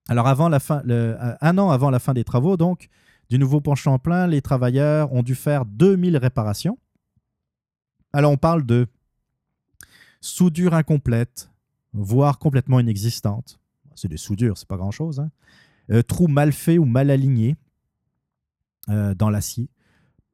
Alors, 0.09 0.27
avant 0.27 0.51
un 0.51 1.59
an 1.59 1.71
avant 1.71 1.91
la 1.91 1.99
fin 1.99 2.15
des 2.15 2.25
travaux, 2.25 2.57
donc, 2.57 2.89
du 3.29 3.39
nouveau 3.39 3.61
pont 3.61 3.75
Champlain, 3.75 4.27
les 4.27 4.41
travailleurs 4.41 5.13
ont 5.13 5.23
dû 5.23 5.35
faire 5.35 5.65
2000 5.67 6.17
réparations. 6.17 6.79
Alors, 8.13 8.33
on 8.33 8.37
parle 8.37 8.65
de 8.65 8.87
soudure 10.21 10.75
incomplète, 10.75 11.51
voire 11.93 12.39
complètement 12.39 12.81
inexistante. 12.81 13.61
C'est 13.95 14.09
des 14.09 14.17
soudures, 14.17 14.57
c'est 14.57 14.69
pas 14.69 14.77
grand-chose. 14.77 15.21
hein. 15.21 15.31
Euh, 15.91 16.03
trous 16.03 16.29
mal 16.29 16.53
faits 16.53 16.79
ou 16.79 16.85
mal 16.85 17.11
alignés 17.11 17.57
euh, 18.89 19.15
dans 19.15 19.31
l'acier. 19.31 19.69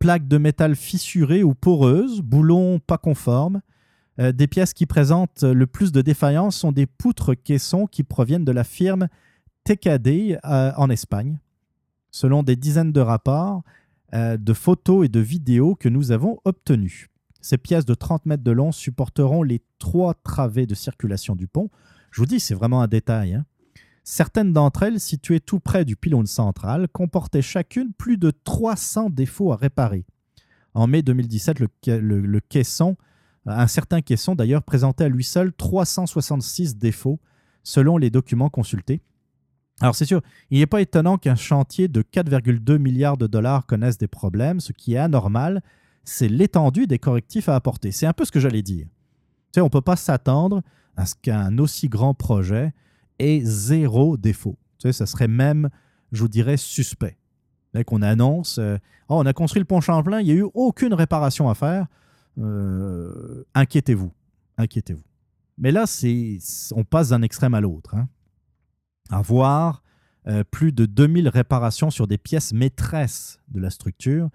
Plaques 0.04 0.28
de 0.28 0.36
métal 0.36 0.76
fissurées 0.76 1.42
ou 1.42 1.54
poreuses, 1.54 2.20
boulons 2.20 2.78
pas 2.78 2.98
conformes. 2.98 3.62
Euh, 4.20 4.32
des 4.32 4.46
pièces 4.46 4.74
qui 4.74 4.84
présentent 4.84 5.44
le 5.44 5.66
plus 5.66 5.92
de 5.92 6.02
défaillances 6.02 6.56
sont 6.56 6.72
des 6.72 6.84
poutres 6.84 7.32
caissons 7.34 7.86
qui 7.86 8.02
proviennent 8.02 8.44
de 8.44 8.52
la 8.52 8.64
firme 8.64 9.08
TKD 9.64 10.36
euh, 10.44 10.72
en 10.76 10.90
Espagne, 10.90 11.38
selon 12.10 12.42
des 12.42 12.54
dizaines 12.54 12.92
de 12.92 13.00
rapports, 13.00 13.62
euh, 14.12 14.36
de 14.36 14.52
photos 14.52 15.06
et 15.06 15.08
de 15.08 15.20
vidéos 15.20 15.74
que 15.74 15.88
nous 15.88 16.12
avons 16.12 16.38
obtenus. 16.44 17.08
Ces 17.40 17.56
pièces 17.56 17.86
de 17.86 17.94
30 17.94 18.26
mètres 18.26 18.44
de 18.44 18.50
long 18.52 18.72
supporteront 18.72 19.42
les 19.42 19.62
trois 19.78 20.12
travées 20.12 20.66
de 20.66 20.74
circulation 20.74 21.34
du 21.34 21.46
pont. 21.46 21.70
Je 22.10 22.20
vous 22.20 22.26
dis, 22.26 22.40
c'est 22.40 22.54
vraiment 22.54 22.82
un 22.82 22.88
détail. 22.88 23.36
hein. 23.36 23.46
Certaines 24.04 24.52
d'entre 24.52 24.82
elles, 24.82 25.00
situées 25.00 25.40
tout 25.40 25.60
près 25.60 25.84
du 25.86 25.96
pylône 25.96 26.26
central, 26.26 26.88
comportaient 26.88 27.40
chacune 27.42 27.92
plus 27.94 28.18
de 28.18 28.30
300 28.30 29.08
défauts 29.10 29.52
à 29.52 29.56
réparer. 29.56 30.04
En 30.74 30.86
mai 30.86 31.02
2017, 31.02 31.58
le, 31.58 31.68
ca- 31.82 31.98
le- 31.98 32.20
le 32.20 32.40
caisson, 32.40 32.96
un 33.46 33.66
certain 33.66 34.02
caisson 34.02 34.34
d'ailleurs, 34.34 34.62
présentait 34.62 35.04
à 35.04 35.08
lui 35.08 35.24
seul 35.24 35.52
366 35.54 36.76
défauts, 36.76 37.18
selon 37.62 37.96
les 37.96 38.10
documents 38.10 38.50
consultés. 38.50 39.00
Alors 39.80 39.94
c'est 39.94 40.04
sûr, 40.04 40.20
il 40.50 40.58
n'est 40.58 40.66
pas 40.66 40.82
étonnant 40.82 41.16
qu'un 41.18 41.34
chantier 41.34 41.88
de 41.88 42.02
4,2 42.02 42.76
milliards 42.78 43.16
de 43.16 43.26
dollars 43.26 43.66
connaisse 43.66 43.98
des 43.98 44.06
problèmes. 44.06 44.60
Ce 44.60 44.72
qui 44.72 44.94
est 44.94 44.98
anormal, 44.98 45.62
c'est 46.04 46.28
l'étendue 46.28 46.86
des 46.86 46.98
correctifs 46.98 47.48
à 47.48 47.54
apporter. 47.56 47.90
C'est 47.90 48.06
un 48.06 48.12
peu 48.12 48.24
ce 48.24 48.32
que 48.32 48.38
j'allais 48.40 48.62
dire. 48.62 48.86
On 49.56 49.64
ne 49.64 49.68
peut 49.68 49.80
pas 49.80 49.96
s'attendre 49.96 50.62
à 50.96 51.06
ce 51.06 51.14
qu'un 51.20 51.56
aussi 51.58 51.88
grand 51.88 52.12
projet 52.14 52.72
ait 53.18 53.40
zéro 53.42 54.16
défaut. 54.16 54.58
Tu 54.78 54.88
sais, 54.88 54.92
ça 54.92 55.06
serait 55.06 55.28
même, 55.28 55.70
je 56.12 56.20
vous 56.20 56.28
dirais, 56.28 56.56
suspect. 56.56 57.18
Qu'on 57.86 58.02
annonce, 58.02 58.58
euh, 58.58 58.76
Oh, 59.08 59.16
on 59.18 59.26
a 59.26 59.32
construit 59.32 59.58
le 59.58 59.66
pont 59.66 59.80
Champlain, 59.80 60.20
il 60.20 60.26
n'y 60.26 60.30
a 60.30 60.34
eu 60.34 60.46
aucune 60.54 60.94
réparation 60.94 61.50
à 61.50 61.54
faire. 61.54 61.88
Euh, 62.38 63.44
inquiétez-vous, 63.52 64.12
inquiétez-vous. 64.56 65.02
Mais 65.58 65.72
là, 65.72 65.86
c'est, 65.86 66.38
on 66.72 66.84
passe 66.84 67.08
d'un 67.08 67.22
extrême 67.22 67.54
à 67.54 67.60
l'autre. 67.60 67.94
hein 67.96 68.08
avoir 69.10 69.82
euh, 70.26 70.44
plus 70.44 70.72
de 70.72 70.86
2000 70.86 71.28
réparations 71.28 71.90
sur 71.90 72.06
des 72.06 72.16
pièces 72.16 72.52
maîtresses 72.52 73.40
de 73.48 73.60
la 73.60 73.70
structure, 73.70 74.30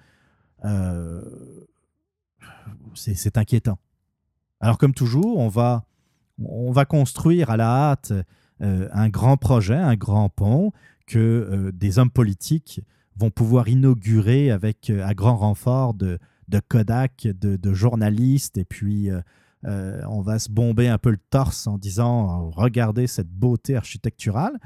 c'est 2.93 3.37
inquiétant. 3.37 3.79
Alors 4.59 4.77
comme 4.77 4.93
toujours, 4.93 5.37
on 5.37 5.47
va, 5.47 5.85
on 6.43 6.71
va 6.71 6.85
construire 6.85 7.49
à 7.49 7.57
la 7.57 7.91
hâte 7.91 8.13
un 8.61 9.09
grand 9.09 9.37
projet, 9.37 9.75
un 9.75 9.95
grand 9.95 10.29
pont 10.29 10.71
que 11.09 11.17
euh, 11.19 11.71
des 11.73 11.99
hommes 11.99 12.11
politiques 12.11 12.81
vont 13.17 13.31
pouvoir 13.31 13.67
inaugurer 13.67 14.51
avec 14.51 14.89
euh, 14.89 15.05
à 15.05 15.13
grand 15.13 15.35
renfort 15.35 15.93
de, 15.93 16.19
de 16.47 16.61
Kodak, 16.65 17.27
de, 17.27 17.57
de 17.57 17.73
journalistes, 17.73 18.57
et 18.57 18.63
puis 18.63 19.11
euh, 19.11 19.19
euh, 19.65 20.01
on 20.07 20.21
va 20.21 20.39
se 20.39 20.49
bomber 20.49 20.87
un 20.87 20.97
peu 20.97 21.09
le 21.09 21.19
torse 21.29 21.67
en 21.67 21.77
disant 21.77 22.49
regardez 22.51 23.07
cette 23.07 23.29
beauté 23.29 23.75
architecturale. 23.75 24.57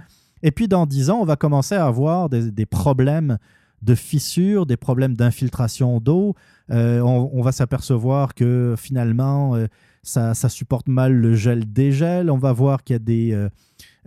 Et 0.43 0.51
puis 0.51 0.67
dans 0.67 0.85
dix 0.85 1.09
ans, 1.09 1.19
on 1.21 1.25
va 1.25 1.37
commencer 1.37 1.73
à 1.73 1.87
avoir 1.87 2.29
des, 2.29 2.51
des 2.51 2.65
problèmes 2.65 3.39
de 3.83 3.95
fissures, 3.95 4.65
des 4.65 4.77
problèmes 4.77 5.15
d'infiltration 5.15 5.99
d'eau. 5.99 6.35
Euh, 6.71 7.01
on, 7.01 7.41
va 7.41 7.51
s'apercevoir 7.51 8.33
que 8.33 8.75
finalement, 8.77 9.55
euh, 9.55 9.67
ça, 10.03 10.33
supporte 10.49 10.87
mal 10.87 11.13
le 11.13 11.33
gel-dégel. 11.33 12.29
On 12.29 12.37
va 12.37 12.51
voir 12.53 12.83
qu'il 12.83 12.93
y 12.93 12.97
a 12.97 12.99
des, 12.99 13.31
euh, 13.33 13.49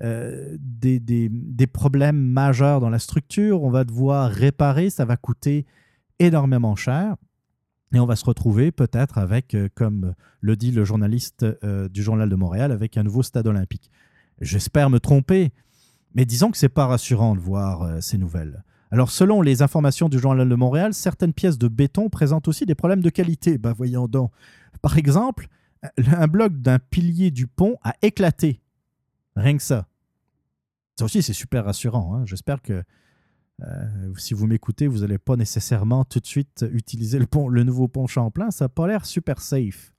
euh, 0.03 0.57
des, 0.61 1.01
des- 1.01 1.67
problèmes 1.67 2.19
majeurs 2.21 2.81
dans 2.81 2.91
la 2.91 2.99
structure. 2.99 3.63
On 3.63 3.71
va 3.71 3.85
devoir 3.85 4.31
réparer. 4.31 4.91
Ça 4.91 5.05
va 5.05 5.17
coûter 5.17 5.67
énormément 6.19 6.77
cher. 6.77 7.17
Et 7.95 7.99
on 7.99 8.07
va 8.07 8.17
se 8.17 8.25
retrouver 8.25 8.73
peut-être 8.73 9.19
avec, 9.19 9.55
euh, 9.55 9.69
comme 9.75 10.15
le 10.41 10.57
dit 10.57 10.71
le 10.71 10.85
journaliste 10.85 11.45
du 11.91 12.03
Journal 12.03 12.29
de 12.29 12.37
Montréal, 12.37 12.71
avec 12.73 12.97
un 12.97 13.03
nouveau 13.03 13.23
stade 13.23 13.47
olympique. 13.47 13.91
J'espère 14.41 14.91
me 14.91 15.01
tromper, 15.01 15.53
mais 16.15 16.25
disons 16.25 16.51
que 16.51 16.59
c'est 16.59 16.69
pas 16.69 16.87
rassurant 16.87 17.35
de 17.35 17.41
voir 17.41 18.03
ces 18.03 18.19
nouvelles. 18.19 18.63
Alors, 18.91 19.11
selon 19.11 19.43
les 19.43 19.63
informations 19.63 20.09
du 20.09 20.19
Journal 20.19 20.49
de 20.49 20.55
Montréal, 20.55 20.95
certaines 20.95 21.33
pièces 21.33 21.59
de 21.59 21.67
béton 21.69 22.09
présentent 22.09 22.47
aussi 22.49 22.67
des 22.67 22.75
problèmes 22.77 23.01
de 23.03 23.11
qualité. 23.11 23.59
Ben, 23.59 23.73
voyons 23.73 24.07
donc. 24.07 24.31
Par 24.83 24.97
exemple, 24.99 25.49
un 25.97 26.27
bloc 26.27 26.55
d'un 26.61 26.79
pilier 26.79 27.31
du 27.31 27.47
pont 27.47 27.77
a 27.83 27.95
éclaté. 28.03 28.61
Rien 29.37 29.57
que 29.57 29.63
ça. 29.63 29.87
Ça 30.99 31.05
aussi, 31.05 31.23
c'est 31.23 31.33
super 31.33 31.65
rassurant. 31.65 32.15
hein. 32.15 32.25
J'espère 32.27 32.63
que 32.63 32.83
euh, 33.63 34.15
si 34.17 34.35
vous 34.35 34.47
m'écoutez, 34.47 34.87
vous 34.87 34.99
n'allez 35.01 35.19
pas 35.19 35.37
nécessairement 35.37 36.05
tout 36.05 36.21
de 36.21 36.27
suite 36.27 36.65
utiliser 36.73 37.19
le, 37.19 37.27
pont, 37.27 37.51
nouveau 37.51 37.89
pont 37.89 38.07
Champlain. 38.07 38.51
Ça 38.51 38.67
n'a 38.67 38.69
pas 38.69 38.87
l'air 38.87 39.05
super 39.07 39.41
safe. 39.41 39.93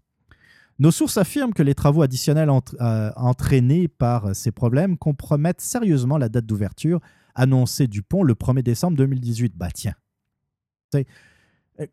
Nos 0.79 0.91
sources 0.91 1.17
affirment 1.17 1.53
que 1.53 1.63
les 1.63 1.73
travaux 1.73 2.03
additionnels 2.03 2.49
euh, 2.49 3.11
entraînés 3.15 3.87
par 3.87 4.35
ces 4.35 4.51
problèmes 4.51 4.97
compromettent 4.97 5.61
sérieusement 5.61 6.19
la 6.19 6.29
date 6.29 6.45
d'ouverture 6.45 6.99
annoncée 7.33 7.87
du 7.87 8.03
pont 8.03 8.23
le 8.23 8.33
1er 8.35 8.61
décembre 8.61 8.97
2018. 8.97 9.55
Bah 9.55 9.69
tiens. 9.73 9.95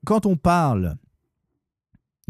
Quand 0.04 0.26
on 0.26 0.36
parle, 0.36 0.96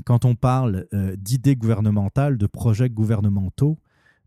quand 0.04 0.24
on 0.24 0.34
parle 0.34 0.86
euh, 0.92 1.16
d'idées 1.16 1.56
gouvernementales, 1.56 2.38
de 2.38 2.46
projets 2.46 2.90
gouvernementaux, 2.90 3.78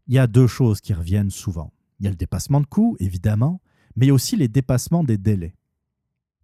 il 0.07 0.13
y 0.13 0.19
a 0.19 0.27
deux 0.27 0.47
choses 0.47 0.79
qui 0.79 0.93
reviennent 0.93 1.29
souvent. 1.29 1.73
Il 1.99 2.05
y 2.05 2.07
a 2.07 2.11
le 2.11 2.15
dépassement 2.15 2.61
de 2.61 2.65
coûts, 2.65 2.95
évidemment, 2.99 3.59
mais 3.95 4.05
il 4.05 4.09
y 4.09 4.11
a 4.11 4.13
aussi 4.13 4.35
les 4.35 4.47
dépassements 4.47 5.03
des 5.03 5.17
délais. 5.17 5.55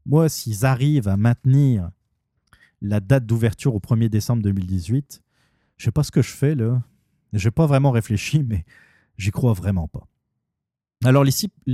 Moi, 0.05 0.27
s'ils 0.27 0.65
arrivent 0.65 1.07
à 1.07 1.15
maintenir 1.15 1.89
la 2.81 2.99
date 2.99 3.25
d'ouverture 3.25 3.75
au 3.75 3.79
1er 3.79 4.09
décembre 4.09 4.43
2018, 4.43 5.21
je 5.77 5.85
sais 5.85 5.91
pas 5.91 6.03
ce 6.03 6.11
que 6.11 6.21
je 6.21 6.31
fais 6.31 6.55
là. 6.55 6.83
J'ai 7.31 7.51
pas 7.51 7.65
vraiment 7.65 7.91
réfléchi, 7.91 8.43
mais 8.47 8.65
j'y 9.17 9.31
crois 9.31 9.53
vraiment 9.53 9.87
pas. 9.87 10.07
Alors, 11.05 11.23
les 11.23 11.31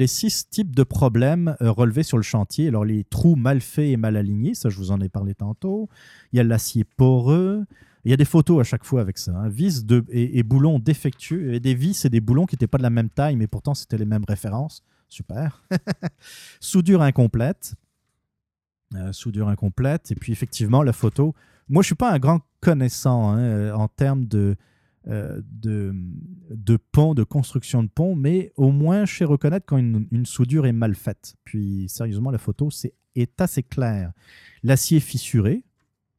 six, 0.07 0.49
types 0.49 0.75
de 0.75 0.83
problèmes 0.83 1.55
euh, 1.61 1.71
relevés 1.71 2.03
sur 2.03 2.17
le 2.17 2.23
chantier. 2.23 2.67
Alors, 2.67 2.83
les 2.83 3.03
trous 3.03 3.35
mal 3.35 3.61
faits 3.61 3.89
et 3.89 3.97
mal 3.97 4.17
alignés, 4.17 4.55
ça, 4.55 4.69
je 4.69 4.77
vous 4.77 4.91
en 4.91 4.99
ai 5.01 5.09
parlé 5.09 5.35
tantôt. 5.35 5.87
Il 6.33 6.37
y 6.37 6.39
a 6.39 6.43
l'acier 6.43 6.83
poreux. 6.83 7.65
Il 8.05 8.11
y 8.11 8.13
a 8.13 8.17
des 8.17 8.25
photos 8.25 8.61
à 8.61 8.63
chaque 8.63 8.83
fois 8.85 9.01
avec 9.01 9.17
ça. 9.17 9.31
hein. 9.35 9.49
Vis 9.49 9.85
et, 10.09 10.41
boulons 10.43 10.79
défectueux. 10.79 11.53
Et 11.53 11.59
des 11.59 11.75
vis 11.75 12.05
et 12.05 12.09
des 12.09 12.21
boulons 12.21 12.45
qui 12.45 12.55
n'étaient 12.55 12.67
pas 12.67 12.77
de 12.79 12.83
la 12.83 12.89
même 12.89 13.09
taille, 13.09 13.35
mais 13.35 13.47
pourtant, 13.47 13.73
c'était 13.73 13.97
les 13.97 14.05
mêmes 14.05 14.25
références. 14.27 14.83
Super. 15.09 15.63
Soudure 16.59 17.01
incomplète. 17.01 17.75
Euh, 18.95 19.11
soudure 19.13 19.49
incomplète. 19.49 20.11
Et 20.11 20.15
puis, 20.15 20.31
effectivement, 20.31 20.81
la 20.81 20.93
photo. 20.93 21.35
Moi, 21.67 21.83
je 21.83 21.85
ne 21.85 21.89
suis 21.89 21.95
pas 21.95 22.11
un 22.11 22.17
grand 22.17 22.39
connaissant 22.61 23.29
hein, 23.29 23.39
euh, 23.39 23.73
en 23.73 23.87
termes 23.87 24.25
de, 24.25 24.55
de, 25.09 25.93
de 26.51 26.77
pont, 26.77 27.13
de 27.15 27.23
construction 27.23 27.81
de 27.83 27.89
pont, 27.89 28.15
mais 28.15 28.51
au 28.55 28.71
moins, 28.71 29.05
je 29.05 29.17
sais 29.17 29.25
reconnaître 29.25 29.65
quand 29.65 29.77
une, 29.77 30.25
soudure 30.25 30.65
est 30.65 30.71
mal 30.71 30.95
faite. 30.95 31.35
Puis, 31.43 31.89
sérieusement, 31.89 32.29
la 32.29 32.37
photo 32.37 32.69
c'est, 32.69 32.93
est 33.15 33.41
assez 33.41 33.63
claire. 33.63 34.11
L'acier 34.63 34.99
fissuré. 34.99 35.63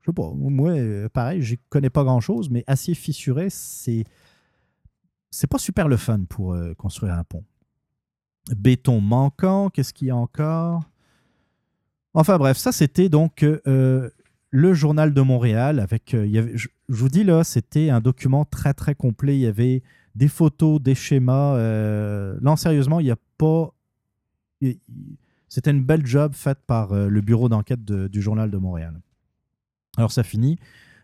Je 0.01 0.07
sais 0.07 0.13
pas, 0.13 0.33
moi, 0.35 0.71
euh, 0.71 1.09
pareil, 1.09 1.43
je 1.43 1.57
connais 1.69 1.91
pas 1.91 2.05
grand-chose, 2.05 2.51
mais 2.51 2.65
acier 2.67 2.95
fissuré, 2.95 3.49
c'est 3.51 4.05
c'est 5.31 5.47
pas 5.47 5.59
super 5.59 5.89
le 5.89 5.97
fun 5.97 6.25
pour 6.29 6.55
euh, 6.55 6.75
construire 6.75 7.15
un 7.15 7.25
pont. 7.25 7.45
Béton 8.57 9.01
manquant, 9.01 9.71
qu'est-ce 9.71 9.95
qu'il 9.95 10.09
y 10.09 10.11
a 10.11 10.17
encore? 10.17 10.83
Enfin 12.15 12.39
bref, 12.39 12.57
ça 12.57 12.73
c'était 12.73 13.09
donc 13.09 13.45
euh, 13.45 14.11
le 14.51 14.75
journal 14.75 15.15
de 15.15 15.21
Montréal 15.21 15.79
avec 15.81 16.13
euh, 16.15 16.51
je, 16.55 16.69
vous 16.89 17.09
dis 17.09 17.25
là, 17.25 17.45
c'était 17.45 17.89
un 17.91 18.01
document 18.01 18.45
très 18.45 18.75
très 18.75 18.95
complet. 18.95 19.37
Il 19.37 19.41
y 19.41 19.47
avait 19.47 19.83
des 20.17 20.29
photos, 20.29 20.81
des 20.81 20.95
schémas. 20.95 21.55
euh, 21.57 22.37
non, 22.43 22.57
sérieusement, 22.57 23.01
il 23.01 23.05
n'y 23.05 23.11
a 23.13 23.17
pas. 23.39 23.73
C'était 25.49 25.71
une 25.71 25.83
belle 25.85 26.07
job 26.07 26.35
faite 26.35 26.59
par 26.67 26.93
euh, 26.93 27.09
le 27.09 27.21
bureau 27.21 27.49
d'enquête 27.49 27.85
de- 27.85 28.09
du 28.09 28.21
journal 28.23 28.51
de 28.51 28.57
Montréal. 28.59 29.01
Alors 29.97 30.13
ça 30.13 30.23
finit. 30.23 30.59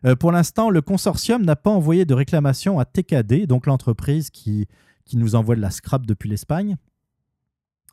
Euh, 0.04 0.14
pour 0.14 0.30
l'instant, 0.30 0.70
le 0.70 0.82
consortium 0.82 1.42
n'a 1.44 1.56
pas 1.56 1.70
envoyé 1.70 2.04
de 2.04 2.14
réclamation 2.14 2.78
à 2.78 2.84
TKD, 2.84 3.46
donc 3.46 3.66
l'entreprise 3.66 4.30
qui, 4.30 4.68
qui 5.04 5.16
nous 5.16 5.34
envoie 5.34 5.56
de 5.56 5.60
la 5.60 5.70
scrap 5.70 6.06
depuis 6.06 6.28
l'Espagne. 6.28 6.76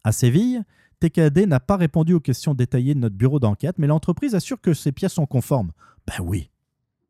À 0.04 0.12
Séville, 0.12 0.62
TKD 1.10 1.46
n'a 1.46 1.60
pas 1.60 1.78
répondu 1.78 2.14
aux 2.14 2.20
questions 2.20 2.54
détaillées 2.54 2.94
de 2.94 3.00
notre 3.00 3.16
bureau 3.16 3.40
d'enquête, 3.40 3.78
mais 3.78 3.88
l'entreprise 3.88 4.36
assure 4.36 4.62
que 4.62 4.74
ces 4.74 4.92
pièces 4.92 5.14
sont 5.14 5.26
conformes. 5.26 5.72
Ben 6.08 6.24
oui. 6.24 6.50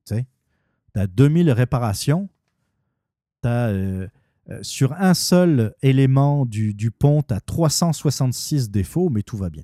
Tu 0.05 0.15
sais, 0.15 0.27
tu 0.93 0.99
as 0.99 1.07
2000 1.07 1.51
réparations, 1.51 2.29
tu 3.41 3.49
as 3.49 4.09
sur 4.61 4.93
un 4.93 5.13
seul 5.13 5.73
élément 5.81 6.45
du, 6.45 6.73
du 6.73 6.91
pont, 6.91 7.21
tu 7.21 7.33
as 7.33 7.41
366 7.41 8.69
défauts, 8.69 9.09
mais 9.09 9.23
tout 9.23 9.37
va 9.37 9.49
bien. 9.49 9.63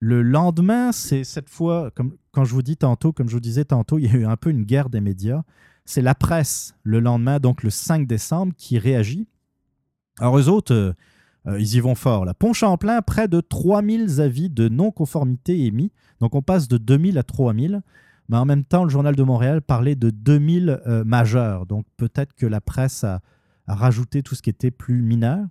Le 0.00 0.22
lendemain, 0.22 0.92
c'est 0.92 1.24
cette 1.24 1.50
fois, 1.50 1.90
comme 1.90 2.16
quand 2.32 2.44
je 2.44 2.54
vous 2.54 2.62
dis 2.62 2.78
tantôt, 2.78 3.12
comme 3.12 3.28
je 3.28 3.34
vous 3.34 3.40
disais 3.40 3.66
tantôt, 3.66 3.98
il 3.98 4.06
y 4.06 4.08
a 4.08 4.14
eu 4.14 4.24
un 4.24 4.36
peu 4.36 4.50
une 4.50 4.64
guerre 4.64 4.88
des 4.88 5.02
médias. 5.02 5.42
C'est 5.84 6.00
la 6.00 6.14
presse, 6.14 6.74
le 6.82 7.00
lendemain, 7.00 7.38
donc 7.38 7.62
le 7.62 7.70
5 7.70 8.06
décembre, 8.06 8.54
qui 8.56 8.78
réagit. 8.78 9.28
Alors, 10.18 10.38
eux 10.38 10.48
autres, 10.48 10.74
euh, 10.74 10.92
euh, 11.46 11.58
ils 11.58 11.76
y 11.76 11.80
vont 11.80 11.94
fort. 11.94 12.24
Là. 12.24 12.34
Pont 12.34 12.52
Champlain, 12.52 13.02
près 13.02 13.28
de 13.28 13.40
3000 13.40 14.20
avis 14.20 14.50
de 14.50 14.68
non-conformité 14.68 15.64
émis. 15.64 15.92
Donc, 16.20 16.34
on 16.34 16.42
passe 16.42 16.68
de 16.68 16.76
2000 16.78 17.18
à 17.18 17.22
3000. 17.22 17.82
Mais 18.28 18.36
en 18.36 18.44
même 18.44 18.64
temps, 18.64 18.84
le 18.84 18.90
Journal 18.90 19.16
de 19.16 19.22
Montréal 19.22 19.62
parlait 19.62 19.96
de 19.96 20.10
2000 20.10 20.80
euh, 20.86 21.04
majeurs. 21.04 21.66
Donc, 21.66 21.86
peut-être 21.96 22.34
que 22.34 22.46
la 22.46 22.60
presse 22.60 23.04
a, 23.04 23.20
rajouté 23.66 24.24
tout 24.24 24.34
ce 24.34 24.42
qui 24.42 24.50
était 24.50 24.72
plus 24.72 25.00
mineur. 25.00 25.46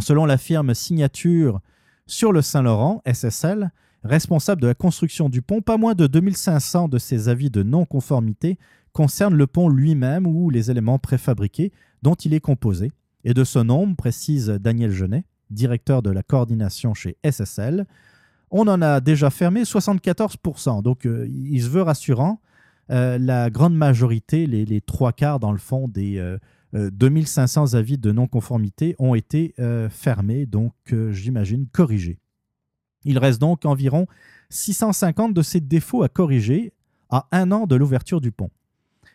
Selon 0.00 0.24
la 0.24 0.36
firme 0.38 0.72
Signature 0.72 1.60
sur 2.06 2.32
le 2.32 2.42
Saint-Laurent, 2.42 3.02
SSL, 3.12 3.72
responsable 4.04 4.62
de 4.62 4.68
la 4.68 4.74
construction 4.74 5.28
du 5.28 5.42
pont, 5.42 5.60
pas 5.60 5.78
moins 5.78 5.94
de 5.94 6.06
2500 6.06 6.86
de 6.86 6.98
ces 6.98 7.28
avis 7.28 7.50
de 7.50 7.64
non-conformité 7.64 8.56
concernent 8.92 9.34
le 9.34 9.48
pont 9.48 9.68
lui-même 9.68 10.28
ou 10.28 10.50
les 10.50 10.70
éléments 10.70 11.00
préfabriqués 11.00 11.72
dont 12.02 12.14
il 12.14 12.34
est 12.34 12.40
composé. 12.40 12.92
Et 13.28 13.34
de 13.34 13.44
ce 13.44 13.58
nombre, 13.58 13.94
précise 13.94 14.46
Daniel 14.48 14.90
Genet, 14.90 15.22
directeur 15.50 16.00
de 16.00 16.08
la 16.08 16.22
coordination 16.22 16.94
chez 16.94 17.18
SSL, 17.22 17.86
on 18.50 18.66
en 18.68 18.80
a 18.80 19.02
déjà 19.02 19.28
fermé 19.28 19.64
74%. 19.64 20.82
Donc, 20.82 21.04
euh, 21.04 21.28
il 21.28 21.62
se 21.62 21.68
veut 21.68 21.82
rassurant. 21.82 22.40
Euh, 22.88 23.18
la 23.18 23.50
grande 23.50 23.76
majorité, 23.76 24.46
les, 24.46 24.80
trois 24.80 25.12
quarts 25.12 25.40
dans 25.40 25.52
le 25.52 25.58
fond 25.58 25.88
des 25.88 26.16
euh, 26.16 26.38
euh, 26.74 26.88
2500 26.90 27.74
avis 27.74 27.98
de 27.98 28.12
non-conformité 28.12 28.96
ont 28.98 29.14
été 29.14 29.54
euh, 29.58 29.90
fermés, 29.90 30.46
donc 30.46 30.72
euh, 30.94 31.12
j'imagine 31.12 31.66
corrigés. 31.70 32.18
Il 33.04 33.18
reste 33.18 33.42
donc 33.42 33.66
environ 33.66 34.06
650 34.48 35.34
de 35.34 35.42
ces 35.42 35.60
défauts 35.60 36.02
à 36.02 36.08
corriger 36.08 36.72
à 37.10 37.28
un 37.32 37.52
an 37.52 37.66
de 37.66 37.76
l'ouverture 37.76 38.22
du 38.22 38.32
pont. 38.32 38.48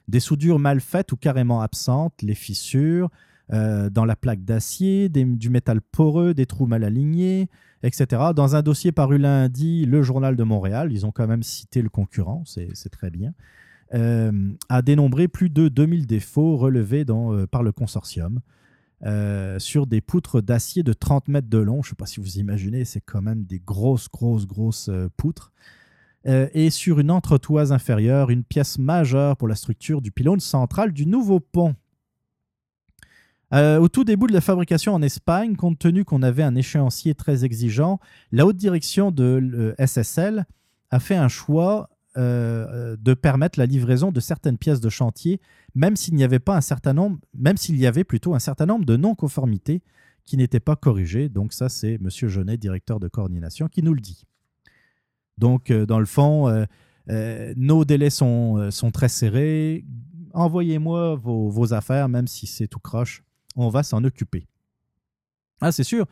Des 0.08 0.20
soudures 0.20 0.60
mal 0.60 0.82
faites 0.82 1.12
ou 1.14 1.18
carrément 1.18 1.62
absentes, 1.62 2.22
les 2.22 2.36
fissures 2.36 3.10
euh, 3.52 3.90
dans 3.90 4.06
la 4.06 4.16
plaque 4.16 4.46
d'acier, 4.46 5.10
du 5.10 5.50
métal 5.50 5.82
poreux, 5.82 6.34
des 6.34 6.46
trous 6.46 6.66
mal 6.66 6.84
alignés, 6.86 7.50
etc. 7.84 8.22
Dans 8.34 8.56
un 8.56 8.62
dossier 8.62 8.94
paru 8.94 9.18
lundi, 9.18 9.86
le 9.86 10.02
Journal 10.02 10.38
de 10.38 10.44
Montréal, 10.44 10.94
ils 10.94 11.06
ont 11.06 11.12
quand 11.12 11.28
même 11.28 11.44
cité 11.44 11.82
le 11.82 11.90
concurrent, 11.90 12.44
c'est 12.46 12.90
très 12.90 13.10
bien, 13.10 13.34
euh, 13.94 14.32
a 14.70 14.82
dénombré 14.82 15.28
plus 15.28 15.50
de 15.50 15.68
2000 15.68 16.08
défauts 16.08 16.56
relevés 16.56 17.04
euh, 17.10 17.46
par 17.46 17.64
le 17.64 17.72
consortium 17.72 18.40
sur 19.58 19.88
des 19.88 20.00
poutres 20.00 20.42
d'acier 20.42 20.82
de 20.82 20.94
30 20.94 21.28
mètres 21.28 21.50
de 21.50 21.58
long. 21.58 21.84
Je 21.84 21.88
ne 21.88 21.90
sais 21.90 21.96
pas 21.96 22.06
si 22.06 22.22
vous 22.22 22.38
imaginez, 22.38 22.86
c'est 22.86 23.02
quand 23.02 23.22
même 23.22 23.44
des 23.44 23.60
grosses, 23.60 24.10
grosses, 24.10 24.48
grosses 24.48 24.90
poutres. 25.18 25.52
Et 26.26 26.70
sur 26.70 27.02
une 27.02 27.12
entretoise 27.12 27.74
inférieure, 27.74 28.30
une 28.30 28.46
pièce 28.46 28.80
majeure 28.80 29.36
pour 29.36 29.50
la 29.50 29.56
structure 29.56 30.02
du 30.02 30.14
pylône 30.14 30.40
central 30.40 30.94
du 30.94 31.06
nouveau 31.06 31.42
pont. 31.42 31.76
Euh, 33.54 33.80
au 33.80 33.88
tout 33.88 34.04
début 34.04 34.28
de 34.28 34.34
la 34.34 34.42
fabrication 34.42 34.94
en 34.94 35.02
Espagne, 35.02 35.56
compte 35.56 35.78
tenu 35.78 36.06
qu'on 36.06 36.24
avait 36.24 36.44
un 36.44 36.56
échéancier 36.56 37.14
très 37.14 37.46
exigeant, 37.46 38.00
la 38.32 38.46
haute 38.46 38.58
direction 38.58 39.12
de 39.12 39.76
SSL 39.78 40.46
a 40.90 41.00
fait 41.00 41.16
un 41.16 41.28
choix 41.28 41.90
euh, 42.16 42.96
de 43.00 43.16
permettre 43.16 43.58
la 43.58 43.66
livraison 43.66 44.12
de 44.12 44.20
certaines 44.20 44.60
pièces 44.60 44.80
de 44.80 44.90
chantier, 44.90 45.42
même 45.74 45.96
s'il 45.96 46.14
n'y 46.14 46.24
avait 46.24 46.40
pas 46.40 46.56
un 46.56 46.62
certain 46.62 46.94
nombre, 46.94 47.18
même 47.34 47.58
s'il 47.58 47.78
y 47.78 47.88
avait 47.88 48.04
plutôt 48.04 48.36
un 48.36 48.40
certain 48.40 48.68
nombre 48.68 48.86
de 48.86 48.96
non-conformités 48.98 49.82
qui 50.24 50.38
n'étaient 50.38 50.60
pas 50.60 50.76
corrigées. 50.76 51.30
Donc 51.30 51.54
ça, 51.54 51.70
c'est 51.70 51.96
M. 51.96 52.10
Genet, 52.10 52.58
directeur 52.58 53.00
de 53.00 53.08
coordination, 53.08 53.68
qui 53.68 53.82
nous 53.82 53.96
le 53.96 54.00
dit. 54.00 54.26
Donc, 55.40 55.72
euh, 55.72 55.88
dans 55.88 56.00
le 56.00 56.06
fond, 56.06 56.66
nos 57.08 57.84
délais 57.84 58.12
sont, 58.12 58.70
sont 58.72 58.92
très 58.92 59.10
serrés. 59.10 59.84
Envoyez-moi 60.34 61.16
vos, 61.16 61.50
vos 61.50 61.74
affaires, 61.74 62.10
même 62.10 62.28
si 62.28 62.46
c'est 62.48 62.68
tout 62.68 62.80
croche. 62.80 63.24
On 63.56 63.70
va 63.70 63.84
s'en 63.84 64.04
occuper. 64.04 64.48
Ah, 65.62 65.72
c'est 65.72 65.84
sûr. 65.84 66.08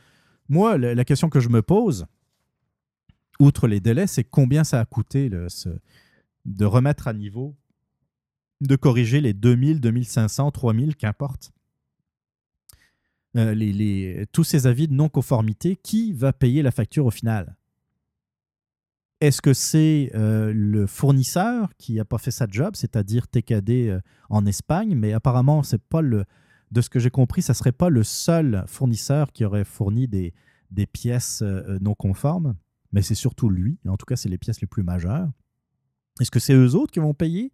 Moi, 0.50 0.78
la, 0.78 1.06
question 1.06 1.30
que 1.30 1.40
je 1.40 1.50
me 1.50 1.62
pose, 1.62 2.06
outre 3.40 3.68
les 3.68 3.80
délais, 3.80 4.08
c'est 4.08 4.24
combien 4.24 4.64
ça 4.64 4.80
a 4.80 4.86
coûté 4.86 5.30
ce- 5.48 5.80
de 6.46 6.66
remettre 6.66 7.08
à 7.08 7.14
niveau, 7.14 7.56
de 8.62 8.76
corriger 8.76 9.22
les 9.22 9.34
2000, 9.34 9.80
2500, 9.82 10.52
3000, 10.52 10.96
qu'importe. 10.96 11.52
Euh, 13.38 14.26
tous 14.32 14.44
ces 14.44 14.68
avis 14.68 14.88
de 14.88 14.94
non-conformité, 14.94 15.78
qui 15.78 16.12
va 16.12 16.34
payer 16.34 16.62
la 16.62 16.72
facture 16.72 17.06
au 17.06 17.12
final? 17.12 17.56
Est-ce 19.22 19.42
que 19.42 19.54
c'est 19.54 20.12
euh, 20.16 20.52
le 20.54 20.88
fournisseur 20.88 21.70
qui 21.78 21.94
n'a 21.94 22.06
pas 22.06 22.18
fait 22.18 22.32
sa 22.32 22.48
job, 22.50 22.76
c'est-à-dire 22.76 23.28
TKD 23.28 23.88
euh, 23.88 24.02
en 24.30 24.46
Espagne, 24.46 24.96
mais 24.96 25.14
apparemment, 25.14 25.62
c'est 25.64 25.82
pas 25.82 26.02
le, 26.02 26.26
de 26.72 26.82
ce 26.82 26.90
que 26.90 27.00
j'ai 27.00 27.10
compris, 27.12 27.42
ça 27.42 27.54
serait 27.54 27.72
pas 27.74 27.90
le 27.90 28.04
seul 28.04 28.64
fournisseur 28.68 29.32
qui 29.34 29.44
aurait 29.46 29.66
fourni 29.66 30.08
des, 30.08 30.34
des 30.72 30.86
pièces 30.86 31.42
euh, 31.42 31.78
non 31.82 31.94
conformes, 31.96 32.56
mais 32.94 33.02
c'est 33.02 33.16
surtout 33.16 33.50
lui. 33.50 33.78
En 33.88 33.98
tout 33.98 34.06
cas, 34.06 34.16
c'est 34.16 34.30
les 34.30 34.38
pièces 34.38 34.62
les 34.62 34.68
plus 34.68 34.84
majeures. 34.84 35.30
Est-ce 36.20 36.32
que 36.32 36.40
c'est 36.40 36.54
eux 36.54 36.76
autres 36.76 36.92
qui 36.92 37.00
vont 37.00 37.14
payer? 37.14 37.52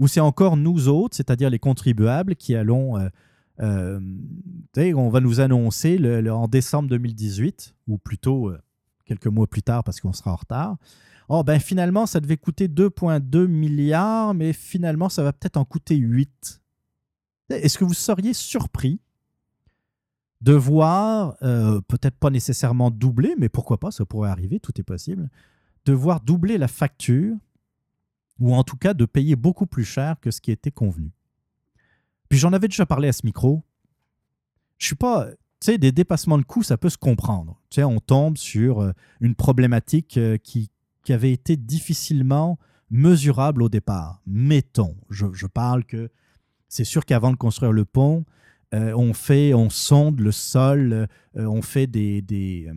Ou 0.00 0.08
c'est 0.08 0.20
encore 0.20 0.56
nous 0.56 0.88
autres, 0.88 1.16
c'est-à-dire 1.16 1.50
les 1.50 1.58
contribuables, 1.58 2.34
qui 2.36 2.54
allons. 2.54 2.98
euh, 2.98 3.08
euh, 3.60 4.00
on 4.76 5.08
va 5.10 5.20
nous 5.20 5.38
annoncer 5.40 5.96
le- 5.98 6.32
en 6.32 6.48
décembre 6.48 6.88
2018, 6.88 7.76
ou 7.86 7.98
plutôt 7.98 8.50
euh, 8.50 8.58
quelques 9.04 9.28
mois 9.28 9.46
plus 9.46 9.62
tard 9.62 9.84
parce 9.84 10.00
qu'on 10.00 10.12
sera 10.12 10.32
en 10.32 10.36
retard. 10.36 10.76
Oh, 11.28 11.42
ben 11.44 11.58
finalement, 11.60 12.06
ça 12.06 12.20
devait 12.20 12.36
coûter 12.36 12.66
2,2 12.68 13.46
milliards, 13.46 14.34
mais 14.34 14.52
finalement, 14.52 15.08
ça 15.08 15.22
va 15.22 15.32
peut-être 15.32 15.56
en 15.56 15.64
coûter 15.64 15.94
8. 15.96 16.60
Est-ce 17.50 17.78
que 17.78 17.84
vous 17.84 17.94
seriez 17.94 18.32
surpris 18.32 19.00
de 20.40 20.52
voir, 20.52 21.36
euh, 21.42 21.80
peut-être 21.88 22.16
pas 22.16 22.30
nécessairement 22.30 22.90
doubler, 22.90 23.34
mais 23.38 23.48
pourquoi 23.48 23.78
pas, 23.78 23.90
ça 23.90 24.04
pourrait 24.04 24.28
arriver, 24.28 24.60
tout 24.60 24.78
est 24.78 24.84
possible, 24.84 25.30
de 25.86 25.92
voir 25.92 26.20
doubler 26.20 26.58
la 26.58 26.68
facture, 26.68 27.34
ou 28.38 28.54
en 28.54 28.62
tout 28.64 28.76
cas 28.76 28.92
de 28.94 29.06
payer 29.06 29.36
beaucoup 29.36 29.66
plus 29.66 29.84
cher 29.84 30.16
que 30.20 30.30
ce 30.30 30.40
qui 30.40 30.50
était 30.50 30.70
convenu? 30.70 31.12
Puis 32.28 32.38
j'en 32.38 32.52
avais 32.52 32.68
déjà 32.68 32.84
parlé 32.84 33.08
à 33.08 33.12
ce 33.12 33.24
micro. 33.24 33.62
je 34.78 34.86
suis 34.86 34.96
pas. 34.96 35.28
Tu 35.60 35.70
sais, 35.70 35.78
des 35.78 35.92
dépassements 35.92 36.36
de 36.36 36.42
coûts, 36.42 36.62
ça 36.62 36.76
peut 36.76 36.90
se 36.90 36.98
comprendre. 36.98 37.58
Tu 37.70 37.76
sais, 37.76 37.84
on 37.84 38.00
tombe 38.00 38.36
sur 38.36 38.80
euh, 38.80 38.92
une 39.20 39.34
problématique 39.34 40.18
euh, 40.18 40.36
qui, 40.36 40.70
qui 41.04 41.12
avait 41.14 41.32
été 41.32 41.56
difficilement 41.56 42.58
mesurable 42.90 43.62
au 43.62 43.70
départ. 43.70 44.20
Mettons, 44.26 44.96
je, 45.08 45.26
je 45.32 45.46
parle 45.46 45.84
que 45.84 46.10
c'est 46.74 46.82
sûr 46.84 47.04
qu'avant 47.04 47.30
de 47.30 47.36
construire 47.36 47.70
le 47.70 47.84
pont, 47.84 48.24
euh, 48.74 48.92
on 48.96 49.12
fait, 49.14 49.54
on 49.54 49.70
sonde 49.70 50.18
le 50.18 50.32
sol, 50.32 50.92
euh, 50.92 51.06
on 51.36 51.62
fait 51.62 51.86
des, 51.86 52.66
euh, 52.68 52.74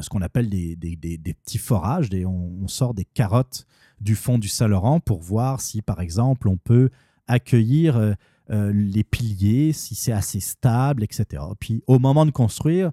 ce 0.00 0.08
qu'on 0.08 0.22
appelle 0.22 0.48
des, 0.48 0.76
des- 0.76 0.94
des- 0.94 1.34
petits 1.34 1.58
forages, 1.58 2.08
on, 2.24 2.68
sort 2.68 2.94
des 2.94 3.04
carottes 3.04 3.66
du 4.00 4.14
fond 4.14 4.38
du 4.38 4.46
Saint-Laurent 4.46 5.00
pour 5.00 5.20
voir 5.20 5.60
si, 5.60 5.82
par 5.82 6.00
exemple, 6.00 6.48
on 6.48 6.56
peut 6.56 6.90
accueillir 7.26 7.96
euh, 7.96 8.12
euh, 8.50 8.72
les 8.72 9.02
piliers, 9.02 9.72
si 9.72 9.96
c'est 9.96 10.12
assez 10.12 10.38
stable, 10.38 11.02
etc. 11.02 11.42
Puis 11.58 11.82
au 11.88 11.98
moment 11.98 12.24
de 12.24 12.30
construire, 12.30 12.92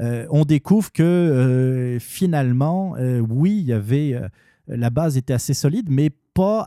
euh, 0.00 0.26
on 0.30 0.46
découvre 0.46 0.90
que 0.90 1.02
euh, 1.02 1.98
finalement, 1.98 2.96
euh, 2.96 3.18
oui, 3.20 3.58
il 3.58 3.66
y 3.66 3.74
avait 3.74 4.14
euh, 4.14 4.26
la 4.68 4.88
base 4.88 5.18
était 5.18 5.34
assez 5.34 5.54
solide, 5.54 5.88
mais 5.90 6.10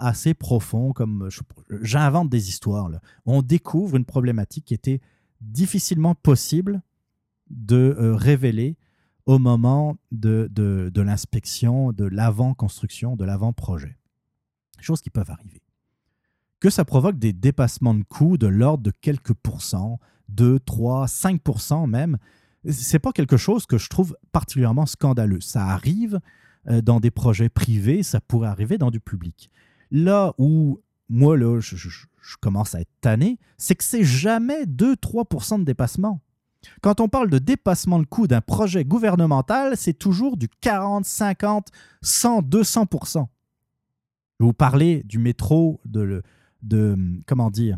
assez 0.01 0.33
profond. 0.33 0.93
Comme 0.93 1.27
je- 1.29 1.41
j'invente 1.81 2.29
des 2.29 2.49
histoires. 2.49 2.89
On 3.25 3.41
découvre 3.41 3.97
une 3.97 4.05
problématique 4.05 4.65
qui 4.65 4.73
était 4.73 5.01
difficilement 5.41 6.15
possible 6.15 6.81
de 7.49 7.95
euh, 7.99 8.15
révéler 8.15 8.77
au 9.25 9.39
moment 9.39 9.97
de, 10.11 10.49
de, 10.51 11.01
l'inspection, 11.01 11.91
de 11.91 12.05
l'avant-construction, 12.05 13.15
de 13.15 13.25
l'avant-projet. 13.25 13.97
Choses 14.79 15.01
qui 15.01 15.09
peuvent 15.09 15.29
arriver. 15.29 15.61
Que 16.59 16.69
ça 16.69 16.85
provoque 16.85 17.17
des 17.19 17.33
dépassements 17.33 17.93
de 17.93 18.03
coûts 18.03 18.37
de 18.37 18.47
l'ordre 18.47 18.83
de 18.83 18.91
quelques 18.91 19.33
pourcents, 19.33 19.99
2, 20.29 20.59
3, 20.59 21.07
5 21.07 21.41
même, 21.87 22.17
c'est 22.69 22.99
pas 22.99 23.11
quelque 23.11 23.37
chose 23.37 23.65
que 23.65 23.77
je 23.77 23.89
trouve 23.89 24.15
particulièrement 24.31 24.85
scandaleux. 24.85 25.41
Ça 25.41 25.65
arrive 25.67 26.15
euh, 26.15 26.19
dans 26.65 26.99
des 26.99 27.11
projets 27.11 27.49
privés, 27.49 28.03
ça 28.03 28.21
pourrait 28.21 28.49
arriver 28.49 28.77
dans 28.77 28.91
du 28.91 28.99
public. 28.99 29.49
Là 29.89 30.33
où 30.37 30.79
moi, 31.11 31.37
là, 31.37 31.59
je, 31.59 31.75
commence 32.39 32.73
à 32.73 32.81
être 32.81 32.91
tanné, 33.01 33.37
c'est 33.57 33.75
que 33.75 33.83
c'est 33.83 34.05
jamais 34.05 34.63
2-3% 34.63 35.59
de 35.59 35.65
dépassement. 35.65 36.21
Quand 36.81 37.01
on 37.01 37.09
parle 37.09 37.29
de 37.29 37.37
dépassement 37.37 37.99
de 37.99 38.05
coût 38.05 38.27
d'un 38.27 38.39
projet 38.39 38.85
gouvernemental, 38.85 39.75
c'est 39.75 39.93
toujours 39.93 40.37
du 40.37 40.47
40, 40.47 41.03
50, 41.03 41.67
100, 42.01 42.43
200 42.43 42.85
Je 43.03 43.19
vais 43.19 43.25
vous 44.39 44.53
parler 44.53 45.03
du 45.03 45.19
métro, 45.19 45.81
de, 45.85 45.99
le- 45.99 46.23
de 46.61 46.97
comment 47.25 47.51
dire, 47.51 47.77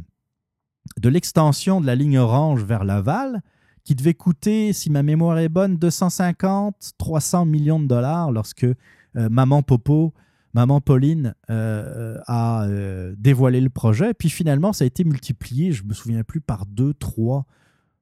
de 1.01 1.09
l'extension 1.09 1.81
de 1.81 1.87
la 1.87 1.95
ligne 1.95 2.19
orange 2.19 2.63
vers 2.63 2.83
Laval, 2.83 3.41
qui 3.83 3.95
devait 3.95 4.13
coûter, 4.13 4.73
si 4.73 4.89
ma 4.89 5.03
mémoire 5.03 5.37
est 5.39 5.49
bonne, 5.49 5.77
250, 5.77 6.93
300 6.97 7.45
millions 7.45 7.79
de 7.79 7.87
dollars 7.87 8.31
lorsque 8.31 8.63
euh, 8.63 8.75
Maman 9.15 9.61
Popo, 9.61 10.13
Maman 10.53 10.81
Pauline 10.81 11.35
euh, 11.49 12.17
a 12.27 12.65
euh, 12.65 13.15
dévoilé 13.17 13.59
le 13.59 13.69
projet. 13.69 14.13
Puis 14.13 14.29
finalement, 14.29 14.71
ça 14.71 14.83
a 14.83 14.87
été 14.87 15.03
multiplié, 15.03 15.71
je 15.71 15.83
me 15.83 15.93
souviens 15.93 16.23
plus, 16.23 16.41
par 16.41 16.65
deux, 16.65 16.93
trois. 16.93 17.45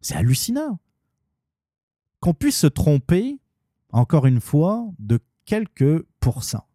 C'est 0.01 0.15
hallucinant. 0.15 0.79
Qu'on 2.19 2.33
puisse 2.33 2.57
se 2.57 2.67
tromper, 2.67 3.39
encore 3.91 4.25
une 4.27 4.41
fois, 4.41 4.85
de 4.99 5.19
quelques 5.45 6.03
pourcents. 6.19 6.67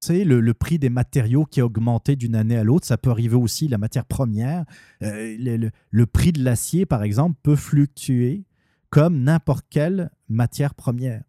C'est 0.00 0.24
le, 0.24 0.40
le 0.40 0.54
prix 0.54 0.78
des 0.78 0.88
matériaux 0.88 1.44
qui 1.44 1.60
a 1.60 1.66
augmenté 1.66 2.16
d'une 2.16 2.34
année 2.34 2.56
à 2.56 2.64
l'autre. 2.64 2.86
Ça 2.86 2.96
peut 2.96 3.10
arriver 3.10 3.36
aussi, 3.36 3.68
la 3.68 3.76
matière 3.76 4.06
première. 4.06 4.64
Euh, 5.02 5.36
le, 5.90 6.06
prix 6.06 6.32
de 6.32 6.42
l'acier, 6.42 6.86
par 6.86 7.02
exemple, 7.02 7.36
peut 7.42 7.56
fluctuer 7.56 8.44
comme 8.88 9.22
n'importe 9.22 9.66
quelle 9.68 10.10
matière 10.30 10.74
première. 10.74 11.22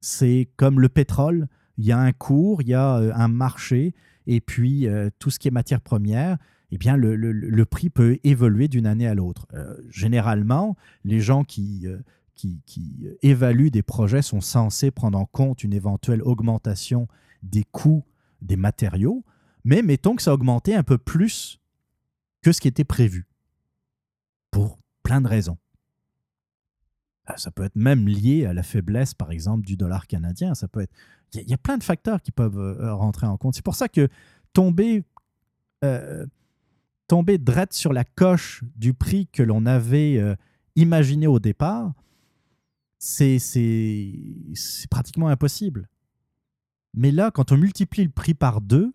C'est 0.00 0.48
comme 0.56 0.80
le 0.80 0.88
pétrole. 0.88 1.48
Il 1.76 1.84
y 1.84 1.90
a 1.90 1.98
un 1.98 2.12
cours, 2.12 2.62
il 2.62 2.68
y 2.68 2.74
a 2.74 2.98
euh, 2.98 3.12
un 3.14 3.26
marché, 3.26 3.94
et 4.28 4.40
puis 4.40 4.86
euh, 4.86 5.10
tout 5.18 5.30
ce 5.30 5.40
qui 5.40 5.48
est 5.48 5.50
matière 5.50 5.80
première, 5.80 6.38
eh 6.70 6.78
bien, 6.78 6.96
le, 6.96 7.64
prix 7.64 7.90
peut 7.90 8.18
évoluer 8.22 8.68
d'une 8.68 8.86
année 8.86 9.06
à 9.06 9.14
l'autre. 9.14 9.46
Généralement, 9.90 10.76
les 11.04 11.20
gens 11.20 11.44
qui, 11.44 11.86
qui, 12.34 12.60
qui 12.66 13.06
évaluent 13.22 13.70
des 13.70 13.82
projets 13.82 14.22
sont 14.22 14.40
censés 14.40 14.90
prendre 14.90 15.18
en 15.18 15.26
compte 15.26 15.62
une 15.64 15.72
éventuelle 15.72 16.22
augmentation 16.22 17.08
des 17.42 17.64
coûts 17.64 18.04
des 18.42 18.56
matériaux, 18.56 19.24
mais 19.64 19.82
mettons 19.82 20.16
que 20.16 20.22
ça 20.22 20.30
a 20.30 20.34
augmenté 20.34 20.74
un 20.74 20.82
peu 20.82 20.98
plus 20.98 21.60
que 22.42 22.52
ce 22.52 22.60
qui 22.60 22.68
était 22.68 22.84
prévu, 22.84 23.26
pour 24.50 24.78
plein 25.02 25.20
de 25.20 25.28
raisons. 25.28 25.56
Ah, 27.26 27.36
Ça 27.38 27.50
peut 27.50 27.64
être 27.64 27.76
même 27.76 28.06
lié 28.06 28.44
à 28.44 28.52
la 28.52 28.62
faiblesse, 28.62 29.14
par 29.14 29.30
exemple, 29.32 29.64
du 29.66 29.76
dollar 29.76 30.06
canadien. 30.06 30.54
Ça 30.54 30.68
peut 30.68 30.80
être. 30.80 30.92
Il 31.32 31.48
y 31.48 31.54
a- 31.54 31.58
plein 31.58 31.78
de 31.78 31.82
facteurs 31.82 32.20
qui 32.20 32.30
peuvent 32.32 32.58
euh, 32.58 32.94
rentrer 32.94 33.26
en 33.26 33.36
compte. 33.38 33.54
C'est 33.54 33.64
pour 33.64 33.74
ça 33.74 33.88
que 33.88 34.08
tomber, 34.52 35.04
euh, 35.84 36.26
tomber 37.08 37.38
drette 37.38 37.72
sur 37.72 37.92
la 37.92 38.04
coche 38.04 38.62
du 38.76 38.92
prix 38.94 39.26
que 39.28 39.42
l'on 39.42 39.64
avait 39.66 40.18
euh, 40.18 40.36
imaginé 40.76 41.26
au 41.26 41.40
départ, 41.40 41.92
c'est 43.04 44.88
pratiquement 44.90 45.28
impossible. 45.28 45.88
Mais 46.94 47.10
là, 47.10 47.30
quand 47.30 47.52
on 47.52 47.58
multiplie 47.58 48.04
le 48.04 48.10
prix 48.10 48.32
par 48.32 48.62
deux, 48.62 48.94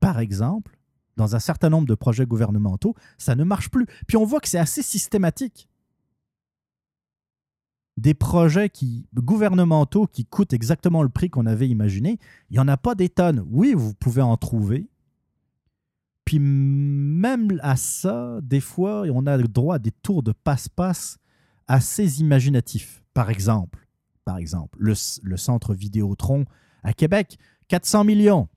par 0.00 0.18
exemple, 0.18 0.78
dans 1.16 1.34
un 1.34 1.38
certain 1.38 1.70
nombre 1.70 1.86
de 1.86 1.94
projets 1.94 2.26
gouvernementaux, 2.26 2.94
ça 3.16 3.34
ne 3.34 3.44
marche 3.44 3.70
plus. 3.70 3.86
Puis 4.06 4.16
on 4.18 4.24
voit 4.24 4.40
que 4.40 4.48
c'est 4.48 4.58
assez 4.58 4.82
systématique. 4.82 5.68
Des 7.96 8.14
projets 8.14 8.68
qui, 8.68 9.08
gouvernementaux 9.14 10.06
qui 10.06 10.26
coûtent 10.26 10.52
exactement 10.52 11.02
le 11.02 11.08
prix 11.08 11.30
qu'on 11.30 11.46
avait 11.46 11.68
imaginé, 11.68 12.18
il 12.50 12.54
n'y 12.54 12.60
en 12.60 12.68
a 12.68 12.76
pas 12.76 12.94
des 12.94 13.08
tonnes. 13.08 13.44
Oui, 13.50 13.72
vous 13.74 13.94
pouvez 13.94 14.22
en 14.22 14.36
trouver. 14.36 14.88
Puis 16.26 16.38
même 16.38 17.58
à 17.62 17.76
ça, 17.76 18.40
des 18.42 18.60
fois, 18.60 19.04
on 19.12 19.26
a 19.26 19.38
le 19.38 19.48
droit 19.48 19.76
à 19.76 19.78
des 19.78 19.90
tours 19.90 20.22
de 20.22 20.32
passe-passe 20.32 21.18
assez 21.66 22.20
imaginatifs. 22.20 23.02
Par 23.18 23.30
exemple, 23.30 23.88
par 24.24 24.38
le, 24.78 24.94
centre 25.36 25.74
Vidéotron 25.74 26.44
à 26.84 26.92
Québec, 26.92 27.36
400 27.66 28.04
millions. 28.04 28.48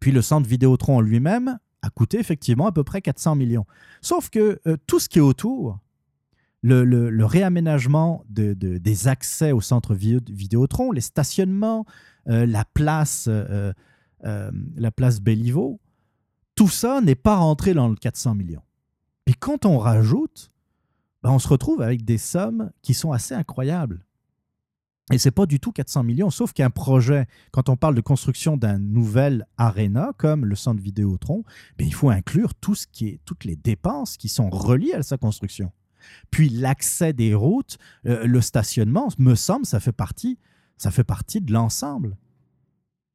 Puis 0.00 0.10
le 0.10 0.22
centre 0.22 0.48
Vidéotron 0.48 1.02
lui-même 1.02 1.58
a 1.82 1.90
coûté 1.90 2.18
effectivement 2.18 2.66
à 2.68 2.72
peu 2.72 2.82
près 2.82 3.02
400 3.02 3.34
millions. 3.34 3.66
Sauf 4.00 4.30
que 4.30 4.58
euh, 4.66 4.78
tout 4.86 4.98
ce 5.00 5.10
qui 5.10 5.18
est 5.18 5.20
autour, 5.20 5.80
le, 6.62 6.84
réaménagement 7.26 8.24
de- 8.30 8.54
de- 8.54 8.78
des 8.78 9.06
accès 9.06 9.52
au 9.52 9.60
centre 9.60 9.94
Vi- 9.94 10.18
Vidéotron, 10.30 10.90
les 10.90 11.02
stationnements, 11.02 11.84
euh, 12.28 12.46
la 12.46 12.64
place, 12.64 13.26
euh, 13.28 13.70
euh, 14.24 14.50
la 14.76 14.90
place 14.90 15.20
tout 16.54 16.68
ça 16.68 17.02
n'est 17.02 17.16
pas 17.16 17.36
rentré 17.36 17.74
dans 17.74 17.88
le 17.88 17.96
400 17.96 18.34
millions. 18.34 18.62
Puis 19.26 19.34
quand 19.38 19.66
on 19.66 19.76
rajoute, 19.76 20.50
ben, 21.24 21.30
on 21.30 21.38
se 21.38 21.48
retrouve 21.48 21.80
avec 21.80 22.04
des 22.04 22.18
sommes 22.18 22.70
qui 22.82 22.92
sont 22.92 23.10
assez 23.10 23.34
incroyables. 23.34 24.04
Et 25.10 25.16
c'est 25.16 25.30
pas 25.30 25.46
du 25.46 25.58
tout 25.58 25.72
400 25.72 26.02
millions, 26.02 26.30
sauf 26.30 26.52
qu'un 26.52 26.68
projet, 26.68 27.26
quand 27.50 27.70
on 27.70 27.76
parle 27.76 27.94
de 27.94 28.02
construction 28.02 28.58
d'un 28.58 28.78
nouvel 28.78 29.46
aréna 29.56 30.12
comme 30.18 30.44
le 30.44 30.54
centre 30.54 30.82
Vidéotron, 30.82 31.42
ben, 31.78 31.86
il 31.86 31.94
faut 31.94 32.10
inclure 32.10 32.54
tout 32.54 32.74
ce 32.74 32.86
qui 32.86 33.08
est, 33.08 33.20
toutes 33.24 33.44
les 33.44 33.56
dépenses 33.56 34.18
qui 34.18 34.28
sont 34.28 34.50
reliées 34.50 34.92
à 34.92 35.02
sa 35.02 35.16
construction. 35.16 35.72
Puis 36.30 36.50
l'accès 36.50 37.14
des 37.14 37.34
routes, 37.34 37.78
euh, 38.06 38.26
le 38.26 38.40
stationnement, 38.42 39.08
me 39.18 39.34
semble, 39.34 39.64
ça 39.64 39.80
fait 39.80 39.92
partie, 39.92 40.38
ça 40.76 40.90
fait 40.90 41.04
partie 41.04 41.40
de 41.40 41.52
l'ensemble. 41.54 42.18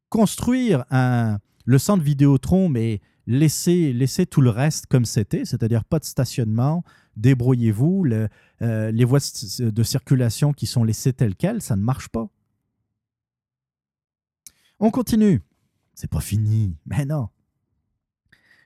Construire 0.09 0.83
un, 0.89 1.37
le 1.65 1.77
centre 1.77 2.03
Vidéotron, 2.03 2.69
mais 2.69 3.01
laisser, 3.27 3.93
laisser 3.93 4.25
tout 4.25 4.41
le 4.41 4.49
reste 4.49 4.87
comme 4.87 5.05
c'était, 5.05 5.45
c'est-à-dire 5.45 5.85
pas 5.85 5.99
de 5.99 6.05
stationnement, 6.05 6.83
débrouillez-vous, 7.19 8.03
le- 8.03 8.29
euh, 8.61 8.91
les 8.91 9.05
voies 9.05 9.19
de 9.59 9.83
circulation 9.83 10.53
qui 10.53 10.65
sont 10.65 10.83
laissées 10.83 11.13
telles 11.13 11.35
quelles, 11.35 11.61
ça 11.61 11.75
ne 11.75 11.81
marche 11.83 12.09
pas. 12.09 12.29
On 14.79 14.91
continue. 14.91 15.41
C'est 15.93 16.09
pas 16.09 16.21
fini, 16.21 16.77
mais 16.85 17.05
non. 17.05 17.27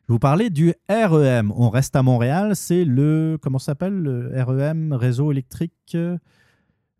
Je 0.07 0.13
vous 0.13 0.19
parler 0.19 0.49
du 0.49 0.73
REM. 0.89 1.51
On 1.55 1.69
reste 1.69 1.95
à 1.95 2.03
Montréal, 2.03 2.55
c'est 2.55 2.85
le 2.85 3.39
comment 3.41 3.57
s'appelle 3.57 3.93
le 3.93 4.29
REM, 4.43 4.93
réseau 4.93 5.31
électrique 5.31 5.93
euh, 5.95 6.17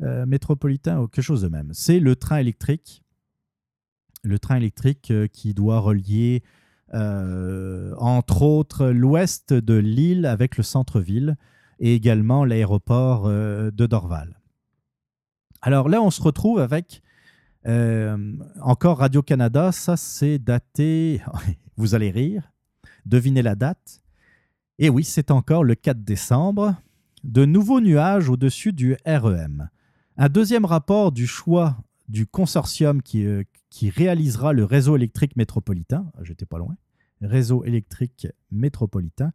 euh, 0.01 0.25
métropolitain 0.25 0.99
ou 1.01 1.07
quelque 1.07 1.23
chose 1.23 1.41
de 1.41 1.49
même. 1.49 1.69
C'est 1.73 1.99
le 1.99 2.15
train 2.15 2.38
électrique, 2.38 3.03
le 4.23 4.39
train 4.39 4.55
électrique 4.55 5.11
euh, 5.11 5.27
qui 5.27 5.53
doit 5.53 5.80
relier 5.80 6.41
euh, 6.43 6.47
entre 6.94 8.41
autres 8.44 8.88
l'ouest 8.88 9.53
de 9.53 9.74
l'île 9.74 10.26
avec 10.26 10.57
le 10.57 10.64
centre-ville 10.64 11.36
et 11.80 11.95
également 11.95 12.45
l'aéroport 12.45 13.26
euh, 13.26 13.70
de 13.72 13.86
Dorval. 13.86 14.40
Alors 15.61 15.90
là, 15.90 16.02
on 16.02 16.11
se 16.11 16.22
retrouve 16.22 16.60
avec 16.60 17.02
euh, 17.68 18.36
encore 18.61 18.99
Radio-Canada. 18.99 19.72
Ça, 19.72 19.98
c'est 19.98 20.38
daté, 20.40 21.22
vous 21.78 21.95
allez 21.95 22.10
rire, 22.10 22.52
devinez 23.06 23.41
la 23.41 23.56
date, 23.56 24.02
Et 24.80 24.90
oui, 24.90 25.03
c'est 25.03 25.30
encore 25.30 25.64
le 25.64 25.76
4 25.76 26.03
décembre. 26.03 26.76
De 27.24 27.45
nouveaux 27.45 27.80
nuages 27.80 28.30
au-dessus 28.30 28.74
du 28.74 28.98
REM. 29.06 29.70
Un 30.18 30.30
deuxième 30.30 30.65
rapport 30.65 31.11
du 31.11 31.26
choix 31.26 31.78
du 32.10 32.28
consortium 32.28 33.02
qui, 33.02 33.26
euh, 33.26 33.44
qui 33.74 33.90
réalisera 33.90 34.54
le 34.54 34.66
réseau 34.66 34.95
électrique 34.95 35.36
métropolitain, 35.36 36.06
j'étais 36.22 36.45
pas 36.45 36.60
loin, 36.60 36.78
réseau 37.22 37.64
électrique 37.64 38.28
métropolitain, 38.52 39.32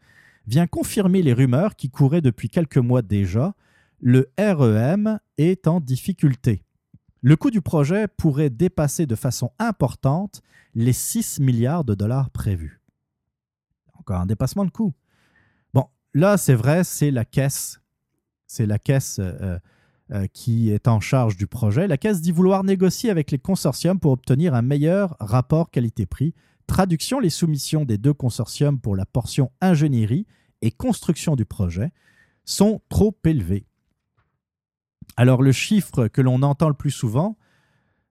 vient 0.47 0.69
confirmer 0.69 1.23
les 1.23 1.33
rumeurs 1.33 1.75
qui 1.75 1.91
couraient 1.91 2.21
depuis 2.21 2.49
quelques 2.49 2.79
mois 2.79 3.03
déjà. 3.03 3.57
Le 4.01 4.31
REM 4.39 5.19
est 5.39 5.67
en 5.67 5.81
difficulté. 5.81 6.63
Le 7.21 7.35
coût 7.35 7.51
du 7.51 7.61
projet 7.61 8.07
pourrait 8.07 8.49
dépasser 8.49 9.07
de 9.07 9.17
façon 9.17 9.51
importante 9.59 10.41
les 10.73 10.93
6 10.93 11.41
milliards 11.41 11.83
de 11.83 11.97
dollars 11.97 12.31
prévus. 12.31 12.81
Encore 13.95 14.21
un 14.21 14.27
dépassement 14.27 14.65
de 14.65 14.71
coût. 14.71 14.95
Bon, 15.75 15.89
là, 16.15 16.37
c'est 16.37 16.55
vrai, 16.55 16.85
c'est 16.85 17.11
la 17.11 17.25
caisse. 17.25 17.81
C'est 18.47 18.67
la 18.67 18.79
caisse 18.79 19.19
euh, 19.19 19.33
euh, 19.41 19.59
qui 20.33 20.71
est 20.71 20.89
en 20.89 21.01
charge 21.01 21.37
du 21.37 21.47
projet. 21.47 21.87
La 21.87 21.99
caisse 21.99 22.21
dit 22.21 22.33
vouloir 22.33 22.65
négocier 22.65 23.11
avec 23.11 23.31
les 23.31 23.39
consortiums 23.39 24.01
pour 24.01 24.13
obtenir 24.13 24.55
un 24.55 24.63
meilleur 24.63 25.17
rapport 25.21 25.71
qualité-prix. 25.71 26.35
Traduction, 26.67 27.21
les 27.21 27.31
soumissions 27.31 27.85
des 27.85 27.99
deux 27.99 28.15
consortiums 28.15 28.81
pour 28.81 28.97
la 28.97 29.07
portion 29.07 29.51
ingénierie 29.61 30.27
et 30.63 30.71
construction 30.71 31.37
du 31.37 31.45
projet 31.45 31.93
sont 32.45 32.81
trop 32.89 33.17
élevées. 33.25 33.67
Alors 35.17 35.43
le 35.43 35.53
chiffre 35.53 36.09
que 36.09 36.21
l'on 36.21 36.43
entend 36.43 36.69
le 36.69 36.75
plus 36.75 36.91
souvent, 36.91 37.37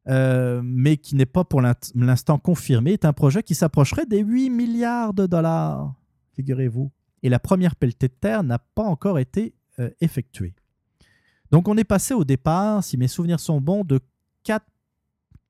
euh, 0.08 0.62
mais 0.64 0.98
qui 0.98 1.16
n'est 1.16 1.26
pas 1.26 1.44
pour 1.44 1.62
l'instant 1.62 2.38
confirmé, 2.38 2.94
est 2.94 3.06
un 3.06 3.14
projet 3.14 3.44
qui 3.44 3.56
s'approcherait 3.56 4.06
des 4.06 4.20
8 4.20 4.50
milliards 4.50 5.14
de 5.14 5.26
dollars, 5.26 5.94
figurez-vous. 6.34 6.92
Et 7.24 7.30
la 7.30 7.40
première 7.40 7.76
pelletée 7.76 8.08
de 8.08 8.14
terre 8.14 8.44
n'a 8.44 8.60
pas 8.60 8.84
encore 8.84 9.20
été 9.20 9.56
euh, 9.80 9.90
effectuée. 10.02 10.54
Donc 11.52 11.68
on 11.68 11.78
est 11.78 11.84
passé 11.84 12.14
au 12.14 12.24
départ, 12.24 12.84
si 12.84 12.98
mes 12.98 13.08
souvenirs 13.08 13.40
sont 13.40 13.62
bons, 13.62 13.84
de 13.84 14.00
4 14.44 14.66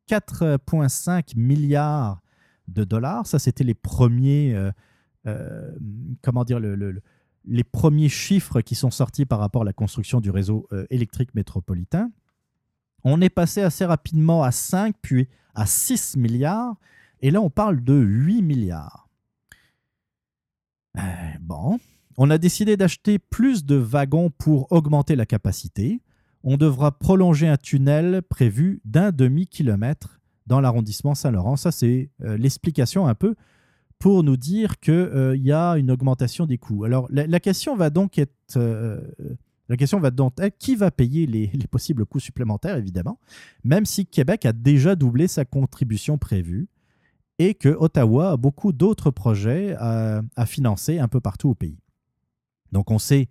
4,5 0.07 1.37
milliards 1.37 2.21
de 2.67 2.83
dollars. 2.83 3.27
Ça, 3.27 3.39
c'était 3.39 3.63
les 3.63 3.73
premiers, 3.73 4.53
euh, 4.55 4.71
euh, 5.27 5.71
les 7.45 7.63
premiers 7.63 8.09
chiffres 8.09 8.61
qui 8.61 8.75
sont 8.75 8.91
sortis 8.91 9.25
par 9.25 9.39
rapport 9.39 9.61
à 9.61 9.65
la 9.65 9.73
construction 9.73 10.19
du 10.19 10.29
réseau 10.29 10.67
euh, 10.71 10.85
électrique 10.89 11.35
métropolitain. 11.35 12.11
On 13.03 13.21
est 13.21 13.29
passé 13.29 13.61
assez 13.61 13.85
rapidement 13.85 14.43
à 14.43 14.51
5, 14.51 14.95
puis 15.01 15.27
à 15.53 15.65
6 15.65 16.17
milliards, 16.17 16.75
et 17.21 17.31
là 17.31 17.41
on 17.41 17.49
parle 17.49 17.83
de 17.83 17.93
8 17.93 18.41
milliards. 18.41 19.07
Bon, 21.41 21.79
on 22.17 22.31
a 22.31 22.37
décidé 22.39 22.77
d'acheter 22.77 23.19
plus 23.19 23.63
de 23.63 23.75
wagons 23.75 24.31
pour 24.31 24.71
augmenter 24.71 25.15
la 25.15 25.25
capacité. 25.25 26.01
On 26.43 26.57
devra 26.57 26.97
prolonger 26.97 27.47
un 27.47 27.57
tunnel 27.57 28.23
prévu 28.23 28.81
d'un 28.85 29.11
demi-kilomètre 29.11 30.19
dans 30.47 30.59
l'arrondissement 30.59 31.13
Saint-Laurent. 31.13 31.57
Ça, 31.57 31.71
c'est 31.71 32.09
euh, 32.23 32.37
l'explication 32.37 33.07
un 33.07 33.13
peu 33.13 33.35
pour 33.99 34.23
nous 34.23 34.37
dire 34.37 34.79
qu'il 34.79 35.41
y 35.41 35.51
a 35.51 35.73
une 35.73 35.91
augmentation 35.91 36.45
des 36.45 36.57
coûts. 36.57 36.85
Alors, 36.85 37.07
la, 37.11 37.39
question 37.39 37.75
va 37.75 37.89
donc 37.89 38.17
être... 38.17 38.33
euh, 38.55 39.01
la 39.69 39.77
question 39.77 39.99
va 39.99 40.11
donc 40.11 40.39
être 40.39 40.57
qui 40.57 40.75
va 40.75 40.91
payer 40.91 41.27
les, 41.27 41.51
les 41.53 41.67
possibles 41.67 42.05
coûts 42.05 42.19
supplémentaires, 42.19 42.77
évidemment, 42.77 43.19
même 43.63 43.85
si 43.85 44.05
Québec 44.05 44.45
a 44.45 44.53
déjà 44.53 44.95
doublé 44.95 45.27
sa 45.27 45.45
contribution 45.45 46.17
prévue 46.17 46.67
et 47.39 47.53
que 47.53 47.69
Ottawa 47.69 48.31
a 48.31 48.37
beaucoup 48.37 48.71
d'autres 48.71 49.11
projets 49.11 49.75
à 49.77 50.45
financer 50.47 50.97
un 50.97 51.07
peu 51.07 51.19
partout 51.19 51.49
au 51.49 51.55
pays. 51.55 51.77
Donc 52.71 52.91
on 52.91 52.99
sait 52.99 53.29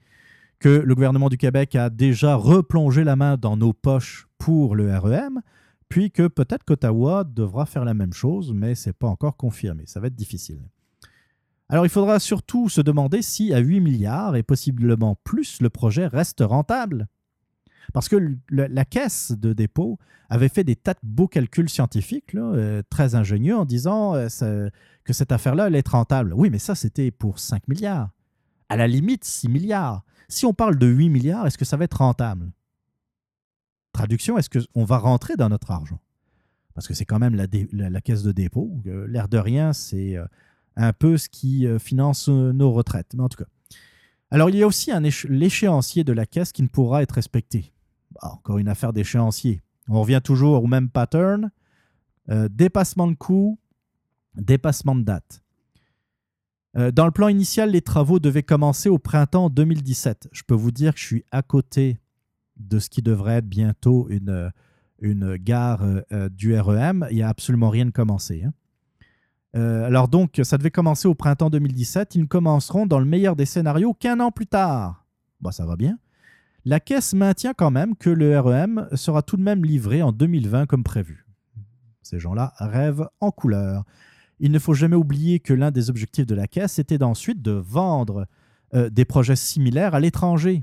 que 0.59 0.69
le 0.69 0.95
gouvernement 0.95 1.29
du 1.29 1.37
Québec 1.37 1.75
a 1.75 1.91
déjà 1.91 2.35
replongé 2.35 3.05
la 3.05 3.17
main 3.17 3.37
dans 3.37 3.57
nos 3.57 3.73
poches 3.73 4.27
pour 4.39 4.75
le 4.75 4.97
REM, 4.97 5.41
puis 5.89 6.11
que 6.11 6.27
peut-être 6.27 6.65
qu'Ottawa 6.65 7.25
devra 7.25 7.67
faire 7.67 7.85
la 7.85 7.95
même 7.95 8.13
chose, 8.13 8.53
mais 8.53 8.75
ce 8.75 8.89
n'est 8.89 8.95
pas 8.95 9.09
encore 9.09 9.37
confirmé. 9.37 9.85
Ça 9.87 10.01
va 10.01 10.09
être 10.09 10.17
difficile. 10.17 10.61
Alors 11.69 11.85
il 11.85 11.91
faudra 11.91 12.21
surtout 12.21 12.69
se 12.69 12.81
demander 12.81 13.23
si 13.23 13.53
à 13.53 13.59
8 13.59 13.81
milliards 13.81 14.37
et 14.37 14.43
possiblement 14.43 15.17
plus, 15.25 15.61
le 15.61 15.71
projet 15.71 16.07
reste 16.07 16.41
rentable. 16.41 17.09
Parce 17.93 18.09
que 18.09 18.37
la 18.51 18.85
caisse 18.85 19.33
de 19.33 19.53
dépôt 19.53 19.99
avait 20.29 20.49
fait 20.49 20.65
des 20.65 20.77
tas 20.77 20.95
de 20.95 20.99
beaux 21.03 21.29
calculs 21.29 21.69
scientifiques, 21.69 22.35
euh, 22.35 22.83
très 22.91 23.15
ingénieux, 23.15 23.57
en 23.57 23.65
disant 23.65 24.15
euh, 24.15 24.69
que 25.05 25.13
cette 25.13 25.31
affaire-là 25.33 25.65
allait 25.65 25.79
être 25.79 25.93
rentable. 25.93 26.33
Oui, 26.35 26.51
mais 26.51 26.59
ça, 26.59 26.75
c'était 26.75 27.11
pour 27.11 27.39
5 27.39 27.69
milliards. 27.69 28.11
À 28.69 28.77
la 28.77 28.87
limite, 28.87 29.25
6 29.25 29.49
milliards. 29.49 30.05
Si 30.29 30.45
on 30.45 30.53
parle 30.53 30.77
de 30.77 30.87
8 30.87 31.09
milliards, 31.09 31.47
est-ce 31.47 31.59
que 31.59 31.65
ça 31.65 31.77
va 31.77 31.85
être 31.85 31.99
rentable? 31.99 32.51
Traduction, 33.93 34.37
est-ce 34.39 34.51
qu'on 34.51 34.85
va 34.85 34.99
rentrer 34.99 35.37
dans 35.37 35.49
notre 35.49 35.71
argent? 35.71 36.01
Parce 36.75 36.89
que 36.89 36.95
c'est 36.95 37.07
quand 37.07 37.19
même 37.19 37.35
la, 37.35 38.01
caisse 38.03 38.23
de 38.23 38.33
dépôt. 38.33 38.83
Euh, 38.87 39.07
L'air 39.07 39.29
de 39.29 39.39
rien, 39.39 39.73
c'est 39.73 40.17
euh, 40.17 40.27
un 40.77 40.93
peu 40.93 41.17
ce 41.17 41.29
qui 41.29 41.67
euh, 41.67 41.79
finance 41.79 42.29
nos 42.29 42.73
retraites. 42.73 43.15
Mais 43.15 43.23
en 43.23 43.29
tout 43.29 43.43
cas. 43.43 43.49
Alors, 44.31 44.51
il 44.51 44.57
y 44.57 44.63
a 44.63 44.67
aussi 44.67 44.91
l'échéancier 45.29 46.05
de 46.05 46.13
la 46.13 46.27
caisse 46.27 46.53
qui 46.53 46.63
ne 46.63 46.69
pourra 46.69 47.03
être 47.03 47.13
respecté. 47.13 47.73
Bah, 48.11 48.33
encore 48.35 48.59
une 48.59 48.69
affaire 48.69 48.93
d'échéancier. 48.93 49.63
On 49.89 50.01
revient 50.03 50.21
toujours 50.23 50.63
au 50.63 50.67
même 50.67 50.91
pattern. 50.91 51.51
Dépassement 52.51 53.07
de 53.07 53.15
coût, 53.15 53.57
dépassement 54.35 54.97
de 54.97 55.05
date. 55.05 55.45
Euh, 56.77 56.91
dans 56.91 57.07
le 57.07 57.11
plan 57.11 57.29
initial, 57.29 57.71
les 57.71 57.81
travaux 57.81 58.19
devaient 58.19 58.43
commencer 58.43 58.89
au 58.89 58.99
printemps 58.99 59.49
2017. 59.49 60.29
Je 60.33 60.43
peux 60.43 60.55
vous 60.55 60.71
dire 60.71 60.95
que 60.95 61.01
je 61.01 61.07
suis 61.07 61.25
à 61.31 61.43
côté 61.43 61.99
de 62.57 62.79
ce 62.79 62.91
qui 62.91 63.03
devrait 63.03 63.37
être 63.37 63.49
bientôt 63.49 64.09
une, 64.11 64.29
euh, 64.31 64.51
une 65.01 65.37
gare 65.37 65.83
euh, 66.13 66.29
du 66.29 66.59
REM. 66.59 67.07
Il 67.11 67.17
n'y 67.17 67.23
a 67.23 67.29
absolument 67.29 67.71
rien 67.71 67.87
de 67.87 67.91
commencé. 67.91 68.45
hein. 68.45 68.53
Alors 69.55 70.09
donc, 70.09 70.39
ça 70.43 70.59
devait 70.59 70.71
commencer 70.71 71.09
au 71.09 71.15
printemps 71.15 71.49
2017. 71.49 72.15
Ils 72.15 72.21
ne 72.23 72.27
commenceront 72.27 72.85
dans 72.85 72.99
le 72.99 73.07
meilleur 73.07 73.37
des 73.37 73.47
scénarios 73.47 73.95
qu'un 73.95 74.21
an 74.21 74.31
plus 74.31 74.47
tard. 74.47 75.07
Bah, 75.41 75.51
ça 75.51 75.65
va 75.65 75.77
bien. 75.77 75.99
La 76.67 76.79
caisse 76.79 77.15
maintient 77.15 77.55
quand 77.55 77.71
même 77.71 77.97
que 77.97 78.11
le 78.11 78.39
REM 78.39 78.87
sera 78.93 79.23
tout 79.23 79.39
de 79.39 79.43
même 79.43 79.65
livré 79.65 80.03
en 80.03 80.13
2020 80.13 80.67
comme 80.67 80.85
prévu. 80.85 81.27
Ces 82.03 82.19
gens-là 82.19 82.53
rêvent 82.59 83.09
en 83.21 83.31
couleur. 83.31 83.85
Il 84.39 84.53
ne 84.53 84.59
faut 84.59 84.75
jamais 84.75 84.97
oublier 84.97 85.41
que 85.41 85.55
l'un 85.55 85.71
des 85.71 85.91
objectifs 85.91 86.27
de 86.27 86.35
la 86.35 86.47
caisse 86.47 86.79
était 86.79 86.99
d'ensuite 86.99 87.43
de 87.43 87.53
vendre 87.53 88.27
euh, 88.75 88.91
des 88.91 89.05
projets 89.05 89.37
similaires 89.37 89.95
à 89.95 90.01
l'étranger. 90.01 90.63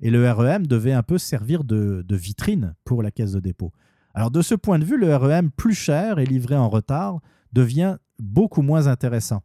Et 0.00 0.10
le 0.10 0.30
REM 0.30 0.66
devait 0.66 0.92
un 0.92 1.02
peu 1.02 1.18
servir 1.18 1.64
de, 1.64 2.04
de 2.06 2.16
vitrine 2.16 2.74
pour 2.84 3.02
la 3.02 3.10
caisse 3.10 3.32
de 3.32 3.40
dépôt. 3.40 3.72
Alors 4.12 4.30
de 4.30 4.42
ce 4.42 4.54
point 4.54 4.78
de 4.78 4.84
vue, 4.84 4.98
le 4.98 5.14
REM 5.16 5.50
plus 5.50 5.74
cher 5.74 6.18
et 6.18 6.26
livré 6.26 6.56
en 6.56 6.68
retard 6.68 7.20
devient 7.52 7.98
beaucoup 8.18 8.62
moins 8.62 8.86
intéressant. 8.86 9.42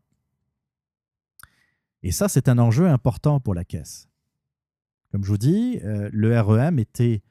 Et 2.04 2.12
ça, 2.12 2.28
c'est 2.30 2.50
un 2.50 2.58
enjeu 2.60 2.88
important 2.88 3.40
pour 3.40 3.54
la 3.54 3.66
caisse. 3.66 4.08
Comme 5.12 5.24
je 5.24 5.30
vous 5.30 5.38
dis, 5.38 5.80
euh, 5.84 6.10
le 6.14 6.40
REM 6.40 6.80
était 6.80 7.22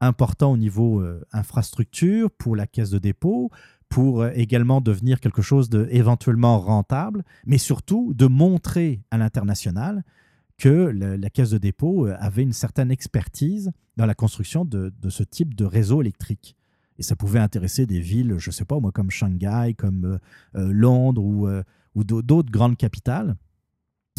important 0.00 0.52
au 0.52 0.56
niveau 0.56 1.00
euh, 1.00 1.24
infrastructure 1.32 2.30
pour 2.30 2.56
la 2.56 2.66
caisse 2.66 2.90
de 2.90 2.98
dépôt, 2.98 3.50
pour 3.88 4.22
euh, 4.22 4.30
également 4.34 4.80
devenir 4.80 5.20
quelque 5.20 5.42
chose 5.42 5.70
de 5.70 5.88
rentable, 6.42 7.24
mais 7.46 7.58
surtout 7.58 8.12
de 8.14 8.26
montrer 8.26 9.02
à 9.10 9.18
l'international 9.18 10.04
que 10.58 10.68
la, 10.68 11.30
caisse 11.30 11.50
de 11.50 11.58
dépôt 11.58 12.06
euh, 12.06 12.16
avait 12.18 12.42
une 12.42 12.52
certaine 12.52 12.90
expertise 12.90 13.70
dans 13.96 14.06
la 14.06 14.14
construction 14.14 14.64
de, 14.64 14.92
de 15.00 15.08
ce 15.08 15.22
type 15.22 15.54
de 15.54 15.64
réseau 15.64 16.00
électrique. 16.00 16.56
Et 16.98 17.02
ça 17.02 17.14
pouvait 17.14 17.38
intéresser 17.38 17.86
des 17.86 18.00
villes, 18.00 18.34
je 18.38 18.50
ne 18.50 18.52
sais 18.52 18.64
pas 18.64 18.80
moi, 18.80 18.90
comme 18.90 19.10
Shanghai, 19.10 19.74
comme 19.76 20.18
euh, 20.56 20.72
Londres 20.72 21.22
ou, 21.22 21.48
ou 21.94 22.04
d'au- 22.04 22.22
d'autres 22.22 22.50
grandes 22.50 22.76
capitales. 22.76 23.36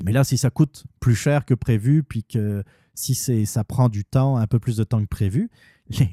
Mais 0.05 0.13
là, 0.13 0.23
si 0.23 0.37
ça 0.37 0.49
coûte 0.49 0.85
plus 1.01 1.15
cher 1.15 1.43
que 1.43 1.53
prévu, 1.53 2.03
puis 2.03 2.23
que 2.23 2.63
si 2.93 3.15
ça 3.15 3.63
prend 3.65 3.89
du 3.89 4.05
temps, 4.05 4.37
un 4.37 4.47
peu 4.47 4.59
plus 4.59 4.77
de 4.77 4.85
temps 4.85 5.01
que 5.01 5.07
prévu, 5.07 5.49
les, 5.89 6.09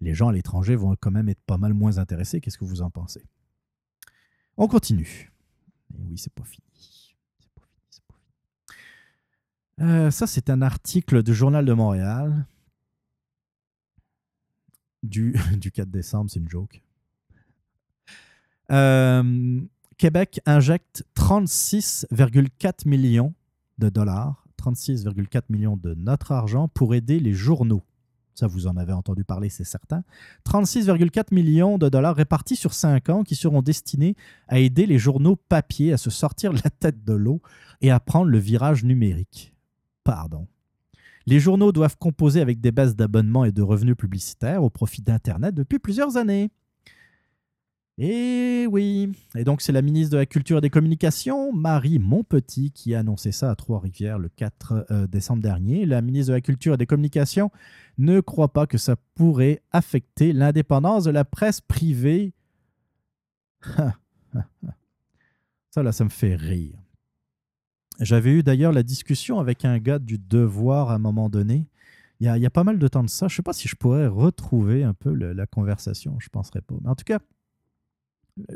les 0.00 0.14
gens 0.14 0.28
à 0.28 0.32
l'étranger 0.32 0.76
vont 0.76 0.96
quand 0.98 1.10
même 1.10 1.28
être 1.28 1.42
pas 1.46 1.58
mal 1.58 1.74
moins 1.74 1.98
intéressés. 1.98 2.40
Qu'est-ce 2.40 2.58
que 2.58 2.64
vous 2.64 2.82
en 2.82 2.90
pensez? 2.90 3.24
On 4.56 4.68
continue. 4.68 5.32
Et 5.94 6.02
oui, 6.08 6.18
c'est 6.18 6.32
pas 6.32 6.44
fini. 6.44 7.14
Pas 7.54 7.62
fini. 9.78 9.88
Euh, 9.88 10.10
ça, 10.10 10.26
c'est 10.26 10.50
un 10.50 10.62
article 10.62 11.22
du 11.22 11.34
Journal 11.34 11.64
de 11.64 11.72
Montréal 11.72 12.46
du, 15.02 15.34
du 15.56 15.70
4 15.70 15.90
décembre, 15.90 16.30
c'est 16.30 16.40
une 16.40 16.48
joke. 16.48 16.82
Euh, 18.70 19.60
Québec 19.96 20.40
injecte 20.46 21.04
36,4 21.16 22.88
millions 22.88 23.34
de 23.78 23.88
dollars, 23.88 24.46
36,4 24.58 25.42
millions 25.48 25.76
de 25.76 25.94
notre 25.94 26.32
argent 26.32 26.68
pour 26.68 26.94
aider 26.94 27.18
les 27.18 27.32
journaux. 27.32 27.82
Ça, 28.34 28.46
vous 28.46 28.66
en 28.66 28.76
avez 28.76 28.92
entendu 28.92 29.24
parler, 29.24 29.48
c'est 29.48 29.64
certain. 29.64 30.02
36,4 30.46 31.34
millions 31.34 31.78
de 31.78 31.88
dollars 31.88 32.16
répartis 32.16 32.56
sur 32.56 32.72
5 32.72 33.08
ans 33.10 33.22
qui 33.22 33.34
seront 33.34 33.62
destinés 33.62 34.16
à 34.48 34.58
aider 34.58 34.86
les 34.86 34.98
journaux 34.98 35.36
papier 35.36 35.92
à 35.92 35.98
se 35.98 36.10
sortir 36.10 36.52
la 36.52 36.70
tête 36.70 37.04
de 37.04 37.12
l'eau 37.12 37.42
et 37.80 37.90
à 37.90 38.00
prendre 38.00 38.30
le 38.30 38.38
virage 38.38 38.84
numérique. 38.84 39.52
Pardon. 40.04 40.46
Les 41.26 41.38
journaux 41.38 41.72
doivent 41.72 41.98
composer 41.98 42.40
avec 42.40 42.60
des 42.60 42.72
baisses 42.72 42.96
d'abonnements 42.96 43.44
et 43.44 43.52
de 43.52 43.62
revenus 43.62 43.96
publicitaires 43.96 44.64
au 44.64 44.70
profit 44.70 45.02
d'Internet 45.02 45.54
depuis 45.54 45.78
plusieurs 45.78 46.16
années. 46.16 46.50
Et 48.02 48.66
oui, 48.66 49.12
et 49.34 49.44
donc 49.44 49.60
c'est 49.60 49.72
la 49.72 49.82
ministre 49.82 50.12
de 50.12 50.16
la 50.16 50.24
Culture 50.24 50.56
et 50.56 50.60
des 50.62 50.70
Communications, 50.70 51.52
Marie 51.52 51.98
Montpetit, 51.98 52.70
qui 52.70 52.94
a 52.94 53.00
annoncé 53.00 53.30
ça 53.30 53.50
à 53.50 53.54
Trois-Rivières 53.54 54.18
le 54.18 54.30
4 54.30 54.86
euh, 54.90 55.06
décembre 55.06 55.42
dernier. 55.42 55.84
La 55.84 56.00
ministre 56.00 56.28
de 56.28 56.36
la 56.36 56.40
Culture 56.40 56.72
et 56.72 56.76
des 56.78 56.86
Communications 56.86 57.50
ne 57.98 58.20
croit 58.20 58.54
pas 58.54 58.66
que 58.66 58.78
ça 58.78 58.96
pourrait 59.14 59.60
affecter 59.70 60.32
l'indépendance 60.32 61.04
de 61.04 61.10
la 61.10 61.26
presse 61.26 61.60
privée. 61.60 62.32
ça 65.70 65.82
là, 65.82 65.92
ça 65.92 66.04
me 66.04 66.08
fait 66.08 66.36
rire. 66.36 66.78
J'avais 68.00 68.32
eu 68.32 68.42
d'ailleurs 68.42 68.72
la 68.72 68.82
discussion 68.82 69.40
avec 69.40 69.66
un 69.66 69.78
gars 69.78 69.98
du 69.98 70.16
Devoir 70.16 70.88
à 70.88 70.94
un 70.94 70.98
moment 70.98 71.28
donné. 71.28 71.68
Il 72.20 72.24
y 72.24 72.46
a, 72.46 72.50
pas 72.50 72.64
mal 72.64 72.78
de 72.78 72.88
temps 72.88 73.04
de 73.04 73.10
ça. 73.10 73.28
Je 73.28 73.34
ne 73.34 73.36
sais 73.36 73.42
pas 73.42 73.52
si 73.52 73.68
je 73.68 73.76
pourrais 73.76 74.06
retrouver 74.06 74.84
un 74.84 74.94
peu 74.94 75.12
la 75.12 75.44
conversation. 75.44 76.16
Je 76.18 76.28
ne 76.28 76.30
penserais 76.30 76.62
pas. 76.62 76.76
Mais 76.80 76.88
en 76.88 76.94
tout 76.94 77.04
cas, 77.04 77.18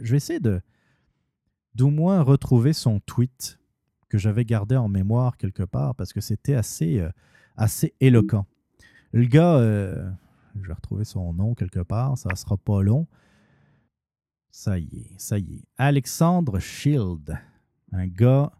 je 0.00 0.12
vais 0.12 0.16
essayer 0.16 0.40
de 0.40 0.60
d'au 1.74 1.90
moins 1.90 2.22
retrouver 2.22 2.72
son 2.72 3.00
tweet 3.00 3.58
que 4.08 4.18
j'avais 4.18 4.44
gardé 4.44 4.76
en 4.76 4.88
mémoire 4.88 5.36
quelque 5.36 5.64
part 5.64 5.94
parce 5.94 6.12
que 6.12 6.20
c'était 6.20 6.54
assez, 6.54 7.00
euh, 7.00 7.10
assez 7.56 7.94
éloquent. 8.00 8.46
Le 9.12 9.24
gars, 9.24 9.56
euh, 9.56 10.08
je 10.60 10.68
vais 10.68 10.72
retrouver 10.74 11.04
son 11.04 11.32
nom 11.32 11.54
quelque 11.54 11.80
part, 11.80 12.16
ça 12.16 12.34
sera 12.36 12.56
pas 12.56 12.82
long. 12.82 13.06
Ça 14.50 14.78
y 14.78 14.84
est, 14.84 15.10
ça 15.18 15.38
y 15.38 15.56
est. 15.56 15.64
Alexandre 15.78 16.60
Shield, 16.60 17.36
un 17.90 18.06
gars, 18.06 18.52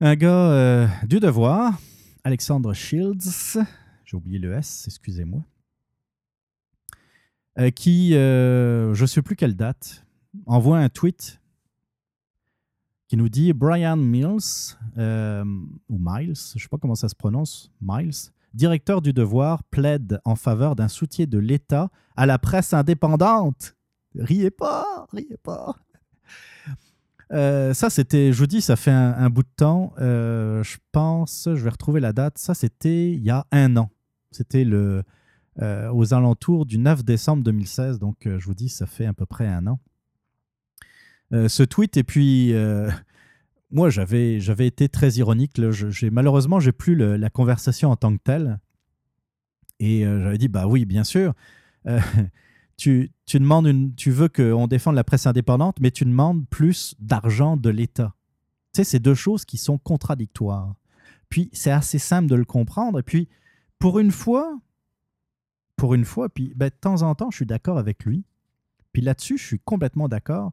un 0.00 0.16
gars 0.16 0.50
euh, 0.50 0.86
du 1.06 1.18
devoir. 1.18 1.80
Alexandre 2.24 2.74
Shields, 2.74 3.58
j'ai 4.04 4.16
oublié 4.16 4.38
le 4.38 4.52
S, 4.52 4.84
excusez-moi 4.86 5.42
euh, 7.58 7.70
qui, 7.70 8.14
euh, 8.14 8.94
je 8.94 9.02
ne 9.02 9.06
sais 9.06 9.20
plus 9.20 9.36
quelle 9.36 9.54
date, 9.54 10.06
envoie 10.46 10.78
un 10.78 10.88
tweet 10.88 11.38
qui 13.08 13.18
nous 13.18 13.28
dit 13.28 13.52
Brian 13.52 13.98
Mills, 13.98 14.78
euh, 14.96 15.44
ou 15.90 15.98
Miles, 16.00 16.34
je 16.34 16.56
ne 16.56 16.60
sais 16.60 16.68
pas 16.70 16.78
comment 16.78 16.94
ça 16.94 17.10
se 17.10 17.14
prononce, 17.14 17.70
Miles, 17.82 18.32
directeur 18.54 19.02
du 19.02 19.12
devoir, 19.12 19.64
plaide 19.64 20.18
en 20.24 20.34
faveur 20.34 20.76
d'un 20.76 20.88
soutien 20.88 21.26
de 21.26 21.38
l'État 21.38 21.90
à 22.16 22.24
la 22.24 22.38
presse 22.38 22.72
indépendante. 22.72 23.76
Riez 24.14 24.50
pas, 24.50 25.06
riez 25.12 25.36
pas. 25.42 25.76
Ça, 27.30 27.88
c'était, 27.88 28.30
je 28.32 28.38
vous 28.38 28.46
dis, 28.46 28.60
ça 28.60 28.76
fait 28.76 28.90
un, 28.90 29.30
bout 29.30 29.42
de 29.42 29.48
temps. 29.56 29.94
Je 29.98 30.76
pense, 30.92 31.48
je 31.54 31.64
vais 31.64 31.70
retrouver 31.70 31.98
la 31.98 32.12
date. 32.12 32.36
Ça, 32.36 32.52
c'était 32.52 33.12
il 33.12 33.22
y 33.22 33.30
a 33.30 33.46
un 33.52 33.78
an. 33.78 33.90
C'était 34.30 34.64
le, 34.64 35.02
euh, 35.60 35.92
aux 35.92 36.14
alentours 36.14 36.64
du 36.64 36.78
9 36.78 37.04
décembre 37.04 37.42
2016. 37.42 37.98
Donc, 37.98 38.26
euh, 38.26 38.38
je 38.38 38.46
vous 38.46 38.54
dis, 38.54 38.70
ça 38.70 38.86
fait 38.86 39.04
à 39.04 39.12
peu 39.12 39.26
près 39.26 39.46
un 39.46 39.66
an. 39.66 39.80
Euh, 41.34 41.46
ce 41.46 41.62
tweet, 41.62 41.98
et 41.98 42.04
puis, 42.04 42.54
moi, 43.70 43.90
j'avais, 43.90 44.38
été 44.38 44.88
très 44.88 45.10
ironique. 45.12 45.58
là. 45.58 45.70
J'ai, 45.70 46.10
malheureusement, 46.10 46.58
j'ai 46.58 46.72
plus 46.72 46.94
la 46.94 47.28
conversation 47.28 47.90
en 47.90 47.96
tant 47.96 48.16
que 48.16 48.22
telle. 48.22 48.60
Et 49.78 50.04
j'avais 50.04 50.38
dit, 50.38 50.48
bah 50.48 50.66
oui, 50.66 50.84
bien 50.84 51.04
sûr. 51.04 51.34
Tu, 52.78 53.12
tu 53.26 53.38
demandes 53.38 53.66
une, 53.66 53.94
tu 53.94 54.10
veux 54.10 54.28
qu'on 54.28 54.66
défende 54.66 54.96
la 54.96 55.04
presse 55.04 55.26
indépendante, 55.26 55.76
mais 55.78 55.92
tu 55.92 56.04
demandes 56.04 56.48
plus 56.48 56.96
d'argent 56.98 57.56
de 57.56 57.68
l'État. 57.68 58.14
Tu 58.72 58.78
sais, 58.78 58.84
c'est 58.84 58.98
deux 58.98 59.14
choses 59.14 59.44
qui 59.44 59.56
sont 59.56 59.78
contradictoires. 59.78 60.74
Puis, 61.28 61.48
c'est 61.52 61.70
assez 61.70 61.98
simple 61.98 62.28
de 62.28 62.34
le 62.34 62.46
comprendre. 62.46 62.98
Et 62.98 63.02
puis, 63.04 63.28
pour 63.78 64.00
une 64.00 64.10
fois, 64.10 64.58
pour 65.82 65.94
une 65.94 66.04
fois, 66.04 66.28
puis 66.28 66.52
ben, 66.54 66.68
de 66.68 66.74
temps 66.80 67.02
en 67.02 67.16
temps, 67.16 67.32
je 67.32 67.38
suis 67.38 67.44
d'accord 67.44 67.76
avec 67.76 68.04
lui. 68.04 68.22
Puis 68.92 69.02
là-dessus, 69.02 69.36
je 69.36 69.44
suis 69.44 69.58
complètement 69.58 70.06
d'accord. 70.06 70.52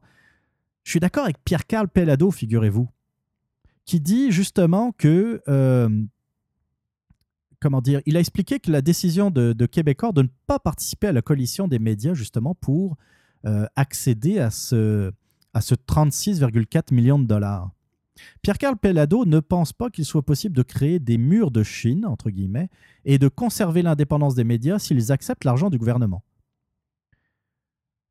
Je 0.82 0.90
suis 0.90 0.98
d'accord 0.98 1.22
avec 1.22 1.36
Pierre-Carl 1.44 1.86
Pellado, 1.86 2.32
figurez-vous, 2.32 2.88
qui 3.84 4.00
dit 4.00 4.32
justement 4.32 4.90
que, 4.90 5.40
euh, 5.46 5.88
comment 7.60 7.80
dire, 7.80 8.00
il 8.06 8.16
a 8.16 8.18
expliqué 8.18 8.58
que 8.58 8.72
la 8.72 8.82
décision 8.82 9.30
de, 9.30 9.52
de 9.52 9.66
Québécois 9.66 10.10
de 10.10 10.22
ne 10.22 10.28
pas 10.48 10.58
participer 10.58 11.06
à 11.06 11.12
la 11.12 11.22
coalition 11.22 11.68
des 11.68 11.78
médias, 11.78 12.14
justement, 12.14 12.56
pour 12.56 12.96
euh, 13.46 13.66
accéder 13.76 14.40
à 14.40 14.50
ce, 14.50 15.12
à 15.54 15.60
ce 15.60 15.76
36,4 15.76 16.92
millions 16.92 17.20
de 17.20 17.26
dollars. 17.26 17.70
Pierre-Carl 18.42 18.76
Pellado 18.76 19.24
ne 19.24 19.40
pense 19.40 19.72
pas 19.72 19.90
qu'il 19.90 20.04
soit 20.04 20.24
possible 20.24 20.56
de 20.56 20.62
créer 20.62 20.98
des 20.98 21.18
murs 21.18 21.50
de 21.50 21.62
Chine, 21.62 22.06
entre 22.06 22.30
guillemets, 22.30 22.68
et 23.04 23.18
de 23.18 23.28
conserver 23.28 23.82
l'indépendance 23.82 24.34
des 24.34 24.44
médias 24.44 24.78
s'ils 24.78 25.12
acceptent 25.12 25.44
l'argent 25.44 25.70
du 25.70 25.78
gouvernement. 25.78 26.22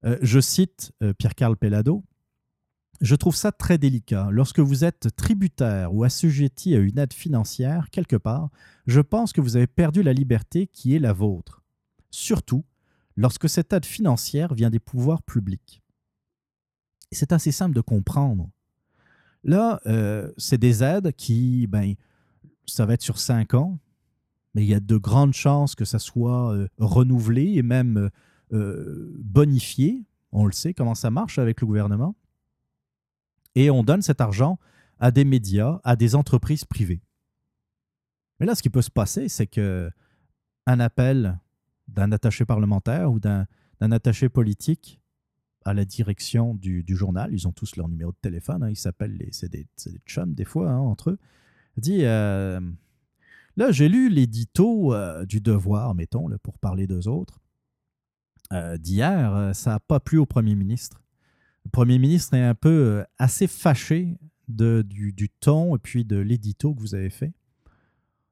Euh, 0.06 0.18
je 0.22 0.40
cite 0.40 0.92
euh, 1.04 1.14
Pierre-Carl 1.14 1.58
Pellado. 1.58 2.04
Je 3.02 3.16
trouve 3.16 3.36
ça 3.36 3.52
très 3.52 3.78
délicat. 3.78 4.30
Lorsque 4.32 4.60
vous 4.60 4.84
êtes 4.84 5.16
tributaire 5.16 5.94
ou 5.94 6.04
assujetti 6.04 6.76
à 6.76 6.80
une 6.80 6.98
aide 7.00 7.14
financière, 7.14 7.90
quelque 7.92 8.16
part, 8.16 8.50
je 8.88 9.00
pense 9.00 9.32
que 9.32 9.42
vous 9.42 9.56
avez 9.56 9.68
perdu 9.68 10.04
la 10.04 10.14
liberté 10.14 10.68
qui 10.68 10.96
est 10.96 11.00
la 11.00 11.14
vôtre. 11.14 11.64
Surtout 12.12 12.66
lorsque 13.16 13.50
cette 13.50 13.72
aide 13.74 13.86
financière 13.86 14.54
vient 14.54 14.70
des 14.70 14.80
pouvoirs 14.80 15.24
publics. 15.24 15.82
C'est 17.12 17.32
assez 17.32 17.52
simple 17.52 17.76
de 17.76 17.82
comprendre. 17.82 18.50
Là, 19.44 19.80
euh, 19.86 20.32
c'est 20.38 20.58
des 20.58 20.84
aides 20.84 21.14
qui, 21.14 21.68
ben, 21.68 21.96
ça 22.66 22.86
va 22.86 22.94
être 22.94 23.02
sur 23.02 23.20
cinq 23.20 23.54
ans, 23.54 23.80
mais 24.54 24.64
il 24.64 24.70
y 24.70 24.74
a 24.74 24.80
de 24.80 24.98
grandes 24.98 25.34
chances 25.34 25.76
que 25.76 25.86
ça 25.86 26.00
soit 26.00 26.54
euh, 26.54 26.68
renouvelé 26.78 27.54
et 27.56 27.62
même 27.62 28.10
euh, 28.52 29.16
bonifié. 29.20 30.06
On 30.32 30.46
le 30.46 30.52
sait 30.52 30.74
comment 30.74 30.96
ça 30.96 31.10
marche 31.10 31.40
avec 31.40 31.62
le 31.62 31.68
gouvernement. 31.68 32.16
Et 33.56 33.70
on 33.72 33.84
donne 33.84 34.02
cet 34.02 34.22
argent 34.22 34.60
à 35.00 35.12
des 35.12 35.24
médias, 35.26 35.80
à 35.84 35.96
des 35.96 36.16
entreprises 36.16 36.66
privées. 36.66 37.02
Mais 38.40 38.46
là, 38.46 38.56
ce 38.56 38.62
qui 38.62 38.70
peut 38.70 38.82
se 38.82 38.92
passer, 38.92 39.30
c'est 39.30 39.48
que 39.48 39.90
un 40.66 40.80
appel 40.80 41.40
d'un 41.88 42.12
attaché 42.12 42.46
parlementaire 42.46 43.12
ou 43.12 43.20
d'un 43.20 43.48
attaché 43.80 44.30
politique 44.30 44.99
à 45.66 45.74
la 45.74 45.86
direction 45.86 46.56
du, 46.56 46.84
journal, 46.96 47.30
ils 47.34 47.48
ont 47.48 47.52
tous 47.52 47.76
leur 47.76 47.88
numéro 47.90 48.12
de 48.12 48.18
téléphone, 48.22 48.64
hein, 48.64 48.70
ils 48.70 48.76
s'appellent, 48.78 49.18
les- 49.18 49.30
c'est 49.32 49.50
des, 49.52 49.68
des 49.86 50.00
chums 50.06 50.34
des 50.34 50.46
fois 50.46 50.70
hein, 50.72 50.80
entre 50.80 51.12
eux, 51.12 51.20
dit 51.78 52.00
euh, 52.04 52.60
Là, 53.58 53.72
j'ai 53.72 53.90
lu 53.90 54.10
l'édito 54.10 54.94
euh, 54.94 55.26
du 55.26 55.42
Devoir, 55.42 55.94
mettons, 55.96 56.30
pour 56.44 56.58
parler 56.60 56.88
d'eux 56.88 57.08
autres. 57.10 57.42
Euh, 58.54 58.78
D'hier, 58.78 59.52
ça 59.54 59.72
n'a 59.72 59.80
pas 59.80 60.00
plu 60.00 60.18
au 60.18 60.26
premier 60.26 60.56
ministre. 60.56 61.02
Le 61.66 61.72
premier 61.72 62.00
ministre 62.00 62.34
est 62.36 62.44
un 62.44 62.56
peu 62.56 63.04
assez 63.18 63.48
fâché 63.48 64.18
du, 64.48 65.12
du 65.14 65.30
ton 65.30 65.76
et 65.76 65.80
puis 65.80 66.06
de 66.06 66.16
l'édito 66.16 66.74
que 66.74 66.80
vous 66.80 66.96
avez 66.96 67.10
fait. 67.10 67.34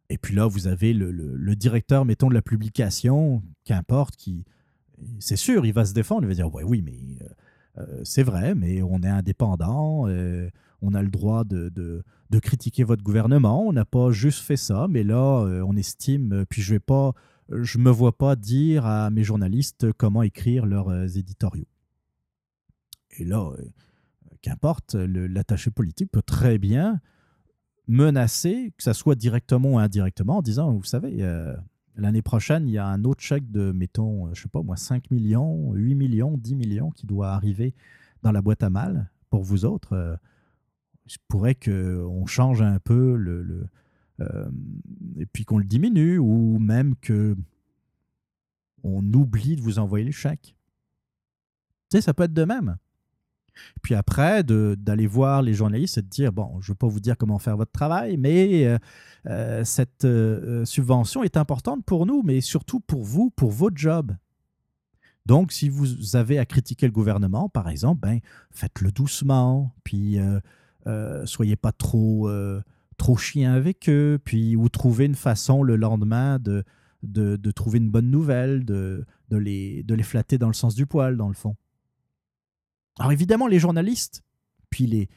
Et 0.09 0.17
puis 0.17 0.33
là, 0.33 0.47
vous 0.47 0.67
avez 0.67 0.93
le- 0.93 1.11
le 1.11 1.55
directeur, 1.55 2.05
mettons, 2.05 2.29
de 2.29 2.33
la 2.33 2.41
publication, 2.41 3.43
qu'importe, 3.65 4.15
qui, 4.15 4.45
c'est 5.19 5.35
sûr, 5.35 5.65
il 5.65 5.73
va 5.73 5.85
se 5.85 5.93
défendre, 5.93 6.23
il 6.23 6.27
va 6.27 6.33
dire, 6.33 6.53
ouais, 6.53 6.63
oui, 6.63 6.81
mais 6.81 6.97
euh, 7.21 7.27
euh, 7.79 8.01
c'est 8.03 8.23
vrai, 8.23 8.55
mais 8.55 8.81
on 8.81 9.01
est 9.01 9.09
indépendant, 9.09 10.07
euh, 10.07 10.49
on 10.81 10.93
a 10.93 11.01
le 11.01 11.09
droit 11.09 11.43
de, 11.43 11.69
de- 11.69 12.03
critiquer 12.39 12.83
votre 12.83 13.03
gouvernement, 13.03 13.67
on 13.67 13.73
n'a 13.73 13.85
pas 13.85 14.11
juste 14.11 14.41
fait 14.41 14.57
ça, 14.57 14.87
mais 14.87 15.03
là, 15.03 15.41
on 15.65 15.75
estime, 15.75 16.45
puis 16.47 16.61
je 16.61 16.75
vais 16.75 16.79
pas, 16.79 17.13
je 17.49 17.79
me 17.79 17.89
vois 17.89 18.15
pas 18.15 18.35
dire 18.35 18.85
à 18.85 19.09
mes 19.09 19.23
journalistes 19.23 19.91
comment 19.93 20.21
écrire 20.21 20.67
leurs 20.67 21.17
éditoriaux. 21.17 21.67
Et 23.17 23.25
là, 23.25 23.49
qu'importe, 24.43 24.93
l'attaché 24.93 25.71
politique 25.71 26.11
peut 26.11 26.21
très 26.21 26.59
bien 26.59 27.01
menacer, 27.87 28.71
que 28.77 28.83
ça 28.83 28.93
soit 28.93 29.15
directement 29.15 29.71
ou 29.73 29.79
indirectement, 29.79 30.37
en 30.37 30.41
disant, 30.43 30.73
vous 30.73 30.83
savez, 30.83 31.23
l'année 31.97 32.21
prochaine, 32.21 32.67
il 32.67 32.71
y 32.71 32.77
a 32.77 32.87
un 32.87 33.03
autre 33.03 33.21
chèque 33.21 33.51
de, 33.51 33.71
mettons, 33.71 34.27
euh, 34.27 34.33
je 34.33 34.43
sais 34.43 34.49
pas 34.49 34.61
moi, 34.61 34.77
5 34.77 35.11
millions, 35.11 35.73
8 35.73 35.95
millions, 35.95 36.37
10 36.37 36.55
millions 36.55 36.91
qui 36.91 37.05
doit 37.05 37.29
arriver 37.29 37.73
dans 38.23 38.31
la 38.31 38.41
boîte 38.41 38.63
à 38.63 38.69
mal 38.69 39.09
pour 39.29 39.43
vous 39.43 39.65
autres. 39.65 39.93
Euh, 39.93 40.15
il 41.05 41.11
se 41.11 41.17
pourrait 41.27 41.55
qu'on 41.55 42.25
change 42.25 42.61
un 42.61 42.79
peu 42.79 43.15
le, 43.15 43.41
le, 43.41 43.67
euh, 44.19 44.49
et 45.17 45.25
puis 45.25 45.45
qu'on 45.45 45.57
le 45.57 45.65
diminue 45.65 46.17
ou 46.17 46.59
même 46.59 46.95
que 46.97 47.35
on 48.83 49.01
oublie 49.13 49.55
de 49.55 49.61
vous 49.61 49.79
envoyer 49.79 50.05
les 50.05 50.11
chèques. 50.11 50.55
Tu 51.89 51.97
sais, 51.97 52.01
ça 52.01 52.13
peut 52.13 52.23
être 52.23 52.33
de 52.33 52.43
même. 52.43 52.77
Puis 53.81 53.95
après, 53.95 54.43
d'aller 54.43 55.07
voir 55.07 55.41
les 55.41 55.53
journalistes 55.53 55.97
et 55.97 56.01
de 56.01 56.07
dire, 56.07 56.31
bon, 56.31 56.59
je 56.61 56.69
ne 56.69 56.73
veux 56.73 56.77
pas 56.77 56.87
vous 56.87 56.99
dire 56.99 57.17
comment 57.17 57.39
faire 57.39 57.57
votre 57.57 57.71
travail, 57.71 58.17
mais 58.17 58.65
euh, 58.65 58.77
euh, 59.27 59.63
cette 59.63 60.05
euh, 60.05 60.65
subvention 60.65 61.23
est 61.23 61.37
importante 61.37 61.85
pour 61.85 62.05
nous, 62.05 62.21
mais 62.23 62.41
surtout 62.41 62.79
pour 62.79 63.03
vous, 63.03 63.29
pour 63.29 63.51
votre 63.51 63.77
job. 63.77 64.13
Donc, 65.25 65.51
si 65.51 65.67
vous 65.67 66.15
avez 66.15 66.39
à 66.39 66.45
critiquer 66.45 66.85
le 66.85 66.93
gouvernement, 66.93 67.49
par 67.49 67.67
exemple, 67.67 67.99
ben, 67.99 68.19
faites-le 68.51 68.91
doucement, 68.91 69.73
puis 69.83 70.19
euh, 70.87 71.25
soyez 71.25 71.57
pas 71.57 71.73
trop, 71.73 72.29
trop 72.97 73.17
chien 73.17 73.53
avec 73.53 73.89
eux, 73.89 74.19
puis 74.23 74.55
ou 74.55 74.69
trouvez 74.69 75.05
une 75.05 75.15
façon 75.15 75.63
le 75.63 75.75
lendemain 75.75 76.39
de, 76.39 76.63
de, 77.03 77.35
de 77.35 77.51
trouver 77.51 77.79
une 77.79 77.89
bonne 77.89 78.09
nouvelle, 78.09 78.63
de, 78.63 79.05
de, 79.29 79.37
les, 79.37 79.83
de 79.83 79.95
les 79.95 80.03
flatter 80.03 80.37
dans 80.37 80.47
le 80.47 80.53
sens 80.53 80.75
du 80.75 80.85
poil, 80.85 81.17
dans 81.17 81.27
le 81.27 81.33
fond. 81.33 81.57
Alors 82.99 83.11
évidemment, 83.11 83.47
les 83.47 83.59
journalistes, 83.59 84.23
puis 84.69 84.87
les, 84.87 85.09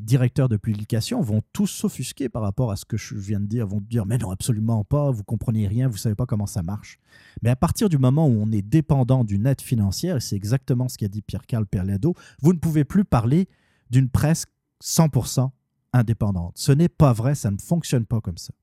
directeurs 0.00 0.48
de 0.48 0.56
publication 0.56 1.20
vont 1.20 1.42
tous 1.52 1.66
s'offusquer 1.66 2.30
par 2.30 2.40
rapport 2.40 2.72
à 2.72 2.76
ce 2.76 2.86
que 2.86 2.96
je 2.96 3.14
viens 3.14 3.40
de 3.40 3.46
dire, 3.46 3.66
vont 3.66 3.82
dire 3.82 4.06
mais 4.06 4.16
non, 4.16 4.30
absolument 4.30 4.84
pas, 4.84 5.10
vous 5.10 5.22
comprenez 5.22 5.68
rien, 5.68 5.86
vous 5.86 5.98
savez 5.98 6.14
pas 6.14 6.24
comment 6.24 6.46
ça 6.46 6.62
marche. 6.62 6.98
Mais 7.42 7.50
à 7.50 7.56
partir 7.56 7.90
du 7.90 7.98
moment 7.98 8.26
où 8.26 8.40
on 8.40 8.50
est 8.52 8.62
dépendant 8.62 9.22
d'une 9.22 9.46
aide 9.46 9.60
financière, 9.60 10.16
et 10.16 10.20
c'est 10.20 10.36
exactement 10.36 10.88
ce 10.88 10.96
qu'a 10.96 11.08
dit 11.08 11.20
Pierre-Carl 11.20 11.66
Perlado, 11.66 12.14
vous 12.40 12.54
ne 12.54 12.58
pouvez 12.58 12.84
plus 12.84 13.04
parler 13.04 13.48
d'une 13.90 14.08
presse 14.08 14.46
100% 14.82 15.50
indépendante. 15.92 16.56
Ce 16.56 16.72
n'est 16.72 16.88
pas 16.88 17.12
vrai, 17.12 17.34
ça 17.34 17.50
ne 17.50 17.58
fonctionne 17.58 18.06
pas 18.06 18.22
comme 18.22 18.38
ça. 18.38 18.54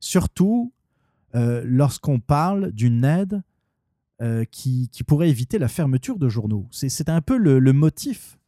Surtout 0.00 0.72
euh, 1.34 1.62
lorsqu'on 1.64 2.20
parle 2.20 2.72
d'une 2.72 3.04
aide 3.04 3.42
euh, 4.22 4.44
qui, 4.44 4.88
pourrait 5.04 5.30
éviter 5.30 5.58
la 5.58 5.66
fermeture 5.66 6.16
de 6.16 6.28
journaux. 6.28 6.68
C'est 6.70 7.08
un 7.08 7.20
peu 7.20 7.36
le, 7.36 7.72
motif 7.72 8.38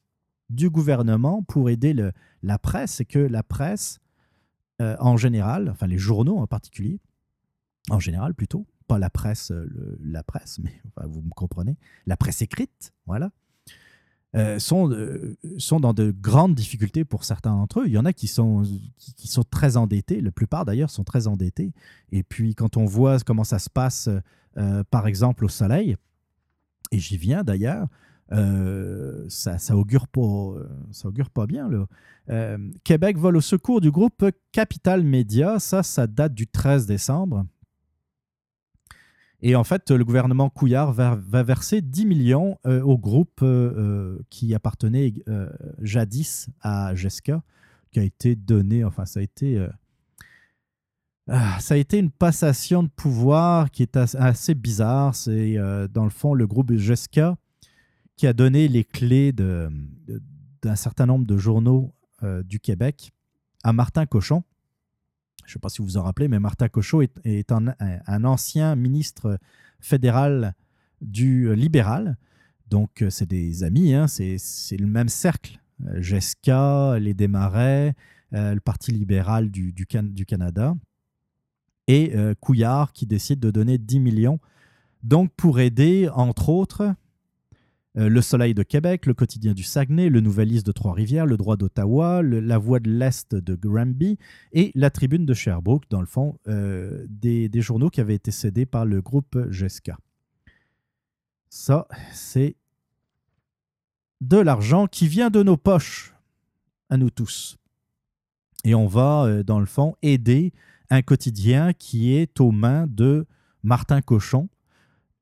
du 0.48 0.70
gouvernement 0.70 1.42
pour 1.42 1.68
aider 1.68 1.96
la 2.44 2.58
presse, 2.60 2.92
c'est 2.92 3.04
que 3.04 3.18
la 3.18 3.42
presse, 3.42 3.98
euh, 4.80 4.96
en 5.00 5.16
général, 5.16 5.68
enfin 5.68 5.88
les 5.88 5.98
journaux 5.98 6.38
en 6.38 6.46
particulier, 6.46 7.00
en 7.90 7.98
général 7.98 8.34
plutôt, 8.34 8.66
pas 8.86 9.00
la 9.00 9.10
presse, 9.10 9.50
euh, 9.50 9.98
la 10.00 10.22
presse, 10.22 10.60
mais 10.62 10.80
vous 11.06 11.22
me 11.22 11.30
comprenez, 11.30 11.76
la 12.06 12.16
presse 12.16 12.40
écrite, 12.40 12.92
voilà, 13.06 13.32
euh, 14.34 14.58
sont, 14.58 14.90
euh, 14.90 15.36
sont 15.58 15.78
dans 15.78 15.92
de 15.94 16.10
grandes 16.10 16.56
difficultés 16.56 17.04
pour 17.04 17.22
certains 17.22 17.52
d'entre 17.52 17.80
eux. 17.80 17.84
Il 17.86 17.92
y 17.92 17.98
en 17.98 18.04
a 18.04 18.12
qui 18.12 18.26
sont, 18.26 18.64
qui, 19.16 19.28
sont 19.28 19.44
très 19.44 19.76
endettés, 19.76 20.20
la 20.20 20.32
plupart 20.32 20.64
d'ailleurs 20.64 20.90
sont 20.90 21.04
très 21.04 21.28
endettés. 21.28 21.72
Et 22.10 22.24
puis 22.24 22.56
quand 22.56 22.76
on 22.76 22.84
voit 22.84 23.18
comment 23.20 23.44
ça 23.44 23.60
se 23.60 23.70
passe, 23.70 24.08
euh, 24.56 24.82
par 24.90 25.06
exemple, 25.06 25.44
au 25.44 25.48
soleil, 25.48 25.96
et 26.90 26.98
j'y 26.98 27.16
viens 27.16 27.44
d'ailleurs, 27.44 27.86
ça, 29.28 29.58
ça 29.58 29.76
augure 29.76 30.08
pas, 30.08 30.54
ça 30.90 31.06
augure 31.06 31.30
pas 31.30 31.46
bien. 31.46 31.68
Là. 31.68 32.56
Québec 32.82 33.16
vole 33.16 33.36
au 33.36 33.40
secours 33.40 33.80
du 33.80 33.92
groupe 33.92 34.24
Capital 34.50 35.04
Média. 35.04 35.60
Ça, 35.60 35.84
ça 35.84 36.08
date 36.08 36.34
du 36.34 36.48
13 36.48 36.86
décembre. 36.86 37.46
Et 39.46 39.56
en 39.56 39.62
fait, 39.62 39.90
le 39.90 40.02
gouvernement 40.06 40.48
Couillard 40.48 40.94
va, 40.94 41.16
verser 41.42 41.82
10 41.82 42.06
millions 42.06 42.58
euh, 42.64 42.80
au 42.80 42.96
groupe 42.96 43.42
euh, 43.42 43.74
euh, 43.76 44.18
qui 44.30 44.54
appartenait 44.54 45.12
jadis 45.82 46.48
à 46.62 46.94
Jessica, 46.94 47.42
qui 47.92 48.00
a 48.00 48.04
été 48.04 48.36
donné, 48.36 48.84
enfin, 48.84 49.04
ça 49.04 49.20
a 49.20 49.22
été, 49.22 49.62
ah, 51.28 51.58
ça 51.60 51.74
a 51.74 51.76
été 51.76 51.98
une 51.98 52.10
passation 52.10 52.82
de 52.84 52.88
pouvoir 52.88 53.70
qui 53.70 53.82
est 53.82 53.98
as- 53.98 54.14
assez 54.14 54.54
bizarre. 54.54 55.14
C'est, 55.14 55.56
dans 55.92 56.04
le 56.04 56.10
fond, 56.10 56.32
le 56.32 56.46
groupe 56.46 56.72
Jessica 56.72 57.36
qui 58.16 58.26
a 58.26 58.32
donné 58.32 58.66
les 58.66 58.84
clés 58.84 59.32
d'un 59.32 60.76
certain 60.76 61.04
nombre 61.04 61.26
de 61.26 61.36
journaux 61.36 61.92
du 62.44 62.60
Québec 62.60 63.12
à 63.62 63.74
Martin 63.74 64.06
Cochon. 64.06 64.42
Je 65.44 65.50
ne 65.50 65.52
sais 65.54 65.58
pas 65.58 65.68
si 65.68 65.78
vous 65.78 65.84
vous 65.84 65.96
en 65.96 66.02
rappelez, 66.02 66.28
mais 66.28 66.38
Martin 66.40 66.68
Cochon 66.68 67.00
est, 67.24 67.52
un, 67.52 68.24
ancien 68.24 68.76
ministre 68.76 69.38
fédéral 69.80 70.54
du 71.00 71.48
euh, 71.48 71.54
libéral. 71.54 72.16
Donc, 72.70 73.02
euh, 73.02 73.10
c'est 73.10 73.28
des 73.28 73.62
amis, 73.62 73.94
hein, 73.94 74.06
c'est 74.08 74.76
le 74.78 74.86
même 74.86 75.08
cercle. 75.08 75.60
Euh, 75.86 76.00
Jessica, 76.00 76.98
les 76.98 77.14
Desmarais, 77.14 77.94
euh, 78.32 78.54
le 78.54 78.60
Parti 78.60 78.92
libéral 78.92 79.50
du, 79.50 79.72
du, 79.72 79.86
Can- 79.86 80.02
du 80.02 80.24
Canada, 80.24 80.74
et 81.86 82.12
euh, 82.14 82.34
Couillard 82.40 82.92
qui 82.92 83.06
décide 83.06 83.40
de 83.40 83.50
donner 83.50 83.76
10 83.76 84.00
millions. 84.00 84.40
Donc, 85.02 85.30
pour 85.36 85.60
aider, 85.60 86.08
entre 86.14 86.48
autres, 86.48 86.94
euh, 87.96 88.08
Le 88.08 88.20
Soleil 88.20 88.54
de 88.54 88.62
Québec, 88.62 89.06
Le 89.06 89.14
Quotidien 89.14 89.54
du 89.54 89.62
Saguenay, 89.62 90.08
Le 90.08 90.20
Nouvelliste 90.20 90.66
de 90.66 90.72
Trois-Rivières, 90.72 91.26
Le 91.26 91.36
Droit 91.36 91.56
d'Ottawa, 91.56 92.22
La 92.22 92.58
Voix 92.58 92.80
de 92.80 92.90
l'Est 92.90 93.34
de 93.34 93.54
Granby 93.54 94.18
et 94.52 94.72
La 94.74 94.90
Tribune 94.90 95.26
de 95.26 95.34
Sherbrooke, 95.34 95.84
dans 95.90 96.00
le 96.00 96.06
fond, 96.06 96.38
euh, 96.48 97.06
des, 97.08 97.48
des 97.48 97.60
journaux 97.60 97.90
qui 97.90 98.00
avaient 98.00 98.14
été 98.14 98.30
cédés 98.30 98.66
par 98.66 98.84
le 98.84 99.00
groupe 99.00 99.38
Jessica. 99.50 99.96
Ça, 101.48 101.86
c'est 102.12 102.56
de 104.20 104.38
l'argent 104.38 104.86
qui 104.86 105.06
vient 105.06 105.30
de 105.30 105.42
nos 105.42 105.56
poches, 105.56 106.14
à 106.90 106.96
nous 106.96 107.10
tous. 107.10 107.56
Et 108.64 108.74
on 108.74 108.86
va, 108.86 109.24
euh, 109.24 109.42
dans 109.42 109.60
le 109.60 109.66
fond, 109.66 109.94
aider 110.02 110.52
un 110.90 111.02
quotidien 111.02 111.72
qui 111.72 112.14
est 112.14 112.40
aux 112.40 112.50
mains 112.50 112.86
de 112.88 113.26
Martin 113.62 114.00
Cochon, 114.00 114.48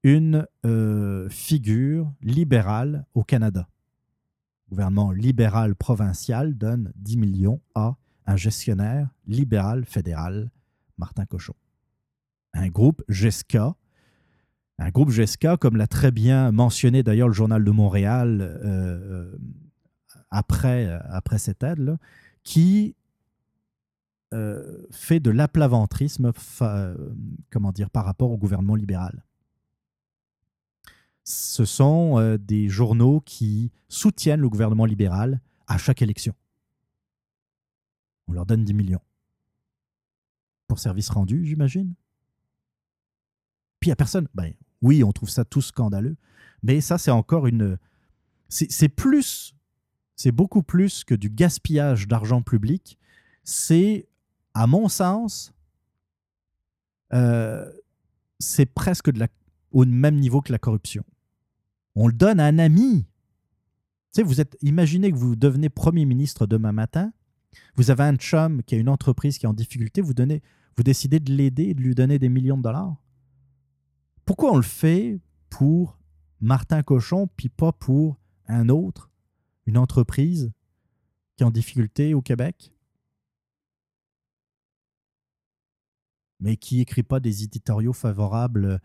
une 0.02 0.46
euh, 0.66 1.28
figure 1.28 2.12
libérale 2.22 3.06
au 3.14 3.22
Canada. 3.22 3.68
Le 4.66 4.70
gouvernement 4.70 5.12
libéral 5.12 5.76
provincial 5.76 6.56
donne 6.56 6.92
10 6.96 7.16
millions 7.18 7.60
à 7.74 7.96
un 8.26 8.36
gestionnaire 8.36 9.08
libéral 9.26 9.84
fédéral, 9.84 10.50
Martin 10.98 11.24
Cochon. 11.24 11.54
Un 12.54 12.68
groupe 12.68 13.02
GESCA, 13.08 13.76
un 14.78 14.90
groupe 14.90 15.10
GESCA, 15.10 15.56
comme 15.56 15.76
l'a 15.76 15.86
très 15.86 16.10
bien 16.10 16.50
mentionné 16.52 17.02
d'ailleurs 17.02 17.28
le 17.28 17.34
Journal 17.34 17.64
de 17.64 17.70
Montréal 17.70 18.40
euh, 18.40 18.58
euh, 18.64 19.38
après, 20.30 20.88
après 21.10 21.38
cette 21.38 21.62
aide, 21.62 21.98
qui 22.42 22.96
fait 24.90 25.20
de 25.20 25.28
l'aplaventrisme 25.30 26.32
comment 27.50 27.70
dire, 27.70 27.90
par 27.90 28.06
rapport 28.06 28.30
au 28.30 28.38
gouvernement 28.38 28.76
libéral 28.76 29.22
ce 31.24 31.64
sont 31.64 32.18
euh, 32.18 32.36
des 32.36 32.68
journaux 32.68 33.20
qui 33.20 33.70
soutiennent 33.88 34.40
le 34.40 34.48
gouvernement 34.48 34.84
libéral 34.84 35.40
à 35.66 35.78
chaque 35.78 36.02
élection. 36.02 36.34
On 38.26 38.32
leur 38.32 38.46
donne 38.46 38.64
10 38.64 38.74
millions. 38.74 39.00
Pour 40.66 40.78
service 40.78 41.10
rendu, 41.10 41.44
j'imagine. 41.44 41.94
Puis 43.80 43.90
a 43.90 43.96
personne. 43.96 44.28
Ben, 44.34 44.54
oui, 44.80 45.04
on 45.04 45.12
trouve 45.12 45.28
ça 45.28 45.44
tout 45.44 45.60
scandaleux. 45.60 46.16
Mais 46.62 46.80
ça, 46.80 46.98
c'est 46.98 47.10
encore 47.10 47.46
une. 47.46 47.78
C'est 48.48 48.70
c'est 48.70 48.88
plus. 48.88 49.54
C'est 50.16 50.32
beaucoup 50.32 50.62
plus 50.62 51.04
que 51.04 51.14
du 51.14 51.30
gaspillage 51.30 52.06
d'argent 52.06 52.42
public. 52.42 52.98
C'est, 53.44 54.08
à 54.54 54.66
mon 54.66 54.88
sens, 54.88 55.52
euh, 57.12 57.70
c'est 58.38 58.66
presque 58.66 59.10
de 59.10 59.18
la, 59.18 59.28
au 59.72 59.84
même 59.84 60.16
niveau 60.16 60.40
que 60.40 60.52
la 60.52 60.58
corruption. 60.58 61.04
On 61.94 62.06
le 62.06 62.12
donne 62.12 62.40
à 62.40 62.46
un 62.46 62.58
ami. 62.58 63.06
Vous 64.16 64.40
êtes, 64.40 64.56
imaginez 64.62 65.10
que 65.10 65.16
vous 65.16 65.36
devenez 65.36 65.68
Premier 65.68 66.04
ministre 66.04 66.46
demain 66.46 66.72
matin, 66.72 67.12
vous 67.76 67.90
avez 67.90 68.04
un 68.04 68.16
chum 68.16 68.62
qui 68.62 68.74
a 68.74 68.78
une 68.78 68.88
entreprise 68.88 69.38
qui 69.38 69.46
est 69.46 69.48
en 69.48 69.54
difficulté, 69.54 70.00
vous, 70.00 70.14
donnez, 70.14 70.42
vous 70.76 70.82
décidez 70.82 71.20
de 71.20 71.32
l'aider 71.32 71.74
de 71.74 71.80
lui 71.80 71.94
donner 71.94 72.18
des 72.18 72.28
millions 72.28 72.58
de 72.58 72.62
dollars. 72.62 72.96
Pourquoi 74.24 74.52
on 74.52 74.56
le 74.56 74.62
fait 74.62 75.20
pour 75.48 75.98
Martin 76.40 76.82
Cochon, 76.82 77.28
puis 77.36 77.48
pas 77.48 77.72
pour 77.72 78.18
un 78.46 78.68
autre, 78.68 79.10
une 79.66 79.78
entreprise 79.78 80.52
qui 81.36 81.42
est 81.42 81.46
en 81.46 81.50
difficulté 81.50 82.14
au 82.14 82.20
Québec, 82.20 82.72
mais 86.40 86.56
qui 86.56 86.80
écrit 86.80 87.04
pas 87.04 87.20
des 87.20 87.44
éditoriaux 87.44 87.92
favorables 87.92 88.80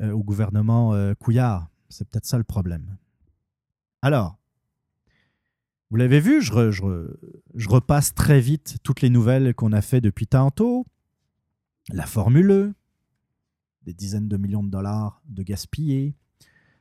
euh, 0.00 0.12
au 0.12 0.22
gouvernement 0.22 0.94
euh, 0.94 1.14
Couillard. 1.14 1.68
C'est 1.88 2.08
peut-être 2.08 2.26
ça 2.26 2.38
le 2.38 2.44
problème. 2.44 2.96
Alors, 4.02 4.38
vous 5.90 5.96
l'avez 5.96 6.20
vu, 6.20 6.42
je, 6.42 6.52
re- 6.52 6.70
je 6.70 6.82
re- 6.82 7.16
je 7.54 7.68
repasse 7.68 8.14
très 8.14 8.40
vite 8.40 8.76
toutes 8.82 9.00
les 9.00 9.10
nouvelles 9.10 9.54
qu'on 9.54 9.72
a 9.72 9.80
fait 9.80 10.00
depuis 10.00 10.26
tantôt. 10.26 10.86
La 11.90 12.04
Formule 12.04 12.50
E, 12.50 12.74
des 13.82 13.94
dizaines 13.94 14.28
de 14.28 14.36
millions 14.36 14.62
de 14.62 14.70
dollars 14.70 15.22
de 15.26 15.42
gaspillés. 15.42 16.14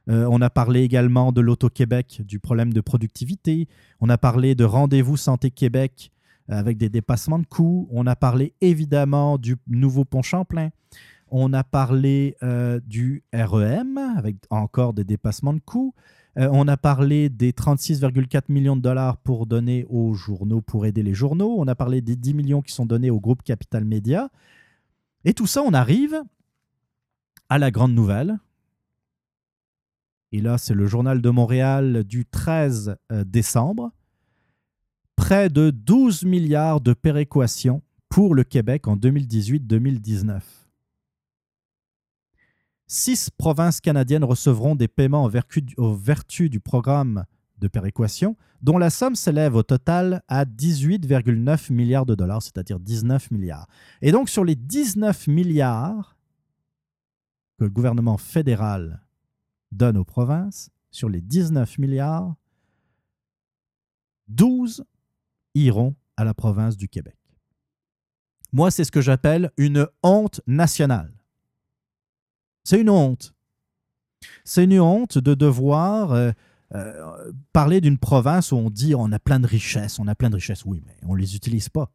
Euh, 0.09 0.27
on 0.29 0.41
a 0.41 0.49
parlé 0.49 0.81
également 0.81 1.31
de 1.31 1.41
l'Auto-Québec, 1.41 2.21
du 2.25 2.39
problème 2.39 2.73
de 2.73 2.81
productivité. 2.81 3.67
On 4.01 4.09
a 4.09 4.17
parlé 4.17 4.55
de 4.55 4.63
Rendez-vous 4.65 5.17
Santé 5.17 5.51
Québec 5.51 6.11
avec 6.49 6.77
des 6.77 6.89
dépassements 6.89 7.39
de 7.39 7.45
coûts. 7.45 7.87
On 7.91 8.07
a 8.07 8.15
parlé 8.15 8.53
évidemment 8.61 9.37
du 9.37 9.57
nouveau 9.67 10.05
pont 10.05 10.21
Champlain. 10.21 10.69
On 11.29 11.51
a 11.53 11.63
parlé 11.63 12.35
euh, 12.41 12.79
du 12.85 13.23
REM 13.33 13.97
avec 14.17 14.37
encore 14.49 14.93
des 14.93 15.03
dépassements 15.03 15.53
de 15.53 15.59
coûts. 15.59 15.93
Euh, 16.37 16.49
on 16.51 16.67
a 16.67 16.77
parlé 16.77 17.29
des 17.29 17.51
36,4 17.51 18.43
millions 18.49 18.75
de 18.75 18.81
dollars 18.81 19.17
pour 19.17 19.47
donner 19.47 19.85
aux 19.89 20.13
journaux, 20.13 20.61
pour 20.61 20.85
aider 20.85 21.03
les 21.03 21.13
journaux. 21.13 21.55
On 21.57 21.67
a 21.67 21.75
parlé 21.75 22.01
des 22.01 22.15
10 22.15 22.33
millions 22.33 22.61
qui 22.61 22.73
sont 22.73 22.85
donnés 22.85 23.09
au 23.09 23.19
groupe 23.19 23.43
Capital 23.43 23.83
Media. 23.85 24.29
Et 25.25 25.33
tout 25.33 25.47
ça, 25.47 25.61
on 25.63 25.73
arrive 25.73 26.21
à 27.49 27.57
la 27.57 27.71
grande 27.71 27.93
nouvelle. 27.93 28.37
Et 30.31 30.41
là, 30.41 30.57
c'est 30.57 30.73
le 30.73 30.85
journal 30.85 31.21
de 31.21 31.29
Montréal 31.29 32.03
du 32.03 32.25
13 32.25 32.95
euh, 33.11 33.23
décembre. 33.23 33.91
Près 35.15 35.49
de 35.49 35.71
12 35.71 36.23
milliards 36.23 36.81
de 36.81 36.93
péréquations 36.93 37.81
pour 38.09 38.35
le 38.35 38.43
Québec 38.43 38.87
en 38.87 38.95
2018-2019. 38.95 40.41
Six 42.87 43.29
provinces 43.29 43.81
canadiennes 43.81 44.23
recevront 44.23 44.75
des 44.75 44.87
paiements 44.87 45.23
en 45.23 45.27
vertu, 45.27 46.49
du 46.49 46.59
programme 46.61 47.25
de 47.59 47.67
péréquation, 47.67 48.37
dont 48.61 48.77
la 48.77 48.89
somme 48.89 49.15
s'élève 49.15 49.55
au 49.55 49.63
total 49.63 50.23
à 50.29 50.45
18,9 50.45 51.73
milliards 51.73 52.05
de 52.05 52.15
dollars, 52.15 52.41
c'est-à-dire 52.41 52.79
19 52.79 53.31
milliards. 53.31 53.67
Et 54.01 54.11
donc 54.11 54.29
sur 54.29 54.45
les 54.45 54.55
19 54.55 55.27
milliards 55.27 56.17
que 57.57 57.65
le 57.65 57.69
gouvernement 57.69 58.17
fédéral 58.17 59.01
donne 59.71 59.97
aux 59.97 60.05
provinces, 60.05 60.69
sur 60.91 61.09
les 61.09 61.21
19 61.21 61.77
milliards, 61.79 62.35
12 64.29 64.85
iront 65.55 65.95
à 66.15 66.23
la 66.23 66.33
province 66.33 66.77
du 66.77 66.87
Québec. 66.87 67.17
Moi, 68.53 68.71
c'est 68.71 68.85
ce 68.85 68.91
que 68.91 69.01
j'appelle 69.01 69.51
une 69.57 69.87
honte 70.03 70.41
nationale. 70.47 71.16
C'est 72.67 72.81
une 72.81 72.89
honte. 72.89 73.33
C'est 74.43 74.65
une 74.65 74.77
honte 74.81 75.17
de 75.17 75.35
devoir 75.35 76.11
euh, 76.11 76.31
euh, 76.75 77.31
parler 77.53 77.79
d'une 77.79 77.97
province 77.97 78.51
où 78.51 78.57
on 78.57 78.69
dit 78.69 78.93
on 78.93 79.09
a 79.13 79.19
plein 79.19 79.39
de 79.39 79.47
richesses, 79.47 79.99
on 79.99 80.07
a 80.09 80.15
plein 80.15 80.29
de 80.29 80.35
richesses. 80.35 80.65
Oui, 80.65 80.83
mais 80.85 80.97
on 81.03 81.15
ne 81.15 81.21
les 81.21 81.37
utilise 81.37 81.69
pas. 81.69 81.89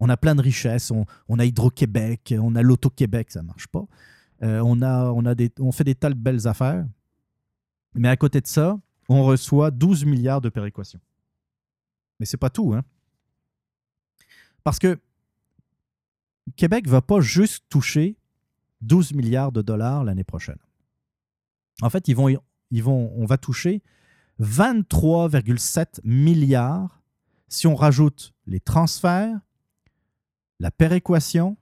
On 0.00 0.08
a 0.08 0.16
plein 0.16 0.34
de 0.34 0.42
richesses, 0.42 0.90
on, 0.90 1.38
a 1.38 1.44
Hydro-Québec, 1.44 2.34
on 2.40 2.56
a 2.56 2.62
l'Auto-Québec, 2.62 3.30
ça 3.30 3.42
ne 3.42 3.46
marche 3.46 3.68
pas. 3.68 3.84
Euh, 4.42 4.60
on, 4.64 4.82
a, 4.82 5.12
on, 5.12 5.24
a 5.26 5.36
des, 5.36 5.52
on 5.60 5.70
fait 5.70 5.84
des 5.84 5.94
tas 5.94 6.10
de 6.10 6.14
belles 6.14 6.48
affaires. 6.48 6.84
Mais 7.94 8.08
à 8.08 8.16
côté 8.16 8.40
de 8.40 8.48
ça, 8.48 8.76
on 9.08 9.22
reçoit 9.22 9.70
12 9.70 10.06
milliards 10.06 10.40
de 10.40 10.48
péréquations. 10.48 11.00
Mais 12.18 12.26
c'est 12.26 12.36
pas 12.36 12.50
tout, 12.50 12.74
hein? 12.74 12.82
Parce 14.64 14.80
que 14.80 14.98
Québec 16.56 16.86
ne 16.86 16.90
va 16.90 17.00
pas 17.00 17.20
juste 17.20 17.64
toucher 17.68 18.16
12 18.80 19.14
milliards 19.14 19.52
de 19.52 19.62
dollars 19.62 20.04
l'année 20.04 20.24
prochaine. 20.24 20.58
En 21.82 21.90
fait, 21.90 22.08
ils 22.08 22.14
vont, 22.14 22.38
on 23.16 23.26
va 23.26 23.38
toucher 23.38 23.82
23,7 24.40 26.00
milliards 26.04 27.02
si 27.48 27.66
on 27.66 27.74
rajoute 27.74 28.34
les 28.46 28.60
transferts, 28.60 29.38
la 30.60 30.70
péréquation, 30.70 31.56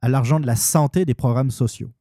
à 0.00 0.08
l'argent 0.08 0.40
de 0.40 0.46
la 0.46 0.56
santé 0.56 1.04
des 1.04 1.14
programmes 1.14 1.50
sociaux. 1.50 1.92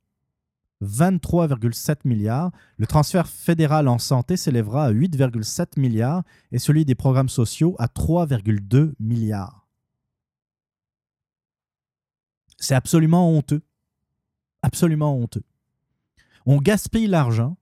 23,7 0.81 1.99
milliards. 2.05 2.51
Le 2.77 2.88
transfert 2.88 3.27
fédéral 3.27 3.88
en 3.88 3.99
santé 3.99 4.35
s'élèvera 4.35 4.85
à 4.85 4.91
8,7 4.91 5.80
milliards 5.80 6.23
et 6.51 6.59
celui 6.59 6.85
des 6.85 6.95
programmes 6.95 7.30
sociaux 7.30 7.76
à 7.77 7.85
3,2 7.85 8.93
milliards. 8.99 9.61
C'est 12.62 12.76
absolument 12.76 13.30
honteux. 13.30 13.62
Absolument 14.62 15.16
honteux. 15.18 15.44
On 16.46 16.58
gaspille 16.58 17.08
l'argent. 17.08 17.58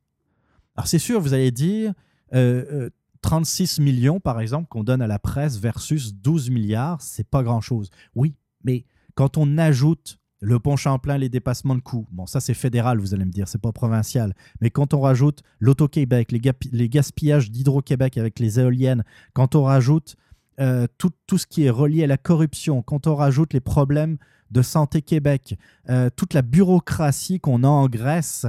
Alors 0.76 0.88
c'est 0.88 1.00
sûr, 1.00 1.20
vous 1.20 1.34
allez 1.34 1.52
dire, 1.52 1.94
36 2.32 2.36
euh, 2.36 3.82
euh, 3.82 3.84
millions, 3.84 4.20
par 4.20 4.40
exemple, 4.40 4.68
qu'on 4.70 4.84
donne 4.84 5.02
à 5.02 5.08
la 5.08 5.20
presse 5.20 5.58
versus 5.58 6.14
12 6.14 6.50
milliards, 6.52 7.02
c'est 7.02 7.28
pas 7.28 7.44
grand-chose. 7.44 7.90
Oui, 8.16 8.36
mais 8.64 8.86
quand 9.16 9.38
on 9.38 9.58
ajoute 9.58 10.20
le 10.42 10.60
pont 10.60 10.76
Champlain, 10.76 11.18
les 11.18 11.30
dépassements 11.30 11.76
de 11.76 11.82
coûts. 11.82 12.08
Bon, 12.12 12.26
ça 12.26 12.40
c'est 12.40 12.54
fédéral, 12.54 13.00
vous 13.00 13.14
allez 13.14 13.26
me 13.26 13.32
dire, 13.32 13.48
c'est 13.48 13.62
pas 13.62 13.72
provincial. 13.72 14.34
Mais 14.62 14.70
quand 14.70 14.94
on 14.94 15.02
rajoute 15.02 15.44
l'Auto-Québec, 15.60 16.32
les, 16.32 16.90
gaspillages 16.90 17.52
d'Hydro-Québec 17.52 18.18
avec 18.18 18.40
les 18.40 18.60
éoliennes, 18.60 19.04
quand 19.34 19.56
on 19.56 19.64
rajoute 19.64 20.16
euh, 20.60 20.88
tout, 20.98 21.38
ce 21.38 21.46
qui 21.46 21.66
est 21.66 21.70
relié 21.70 22.04
à 22.04 22.08
la 22.08 22.18
corruption, 22.18 22.82
quand 22.82 23.08
on 23.08 23.16
rajoute 23.16 23.54
les 23.54 23.60
problèmes 23.60 24.18
de 24.52 24.62
Santé 24.62 25.02
Québec, 25.02 25.58
euh, 25.90 26.10
toute 26.16 26.34
la 26.34 26.42
bureaucratie 26.42 27.40
qu'on 27.40 27.64
a 27.64 27.68
en 27.68 27.88
Grèce 27.88 28.46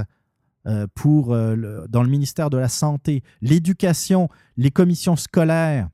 euh, 0.67 0.87
pour, 0.93 1.29
dans 1.29 2.03
le 2.03 2.09
ministère 2.09 2.49
de 2.49 2.57
la 2.57 2.69
Santé, 2.69 3.23
l'éducation, 3.41 4.29
les 4.57 4.71
commissions 4.71 5.15
scolaires, 5.15 5.89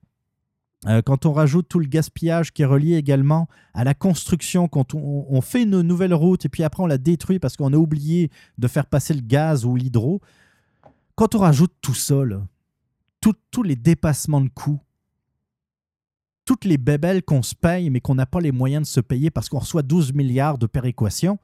euh, 0.86 1.02
quand 1.02 1.26
on 1.26 1.34
rajoute 1.34 1.68
tout 1.68 1.80
le 1.80 1.88
gaspillage 1.88 2.54
qui 2.54 2.62
est 2.62 2.66
relié 2.66 2.96
également 2.96 3.48
à 3.74 3.84
la 3.84 3.96
construction, 3.96 4.68
quand 4.68 4.94
on, 4.94 5.42
fait 5.42 5.64
une 5.64 5.82
nouvelle 5.82 6.14
route 6.14 6.46
et 6.46 6.50
puis 6.50 6.64
après 6.64 6.84
on 6.84 6.88
la 6.88 7.00
détruit 7.00 7.40
parce 7.40 7.58
qu'on 7.58 7.74
a 7.74 7.78
oublié 7.78 8.30
de 8.60 8.68
faire 8.68 8.86
passer 8.86 9.16
le 9.16 9.22
gaz 9.22 9.66
ou 9.66 9.76
l'hydro, 9.76 10.22
quand 11.16 11.34
on 11.34 11.40
rajoute 11.40 11.74
tout 11.82 11.96
ça, 11.96 12.22
tous 13.52 13.64
les 13.64 13.76
dépassements 13.76 14.42
de 14.42 14.50
coûts, 14.50 14.80
toutes 16.48 16.66
les 16.66 16.78
bébelles 16.78 17.22
qu'on 17.22 17.44
se 17.44 17.54
paye 17.54 17.90
mais 17.90 18.00
qu'on 18.00 18.16
n'a 18.16 18.26
pas 18.26 18.40
les 18.40 18.52
moyens 18.52 18.88
de 18.88 18.92
se 18.92 19.02
payer 19.02 19.30
parce 19.30 19.50
qu'on 19.50 19.60
reçoit 19.60 19.84
12 19.84 20.14
milliards 20.14 20.58
de 20.58 20.66
péréquations, 20.66 21.38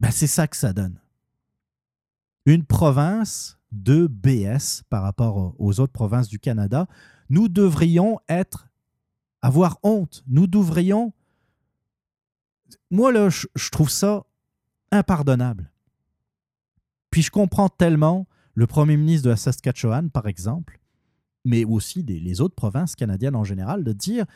ben 0.00 0.10
c'est 0.10 0.26
ça 0.26 0.48
que 0.48 0.56
ça 0.56 0.72
donne. 0.72 0.98
Une 2.46 2.64
province 2.64 3.58
de 3.70 4.08
BS 4.08 4.82
par 4.88 5.02
rapport 5.02 5.54
aux 5.58 5.78
autres 5.78 5.92
provinces 5.92 6.28
du 6.28 6.38
Canada 6.38 6.88
nous 7.30 7.48
devrions 7.48 8.18
être, 8.28 8.68
avoir 9.40 9.78
honte. 9.84 10.24
Nous 10.26 10.48
devrions. 10.48 11.14
Moi, 12.90 13.12
là, 13.12 13.28
je, 13.30 13.70
trouve 13.70 13.88
ça 13.88 14.24
impardonnable. 14.90 15.70
Puis 17.10 17.22
je 17.22 17.30
comprends 17.30 17.68
tellement 17.68 18.26
le 18.54 18.66
premier 18.66 18.96
ministre 18.96 19.26
de 19.26 19.30
la 19.30 19.36
Saskatchewan, 19.36 20.10
par 20.10 20.26
exemple, 20.26 20.79
mais 21.44 21.64
aussi 21.64 22.02
les 22.02 22.40
autres 22.40 22.54
provinces 22.54 22.94
canadiennes 22.94 23.36
en 23.36 23.44
général, 23.44 23.84
de 23.84 23.92
dire 23.92 24.26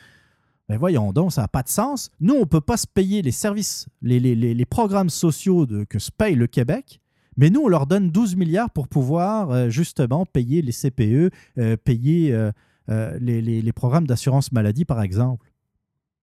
ben 0.67 0.77
voyons 0.77 1.13
donc, 1.13 1.31
ça 1.31 1.41
n'a 1.41 1.47
pas 1.47 1.61
de 1.61 1.69
sens. 1.69 2.09
Nous, 2.19 2.33
on 2.33 2.39
ne 2.39 2.45
peut 2.45 2.61
pas 2.61 2.77
se 2.77 2.87
payer 2.87 3.21
les 3.21 3.31
services, 3.31 3.87
les, 4.01 4.19
les, 4.19 4.65
programmes 4.65 5.11
sociaux 5.11 5.67
que 5.87 5.99
se 5.99 6.11
paye 6.11 6.35
le 6.35 6.47
Québec, 6.47 6.99
mais 7.37 7.49
nous, 7.49 7.61
on 7.61 7.67
leur 7.67 7.85
donne 7.85 8.11
12 8.11 8.35
milliards 8.35 8.71
pour 8.71 8.87
pouvoir 8.87 9.51
euh, 9.51 9.69
justement 9.69 10.25
payer 10.25 10.61
les 10.61 10.71
CPE, 10.71 11.31
euh, 11.57 11.77
payer 11.77 12.33
euh, 12.33 12.51
euh, 12.89 13.17
les, 13.19 13.73
programmes 13.73 14.07
d'assurance 14.07 14.51
maladie, 14.51 14.85
par 14.85 15.01
exemple. 15.01 15.51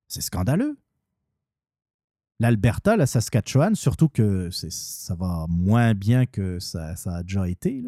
C'est 0.09 0.23
scandaleux. 0.23 0.77
L'Alberta, 2.41 2.97
la 2.97 3.07
Saskatchewan, 3.07 3.75
surtout 3.75 4.09
que 4.09 4.51
ça 4.51 5.15
va 5.15 5.47
moins 5.49 5.95
bien 5.95 6.27
que 6.27 6.59
ça, 6.59 6.95
a 7.07 7.23
déjà 7.23 7.49
été. 7.49 7.85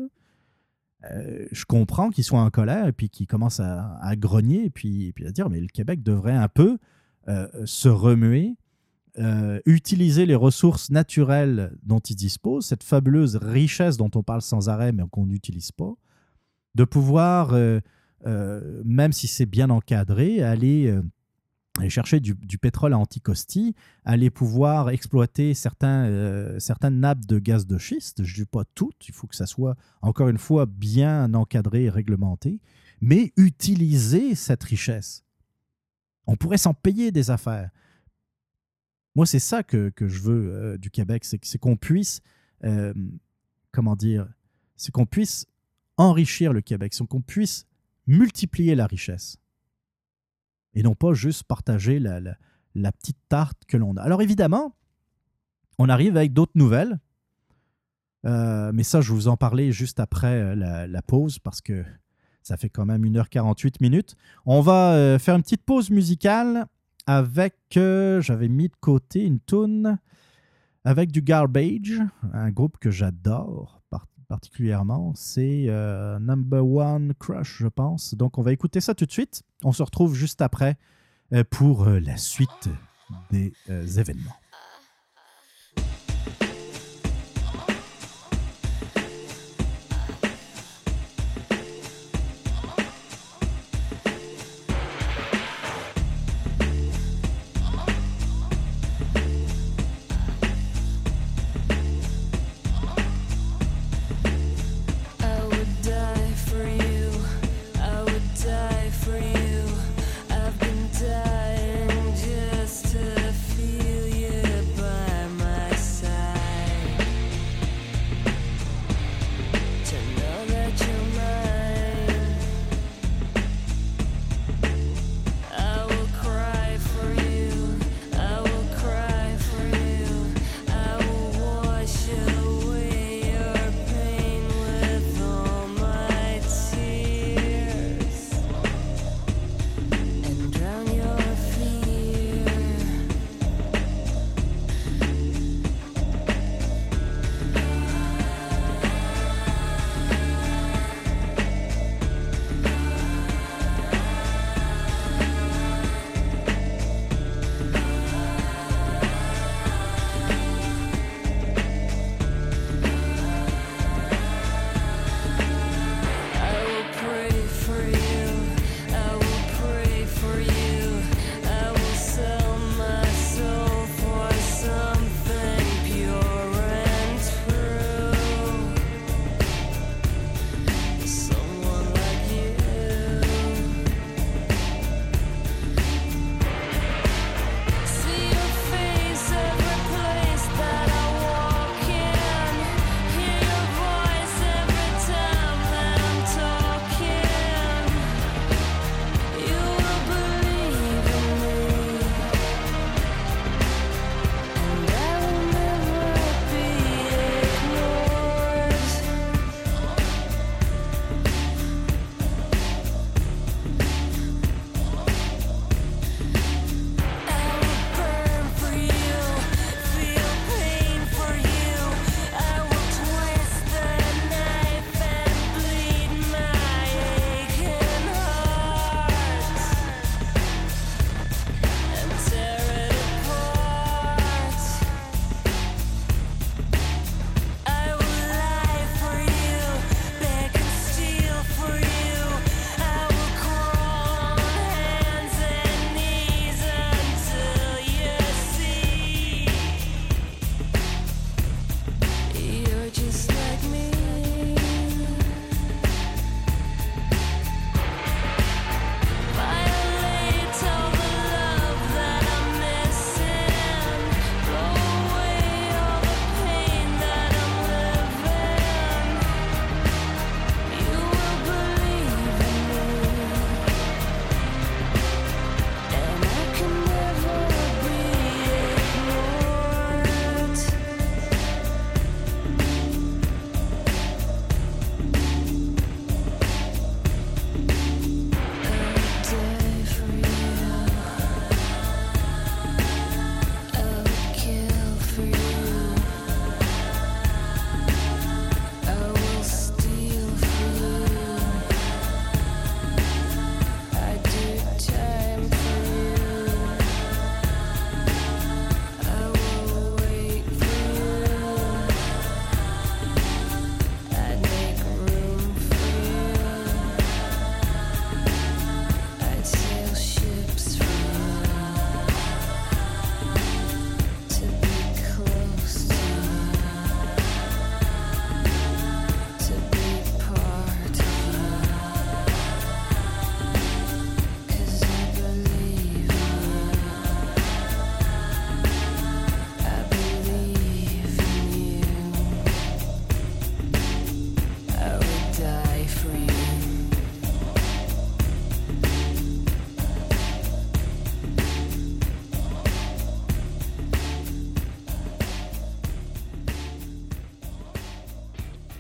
Euh, 1.13 1.47
je 1.53 1.65
comprends 1.65 2.11
qu'ils 2.11 2.25
soient 2.25 2.41
en 2.41 2.51
colère 2.51 2.87
et 2.87 2.93
puis 2.93 3.09
qu'ils 3.09 3.27
commencent 3.27 3.61
à, 3.61 4.17
grogner 4.17 4.67
et 4.67 4.71
puis, 4.71 5.13
à 5.27 5.31
dire 5.31 5.51
mais 5.51 5.61
le 5.61 5.69
Québec 5.69 6.03
devrait 6.03 6.33
un 6.33 6.49
peu 6.49 6.79
euh, 7.29 7.49
se 7.65 7.89
remuer, 7.89 8.57
utiliser 9.65 10.27
les 10.27 10.35
ressources 10.35 10.91
naturelles 10.91 11.77
dont 11.85 12.01
il 12.01 12.17
dispose, 12.17 12.67
cette 12.67 12.83
fabuleuse 12.83 13.37
richesse 13.37 13.97
dont 13.97 14.11
on 14.17 14.25
parle 14.25 14.43
sans 14.43 14.69
arrêt 14.69 14.91
mais 14.91 15.05
qu'on 15.09 15.27
n'utilise 15.27 15.71
pas, 15.71 15.93
de 16.75 16.83
pouvoir 16.83 17.55
euh, 18.27 18.83
même 18.85 19.13
si 19.13 19.27
c'est 19.27 19.47
bien 19.47 19.71
encadré, 19.71 20.43
aller, 20.43 20.99
euh, 21.81 21.89
chercher 21.89 22.21
du, 22.21 22.59
pétrole 22.59 22.93
à 22.93 22.99
anticosti, 22.99 23.75
aller 24.05 24.31
pouvoir 24.31 24.91
exploiter 24.91 25.55
certains, 25.55 26.07
euh, 26.07 26.59
certaines 26.61 27.01
nappes 27.01 27.27
de 27.27 27.39
gaz 27.39 27.67
de 27.67 27.79
schiste. 27.79 28.23
Je 28.23 28.33
ne 28.33 28.45
dis 28.45 28.49
pas 28.49 28.65
toutes, 28.75 29.09
il 29.09 29.15
faut 29.15 29.27
que 29.27 29.35
ça 29.35 29.47
soit, 29.47 29.77
encore 30.01 30.29
une 30.29 30.39
fois, 30.39 30.67
bien 30.67 31.35
encadré 31.35 31.85
et 31.85 31.91
réglementé, 31.91 32.61
mais 33.01 33.33
utiliser 33.37 34.35
cette 34.35 34.63
richesse. 34.63 35.25
On 36.27 36.37
pourrait 36.37 36.59
s'en 36.59 36.75
payer 36.75 37.11
des 37.11 37.31
affaires. 37.31 37.71
Moi, 39.17 39.27
c'est 39.27 39.41
ça 39.41 39.63
que, 39.63 39.91
que, 39.91 40.09
je 40.09 40.21
veux 40.21 40.79
du 40.79 40.91
Québec, 40.91 41.25
c'est 41.25 41.59
qu'on 41.59 41.77
puisse, 41.77 42.21
comment 43.73 43.95
dire, 43.95 44.29
c'est 44.77 44.91
qu'on 44.91 45.07
puisse 45.07 45.47
enrichir 45.97 46.53
le 46.53 46.61
Québec, 46.61 46.95
c'est 46.95 47.07
qu'on 47.07 47.21
puisse 47.21 47.67
multiplier 48.07 48.75
la 48.75 48.87
richesse 48.87 49.39
et 50.75 50.83
non 50.83 50.95
pas 50.95 51.15
juste 51.15 51.45
partager 51.45 51.99
la, 51.99 52.93
petite 52.93 53.19
tarte 53.29 53.65
que 53.67 53.77
l'on 53.77 53.97
a. 53.97 54.03
Alors 54.03 54.23
évidemment, 54.23 54.75
on 55.79 55.89
arrive 55.89 56.17
avec 56.17 56.33
d'autres 56.33 56.53
nouvelles, 56.55 56.99
euh, 58.27 58.73
mais 58.75 58.83
ça, 58.83 59.01
je 59.01 59.13
vous 59.13 59.29
en 59.29 59.37
parlais 59.37 59.71
juste 59.73 60.01
après 60.01 60.41
euh, 60.41 60.87
la, 60.87 61.03
pause 61.03 61.39
parce 61.39 61.61
que 61.61 61.85
ça 62.43 62.57
fait 62.57 62.71
quand 62.71 62.87
même 62.87 63.05
1h48 63.05 63.77
minutes. 63.81 64.17
On 64.47 64.61
va 64.61 64.95
euh, 64.95 65.19
faire 65.19 65.37
une 65.37 65.43
petite 65.43 65.65
pause 65.65 65.91
musicale 65.91 66.67
avec, 67.07 67.55
j'avais 67.73 68.49
mis 68.49 68.69
de 68.69 68.77
côté 68.81 69.25
une 69.25 69.41
tune 69.41 69.99
avec 70.85 71.13
du 71.13 71.23
Garbage, 71.23 72.01
un 72.33 72.51
groupe 72.51 72.79
que 72.79 72.91
j'adore 72.91 73.83
particulièrement. 74.25 75.13
C'est 75.15 75.67
euh, 75.69 76.19
Number 76.19 76.67
One 76.67 77.15
Crush, 77.19 77.59
je 77.61 77.69
pense. 77.69 78.15
Donc, 78.15 78.39
on 78.39 78.43
va 78.43 78.53
écouter 78.53 78.81
ça 78.81 78.95
tout 78.95 79.07
de 79.07 79.13
suite. 79.13 79.43
On 79.63 79.73
se 79.73 79.83
retrouve 79.83 80.15
juste 80.15 80.43
après 80.43 80.77
euh, 81.33 81.45
pour 81.49 81.85
euh, 81.85 81.99
la 82.01 82.17
suite 82.17 82.69
des 83.31 83.53
événements. 83.99 84.35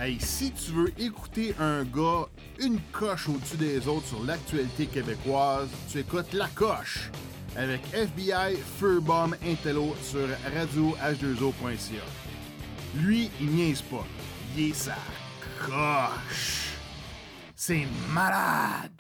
Hey, 0.01 0.19
si 0.19 0.51
tu 0.51 0.73
veux 0.73 0.93
écouter 1.01 1.55
un 1.61 1.85
gars 1.85 2.27
une 2.59 2.81
coche 2.91 3.29
au-dessus 3.29 3.57
des 3.57 3.87
autres 3.87 4.09
sur 4.09 4.25
l'actualité 4.25 4.87
québécoise, 4.87 5.69
tu 5.89 6.01
écoutes 6.01 6.33
La 6.33 6.49
Coche 6.49 7.11
avec 7.57 7.81
FBI 7.93 8.57
Furbomb 8.79 9.35
Intello 9.47 9.95
sur 10.03 10.27
radioh2o.ca. 10.53 12.03
Lui, 12.97 13.31
il 13.41 13.47
niaise 13.51 13.83
pas. 13.83 14.05
Il 14.57 14.71
est 14.71 14.75
sa 14.75 14.97
coche. 15.65 16.71
C'est 17.55 17.87
malade! 18.13 18.91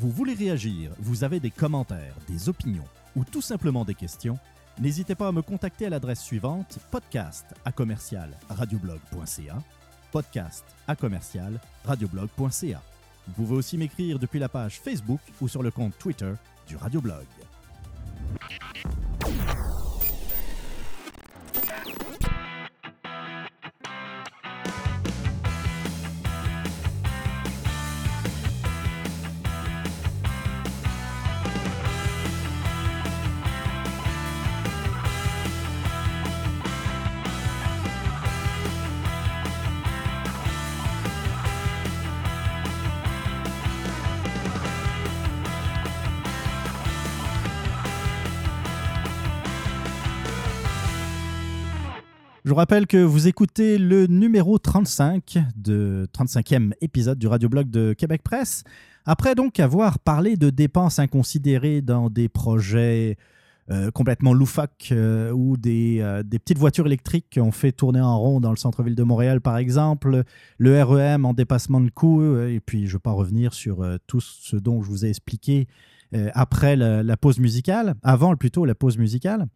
Vous 0.00 0.08
voulez 0.08 0.32
réagir, 0.32 0.92
vous 0.98 1.24
avez 1.24 1.40
des 1.40 1.50
commentaires, 1.50 2.14
des 2.26 2.48
opinions 2.48 2.88
ou 3.14 3.22
tout 3.22 3.42
simplement 3.42 3.84
des 3.84 3.94
questions 3.94 4.38
N'hésitez 4.78 5.14
pas 5.14 5.28
à 5.28 5.32
me 5.32 5.42
contacter 5.42 5.84
à 5.84 5.90
l'adresse 5.90 6.22
suivante 6.22 6.78
podcast 6.90 7.44
à 7.66 7.70
commercial 7.70 8.30
radioblog.ca 8.48 9.62
podcast 10.10 10.64
à 10.88 10.96
commercial 10.96 11.60
radioblog.ca. 11.84 12.82
Vous 13.26 13.32
pouvez 13.34 13.56
aussi 13.56 13.76
m'écrire 13.76 14.18
depuis 14.18 14.38
la 14.38 14.48
page 14.48 14.80
Facebook 14.80 15.20
ou 15.38 15.48
sur 15.48 15.62
le 15.62 15.70
compte 15.70 15.98
Twitter 15.98 16.32
du 16.66 16.76
Radioblog. 16.76 17.26
Rappelle 52.60 52.86
que 52.86 52.98
vous 52.98 53.26
écoutez 53.26 53.78
le 53.78 54.06
numéro 54.06 54.58
35 54.58 55.38
de 55.56 56.06
35e 56.12 56.72
épisode 56.82 57.18
du 57.18 57.26
radioblog 57.26 57.70
de 57.70 57.94
Québec 57.94 58.22
Presse. 58.22 58.64
Après 59.06 59.34
donc 59.34 59.58
avoir 59.58 59.98
parlé 59.98 60.36
de 60.36 60.50
dépenses 60.50 60.98
inconsidérées 60.98 61.80
dans 61.80 62.10
des 62.10 62.28
projets 62.28 63.16
euh, 63.70 63.90
complètement 63.90 64.34
loufoques 64.34 64.90
euh, 64.92 65.30
ou 65.30 65.56
des, 65.56 66.00
euh, 66.02 66.22
des 66.22 66.38
petites 66.38 66.58
voitures 66.58 66.84
électriques 66.84 67.28
qui 67.30 67.40
ont 67.40 67.50
fait 67.50 67.72
tourner 67.72 68.02
en 68.02 68.18
rond 68.20 68.40
dans 68.40 68.50
le 68.50 68.58
centre-ville 68.58 68.94
de 68.94 69.04
Montréal 69.04 69.40
par 69.40 69.56
exemple, 69.56 70.22
le 70.58 70.82
REM 70.82 71.24
en 71.24 71.32
dépassement 71.32 71.80
de 71.80 71.88
coûts, 71.88 72.20
euh, 72.20 72.52
et 72.52 72.60
puis 72.60 72.80
je 72.80 72.90
ne 72.90 72.92
vais 72.92 73.02
pas 73.02 73.12
revenir 73.12 73.54
sur 73.54 73.88
tout 74.06 74.20
ce 74.20 74.56
dont 74.56 74.82
je 74.82 74.90
vous 74.90 75.06
ai 75.06 75.08
expliqué 75.08 75.66
après 76.34 76.76
la 76.76 77.16
pause 77.16 77.38
musicale, 77.38 77.94
avant 78.02 78.36
plutôt 78.36 78.66
la 78.66 78.74
pause 78.74 78.98
musicale. 78.98 79.46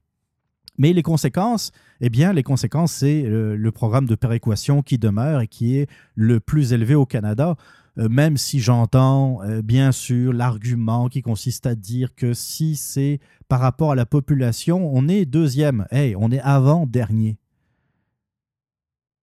Mais 0.76 0.92
les 0.92 1.02
conséquences, 1.02 1.70
eh 2.00 2.10
bien, 2.10 2.32
les 2.32 2.42
conséquences, 2.42 2.92
c'est 2.92 3.22
le, 3.22 3.56
le 3.56 3.72
programme 3.72 4.06
de 4.06 4.14
péréquation 4.14 4.82
qui 4.82 4.98
demeure 4.98 5.40
et 5.40 5.48
qui 5.48 5.78
est 5.78 5.88
le 6.14 6.40
plus 6.40 6.72
élevé 6.72 6.94
au 6.94 7.06
Canada, 7.06 7.56
euh, 7.98 8.08
même 8.08 8.36
si 8.36 8.58
j'entends 8.58 9.40
euh, 9.42 9.62
bien 9.62 9.92
sûr 9.92 10.32
l'argument 10.32 11.08
qui 11.08 11.22
consiste 11.22 11.66
à 11.66 11.76
dire 11.76 12.14
que 12.16 12.32
si 12.32 12.74
c'est 12.74 13.20
par 13.48 13.60
rapport 13.60 13.92
à 13.92 13.94
la 13.94 14.04
population, 14.06 14.90
on 14.92 15.06
est 15.06 15.24
deuxième. 15.26 15.86
Hey, 15.92 16.16
on 16.18 16.30
est 16.32 16.40
avant-dernier. 16.40 17.38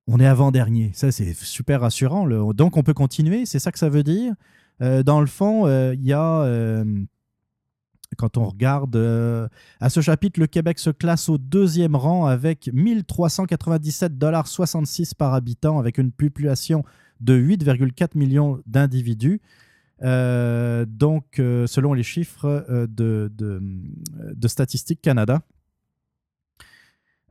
On 0.08 0.20
est 0.20 0.26
avant-dernier. 0.26 0.92
Ça, 0.94 1.12
c'est 1.12 1.34
super 1.34 1.82
rassurant. 1.82 2.26
Donc, 2.54 2.78
on 2.78 2.84
peut 2.84 2.94
continuer. 2.94 3.46
C'est 3.46 3.60
ça 3.60 3.72
que 3.72 3.80
ça 3.80 3.90
veut 3.90 4.04
dire? 4.04 4.34
Euh, 4.82 5.04
dans 5.04 5.20
le 5.22 5.28
fond, 5.28 5.68
euh, 5.68 5.94
il 5.94 6.06
y 6.06 6.14
a. 6.14 6.84
quand 8.18 8.38
on 8.38 8.46
regarde 8.46 8.96
euh, 8.96 9.48
à 9.80 9.90
ce 9.90 10.02
chapitre, 10.02 10.40
le 10.40 10.46
Québec 10.48 10.80
se 10.80 10.90
classe 10.90 11.30
au 11.30 11.38
deuxième 11.38 11.96
rang 11.96 12.26
avec 12.26 12.66
1397,66 12.68 15.14
par 15.16 15.34
habitant, 15.34 15.80
avec 15.80 15.98
une 15.98 16.12
population 16.12 16.84
de 17.20 17.40
8,4 17.40 18.18
millions 18.18 18.62
d'individus. 18.66 19.40
Euh, 20.04 20.86
donc, 20.88 21.40
euh, 21.40 21.68
selon 21.68 21.94
les 21.94 22.04
chiffres 22.04 22.66
de, 22.90 23.32
de, 23.34 23.62
de 24.34 24.48
Statistique 24.48 25.02
Canada, 25.02 25.42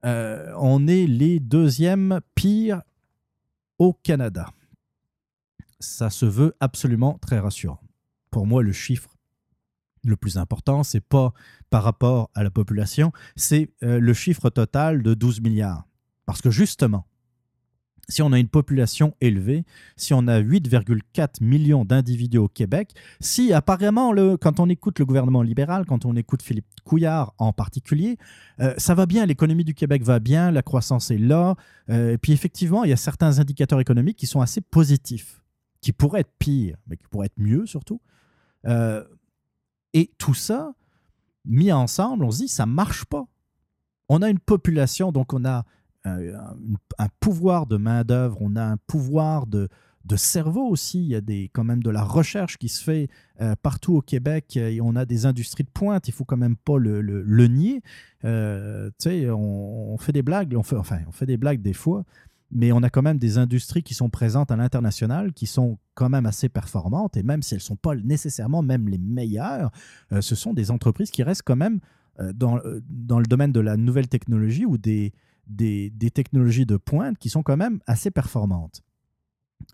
on 0.03 0.87
est 0.87 1.07
les 1.07 1.41
deuxièmes 1.41 2.21
pires 2.35 2.81
au 3.79 3.93
Canada. 3.93 4.49
Ça 5.79 6.09
se 6.11 6.27
veut 6.27 6.55
absolument 6.61 7.19
très 7.21 7.39
rassurant. 7.39 7.81
Pour 8.31 8.47
moi, 8.47 8.63
le 8.63 8.73
chiffre 8.73 9.11
le 10.05 10.17
plus 10.17 10.37
important, 10.39 10.83
c'est 10.83 11.01
pas 11.01 11.33
par 11.69 11.83
rapport 11.83 12.31
à 12.35 12.43
la 12.43 12.51
population, 12.51 13.13
c'est 13.37 13.71
euh, 13.83 14.01
le 14.01 14.15
chiffre 14.15 14.51
total 14.51 15.03
de 15.03 15.15
12 15.15 15.41
milliards. 15.41 15.87
Parce 16.27 16.43
que 16.43 16.51
justement, 16.51 17.07
si 18.11 18.23
on 18.23 18.33
a 18.33 18.39
une 18.39 18.49
population 18.49 19.15
élevée, 19.21 19.65
si 19.97 20.13
on 20.13 20.27
a 20.27 20.41
8,4 20.41 21.43
millions 21.43 21.85
d'individus 21.85 22.39
au 22.39 22.49
Québec, 22.49 22.93
si 23.21 23.53
apparemment, 23.53 24.13
le, 24.13 24.37
quand 24.37 24.61
on 24.61 24.69
écoute 24.69 24.99
le 24.99 25.07
gouvernement 25.07 25.43
libéral, 25.43 25.87
quand 25.87 26.05
on 26.05 26.17
écoute 26.17 26.43
Philippe 26.43 26.67
Couillard 26.85 27.35
en 27.39 27.53
particulier, 27.53 28.19
euh, 28.61 28.75
ça 28.77 28.95
va 28.95 29.07
bien, 29.07 29.27
l'économie 29.27 29.65
du 29.65 29.75
Québec 29.75 30.03
va 30.03 30.19
bien, 30.19 30.51
la 30.51 30.63
croissance 30.63 31.11
est 31.11 31.19
là, 31.19 31.55
euh, 31.89 32.15
et 32.15 32.19
puis 32.19 32.33
effectivement, 32.33 32.85
il 32.85 32.91
y 32.91 32.93
a 32.93 32.97
certains 32.97 33.39
indicateurs 33.39 33.81
économiques 33.81 34.17
qui 34.17 34.27
sont 34.27 34.41
assez 34.41 34.61
positifs, 34.61 35.43
qui 35.81 35.93
pourraient 35.93 36.21
être 36.21 36.35
pires, 36.39 36.77
mais 36.89 36.97
qui 36.97 37.07
pourraient 37.09 37.27
être 37.27 37.39
mieux 37.39 37.67
surtout. 37.67 38.01
Et 39.95 40.11
tout 40.19 40.35
ça, 40.35 40.73
mis 41.45 41.73
ensemble, 41.73 42.25
on 42.25 42.31
se 42.31 42.39
dit, 42.39 42.49
ça 42.49 42.67
marche 42.67 43.05
pas. 43.05 43.27
On 44.09 44.23
a 44.23 44.29
une 44.29 44.39
population, 44.41 45.13
donc 45.13 45.33
on 45.33 45.45
a 45.45 45.65
euh, 46.07 46.37
un, 46.99 47.09
pouvoir 47.21 47.67
de 47.67 47.77
main-d'œuvre, 47.77 48.39
on 48.41 48.57
a 48.57 48.65
un 48.65 48.77
pouvoir 48.87 49.47
de, 49.47 49.69
de 50.05 50.17
cerveau 50.17 50.67
aussi. 50.67 50.99
Il 51.01 51.09
y 51.09 51.15
a 51.15 51.21
quand 51.53 51.65
même 51.65 51.83
de 51.83 51.91
la 51.91 52.03
recherche 52.03 52.57
qui 52.57 52.69
se 52.69 52.83
fait 52.83 53.09
euh, 53.41 53.55
partout 53.63 53.95
au 53.97 54.03
Québec 54.03 54.57
et 54.57 54.81
on 54.81 54.97
a 54.97 55.05
des 55.05 55.27
industries 55.27 55.65
de 55.65 55.71
pointe, 55.71 56.09
il 56.09 56.13
faut 56.13 56.25
quand 56.25 56.37
même 56.37 56.57
pas 56.57 56.79
le, 56.79 57.01
le- 57.01 57.47
nier. 57.49 57.83
Euh, 58.25 58.91
tu 58.99 59.11
sais, 59.11 59.31
on 59.31 59.97
fait 59.99 60.13
des 60.13 60.23
blagues, 60.23 60.55
on 60.57 60.63
fait, 60.63 60.77
enfin, 60.77 60.99
on 61.07 61.13
fait 61.13 61.27
des 61.27 61.37
blagues 61.37 61.63
des 61.63 61.75
fois, 61.75 62.05
mais 62.51 62.73
on 62.73 62.83
a 62.83 62.91
quand 62.91 63.03
même 63.03 63.19
des 63.19 63.39
industries 63.39 63.83
qui 63.83 63.95
sont 63.95 64.11
présentes 64.11 64.51
à 64.51 64.57
l'international, 64.57 65.33
qui 65.33 65.47
sont 65.47 65.79
quand 65.95 66.09
même 66.09 66.27
assez 66.27 66.49
performantes, 66.49 67.17
et 67.17 67.23
même 67.23 67.43
si 67.43 67.55
elles 67.55 67.59
ne 67.59 67.63
sont 67.63 67.77
pas 67.77 67.95
nécessairement 67.95 68.63
même 68.63 68.89
les 68.89 68.99
meilleures, 68.99 69.71
euh, 70.13 70.21
ce 70.21 70.35
sont 70.35 70.53
des 70.53 70.71
entreprises 70.71 71.11
qui 71.11 71.23
restent 71.23 71.45
quand 71.45 71.57
même 71.57 71.81
euh, 72.19 72.33
dans, 72.33 72.59
euh, 72.59 72.81
dans 72.89 73.19
le 73.19 73.27
domaine 73.27 73.53
de 73.53 73.61
la 73.61 73.77
nouvelle 73.77 74.09
technologie 74.09 74.67
ou 74.67 74.79
des 74.79 75.13
technologies 76.13 76.67
de 76.67 76.77
pointe 76.77 77.19
qui 77.19 77.29
sont 77.29 77.43
quand 77.43 77.57
même 77.57 77.81
assez 77.87 78.11
performantes. 78.11 78.83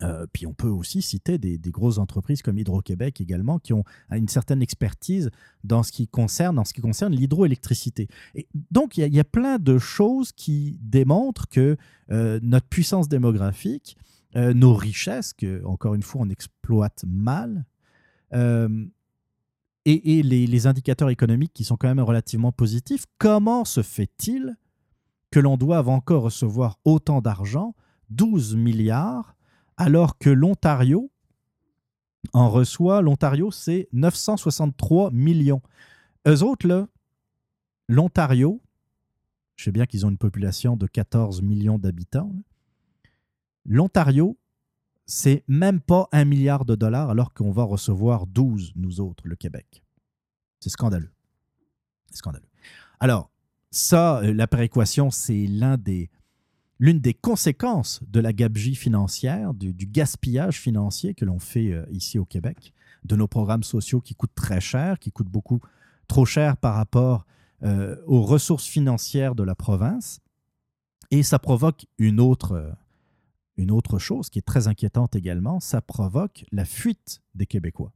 Euh, 0.03 0.27
puis 0.33 0.47
on 0.47 0.53
peut 0.53 0.69
aussi 0.69 1.01
citer 1.01 1.39
des, 1.39 1.59
grosses 1.71 1.99
entreprises 1.99 2.43
comme 2.43 2.59
Hydro-Québec 2.59 3.21
également 3.21 3.59
qui 3.59 3.73
ont 3.73 3.85
une 4.11 4.29
certaine 4.29 4.63
expertise 4.63 5.31
dans 5.65 5.83
ce 5.83 5.93
qui 5.93 6.07
concerne, 6.07 6.59
en 6.59 6.65
ce 6.65 6.75
qui 6.75 6.81
concerne 6.81 7.15
l'hydroélectricité. 7.15 8.09
Donc 8.71 8.97
il 8.99 9.15
y, 9.15 9.21
a- 9.21 9.25
plein 9.25 9.59
de 9.59 9.79
choses 9.79 10.33
qui 10.33 10.79
démontrent 10.83 11.49
que 11.49 11.77
euh, 12.11 12.39
notre 12.43 12.67
puissance 12.69 13.09
démographique, 13.09 13.97
euh, 14.37 14.55
nos 14.55 14.75
richesses, 14.75 15.33
que 15.33 15.65
encore 15.65 15.95
une 15.95 16.03
fois 16.03 16.23
on 16.23 16.29
exploite 16.29 17.05
mal, 17.07 17.65
et, 19.87 20.23
les 20.23 20.67
indicateurs 20.67 21.11
économiques 21.11 21.53
qui 21.55 21.65
sont 21.65 21.77
quand 21.77 21.89
même 21.89 22.01
relativement 22.01 22.53
positifs, 22.53 23.05
comment 23.19 23.65
se 23.65 23.83
fait-il 23.83 24.57
que 25.31 25.41
l'on 25.41 25.57
doive 25.57 25.89
encore 25.89 26.25
recevoir 26.25 26.79
autant 26.85 27.21
d'argent, 27.21 27.75
12 28.11 28.57
milliards, 28.57 29.36
alors 29.77 30.19
que 30.19 30.31
l'Ontario 30.31 31.11
en 32.33 32.51
reçoit, 32.51 33.03
l'Ontario, 33.03 33.51
c'est 33.51 33.89
963 33.93 35.11
millions. 35.13 35.63
Eux 36.27 36.43
autres, 36.43 36.67
là, 36.67 36.89
l'Ontario, 37.89 38.61
je 39.55 39.65
sais 39.65 39.73
bien 39.73 39.87
qu'ils 39.87 40.05
ont 40.07 40.11
une 40.11 40.19
population 40.19 40.77
de 40.77 40.87
14 40.87 41.43
millions 41.43 41.79
d'habitants, 41.79 42.33
l'Ontario, 43.65 44.39
c'est 45.07 45.45
même 45.47 45.81
pas 45.81 46.09
un 46.11 46.25
milliard 46.25 46.65
de 46.65 46.75
dollars, 46.75 47.11
alors 47.11 47.33
qu'on 47.33 47.53
va 47.53 47.63
recevoir 47.63 48.27
12, 48.27 48.73
nous 48.75 49.01
autres, 49.01 49.27
le 49.27 49.37
Québec. 49.37 49.85
C'est 50.59 50.71
scandaleux. 50.71 51.13
C'est 52.11 52.17
scandaleux. 52.17 52.49
Alors, 52.99 53.31
ça, 53.71 54.19
euh, 54.19 54.33
la 54.33 54.47
péréquation, 54.47 55.11
c'est 55.11 55.47
l'un 55.47 55.77
des, 55.77 56.11
l'une 56.79 57.01
des 57.01 57.15
conséquences 57.15 58.01
de 58.09 58.21
la 58.21 58.33
gabegie 58.33 58.75
financière, 58.75 59.55
du, 59.55 59.73
gaspillage 59.73 60.61
financier 60.61 61.15
que 61.15 61.25
l'on 61.25 61.39
fait 61.39 61.73
euh, 61.73 61.87
ici 61.91 62.19
au 62.19 62.25
Québec, 62.25 62.73
de 63.05 63.17
nos 63.17 63.29
programmes 63.29 63.63
sociaux 63.63 64.01
qui 64.01 64.15
coûtent 64.15 64.35
très 64.35 64.61
cher, 64.61 64.99
qui 64.99 65.11
coûtent 65.11 65.29
beaucoup 65.29 65.61
trop 66.09 66.27
cher 66.27 66.57
par 66.57 66.75
rapport 66.75 67.25
euh, 67.63 67.97
aux 68.07 68.23
ressources 68.23 68.67
financières 68.67 69.35
de 69.35 69.43
la 69.43 69.55
province. 69.55 70.21
Et 71.11 71.23
ça 71.23 71.39
provoque 71.39 71.87
une 71.99 72.21
autre, 72.21 72.53
euh, 72.53 72.71
une 73.57 73.71
autre 73.71 73.99
chose 73.99 74.29
qui 74.29 74.39
est 74.39 74.47
très 74.47 74.69
inquiétante 74.69 75.17
également, 75.17 75.61
ça 75.61 75.81
provoque 75.81 76.45
la 76.53 76.65
fuite 76.65 77.23
des 77.35 77.47
Québécois. 77.47 77.93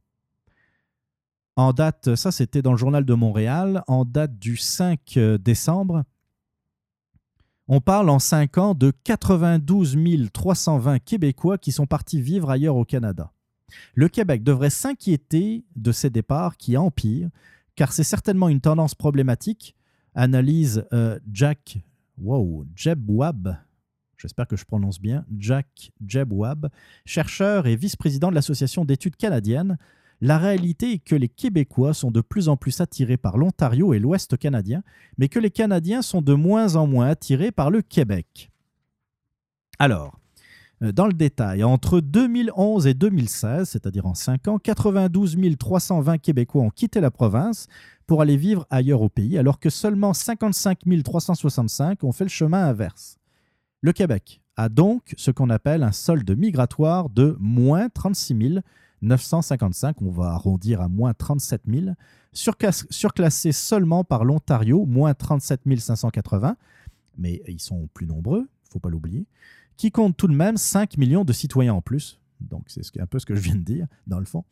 en 1.57 1.73
date, 1.73 2.15
ça 2.15 2.31
c'était 2.31 2.63
dans 2.63 2.71
le 2.71 2.77
journal 2.77 3.05
de 3.05 3.13
Montréal, 3.13 3.83
en 3.87 4.05
date 4.05 4.39
du 4.39 4.57
5 4.57 5.19
décembre, 5.39 6.05
on 7.73 7.79
parle 7.79 8.09
en 8.09 8.19
5 8.19 8.57
ans 8.57 8.73
de 8.73 8.91
92 9.05 9.97
320 10.33 10.99
Québécois 10.99 11.57
qui 11.57 11.71
sont 11.71 11.87
partis 11.87 12.21
vivre 12.21 12.49
ailleurs 12.49 12.75
au 12.75 12.83
Canada. 12.83 13.31
Le 13.95 14.09
Québec 14.09 14.43
devrait 14.43 14.69
s'inquiéter 14.69 15.63
de 15.77 15.93
ces 15.93 16.09
départs 16.09 16.57
qui 16.57 16.75
empirent, 16.75 17.29
car 17.75 17.93
c'est 17.93 18.03
certainement 18.03 18.49
une 18.49 18.59
tendance 18.59 18.93
problématique, 18.93 19.77
analyse 20.15 20.83
euh, 20.91 21.17
Jack 21.31 21.77
wow, 22.17 22.65
Jebwab, 22.75 23.55
j'espère 24.17 24.47
que 24.47 24.57
je 24.57 24.65
prononce 24.65 24.99
bien, 24.99 25.23
Jack 25.37 25.93
Jebwab, 26.05 26.67
chercheur 27.05 27.67
et 27.67 27.77
vice-président 27.77 28.31
de 28.31 28.35
l'Association 28.35 28.83
d'études 28.83 29.15
canadiennes. 29.15 29.77
La 30.21 30.37
réalité 30.37 30.93
est 30.93 30.99
que 30.99 31.15
les 31.15 31.29
Québécois 31.29 31.95
sont 31.95 32.11
de 32.11 32.21
plus 32.21 32.47
en 32.47 32.55
plus 32.55 32.79
attirés 32.79 33.17
par 33.17 33.37
l'Ontario 33.37 33.93
et 33.93 33.99
l'Ouest 33.99 34.37
canadien, 34.37 34.83
mais 35.17 35.29
que 35.29 35.39
les 35.39 35.49
Canadiens 35.49 36.03
sont 36.03 36.21
de 36.21 36.33
moins 36.33 36.75
en 36.75 36.85
moins 36.85 37.07
attirés 37.07 37.51
par 37.51 37.71
le 37.71 37.81
Québec. 37.81 38.51
Alors, 39.79 40.19
euh, 40.83 40.91
dans 40.91 41.07
le 41.07 41.13
détail, 41.13 41.63
entre 41.63 41.99
2011 42.01 42.85
et 42.85 42.93
2016, 42.93 43.69
c'est-à-dire 43.69 44.05
en 44.05 44.13
5 44.13 44.47
ans, 44.47 44.59
92 44.59 45.37
320 45.57 46.19
Québécois 46.19 46.61
ont 46.61 46.69
quitté 46.69 47.01
la 47.01 47.09
province 47.09 47.67
pour 48.05 48.21
aller 48.21 48.37
vivre 48.37 48.67
ailleurs 48.69 49.01
au 49.01 49.09
pays, 49.09 49.39
alors 49.39 49.59
que 49.59 49.71
seulement 49.71 50.13
55 50.13 50.77
365 51.03 52.03
ont 52.03 52.11
fait 52.11 52.25
le 52.25 52.29
chemin 52.29 52.67
inverse. 52.67 53.17
Le 53.81 53.91
Québec 53.91 54.41
a 54.55 54.69
donc 54.69 55.15
ce 55.17 55.31
qu'on 55.31 55.49
appelle 55.49 55.81
un 55.81 55.91
solde 55.91 56.29
migratoire 56.37 57.09
de 57.09 57.35
moins 57.39 57.89
36 57.89 58.61
955, 59.01 60.01
on 60.01 60.11
va 60.11 60.31
arrondir 60.31 60.81
à 60.81 60.87
moins 60.87 61.13
37 61.13 61.63
000, 61.67 61.85
surclass- 62.33 62.85
surclassé 62.89 63.51
seulement 63.51 64.03
par 64.03 64.23
l'Ontario, 64.25 64.85
moins 64.85 65.13
37 65.13 65.61
580, 65.79 66.55
mais 67.17 67.41
ils 67.47 67.59
sont 67.59 67.89
plus 67.93 68.05
nombreux, 68.05 68.47
faut 68.71 68.79
pas 68.79 68.89
l'oublier, 68.89 69.25
qui 69.77 69.91
compte 69.91 70.15
tout 70.17 70.27
de 70.27 70.35
même 70.35 70.57
5 70.57 70.97
millions 70.97 71.25
de 71.25 71.33
citoyens 71.33 71.73
en 71.73 71.81
plus. 71.81 72.19
Donc 72.39 72.63
c'est 72.67 72.99
un 72.99 73.05
peu 73.05 73.19
ce 73.19 73.25
que 73.25 73.35
je 73.35 73.41
viens 73.41 73.55
de 73.55 73.63
dire, 73.63 73.87
dans 74.07 74.19
le 74.19 74.25
fond. 74.25 74.43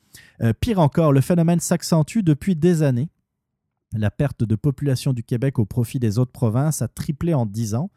Euh, 0.42 0.54
pire 0.54 0.80
encore, 0.80 1.12
le 1.12 1.22
phénomène 1.22 1.60
s'accentue 1.60 2.20
depuis 2.20 2.56
des 2.56 2.84
années. 2.84 3.10
La 3.94 4.12
perte 4.12 4.44
de 4.44 4.56
population 4.56 5.14
du 5.14 5.24
Québec 5.24 5.58
au 5.58 5.66
profit 5.66 6.00
des 6.00 6.20
autres 6.20 6.32
provinces 6.32 6.82
a 6.84 6.88
triplé 6.88 7.34
en 7.34 7.48
10 7.48 7.74
ans. 7.74 7.90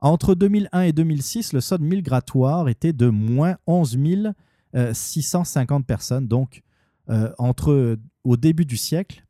Entre 0.00 0.34
2001 0.34 0.82
et 0.82 0.92
2006, 0.92 1.52
le 1.52 1.60
solde 1.60 1.82
migratoire 1.82 2.68
était 2.68 2.92
de 2.92 3.08
moins 3.08 3.56
11 3.66 3.96
euh, 4.74 4.92
650 4.92 5.86
personnes. 5.86 6.26
Donc, 6.26 6.62
euh, 7.08 7.32
entre, 7.38 7.98
au 8.24 8.36
début 8.36 8.64
du 8.64 8.76
siècle, 8.76 9.24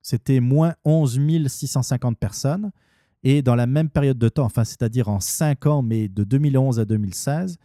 c'était 0.00 0.40
moins 0.40 0.74
11 0.84 1.20
650 1.48 2.18
personnes. 2.18 2.70
Et 3.22 3.42
dans 3.42 3.54
la 3.54 3.66
même 3.66 3.90
période 3.90 4.18
de 4.18 4.28
temps, 4.30 4.44
enfin, 4.44 4.64
c'est-à-dire 4.64 5.08
en 5.08 5.20
5 5.20 5.66
ans, 5.66 5.82
mais 5.82 6.08
de 6.08 6.24
2011 6.24 6.80
à 6.80 6.84
2016, 6.86 7.58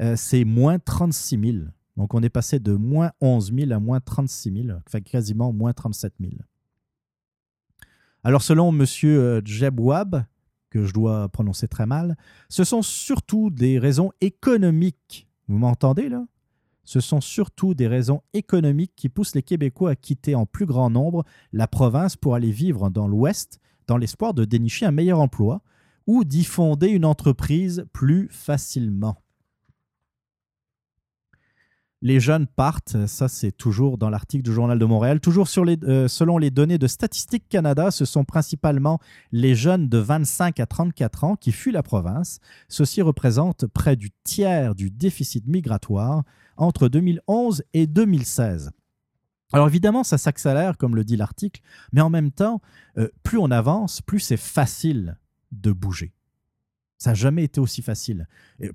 euh, 0.00 0.14
c'est 0.16 0.44
moins 0.44 0.78
36 0.78 1.40
000. 1.52 1.64
Donc, 1.96 2.14
on 2.14 2.22
est 2.22 2.30
passé 2.30 2.60
de 2.60 2.74
moins 2.74 3.10
11 3.20 3.52
000 3.52 3.72
à 3.72 3.80
moins 3.80 4.00
36 4.00 4.64
000, 4.66 4.78
enfin, 4.86 5.00
quasiment 5.00 5.52
moins 5.52 5.72
37 5.72 6.14
000. 6.20 6.32
Alors, 8.22 8.42
selon 8.42 8.72
M. 8.72 8.86
Jeb 9.44 9.80
Wab, 9.80 10.24
que 10.70 10.84
je 10.84 10.92
dois 10.92 11.28
prononcer 11.28 11.66
très 11.66 11.86
mal, 11.86 12.16
ce 12.48 12.62
sont 12.62 12.82
surtout 12.82 13.50
des 13.50 13.78
raisons 13.78 14.12
économiques. 14.20 15.28
Vous 15.48 15.58
m'entendez 15.58 16.08
là? 16.08 16.24
Ce 16.84 17.00
sont 17.00 17.20
surtout 17.20 17.74
des 17.74 17.86
raisons 17.86 18.22
économiques 18.32 18.92
qui 18.96 19.08
poussent 19.08 19.34
les 19.34 19.42
Québécois 19.42 19.90
à 19.90 19.96
quitter 19.96 20.34
en 20.34 20.46
plus 20.46 20.66
grand 20.66 20.90
nombre 20.90 21.24
la 21.52 21.68
province 21.68 22.16
pour 22.16 22.34
aller 22.34 22.50
vivre 22.50 22.90
dans 22.90 23.06
l'Ouest 23.06 23.60
dans 23.86 23.96
l'espoir 23.96 24.34
de 24.34 24.44
dénicher 24.44 24.86
un 24.86 24.92
meilleur 24.92 25.18
emploi 25.18 25.62
ou 26.06 26.24
d'y 26.24 26.44
fonder 26.44 26.88
une 26.88 27.04
entreprise 27.04 27.84
plus 27.92 28.28
facilement. 28.30 29.16
Les 32.02 32.18
jeunes 32.18 32.46
partent, 32.46 33.06
ça 33.06 33.28
c'est 33.28 33.52
toujours 33.52 33.98
dans 33.98 34.08
l'article 34.08 34.42
du 34.42 34.54
Journal 34.54 34.78
de 34.78 34.84
Montréal, 34.86 35.20
toujours 35.20 35.46
euh, 35.58 36.08
selon 36.08 36.38
les 36.38 36.50
données 36.50 36.78
de 36.78 36.86
Statistique 36.86 37.46
Canada, 37.50 37.90
ce 37.90 38.06
sont 38.06 38.24
principalement 38.24 38.98
les 39.32 39.54
jeunes 39.54 39.86
de 39.86 39.98
25 39.98 40.60
à 40.60 40.66
34 40.66 41.24
ans 41.24 41.36
qui 41.36 41.52
fuient 41.52 41.72
la 41.72 41.82
province. 41.82 42.40
Ceci 42.68 43.02
représente 43.02 43.66
près 43.66 43.96
du 43.96 44.10
tiers 44.24 44.74
du 44.74 44.90
déficit 44.90 45.46
migratoire 45.46 46.22
entre 46.56 46.88
2011 46.88 47.64
et 47.74 47.86
2016. 47.86 48.70
Alors 49.52 49.68
évidemment, 49.68 50.02
ça 50.02 50.16
s'accélère, 50.16 50.78
comme 50.78 50.96
le 50.96 51.04
dit 51.04 51.16
l'article, 51.16 51.60
mais 51.92 52.00
en 52.00 52.08
même 52.08 52.30
temps, 52.30 52.62
euh, 52.96 53.08
plus 53.22 53.36
on 53.36 53.50
avance, 53.50 54.00
plus 54.00 54.20
c'est 54.20 54.38
facile 54.38 55.18
de 55.52 55.70
bouger. 55.70 56.14
Ça 56.96 57.10
n'a 57.10 57.14
jamais 57.14 57.44
été 57.44 57.60
aussi 57.60 57.82
facile. 57.82 58.26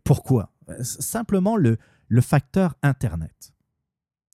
Pourquoi? 0.04 0.52
Simplement 0.82 1.56
le, 1.58 1.78
le 2.08 2.22
facteur 2.22 2.76
Internet. 2.82 3.54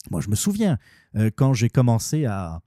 Moi, 0.10 0.22
je 0.22 0.30
me 0.30 0.36
souviens, 0.36 0.80
euh, 1.16 1.30
quand 1.36 1.54
j'ai 1.54 1.70
commencé 1.70 2.26
à, 2.26 2.62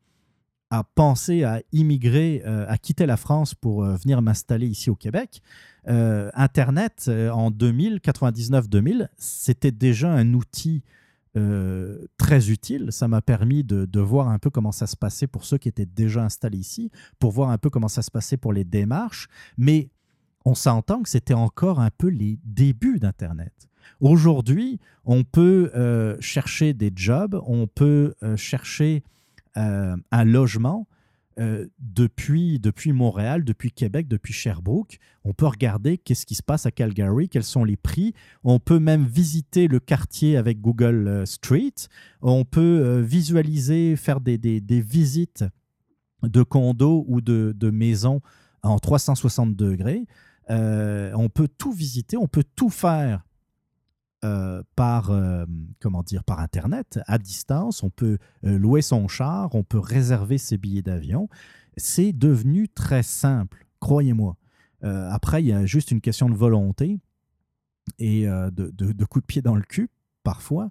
penser 0.97 1.45
à 1.45 1.63
immigrer, 1.71 2.43
euh, 2.45 2.67
à 2.69 2.79
quitter 2.79 3.07
la 3.07 3.17
France 3.17 3.55
pour 3.55 3.85
euh, 3.85 3.95
venir 3.95 4.21
m'installer 4.23 4.67
ici 4.67 4.91
au 4.91 4.97
Québec, 4.97 5.41
Internet, 5.87 7.11
en 7.31 7.51
2000, 7.51 7.99
99-2000, 7.99 9.09
c'était 9.19 9.71
déjà 9.71 10.11
un 10.11 10.33
outil 10.33 10.83
très 12.17 12.51
utile. 12.51 12.89
Ça 12.91 13.07
m'a 13.07 13.21
permis 13.21 13.65
de, 13.65 13.85
de 13.85 14.01
voir 14.01 14.31
un 14.31 14.39
peu 14.39 14.49
comment 14.49 14.73
ça 14.73 14.87
se 14.87 14.97
passait 14.97 15.27
pour 15.27 15.45
ceux 15.45 15.59
qui 15.59 15.69
étaient 15.69 15.85
déjà 15.85 16.25
installés 16.25 16.57
ici, 16.57 16.91
pour 17.19 17.33
voir 17.33 17.51
un 17.51 17.59
peu 17.59 17.69
comment 17.69 17.89
ça 17.89 18.01
se 18.01 18.11
passait 18.11 18.39
pour 18.39 18.55
les 18.55 18.65
démarches. 18.65 19.29
Mais 19.59 19.91
on 20.47 20.55
s'entend 20.55 21.03
que 21.03 21.11
c'était 21.11 21.35
encore 21.35 21.81
un 21.81 21.91
peu 21.91 22.09
les 22.09 22.39
débuts 22.45 22.99
d'Internet. 22.99 23.53
Aujourd'hui, 24.01 24.79
on 25.05 25.25
peut 25.25 25.71
euh, 25.75 26.17
chercher 26.21 26.73
des 26.75 26.93
jobs, 26.95 27.41
on 27.47 27.67
peut 27.67 28.15
euh, 28.23 28.37
chercher 28.37 29.03
euh, 29.57 29.97
un 30.11 30.25
logement 30.25 30.87
depuis, 31.81 32.61
depuis 32.61 32.93
Montréal, 32.93 33.43
depuis 33.43 33.73
Québec, 33.73 34.07
depuis 34.07 34.33
Sherbrooke. 34.33 34.99
On 35.25 35.33
peut 35.33 35.47
regarder 35.49 35.99
qu'est-ce 35.99 36.27
qui 36.27 36.37
se 36.37 36.45
passe 36.45 36.65
à 36.65 36.71
Calgary, 36.71 37.29
quels 37.29 37.43
sont 37.43 37.65
les 37.65 37.77
prix. 37.77 38.15
On 38.45 38.61
peut 38.61 38.79
même 38.79 39.05
visiter 39.05 39.67
le 39.67 39.81
quartier 39.81 40.37
avec 40.37 40.61
Google 40.61 41.27
Street. 41.27 41.75
On 42.23 42.45
peut 42.45 43.01
visualiser, 43.01 43.97
faire 43.97 44.21
des, 44.21 44.39
des- 44.39 44.61
des 44.61 44.81
visites 44.81 45.45
de 46.23 46.45
condos 46.45 47.05
ou 47.09 47.21
de, 47.21 47.53
de 47.57 47.71
maisons 47.71 48.21
en 48.63 48.79
360 48.79 49.57
degrés. 49.57 50.07
On 50.49 51.29
peut 51.35 51.49
tout 51.49 51.73
visiter, 51.73 52.17
on 52.17 52.29
peut 52.29 52.45
tout 52.55 52.71
faire 52.71 53.25
euh, 54.25 54.63
par, 54.75 55.11
euh, 55.11 55.45
comment 55.81 56.03
dire, 56.03 56.25
par 56.25 56.41
Internet, 56.41 56.99
à 57.07 57.19
distance. 57.19 57.83
On 57.83 57.91
peut 57.91 58.17
euh, 58.45 58.59
louer 58.59 58.81
son 58.81 59.07
char, 59.07 59.55
on 59.55 59.65
peut 59.65 59.79
réserver 59.79 60.39
ses 60.39 60.57
billets 60.57 60.81
d'avion. 60.81 61.29
C'est 61.77 62.13
devenu 62.13 62.69
très 62.69 63.03
simple, 63.03 63.67
croyez-moi. 63.81 64.37
Après, 64.83 65.43
il 65.43 65.47
y 65.47 65.53
a 65.53 65.65
juste 65.65 65.93
une 65.93 66.03
question 66.03 66.29
de 66.29 66.35
volonté 66.35 67.01
et 67.99 68.27
de, 68.27 68.51
de, 68.51 68.93
de 68.93 69.05
coups 69.07 69.23
de 69.23 69.27
pied 69.27 69.41
dans 69.41 69.55
le 69.55 69.63
cul, 69.63 69.89
parfois, 70.23 70.71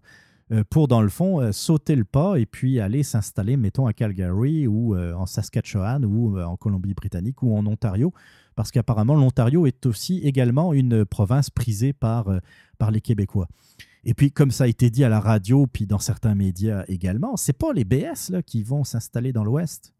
pour, 0.69 0.87
dans 0.87 1.01
le 1.01 1.09
fond, 1.09 1.51
sauter 1.51 1.95
le 1.95 2.03
pas 2.03 2.35
et 2.35 2.45
puis 2.45 2.79
aller 2.79 3.01
s'installer, 3.01 3.57
mettons, 3.57 3.87
à 3.87 3.93
Calgary 3.93 4.67
ou 4.67 4.95
en 4.95 5.25
Saskatchewan 5.25 6.05
ou 6.05 6.39
en 6.39 6.55
Colombie-Britannique 6.57 7.41
ou 7.41 7.57
en 7.57 7.65
Ontario, 7.65 8.13
parce 8.55 8.71
qu'apparemment, 8.71 9.15
l'Ontario 9.15 9.65
est 9.65 9.85
aussi 9.85 10.19
également 10.19 10.73
une 10.73 11.05
province 11.05 11.49
prisée 11.49 11.93
par, 11.93 12.29
euh, 12.29 12.39
par 12.77 12.91
les 12.91 13.01
Québécois. 13.01 13.47
Et 14.03 14.13
puis, 14.13 14.31
comme 14.31 14.51
ça 14.51 14.65
a 14.65 14.67
été 14.67 14.89
dit 14.89 15.03
à 15.03 15.09
la 15.09 15.19
radio, 15.19 15.65
puis 15.65 15.85
dans 15.85 15.99
certains 15.99 16.35
médias 16.35 16.83
également, 16.87 17.37
c'est 17.37 17.57
pas 17.57 17.71
les 17.73 17.85
BS 17.85 18.29
là, 18.29 18.41
qui 18.41 18.63
vont 18.63 18.83
s'installer 18.83 19.31
dans 19.31 19.43
l'Ouest. 19.43 19.93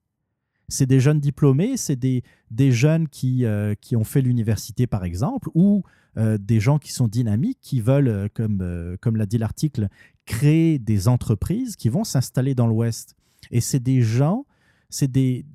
C'est 0.67 0.85
des 0.85 0.99
jeunes 0.99 1.19
diplômés, 1.19 1.77
c'est 1.77 1.95
des, 1.95 2.23
des 2.51 2.71
jeunes 2.71 3.07
qui, 3.07 3.45
euh, 3.45 3.75
qui 3.80 3.95
ont 3.95 4.03
fait 4.03 4.21
l'université, 4.21 4.88
par 4.88 5.03
exemple, 5.03 5.49
ou 5.53 5.84
euh, 6.17 6.38
des 6.38 6.59
gens 6.59 6.80
qui 6.80 6.91
sont 6.91 7.07
dynamiques, 7.07 7.59
qui 7.61 7.81
veulent, 7.81 8.30
comme, 8.34 8.97
comme 9.01 9.15
l'a 9.15 9.25
dit 9.25 9.38
l'article, 9.38 9.88
créer 10.25 10.80
des 10.80 11.07
entreprises 11.07 11.75
qui 11.75 11.89
vont 11.89 12.03
s'installer 12.03 12.55
dans 12.55 12.67
l'Ouest. 12.67 13.15
Et 13.51 13.61
c'est 13.61 13.81
des 13.81 14.01
gens, 14.01 14.45
c'est 14.89 15.11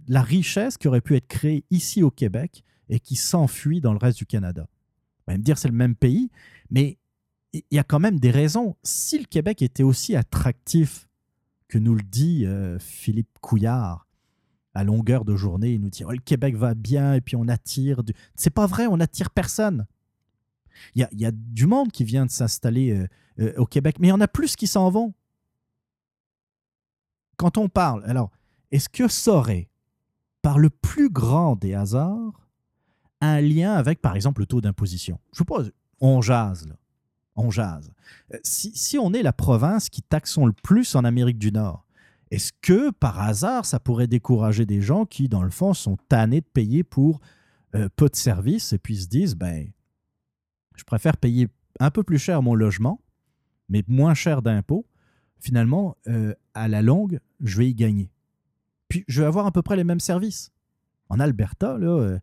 la 0.08 0.22
richesse 0.22 0.76
qui 0.76 0.88
aurait 0.88 1.00
pu 1.00 1.16
être 1.16 1.28
créée 1.28 1.64
ici 1.70 2.02
au 2.02 2.10
Québec 2.10 2.64
et 2.88 3.00
qui 3.00 3.16
s'enfuit 3.16 3.80
dans 3.80 3.92
le 3.92 3.98
reste 3.98 4.18
du 4.18 4.26
Canada. 4.26 4.68
On 5.26 5.32
va 5.32 5.38
me 5.38 5.42
dire 5.42 5.58
c'est 5.58 5.68
le 5.68 5.74
même 5.74 5.94
pays, 5.94 6.30
mais 6.70 6.98
il 7.52 7.62
y 7.70 7.78
a 7.78 7.84
quand 7.84 8.00
même 8.00 8.20
des 8.20 8.30
raisons. 8.30 8.76
Si 8.82 9.18
le 9.18 9.24
Québec 9.24 9.62
était 9.62 9.82
aussi 9.82 10.16
attractif 10.16 11.08
que 11.68 11.78
nous 11.78 11.94
le 11.94 12.02
dit 12.02 12.46
euh, 12.46 12.78
Philippe 12.78 13.38
Couillard 13.40 14.06
à 14.74 14.84
longueur 14.84 15.24
de 15.24 15.34
journée, 15.34 15.72
il 15.72 15.80
nous 15.80 15.90
dit 15.90 16.04
oh, 16.04 16.12
le 16.12 16.18
Québec 16.18 16.56
va 16.56 16.74
bien 16.74 17.14
et 17.14 17.20
puis 17.20 17.36
on 17.36 17.48
attire. 17.48 18.04
Du... 18.04 18.14
C'est 18.34 18.50
pas 18.50 18.66
vrai, 18.66 18.86
on 18.86 18.98
n'attire 18.98 19.30
personne. 19.30 19.86
Il 20.94 21.00
y 21.00 21.04
a, 21.04 21.08
il 21.12 21.20
y 21.20 21.26
a 21.26 21.32
du 21.32 21.66
monde 21.66 21.90
qui 21.90 22.04
vient 22.04 22.26
de 22.26 22.30
s'installer 22.30 22.92
euh, 22.92 23.08
euh, 23.40 23.52
au 23.56 23.66
Québec, 23.66 23.96
mais 23.98 24.08
il 24.08 24.10
y 24.10 24.14
en 24.14 24.20
a 24.20 24.28
plus 24.28 24.56
qui 24.56 24.66
s'en 24.66 24.90
vont. 24.90 25.14
Quand 27.36 27.58
on 27.58 27.68
parle, 27.68 28.04
alors, 28.04 28.30
est-ce 28.70 28.88
que 28.88 29.08
ça 29.08 29.32
aurait, 29.32 29.68
par 30.42 30.58
le 30.58 30.70
plus 30.70 31.08
grand 31.08 31.56
des 31.56 31.74
hasards, 31.74 32.47
un 33.20 33.40
lien 33.40 33.74
avec, 33.74 34.00
par 34.00 34.16
exemple, 34.16 34.40
le 34.42 34.46
taux 34.46 34.60
d'imposition 34.60 35.18
Je 35.32 35.42
pas, 35.42 35.62
on 36.00 36.20
jase, 36.20 36.66
là. 36.66 36.74
On 37.36 37.50
jase. 37.50 37.92
Euh, 38.34 38.38
Si, 38.42 38.98
on 38.98 39.12
est 39.12 39.22
la 39.22 39.32
province 39.32 39.88
qui 39.88 40.02
taxons 40.02 40.46
le 40.46 40.52
plus 40.52 40.94
en 40.96 41.04
Amérique 41.04 41.38
du 41.38 41.52
Nord, 41.52 41.86
est-ce 42.30 42.52
que, 42.60 42.90
par 42.90 43.20
hasard, 43.20 43.64
ça 43.64 43.78
pourrait 43.78 44.08
décourager 44.08 44.66
des 44.66 44.82
gens 44.82 45.06
qui, 45.06 45.28
dans 45.28 45.42
le 45.42 45.50
fond, 45.50 45.72
sont 45.72 45.96
tannés 46.08 46.40
de 46.40 46.46
payer 46.46 46.82
pour 46.82 47.20
euh, 47.74 47.88
peu 47.96 48.08
de 48.08 48.16
services 48.16 48.72
et 48.72 48.78
puis 48.78 48.96
se 48.96 49.06
disent, 49.06 49.34
ben, 49.34 49.70
je 50.76 50.84
préfère 50.84 51.16
payer 51.16 51.48
un 51.80 51.90
peu 51.90 52.02
plus 52.02 52.18
cher 52.18 52.42
mon 52.42 52.54
logement, 52.54 53.00
mais 53.68 53.84
moins 53.86 54.14
cher 54.14 54.42
d'impôts. 54.42 54.86
Finalement, 55.38 55.96
euh, 56.08 56.34
à 56.54 56.66
la 56.66 56.82
longue, 56.82 57.20
je 57.40 57.58
vais 57.58 57.70
y 57.70 57.74
gagner. 57.74 58.10
Puis, 58.88 59.04
je 59.06 59.20
vais 59.22 59.26
avoir 59.26 59.46
à 59.46 59.52
peu 59.52 59.62
près 59.62 59.76
les 59.76 59.84
mêmes 59.84 60.00
services. 60.00 60.50
En 61.08 61.20
Alberta, 61.20 61.78
là, 61.78 62.18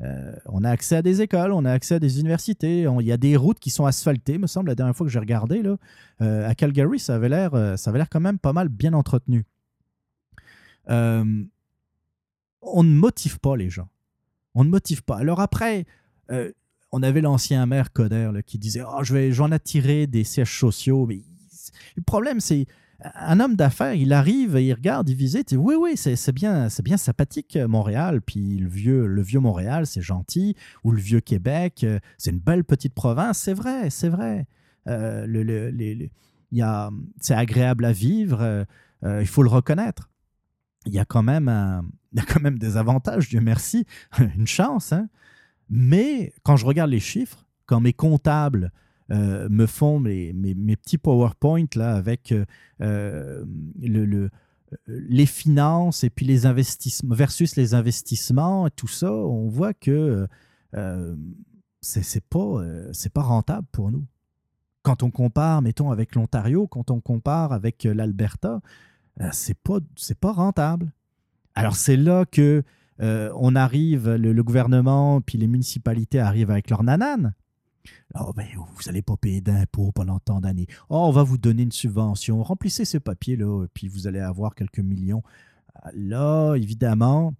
euh, 0.00 0.32
on 0.46 0.62
a 0.64 0.70
accès 0.70 0.96
à 0.96 1.02
des 1.02 1.22
écoles, 1.22 1.52
on 1.52 1.64
a 1.64 1.72
accès 1.72 1.96
à 1.96 1.98
des 1.98 2.20
universités, 2.20 2.82
il 2.82 3.06
y 3.06 3.12
a 3.12 3.16
des 3.16 3.36
routes 3.36 3.58
qui 3.58 3.70
sont 3.70 3.84
asphaltées, 3.84 4.38
me 4.38 4.46
semble, 4.46 4.68
la 4.68 4.74
dernière 4.74 4.94
fois 4.94 5.06
que 5.06 5.12
j'ai 5.12 5.18
regardé. 5.18 5.62
Là, 5.62 5.76
Euh, 6.20 6.48
à 6.48 6.54
Calgary, 6.54 6.98
ça 6.98 7.14
avait 7.14 7.28
l'air 7.28 7.54
euh, 7.54 7.76
quand 8.10 8.20
même 8.20 8.38
pas 8.38 8.52
mal 8.52 8.68
bien 8.68 8.92
entretenu. 8.92 9.44
Euh, 10.90 11.44
on 12.62 12.82
ne 12.82 12.92
motive 12.92 13.38
pas 13.38 13.56
les 13.56 13.70
gens. 13.70 13.88
On 14.54 14.64
ne 14.64 14.70
motive 14.70 15.04
pas. 15.04 15.18
Alors 15.18 15.40
après, 15.40 15.86
on 16.90 17.02
avait 17.02 17.20
l'ancien 17.20 17.64
maire 17.66 17.92
Coder 17.92 18.30
qui 18.44 18.58
disait 18.58 18.82
oh, 18.82 19.02
je 19.04 19.14
vais, 19.14 19.32
j'en 19.32 19.52
attirer 19.52 20.06
des 20.06 20.24
sièges 20.24 20.58
sociaux. 20.58 21.06
Mais 21.06 21.22
le 21.96 22.02
problème, 22.02 22.40
c'est 22.40 22.66
un 23.00 23.38
homme 23.38 23.54
d'affaires, 23.54 23.94
il 23.94 24.12
arrive, 24.12 24.58
il 24.60 24.72
regarde, 24.72 25.08
il 25.08 25.14
visite, 25.14 25.52
et 25.52 25.56
oui, 25.56 25.76
oui, 25.78 25.96
c'est 25.96 26.32
bien, 26.32 26.68
c'est 26.68 26.82
bien 26.82 26.96
sympathique, 26.96 27.56
euh, 27.56 27.68
Montréal. 27.68 28.20
Puis 28.20 28.58
le 28.58 28.68
vieux, 28.68 29.06
le 29.06 29.22
vieux 29.22 29.38
Montréal, 29.38 29.86
c'est 29.86 30.02
gentil. 30.02 30.56
Ou 30.82 30.90
le 30.90 31.00
vieux 31.00 31.20
Québec, 31.20 31.84
euh, 31.84 32.00
c'est 32.16 32.30
une 32.30 32.40
belle 32.40 32.64
petite 32.64 32.94
province. 32.94 33.38
C'est 33.38 33.54
vrai, 33.54 33.90
c'est 33.90 34.08
vrai. 34.08 34.46
Euh, 34.88 35.26
c'est 37.20 37.34
agréable 37.34 37.84
à 37.84 37.92
vivre, 37.92 38.66
il 39.04 39.26
faut 39.26 39.42
le 39.42 39.50
reconnaître. 39.50 40.10
Il 40.86 40.94
y 40.94 40.98
a 40.98 41.04
quand 41.04 41.22
même, 41.22 41.52
il 42.12 42.18
y 42.18 42.22
a 42.22 42.24
quand 42.24 42.40
même 42.40 42.58
des 42.58 42.78
avantages, 42.78 43.28
Dieu 43.28 43.40
merci, 43.40 43.84
une 44.18 44.46
chance. 44.46 44.92
hein. 44.92 45.08
Mais 45.68 46.32
quand 46.42 46.56
je 46.56 46.64
regarde 46.64 46.90
les 46.90 47.00
chiffres, 47.00 47.46
quand 47.66 47.80
mes 47.80 47.92
comptables 47.92 48.72
euh, 49.10 49.48
me 49.50 49.66
font 49.66 49.98
mes, 50.00 50.32
mes- 50.32 50.54
petits 50.76 50.98
PowerPoint 50.98 51.66
là, 51.76 51.94
avec 51.96 52.32
euh, 52.32 52.44
euh, 52.82 53.44
le, 53.80 54.04
le- 54.04 54.30
les 54.86 55.24
finances 55.26 56.04
et 56.04 56.10
puis 56.10 56.26
les 56.26 56.44
investissements 56.44 57.14
versus 57.14 57.56
les 57.56 57.72
investissements 57.74 58.66
et 58.66 58.70
tout 58.70 58.88
ça, 58.88 59.10
on 59.12 59.48
voit 59.48 59.72
que 59.72 60.26
c'est 61.80 62.24
euh, 62.60 62.90
c'est 62.92 63.12
pas 63.12 63.22
rentable 63.22 63.66
pour 63.72 63.90
nous. 63.90 64.06
Quand 64.82 65.02
on 65.02 65.10
compare, 65.10 65.62
mettons, 65.62 65.90
avec 65.90 66.14
l'Ontario, 66.14 66.66
quand 66.66 66.90
on 66.90 67.00
compare 67.00 67.52
avec 67.52 67.84
l'Alberta, 67.84 68.60
c'est 69.32 69.58
pas, 69.58 69.78
pas 70.20 70.32
rentable. 70.32 70.92
Alors 71.54 71.76
c'est 71.76 71.96
là 71.96 72.24
que 72.26 72.62
on 73.00 73.54
arrive, 73.56 74.10
le, 74.10 74.32
le 74.32 74.42
gouvernement 74.42 75.20
puis 75.20 75.38
les 75.38 75.46
municipalités 75.46 76.20
arrivent 76.20 76.50
avec 76.50 76.68
leur 76.68 76.82
nanane. 76.82 77.34
Oh, 78.14 78.32
ben, 78.34 78.46
vous 78.56 78.82
n'allez 78.86 79.02
pas 79.02 79.16
payer 79.16 79.40
d'impôts 79.40 79.92
pendant 79.92 80.18
tant 80.18 80.40
d'années. 80.40 80.66
Oh, 80.88 81.06
on 81.06 81.10
va 81.10 81.22
vous 81.22 81.38
donner 81.38 81.62
une 81.62 81.72
subvention. 81.72 82.42
Remplissez 82.42 82.84
ce 82.84 82.98
papier-là, 82.98 83.66
puis 83.74 83.88
vous 83.88 84.06
allez 84.06 84.20
avoir 84.20 84.54
quelques 84.54 84.80
millions. 84.80 85.22
Là, 85.94 86.54
évidemment, 86.54 87.34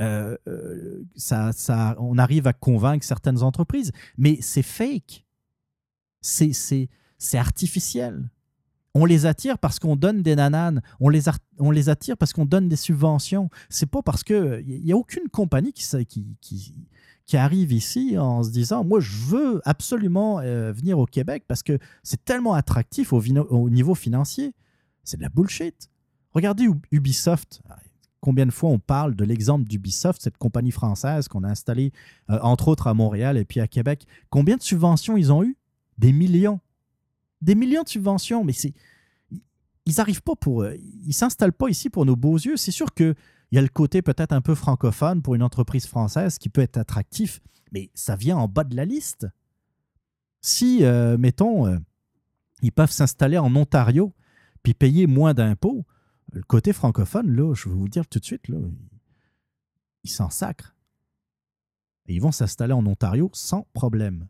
euh, 0.00 0.36
euh, 0.48 1.04
ça, 1.16 1.52
ça, 1.52 1.94
on 1.98 2.18
arrive 2.18 2.46
à 2.46 2.52
convaincre 2.52 3.04
certaines 3.04 3.42
entreprises, 3.42 3.92
mais 4.18 4.38
c'est 4.40 4.62
fake. 4.62 5.24
C'est, 6.20 6.88
artificiel. 7.34 8.30
On 8.94 9.04
les 9.04 9.26
attire 9.26 9.58
parce 9.58 9.78
qu'on 9.78 9.96
donne 9.96 10.22
des 10.22 10.36
nananes. 10.36 10.82
On 11.00 11.08
les, 11.08 11.24
on 11.58 11.70
les 11.70 11.88
attire 11.88 12.16
parce 12.16 12.32
qu'on 12.32 12.46
donne 12.46 12.68
des 12.68 12.76
subventions. 12.76 13.50
C'est 13.68 13.90
pas 13.90 14.02
parce 14.02 14.22
que 14.24 14.62
il 14.66 14.84
n'y 14.84 14.92
a 14.92 14.96
aucune 14.96 15.28
compagnie 15.28 15.72
qui, 15.72 15.84
qui, 16.06 16.36
qui, 16.40 16.74
qui 17.26 17.36
arrive 17.36 17.72
ici 17.72 18.18
en 18.18 18.42
se 18.42 18.50
disant 18.50 18.84
moi 18.84 19.00
je 19.00 19.16
veux 19.16 19.60
absolument 19.64 20.40
euh, 20.40 20.72
venir 20.72 20.98
au 20.98 21.06
Québec 21.06 21.44
parce 21.46 21.62
que 21.62 21.78
c'est 22.02 22.24
tellement 22.24 22.54
attractif 22.54 23.12
au, 23.12 23.70
niveau 23.70 23.94
financier. 23.94 24.52
C'est 25.04 25.16
de 25.16 25.22
la 25.22 25.28
bullshit. 25.28 25.90
Regardez 26.32 26.64
Ub- 26.64 26.84
Ubisoft. 26.90 27.62
Combien 28.20 28.46
de 28.46 28.50
fois 28.50 28.70
on 28.70 28.78
parle 28.78 29.14
de 29.14 29.24
l'exemple 29.24 29.68
d'Ubisoft, 29.68 30.22
cette 30.22 30.38
compagnie 30.38 30.70
française 30.70 31.28
qu'on 31.28 31.44
a 31.44 31.48
installée 31.48 31.92
euh, 32.30 32.38
entre 32.40 32.68
autres 32.68 32.86
à 32.86 32.94
Montréal 32.94 33.36
et 33.36 33.44
puis 33.44 33.60
à 33.60 33.68
Québec. 33.68 34.06
Combien 34.30 34.56
de 34.56 34.62
subventions 34.62 35.16
ils 35.16 35.32
ont 35.32 35.44
eu? 35.44 35.56
Des 35.98 36.12
millions. 36.12 36.60
Des 37.42 37.54
millions 37.54 37.82
de 37.82 37.88
subventions, 37.88 38.44
mais 38.44 38.52
c'est 38.52 38.72
ils 39.86 40.00
arrivent 40.00 40.22
pas 40.22 40.34
pour 40.34 40.62
euh, 40.62 40.74
ils 41.06 41.12
s'installent 41.12 41.52
pas 41.52 41.68
ici 41.68 41.90
pour 41.90 42.06
nos 42.06 42.16
beaux 42.16 42.36
yeux. 42.36 42.56
C'est 42.56 42.70
sûr 42.70 42.92
que 42.94 43.14
il 43.54 43.56
y 43.56 43.58
a 43.60 43.62
le 43.62 43.68
côté 43.68 44.02
peut-être 44.02 44.32
un 44.32 44.40
peu 44.40 44.56
francophone 44.56 45.22
pour 45.22 45.36
une 45.36 45.42
entreprise 45.44 45.86
française 45.86 46.38
qui 46.38 46.48
peut 46.48 46.60
être 46.60 46.76
attractif, 46.76 47.40
mais 47.70 47.88
ça 47.94 48.16
vient 48.16 48.36
en 48.36 48.48
bas 48.48 48.64
de 48.64 48.74
la 48.74 48.84
liste. 48.84 49.28
Si, 50.40 50.82
euh, 50.82 51.16
mettons, 51.16 51.64
euh, 51.68 51.78
ils 52.62 52.72
peuvent 52.72 52.90
s'installer 52.90 53.38
en 53.38 53.54
Ontario 53.54 54.12
puis 54.64 54.74
payer 54.74 55.06
moins 55.06 55.34
d'impôts, 55.34 55.86
le 56.32 56.42
côté 56.42 56.72
francophone, 56.72 57.30
là, 57.30 57.54
je 57.54 57.68
vais 57.68 57.74
vous 57.76 57.88
dire 57.88 58.08
tout 58.08 58.18
de 58.18 58.24
suite, 58.24 58.48
là, 58.48 58.58
ils 60.02 60.10
s'en 60.10 60.30
sacrent. 60.30 60.74
Ils 62.08 62.20
vont 62.20 62.32
s'installer 62.32 62.72
en 62.72 62.84
Ontario 62.84 63.30
sans 63.34 63.68
problème. 63.72 64.26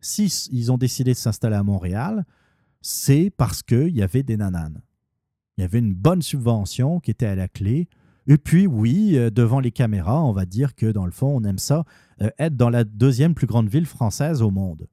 Si 0.00 0.26
s- 0.26 0.48
ils 0.52 0.70
ont 0.70 0.78
décidé 0.78 1.10
de 1.10 1.16
s'installer 1.18 1.56
à 1.56 1.64
Montréal, 1.64 2.24
c'est 2.82 3.30
parce 3.36 3.64
qu'il 3.64 3.96
y 3.96 4.02
avait 4.02 4.22
des 4.22 4.36
nananes. 4.36 4.80
Il 5.56 5.62
y 5.62 5.64
avait 5.64 5.80
une 5.80 5.92
bonne 5.92 6.22
subvention 6.22 7.00
qui 7.00 7.10
était 7.10 7.26
à 7.26 7.34
la 7.34 7.48
clé. 7.48 7.88
Et 8.30 8.38
puis, 8.38 8.68
oui, 8.68 9.18
euh, 9.18 9.28
devant 9.28 9.58
les 9.58 9.72
caméras, 9.72 10.22
on 10.22 10.30
va 10.30 10.46
dire 10.46 10.76
que 10.76 10.86
dans 10.86 11.04
le 11.04 11.10
fond, 11.10 11.36
on 11.36 11.42
aime 11.42 11.58
ça, 11.58 11.84
euh, 12.22 12.30
être 12.38 12.56
dans 12.56 12.70
la 12.70 12.84
deuxième 12.84 13.34
plus 13.34 13.48
grande 13.48 13.68
ville 13.68 13.86
française 13.86 14.40
au 14.40 14.52
monde. 14.52 14.86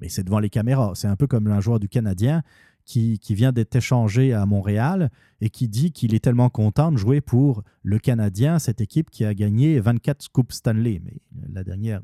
Mais 0.00 0.08
c'est 0.08 0.24
devant 0.24 0.40
les 0.40 0.50
caméras. 0.50 0.90
C'est 0.96 1.06
un 1.06 1.14
peu 1.14 1.28
comme 1.28 1.46
un 1.46 1.60
joueur 1.60 1.78
du 1.78 1.88
Canadien 1.88 2.42
qui, 2.84 3.20
qui 3.20 3.36
vient 3.36 3.52
d'être 3.52 3.76
échangé 3.76 4.32
à 4.32 4.46
Montréal 4.46 5.12
et 5.40 5.48
qui 5.48 5.68
dit 5.68 5.92
qu'il 5.92 6.12
est 6.12 6.18
tellement 6.18 6.50
content 6.50 6.90
de 6.90 6.96
jouer 6.96 7.20
pour 7.20 7.62
le 7.84 8.00
Canadien, 8.00 8.58
cette 8.58 8.80
équipe 8.80 9.10
qui 9.10 9.24
a 9.24 9.32
gagné 9.32 9.78
24 9.78 10.28
Coupes 10.30 10.50
Stanley. 10.50 11.00
Mais 11.04 11.20
la 11.52 11.62
dernière 11.62 12.00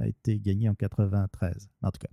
a 0.00 0.06
été 0.06 0.38
gagnée 0.38 0.70
en 0.70 0.74
93. 0.74 1.68
En 1.82 1.90
tout 1.90 1.98
cas. 2.00 2.08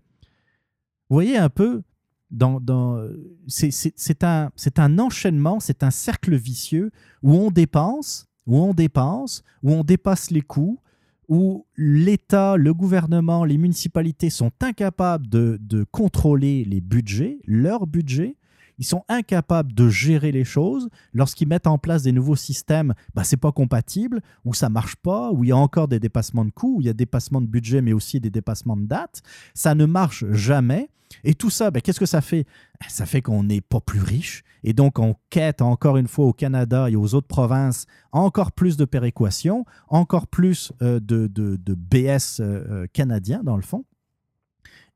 Vous 1.10 1.16
voyez 1.16 1.38
un 1.38 1.50
peu, 1.50 1.84
dans, 2.32 2.62
un, 2.70 3.08
c'est 3.48 4.80
un 4.80 5.00
enchaînement, 5.00 5.60
c'est 5.60 5.84
un 5.84 5.92
cercle 5.92 6.36
vicieux 6.36 6.92
où 7.24 7.34
on 7.34 7.52
dépense, 7.52 8.28
où 8.46 8.58
on 8.58 8.74
dépense, 8.74 9.44
où 9.64 9.72
on 9.72 9.84
dépasse 9.84 10.32
les 10.32 10.42
coûts, 10.42 10.80
où 11.28 11.66
l'État, 11.76 12.58
le 12.58 12.74
gouvernement, 12.74 13.46
les 13.46 13.58
municipalités 13.58 14.30
sont 14.30 14.52
incapables 14.62 15.28
de, 15.28 15.58
de 15.62 15.84
contrôler 15.84 16.66
les 16.66 16.82
budgets, 16.82 17.40
leur 17.46 17.88
budget. 17.88 18.38
Ils 18.78 18.86
sont 18.86 19.04
incapables 19.08 19.74
de 19.74 19.88
gérer 19.90 20.32
les 20.32 20.44
choses. 20.44 20.90
Lorsqu'ils 21.14 21.48
mettent 21.48 21.68
en 21.68 21.78
place 21.78 22.04
des 22.04 22.12
nouveaux 22.12 22.36
systèmes, 22.36 22.94
bah, 23.14 23.24
ce 23.24 23.36
n'est 23.36 23.40
pas 23.40 23.52
compatible, 23.52 24.22
ou 24.44 24.54
ça 24.54 24.70
marche 24.70 24.96
pas, 24.98 25.32
ou 25.32 25.44
il 25.44 25.48
y 25.50 25.52
a 25.52 25.58
encore 25.58 25.88
des 25.88 26.00
dépassements 26.00 26.46
de 26.46 26.52
coûts, 26.52 26.78
ou 26.78 26.82
il 26.82 26.88
y 26.88 26.90
a 26.90 26.94
dépassements 26.94 27.42
de 27.42 27.48
budget, 27.48 27.82
mais 27.82 27.94
aussi 27.94 28.20
des 28.20 28.30
dépassements 28.30 28.78
de 28.78 28.86
date. 28.86 29.22
Ça 29.54 29.76
ne 29.76 29.86
marche 29.86 30.26
jamais. 30.32 30.90
Et 31.24 31.36
tout 31.36 31.50
ça, 31.52 31.72
ben, 31.72 31.82
qu'est-ce 31.82 32.00
que 32.00 32.06
ça 32.06 32.20
fait? 32.22 32.46
Ça 32.90 33.06
fait 33.06 33.22
qu'on 33.22 33.44
n'est 33.44 33.62
pas 33.62 33.80
plus 33.80 34.02
riche. 34.02 34.44
Et 34.64 34.74
donc, 34.74 34.98
on 35.00 35.16
quête 35.30 35.62
encore 35.62 35.98
une 35.98 36.08
fois 36.08 36.26
au 36.26 36.34
Canada 36.34 36.90
et 36.90 36.96
aux 36.96 37.14
autres 37.14 37.28
provinces 37.28 37.86
encore 38.12 38.52
plus 38.52 38.76
de 38.76 38.84
péréquation, 38.86 39.64
encore 39.88 40.26
plus 40.28 40.74
euh, 40.82 41.00
de, 41.00 41.28
de- 41.28 41.56
de 41.58 41.74
BS 41.76 42.40
euh, 42.42 42.66
euh, 42.70 42.88
canadiens, 42.92 43.44
dans 43.44 43.56
le 43.56 43.62
fond. 43.62 43.86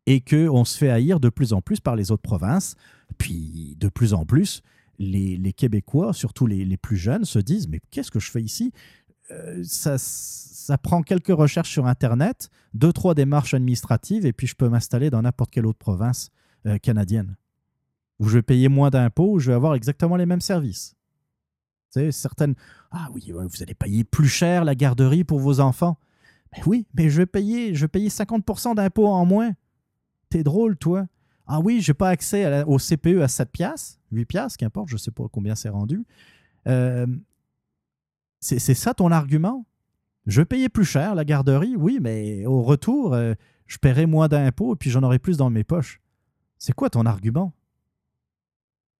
Et 0.07 0.22
qu'on 0.22 0.65
se 0.65 0.77
fait 0.77 0.89
haïr 0.89 1.19
de 1.19 1.30
plus 1.30 1.53
en 1.53 1.61
plus 1.61 1.80
par 1.80 1.95
les 1.95 2.11
autres 2.11 2.23
provinces. 2.23 2.76
Puis, 3.18 3.76
de 3.80 3.90
plus 3.90 4.14
en 4.14 4.26
plus, 4.26 4.61
les, 4.99 5.53
Québécois, 5.53 6.14
surtout 6.14 6.48
les, 6.48 6.77
plus 6.77 6.98
jeunes, 6.98 7.26
se 7.26 7.40
disent 7.40 7.68
Mais 7.68 7.81
qu'est-ce 7.91 8.11
que 8.11 8.19
je 8.19 8.30
fais 8.30 8.41
ici? 8.41 8.72
Euh, 9.31 9.64
ça, 9.64 10.77
prend 10.77 11.02
quelques 11.02 11.27
recherches 11.27 11.72
sur 11.72 11.88
Internet, 11.88 12.49
deux, 12.73 12.94
trois 12.94 13.15
démarches 13.15 13.53
administratives, 13.53 14.26
et 14.26 14.34
puis 14.34 14.48
je 14.48 14.56
peux 14.56 14.69
m'installer 14.69 15.10
dans 15.10 15.22
n'importe 15.22 15.52
quelle 15.52 15.65
autre 15.65 15.80
province 15.80 16.30
euh, 16.65 16.77
canadienne, 16.77 17.36
où 18.19 18.27
je 18.27 18.36
vais 18.36 18.41
payer 18.44 18.69
moins 18.69 18.90
d'impôts, 18.90 19.34
où 19.34 19.40
je 19.40 19.49
vais 19.49 19.56
avoir 19.56 19.76
exactement 19.76 20.15
les 20.15 20.26
mêmes 20.26 20.41
services. 20.41 20.95
Tu 21.91 22.02
sais, 22.02 22.11
certaines... 22.11 22.53
Ah 22.91 23.10
oui, 23.14 23.31
vous 23.31 23.64
allez 23.64 23.73
payer 23.73 24.03
plus 24.03 24.27
cher 24.27 24.64
la 24.64 24.76
garderie 24.76 25.23
pour 25.23 25.40
vos 25.40 25.60
enfants. 25.60 25.98
Mais 26.53 26.64
oui, 26.65 26.88
mais 26.94 27.10
je 27.10 27.18
vais 27.18 27.26
payer, 27.26 27.73
je 27.73 27.81
vais 27.81 27.88
payer 27.88 28.10
50% 28.10 28.76
d'impôts 28.76 29.07
en 29.07 29.26
moins. 29.26 29.53
T'es 30.30 30.44
drôle, 30.44 30.77
toi. 30.77 31.07
Ah 31.51 31.59
oui, 31.59 31.81
j'ai 31.81 31.95
pas 31.95 32.09
accès 32.09 32.63
au 32.65 32.77
CPE 32.77 33.21
à 33.23 33.27
7 33.27 33.51
piastres, 33.51 33.99
8 34.11 34.26
piastres, 34.26 34.57
qu'importe, 34.57 34.88
je 34.88 34.97
sais 34.97 35.09
pas 35.09 35.23
combien 35.31 35.55
c'est 35.55 35.69
rendu. 35.69 36.05
Euh, 36.67 37.07
c'est 38.39 38.59
ça 38.76 38.93
ton 38.93 39.09
argument? 39.09 39.65
Je 40.27 40.41
vais 40.41 40.45
payer 40.45 40.69
plus 40.69 40.85
cher 40.85 41.15
la 41.15 41.26
garderie, 41.26 41.76
oui, 41.76 41.97
mais 41.99 42.45
au 42.45 42.61
retour, 42.61 43.15
euh, 43.15 43.34
je 43.65 43.80
paierai 43.80 44.05
moins 44.05 44.27
d'impôts 44.27 44.76
et 44.76 44.77
puis 44.77 44.91
j'en 44.91 45.01
aurai 45.01 45.17
plus 45.17 45.38
dans 45.38 45.49
mes 45.49 45.63
poches. 45.63 45.99
C'est 46.59 46.73
quoi 46.73 46.91
ton 46.91 47.07
argument? 47.07 47.51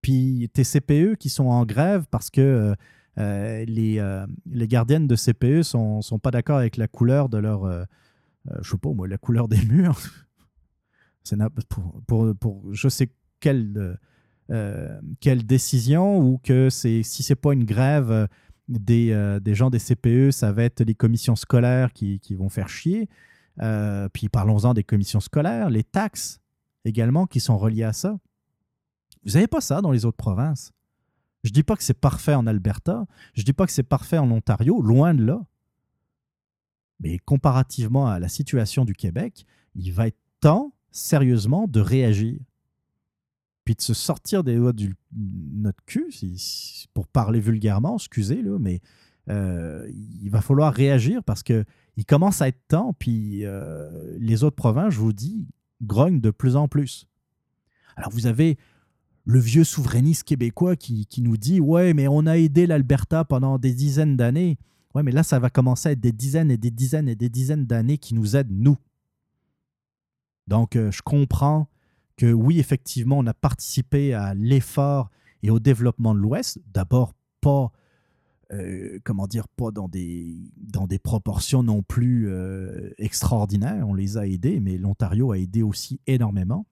Puis 0.02 0.50
tes 0.52 0.64
CPE 0.64 1.18
qui 1.18 1.30
sont 1.30 1.50
en 1.50 1.68
grève 1.68 2.08
parce 2.10 2.32
que 2.32 2.74
euh, 3.20 3.66
les, 3.66 4.04
les 4.50 4.68
gardiennes 4.68 5.06
de 5.06 5.16
CPE 5.16 5.62
sont, 5.62 6.02
sont 6.02 6.18
pas 6.18 6.32
d'accord 6.32 6.58
avec 6.58 6.78
la 6.78 6.88
couleur 6.88 7.30
de 7.30 7.38
leur. 7.38 7.70
je 8.62 8.68
sais 8.72 8.78
pas 8.80 8.90
moi, 8.90 9.08
la 9.08 9.20
couleur 9.20 9.48
des 9.48 9.64
murs. 9.66 10.02
Na- 11.32 11.50
pour, 11.50 12.02
pour, 12.08 12.36
pour 12.36 12.74
je 12.74 12.90
sais 12.90 13.12
quelle, 13.40 13.78
euh, 13.78 13.96
euh, 14.50 15.00
quelle 15.20 15.46
décision 15.46 16.20
ou 16.20 16.40
que 16.40 16.70
si 16.70 17.04
c'est 17.04 17.36
pas 17.36 17.54
une 17.54 17.66
grève 17.66 18.12
euh, 18.12 18.28
des, 18.68 19.40
des 19.42 19.56
gens 19.56 19.70
des 19.70 19.80
CPE, 19.80 20.32
ça 20.32 20.52
va 20.52 20.64
être 20.64 20.82
les 20.82 20.96
commissions 20.96 21.36
scolaires 21.36 21.92
qui, 21.94 22.20
qui 22.20 22.36
vont 22.36 22.50
faire 22.50 22.70
chier. 22.70 23.10
Puis 24.14 24.30
parlons-en 24.30 24.74
des 24.74 24.84
commissions 24.84 25.20
scolaires, 25.20 25.70
les 25.70 25.84
taxes 25.84 26.40
également 26.86 27.26
qui 27.28 27.40
sont 27.40 27.58
reliées 27.58 27.84
à 27.84 27.94
ça. 27.94 28.20
Vous 29.26 29.34
n'avez 29.34 29.48
pas 29.48 29.60
ça 29.60 29.82
dans 29.82 29.92
les 29.92 30.06
autres 30.06 30.18
provinces? 30.18 30.72
Je 31.44 31.50
dis 31.52 31.64
pas 31.64 31.76
que 31.76 31.84
c'est 31.84 32.00
parfait 32.00 32.36
en 32.36 32.46
Alberta, 32.48 33.06
je 33.34 33.44
dis 33.44 33.54
pas 33.54 33.66
que 33.66 33.72
c'est 33.72 33.84
parfait 33.84 34.18
en 34.18 34.30
Ontario, 34.32 34.82
loin 34.82 35.14
de 35.14 35.24
là. 35.26 35.42
Mais 37.00 37.18
comparativement 37.20 38.08
à 38.08 38.20
la 38.20 38.28
situation 38.28 38.86
du 38.86 38.94
Québec, 38.94 39.46
il 39.76 39.92
va 39.92 40.08
être 40.08 40.20
temps, 40.42 40.74
sérieusement, 40.92 41.68
de 41.68 41.80
réagir. 41.80 42.40
Puis 43.66 43.76
de 43.76 43.82
se 43.82 43.94
sortir 43.94 44.44
des 44.44 44.56
doigts 44.56 44.74
du 44.74 44.96
notre 45.16 45.84
cul, 45.86 46.12
pour 46.94 47.08
parler 47.08 47.40
vulgairement, 47.40 47.98
excusez, 47.98 48.42
là, 48.42 48.58
mais 48.60 48.82
euh, 49.30 49.88
il 50.22 50.30
va 50.30 50.42
falloir 50.42 50.74
réagir 50.74 51.24
parce 51.24 51.44
que 51.44 51.64
il 51.98 52.06
commence 52.06 52.42
à 52.42 52.48
être 52.48 52.68
temps, 52.68 52.96
puis 52.98 53.46
euh, 53.46 54.16
les 54.18 54.44
autres 54.44 54.56
provinces, 54.56 54.94
je 54.94 55.00
vous 55.00 55.14
dis, 55.14 55.48
grognent 55.82 56.22
de 56.22 56.32
plus 56.32 56.56
en 56.56 56.68
plus. 56.68 57.08
Alors 57.96 58.10
vous 58.12 58.26
avez 58.26 58.58
le 59.26 59.40
vieux 59.40 59.64
souverainiste 59.64 60.24
québécois 60.24 60.76
qui, 60.76 61.06
qui 61.06 61.22
nous 61.22 61.38
dit 61.38 61.60
Ouais, 61.60 61.94
mais 61.94 62.08
on 62.08 62.26
a 62.26 62.38
aidé 62.38 62.66
l'Alberta 62.66 63.26
pendant 63.26 63.60
des 63.60 63.74
dizaines 63.74 64.18
d'années. 64.18 64.58
Ouais, 64.96 65.04
mais 65.04 65.12
là, 65.12 65.22
ça 65.22 65.38
va 65.38 65.52
commencer 65.52 65.90
à 65.90 65.92
être 65.92 66.00
des 66.00 66.12
dizaines 66.12 66.50
et 66.50 66.58
des 66.58 66.72
dizaines 66.72 67.08
et 67.08 67.16
des 67.16 67.30
dizaines 67.30 67.66
d'années 67.66 68.00
qui 68.00 68.16
nous 68.16 68.36
aident, 68.36 68.52
nous. 68.52 68.78
Donc, 70.50 70.76
euh, 70.76 70.92
je 70.92 71.04
comprends 71.04 71.70
que 72.18 72.34
oui, 72.34 72.60
effectivement, 72.60 73.20
on 73.20 73.28
a 73.28 73.36
participé 73.36 74.14
à 74.14 74.34
l'effort 74.34 75.12
et 75.44 75.52
au 75.52 75.60
développement 75.60 76.16
de 76.16 76.20
l'Ouest. 76.20 76.60
D'abord, 76.74 77.14
pas, 77.40 77.72
euh, 78.52 79.00
comment 79.06 79.28
dire, 79.28 79.48
pas 79.48 79.70
dans 79.70 79.88
des, 79.88 80.52
dans 80.58 80.88
des 80.88 80.98
proportions 80.98 81.62
non 81.62 81.84
plus 81.84 82.28
euh, 82.30 82.90
extraordinaires. 82.98 83.88
On 83.88 83.94
les 83.94 84.18
a 84.18 84.28
aidés, 84.28 84.60
mais 84.60 84.78
l'Ontario 84.78 85.32
a 85.32 85.38
aidé 85.38 85.64
aussi 85.64 86.02
énormément 86.06 86.66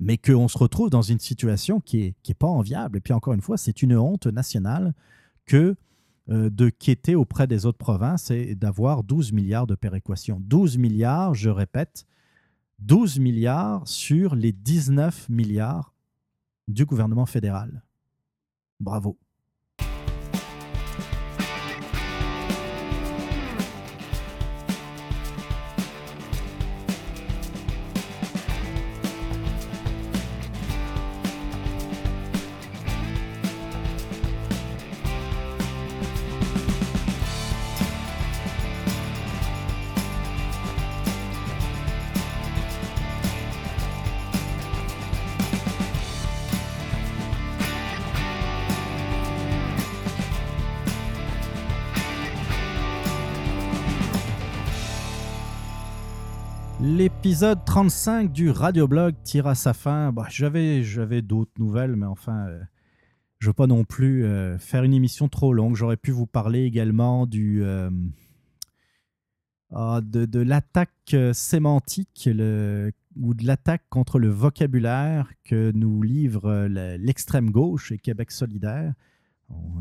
mais 0.00 0.18
qu'on 0.18 0.48
se 0.48 0.58
retrouve 0.58 0.90
dans 0.90 1.02
une 1.02 1.20
situation 1.20 1.78
qui 1.78 1.98
n'est 1.98 2.14
qui 2.24 2.32
est 2.32 2.34
pas 2.34 2.48
enviable. 2.48 2.98
Et 2.98 3.00
puis 3.00 3.12
encore 3.12 3.32
une 3.32 3.40
fois, 3.40 3.56
c'est 3.56 3.80
une 3.80 3.96
honte 3.96 4.26
nationale 4.26 4.92
que 5.46 5.76
de 6.26 6.68
quêter 6.68 7.14
auprès 7.14 7.46
des 7.46 7.64
autres 7.64 7.78
provinces 7.78 8.32
et 8.32 8.56
d'avoir 8.56 9.04
12 9.04 9.32
milliards 9.32 9.68
de 9.68 9.76
péréquation. 9.76 10.40
12 10.42 10.78
milliards, 10.78 11.34
je 11.34 11.48
répète, 11.48 12.06
12 12.80 13.18
milliards 13.18 13.86
sur 13.86 14.34
les 14.34 14.52
19 14.52 15.28
milliards 15.28 15.94
du 16.68 16.84
gouvernement 16.84 17.26
fédéral. 17.26 17.82
Bravo. 18.80 19.18
L'épisode 57.04 57.62
35 57.66 58.32
du 58.32 58.48
Radioblog 58.48 59.14
tire 59.24 59.46
à 59.46 59.54
sa 59.54 59.74
fin. 59.74 60.10
Bah, 60.10 60.24
j'avais, 60.30 60.82
j'avais 60.82 61.20
d'autres 61.20 61.52
nouvelles, 61.58 61.96
mais 61.96 62.06
enfin, 62.06 62.46
euh, 62.46 62.62
je 63.40 63.48
veux 63.48 63.52
pas 63.52 63.66
non 63.66 63.84
plus 63.84 64.24
euh, 64.24 64.56
faire 64.56 64.84
une 64.84 64.94
émission 64.94 65.28
trop 65.28 65.52
longue. 65.52 65.76
J'aurais 65.76 65.98
pu 65.98 66.12
vous 66.12 66.24
parler 66.24 66.62
également 66.62 67.26
du, 67.26 67.62
euh, 67.62 67.90
ah, 69.70 70.00
de, 70.02 70.24
de 70.24 70.40
l'attaque 70.40 71.12
euh, 71.12 71.34
sémantique 71.34 72.26
ou 72.26 73.34
de 73.34 73.46
l'attaque 73.46 73.84
contre 73.90 74.18
le 74.18 74.30
vocabulaire 74.30 75.30
que 75.44 75.72
nous 75.72 76.00
livre 76.00 76.68
l'extrême 76.96 77.50
gauche 77.50 77.92
et 77.92 77.98
Québec 77.98 78.30
solidaire. 78.30 78.94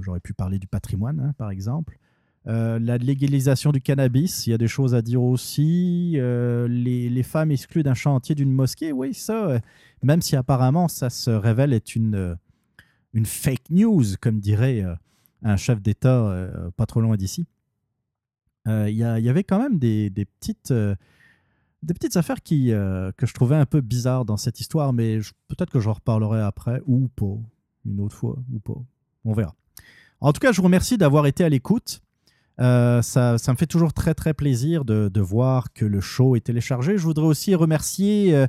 J'aurais 0.01 0.19
pu 0.19 0.33
parler 0.33 0.59
du 0.59 0.67
patrimoine, 0.67 1.21
hein, 1.21 1.33
par 1.37 1.51
exemple. 1.51 1.97
Euh, 2.45 2.78
la 2.80 2.98
légalisation 2.98 3.72
du 3.72 3.80
cannabis, 3.80 4.48
il 4.48 4.49
y 4.49 4.53
a 4.53 4.57
des 4.57 4.68
choses 4.68 4.94
à 4.95 5.02
dire 5.02 5.22
aussi. 5.22 6.14
Euh, 6.18 6.68
les, 6.68 7.24
femmes 7.24 7.52
exclues 7.52 7.84
d'un 7.84 7.94
chantier 7.94 8.36
d'une 8.36 8.52
mosquée, 8.52 8.91
oui, 8.91 9.14
ça, 9.14 9.45
euh, 9.48 9.60
même 10.02 10.22
si 10.22 10.36
apparemment 10.36 10.88
ça 10.88 11.10
se 11.10 11.30
révèle 11.30 11.72
être 11.72 11.95
une, 11.95 12.38
une 13.14 13.26
fake 13.26 13.70
news, 13.70 14.03
comme 14.20 14.40
dirait 14.40 14.84
un 15.41 15.56
chef 15.56 15.82
d'État 15.82 16.49
pas 16.76 16.86
trop 16.86 16.99
loin 16.99 17.15
d'ici. 17.15 17.48
Il 18.65 18.90
y, 18.90 19.03
avait 19.03 19.44
quand 19.44 19.60
même 19.60 19.78
des, 19.80 20.10
des 20.10 20.26
petites, 20.26 20.74
des 20.74 21.94
petites 21.94 22.18
affaires 22.18 22.41
qui, 22.41 22.68
que 22.70 23.26
je 23.26 23.34
trouvais 23.34 23.56
un 23.56 23.65
peu 23.65 23.82
bizarres 23.82 24.26
dans 24.26 24.38
cette 24.38 24.60
histoire, 24.60 24.91
mais 24.91 25.20
peut-être 25.48 25.72
que 25.72 25.80
j'en 25.80 25.94
reparlerai 25.94 26.41
après, 26.41 26.82
ou 26.86 27.07
pas, 27.07 27.38
une 27.86 28.02
autre 28.02 28.15
fois, 28.15 28.38
ou 28.53 28.60
pas. 28.60 28.82
On 29.26 29.34
verra. 29.34 29.56
En 30.20 30.32
tout 30.34 30.40
cas, 30.40 30.52
je 30.52 30.57
vous 30.57 30.64
remercie 30.64 30.98
d'avoir 30.98 31.26
été 31.26 31.44
à 31.44 31.49
l'écoute. 31.49 32.02
Euh, 32.59 33.01
ça, 33.01 33.38
ça 33.38 33.51
me 33.51 33.57
fait 33.57 33.65
toujours 33.65 33.93
très 33.93 34.13
très 34.13 34.34
plaisir 34.34 34.85
de, 34.85 35.21
voir 35.21 35.73
que 35.73 35.85
le 35.85 36.01
show 36.01 36.35
est 36.35 36.41
téléchargé. 36.41 36.97
Je 36.97 37.03
voudrais 37.03 37.25
aussi 37.25 37.55
remercier 37.55 38.35
euh, 38.35 38.47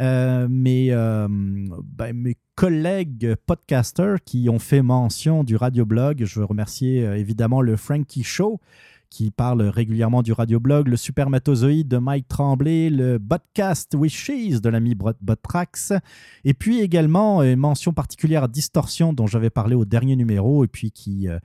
euh, 0.00 0.48
mes, 0.50 0.90
ben, 0.90 2.12
mes 2.14 2.36
collègues 2.54 3.34
podcasters 3.46 4.18
qui 4.24 4.48
ont 4.48 4.58
fait 4.58 4.82
mention 4.82 5.44
du 5.44 5.56
radioblog. 5.56 6.24
Je 6.24 6.40
veux 6.40 6.46
remercier 6.46 7.02
évidemment 7.02 7.60
le 7.60 7.76
Frankie 7.76 8.24
Show 8.24 8.60
qui 9.10 9.30
parle 9.30 9.62
régulièrement 9.62 10.22
du 10.22 10.32
radioblog, 10.32 10.88
le 10.88 10.96
Supermatozoïde 10.96 11.88
de 11.88 11.98
Mike 11.98 12.28
Tremblay, 12.28 12.90
le 12.90 13.18
Podcast 13.18 13.94
Wishes 13.98 14.60
de 14.60 14.68
l'ami 14.68 14.94
Bot- 14.94 15.16
Botrax, 15.20 15.92
et 16.44 16.54
puis 16.54 16.80
également 16.80 17.42
une 17.42 17.56
mention 17.56 17.92
particulière 17.92 18.44
à 18.44 18.48
Distorsion 18.48 19.12
dont 19.12 19.26
j'avais 19.26 19.50
parlé 19.50 19.74
au 19.74 19.84
dernier 19.84 20.16
numéro 20.16 20.64
et 20.64 20.68
puis 20.68 20.90
qui... 20.90 21.28
euh, 21.28 21.38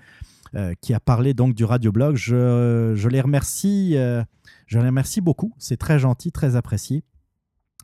euh, 0.54 0.74
qui 0.82 0.94
a 0.94 1.00
parlé 1.00 1.34
donc 1.34 1.56
du 1.56 1.64
radioblog. 1.64 2.18
Je, 2.18 2.92
je 2.94 3.08
les 3.08 3.22
remercie, 3.22 3.94
euh, 3.96 4.22
je 4.68 4.80
les 4.80 4.86
remercie 4.86 5.22
beaucoup. 5.22 5.54
C'est 5.58 5.78
très 5.78 5.98
gentil, 5.98 6.34
très 6.34 6.58
apprécié. 6.58 7.04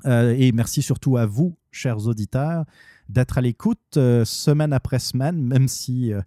Euh, 0.06 0.36
et 0.38 0.52
merci 0.52 0.82
surtout 0.82 1.16
à 1.16 1.26
vous, 1.26 1.58
chers 1.72 2.08
auditeurs, 2.08 2.66
d'être 3.08 3.38
à 3.38 3.42
l'écoute 3.42 3.80
euh, 3.96 4.26
semaine 4.26 4.74
après 4.74 5.00
semaine, 5.00 5.42
même 5.42 5.70
si 5.70 6.12
euh, 6.12 6.18
euh, 6.18 6.22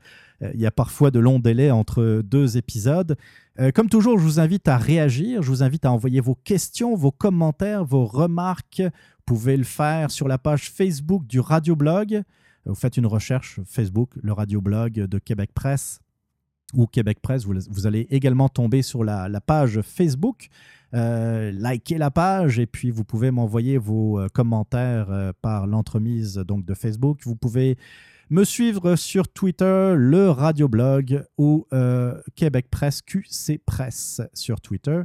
il 0.55 0.61
y 0.61 0.67
a 0.67 0.71
parfois 0.71 1.11
de 1.11 1.19
longs 1.19 1.39
délais 1.39 1.71
entre 1.71 2.23
deux 2.23 2.57
épisodes. 2.57 3.17
Euh, 3.59 3.71
comme 3.73 3.89
toujours, 3.89 4.19
je 4.19 4.25
vous 4.25 4.41
invite 4.41 4.69
à 4.69 4.79
réagir. 4.79 5.43
Je 5.43 5.49
vous 5.49 5.63
invite 5.63 5.85
à 5.85 5.93
envoyer 5.93 6.21
vos 6.21 6.35
questions, 6.35 6.95
vos 6.95 7.11
commentaires, 7.11 7.85
vos 7.85 8.07
remarques. 8.07 8.81
Vous 8.81 9.35
pouvez 9.37 9.57
le 9.57 9.65
faire 9.65 10.11
sur 10.11 10.29
la 10.29 10.39
page 10.39 10.71
Facebook 10.71 11.27
du 11.27 11.41
Radioblog. 11.41 12.23
Vous 12.65 12.75
faites 12.75 12.97
une 12.97 13.07
recherche 13.07 13.61
Facebook, 13.67 14.11
le 14.23 14.33
Radioblog 14.33 14.93
de 14.93 15.19
Québec 15.19 15.51
Presse 15.55 16.01
ou 16.75 16.87
Québec 16.87 17.19
Presse. 17.21 17.45
Vous, 17.45 17.87
allez 17.87 18.07
également 18.11 18.49
tomber 18.49 18.83
sur 18.83 19.05
la, 19.05 19.29
page 19.41 19.81
Facebook. 19.83 20.49
Euh, 20.95 21.53
likez 21.53 21.99
la 21.99 22.11
page 22.11 22.59
et 22.59 22.67
puis 22.67 22.91
vous 22.91 23.05
pouvez 23.05 23.31
m'envoyer 23.31 23.79
vos 23.79 24.19
euh, 24.19 24.27
commentaires 24.27 25.09
euh, 25.11 25.33
par 25.41 25.67
l'entremise 25.67 26.35
donc 26.35 26.65
de 26.65 26.75
Facebook. 26.75 27.21
Vous 27.23 27.37
pouvez 27.37 27.79
me 28.31 28.45
suivre 28.45 28.97
sur 28.97 29.29
Twitter, 29.29 29.95
le 29.97 30.31
Radioblog 30.31 31.25
ou 31.37 31.67
euh, 31.73 32.21
Québec 32.37 32.69
Presse, 32.71 33.03
QC 33.03 33.59
Presse 33.65 34.23
sur 34.33 34.61
Twitter. 34.61 35.03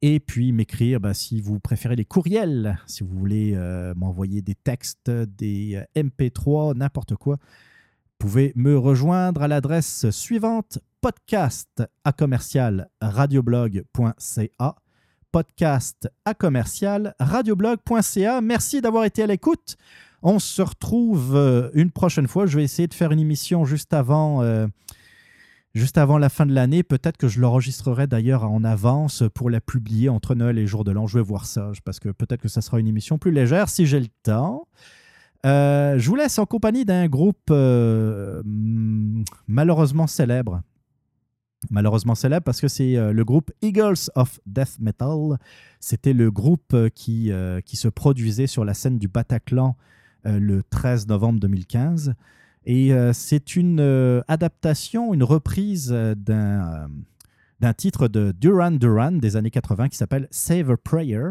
Et 0.00 0.18
puis 0.18 0.52
m'écrire 0.52 0.98
bah, 0.98 1.14
si 1.14 1.40
vous 1.40 1.60
préférez 1.60 1.96
les 1.96 2.04
courriels, 2.04 2.78
si 2.86 3.04
vous 3.04 3.18
voulez 3.18 3.52
euh, 3.54 3.94
m'envoyer 3.94 4.42
des 4.42 4.54
textes, 4.54 5.10
des 5.10 5.84
euh, 5.96 6.02
MP3, 6.02 6.76
n'importe 6.76 7.16
quoi 7.16 7.38
pouvez 8.22 8.52
me 8.54 8.78
rejoindre 8.78 9.42
à 9.42 9.48
l'adresse 9.48 10.08
suivante 10.10 10.78
podcast 11.00 11.82
à 12.04 12.12
commercial 12.12 12.88
radioblog.ca 13.00 14.76
podcast 15.32 16.08
à 16.24 16.32
commercial 16.32 17.16
radioblog.ca. 17.18 18.40
Merci 18.40 18.80
d'avoir 18.80 19.06
été 19.06 19.24
à 19.24 19.26
l'écoute. 19.26 19.76
On 20.22 20.38
se 20.38 20.62
retrouve 20.62 21.34
euh, 21.34 21.70
une 21.74 21.90
prochaine 21.90 22.28
fois. 22.28 22.46
Je 22.46 22.56
vais 22.56 22.62
essayer 22.62 22.86
de 22.86 22.94
faire 22.94 23.10
une 23.10 23.18
émission 23.18 23.64
juste 23.64 23.92
avant, 23.92 24.40
euh, 24.42 24.68
juste 25.74 25.98
avant 25.98 26.16
la 26.16 26.28
fin 26.28 26.46
de 26.46 26.54
l'année. 26.54 26.84
Peut-être 26.84 27.16
que 27.16 27.26
je 27.26 27.40
l'enregistrerai 27.40 28.06
d'ailleurs 28.06 28.44
en 28.44 28.62
avance 28.62 29.24
pour 29.34 29.50
la 29.50 29.60
publier 29.60 30.08
entre 30.08 30.36
Noël 30.36 30.58
et 30.58 30.66
Jour 30.66 30.84
de 30.84 30.92
l'An. 30.92 31.08
Je 31.08 31.18
vais 31.18 31.24
voir 31.24 31.44
ça 31.44 31.72
parce 31.84 31.98
que 31.98 32.10
peut-être 32.10 32.40
que 32.40 32.48
ça 32.48 32.60
sera 32.60 32.78
une 32.78 32.86
émission 32.86 33.18
plus 33.18 33.32
légère 33.32 33.68
si 33.68 33.84
j'ai 33.84 33.98
le 33.98 34.06
temps. 34.22 34.68
Euh, 35.44 35.98
je 35.98 36.08
vous 36.08 36.14
laisse 36.14 36.38
en 36.38 36.46
compagnie 36.46 36.84
d'un 36.84 37.08
groupe 37.08 37.50
malheureusement 39.48 40.06
célèbre. 40.06 40.62
Malheureusement 41.70 42.14
célèbre 42.14 42.44
parce 42.44 42.60
que 42.60 42.68
c'est 42.68 42.94
le 43.12 43.24
groupe 43.24 43.50
Eagles 43.60 44.08
of 44.14 44.38
Death 44.46 44.78
Metal. 44.78 45.36
C'était 45.80 46.12
le 46.12 46.30
groupe 46.30 46.76
qui, 46.94 47.32
se 47.72 47.88
produisait 47.88 48.46
sur 48.46 48.64
la 48.64 48.74
scène 48.74 48.98
du 48.98 49.08
Bataclan 49.08 49.76
le 50.24 50.62
13 50.62 51.08
novembre 51.08 51.40
2015. 51.40 52.14
Et 52.64 52.92
euh, 52.92 53.12
c'est 53.12 53.56
une 53.56 53.80
euh, 53.80 54.22
adaptation, 54.28 55.12
une 55.12 55.24
reprise 55.24 55.90
euh, 55.92 56.14
d'un 56.14 56.84
euh, 56.84 56.86
d'un 57.60 57.72
titre 57.74 58.08
de 58.08 58.32
Duran 58.32 58.72
Duran 58.72 59.12
des 59.12 59.36
années 59.36 59.50
80 59.50 59.88
qui 59.88 59.96
s'appelle 59.96 60.26
Save 60.30 60.70
a 60.70 60.76
Prayer. 60.76 61.26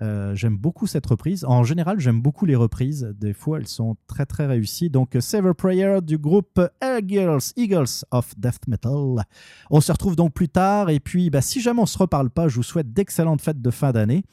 Euh, 0.00 0.34
j'aime 0.34 0.56
beaucoup 0.56 0.86
cette 0.86 1.06
reprise. 1.06 1.44
En 1.44 1.64
général, 1.64 2.00
j'aime 2.00 2.20
beaucoup 2.20 2.46
les 2.46 2.56
reprises. 2.56 3.14
Des 3.18 3.32
fois, 3.32 3.58
elles 3.58 3.68
sont 3.68 3.96
très 4.06 4.26
très 4.26 4.46
réussies. 4.46 4.90
Donc, 4.90 5.16
Save 5.20 5.46
a 5.46 5.54
Prayer 5.54 6.00
du 6.02 6.18
groupe 6.18 6.60
Eagles, 6.82 7.38
Eagles 7.56 8.04
of 8.10 8.34
Death 8.38 8.66
Metal. 8.66 9.24
On 9.70 9.80
se 9.80 9.92
retrouve 9.92 10.16
donc 10.16 10.32
plus 10.32 10.48
tard. 10.48 10.90
Et 10.90 11.00
puis, 11.00 11.30
bah, 11.30 11.40
si 11.40 11.60
jamais 11.60 11.80
on 11.80 11.86
se 11.86 11.98
reparle 11.98 12.30
pas, 12.30 12.48
je 12.48 12.56
vous 12.56 12.62
souhaite 12.62 12.92
d'excellentes 12.92 13.42
fêtes 13.42 13.60
de 13.60 13.70
fin 13.70 13.92
d'année. 13.92 14.24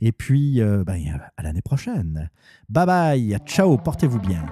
Et 0.00 0.12
puis, 0.12 0.60
euh, 0.60 0.84
ben, 0.84 1.20
à 1.36 1.42
l'année 1.42 1.62
prochaine. 1.62 2.30
Bye 2.68 2.86
bye. 2.86 3.38
Ciao. 3.46 3.76
Portez-vous 3.78 4.20
bien. 4.20 4.44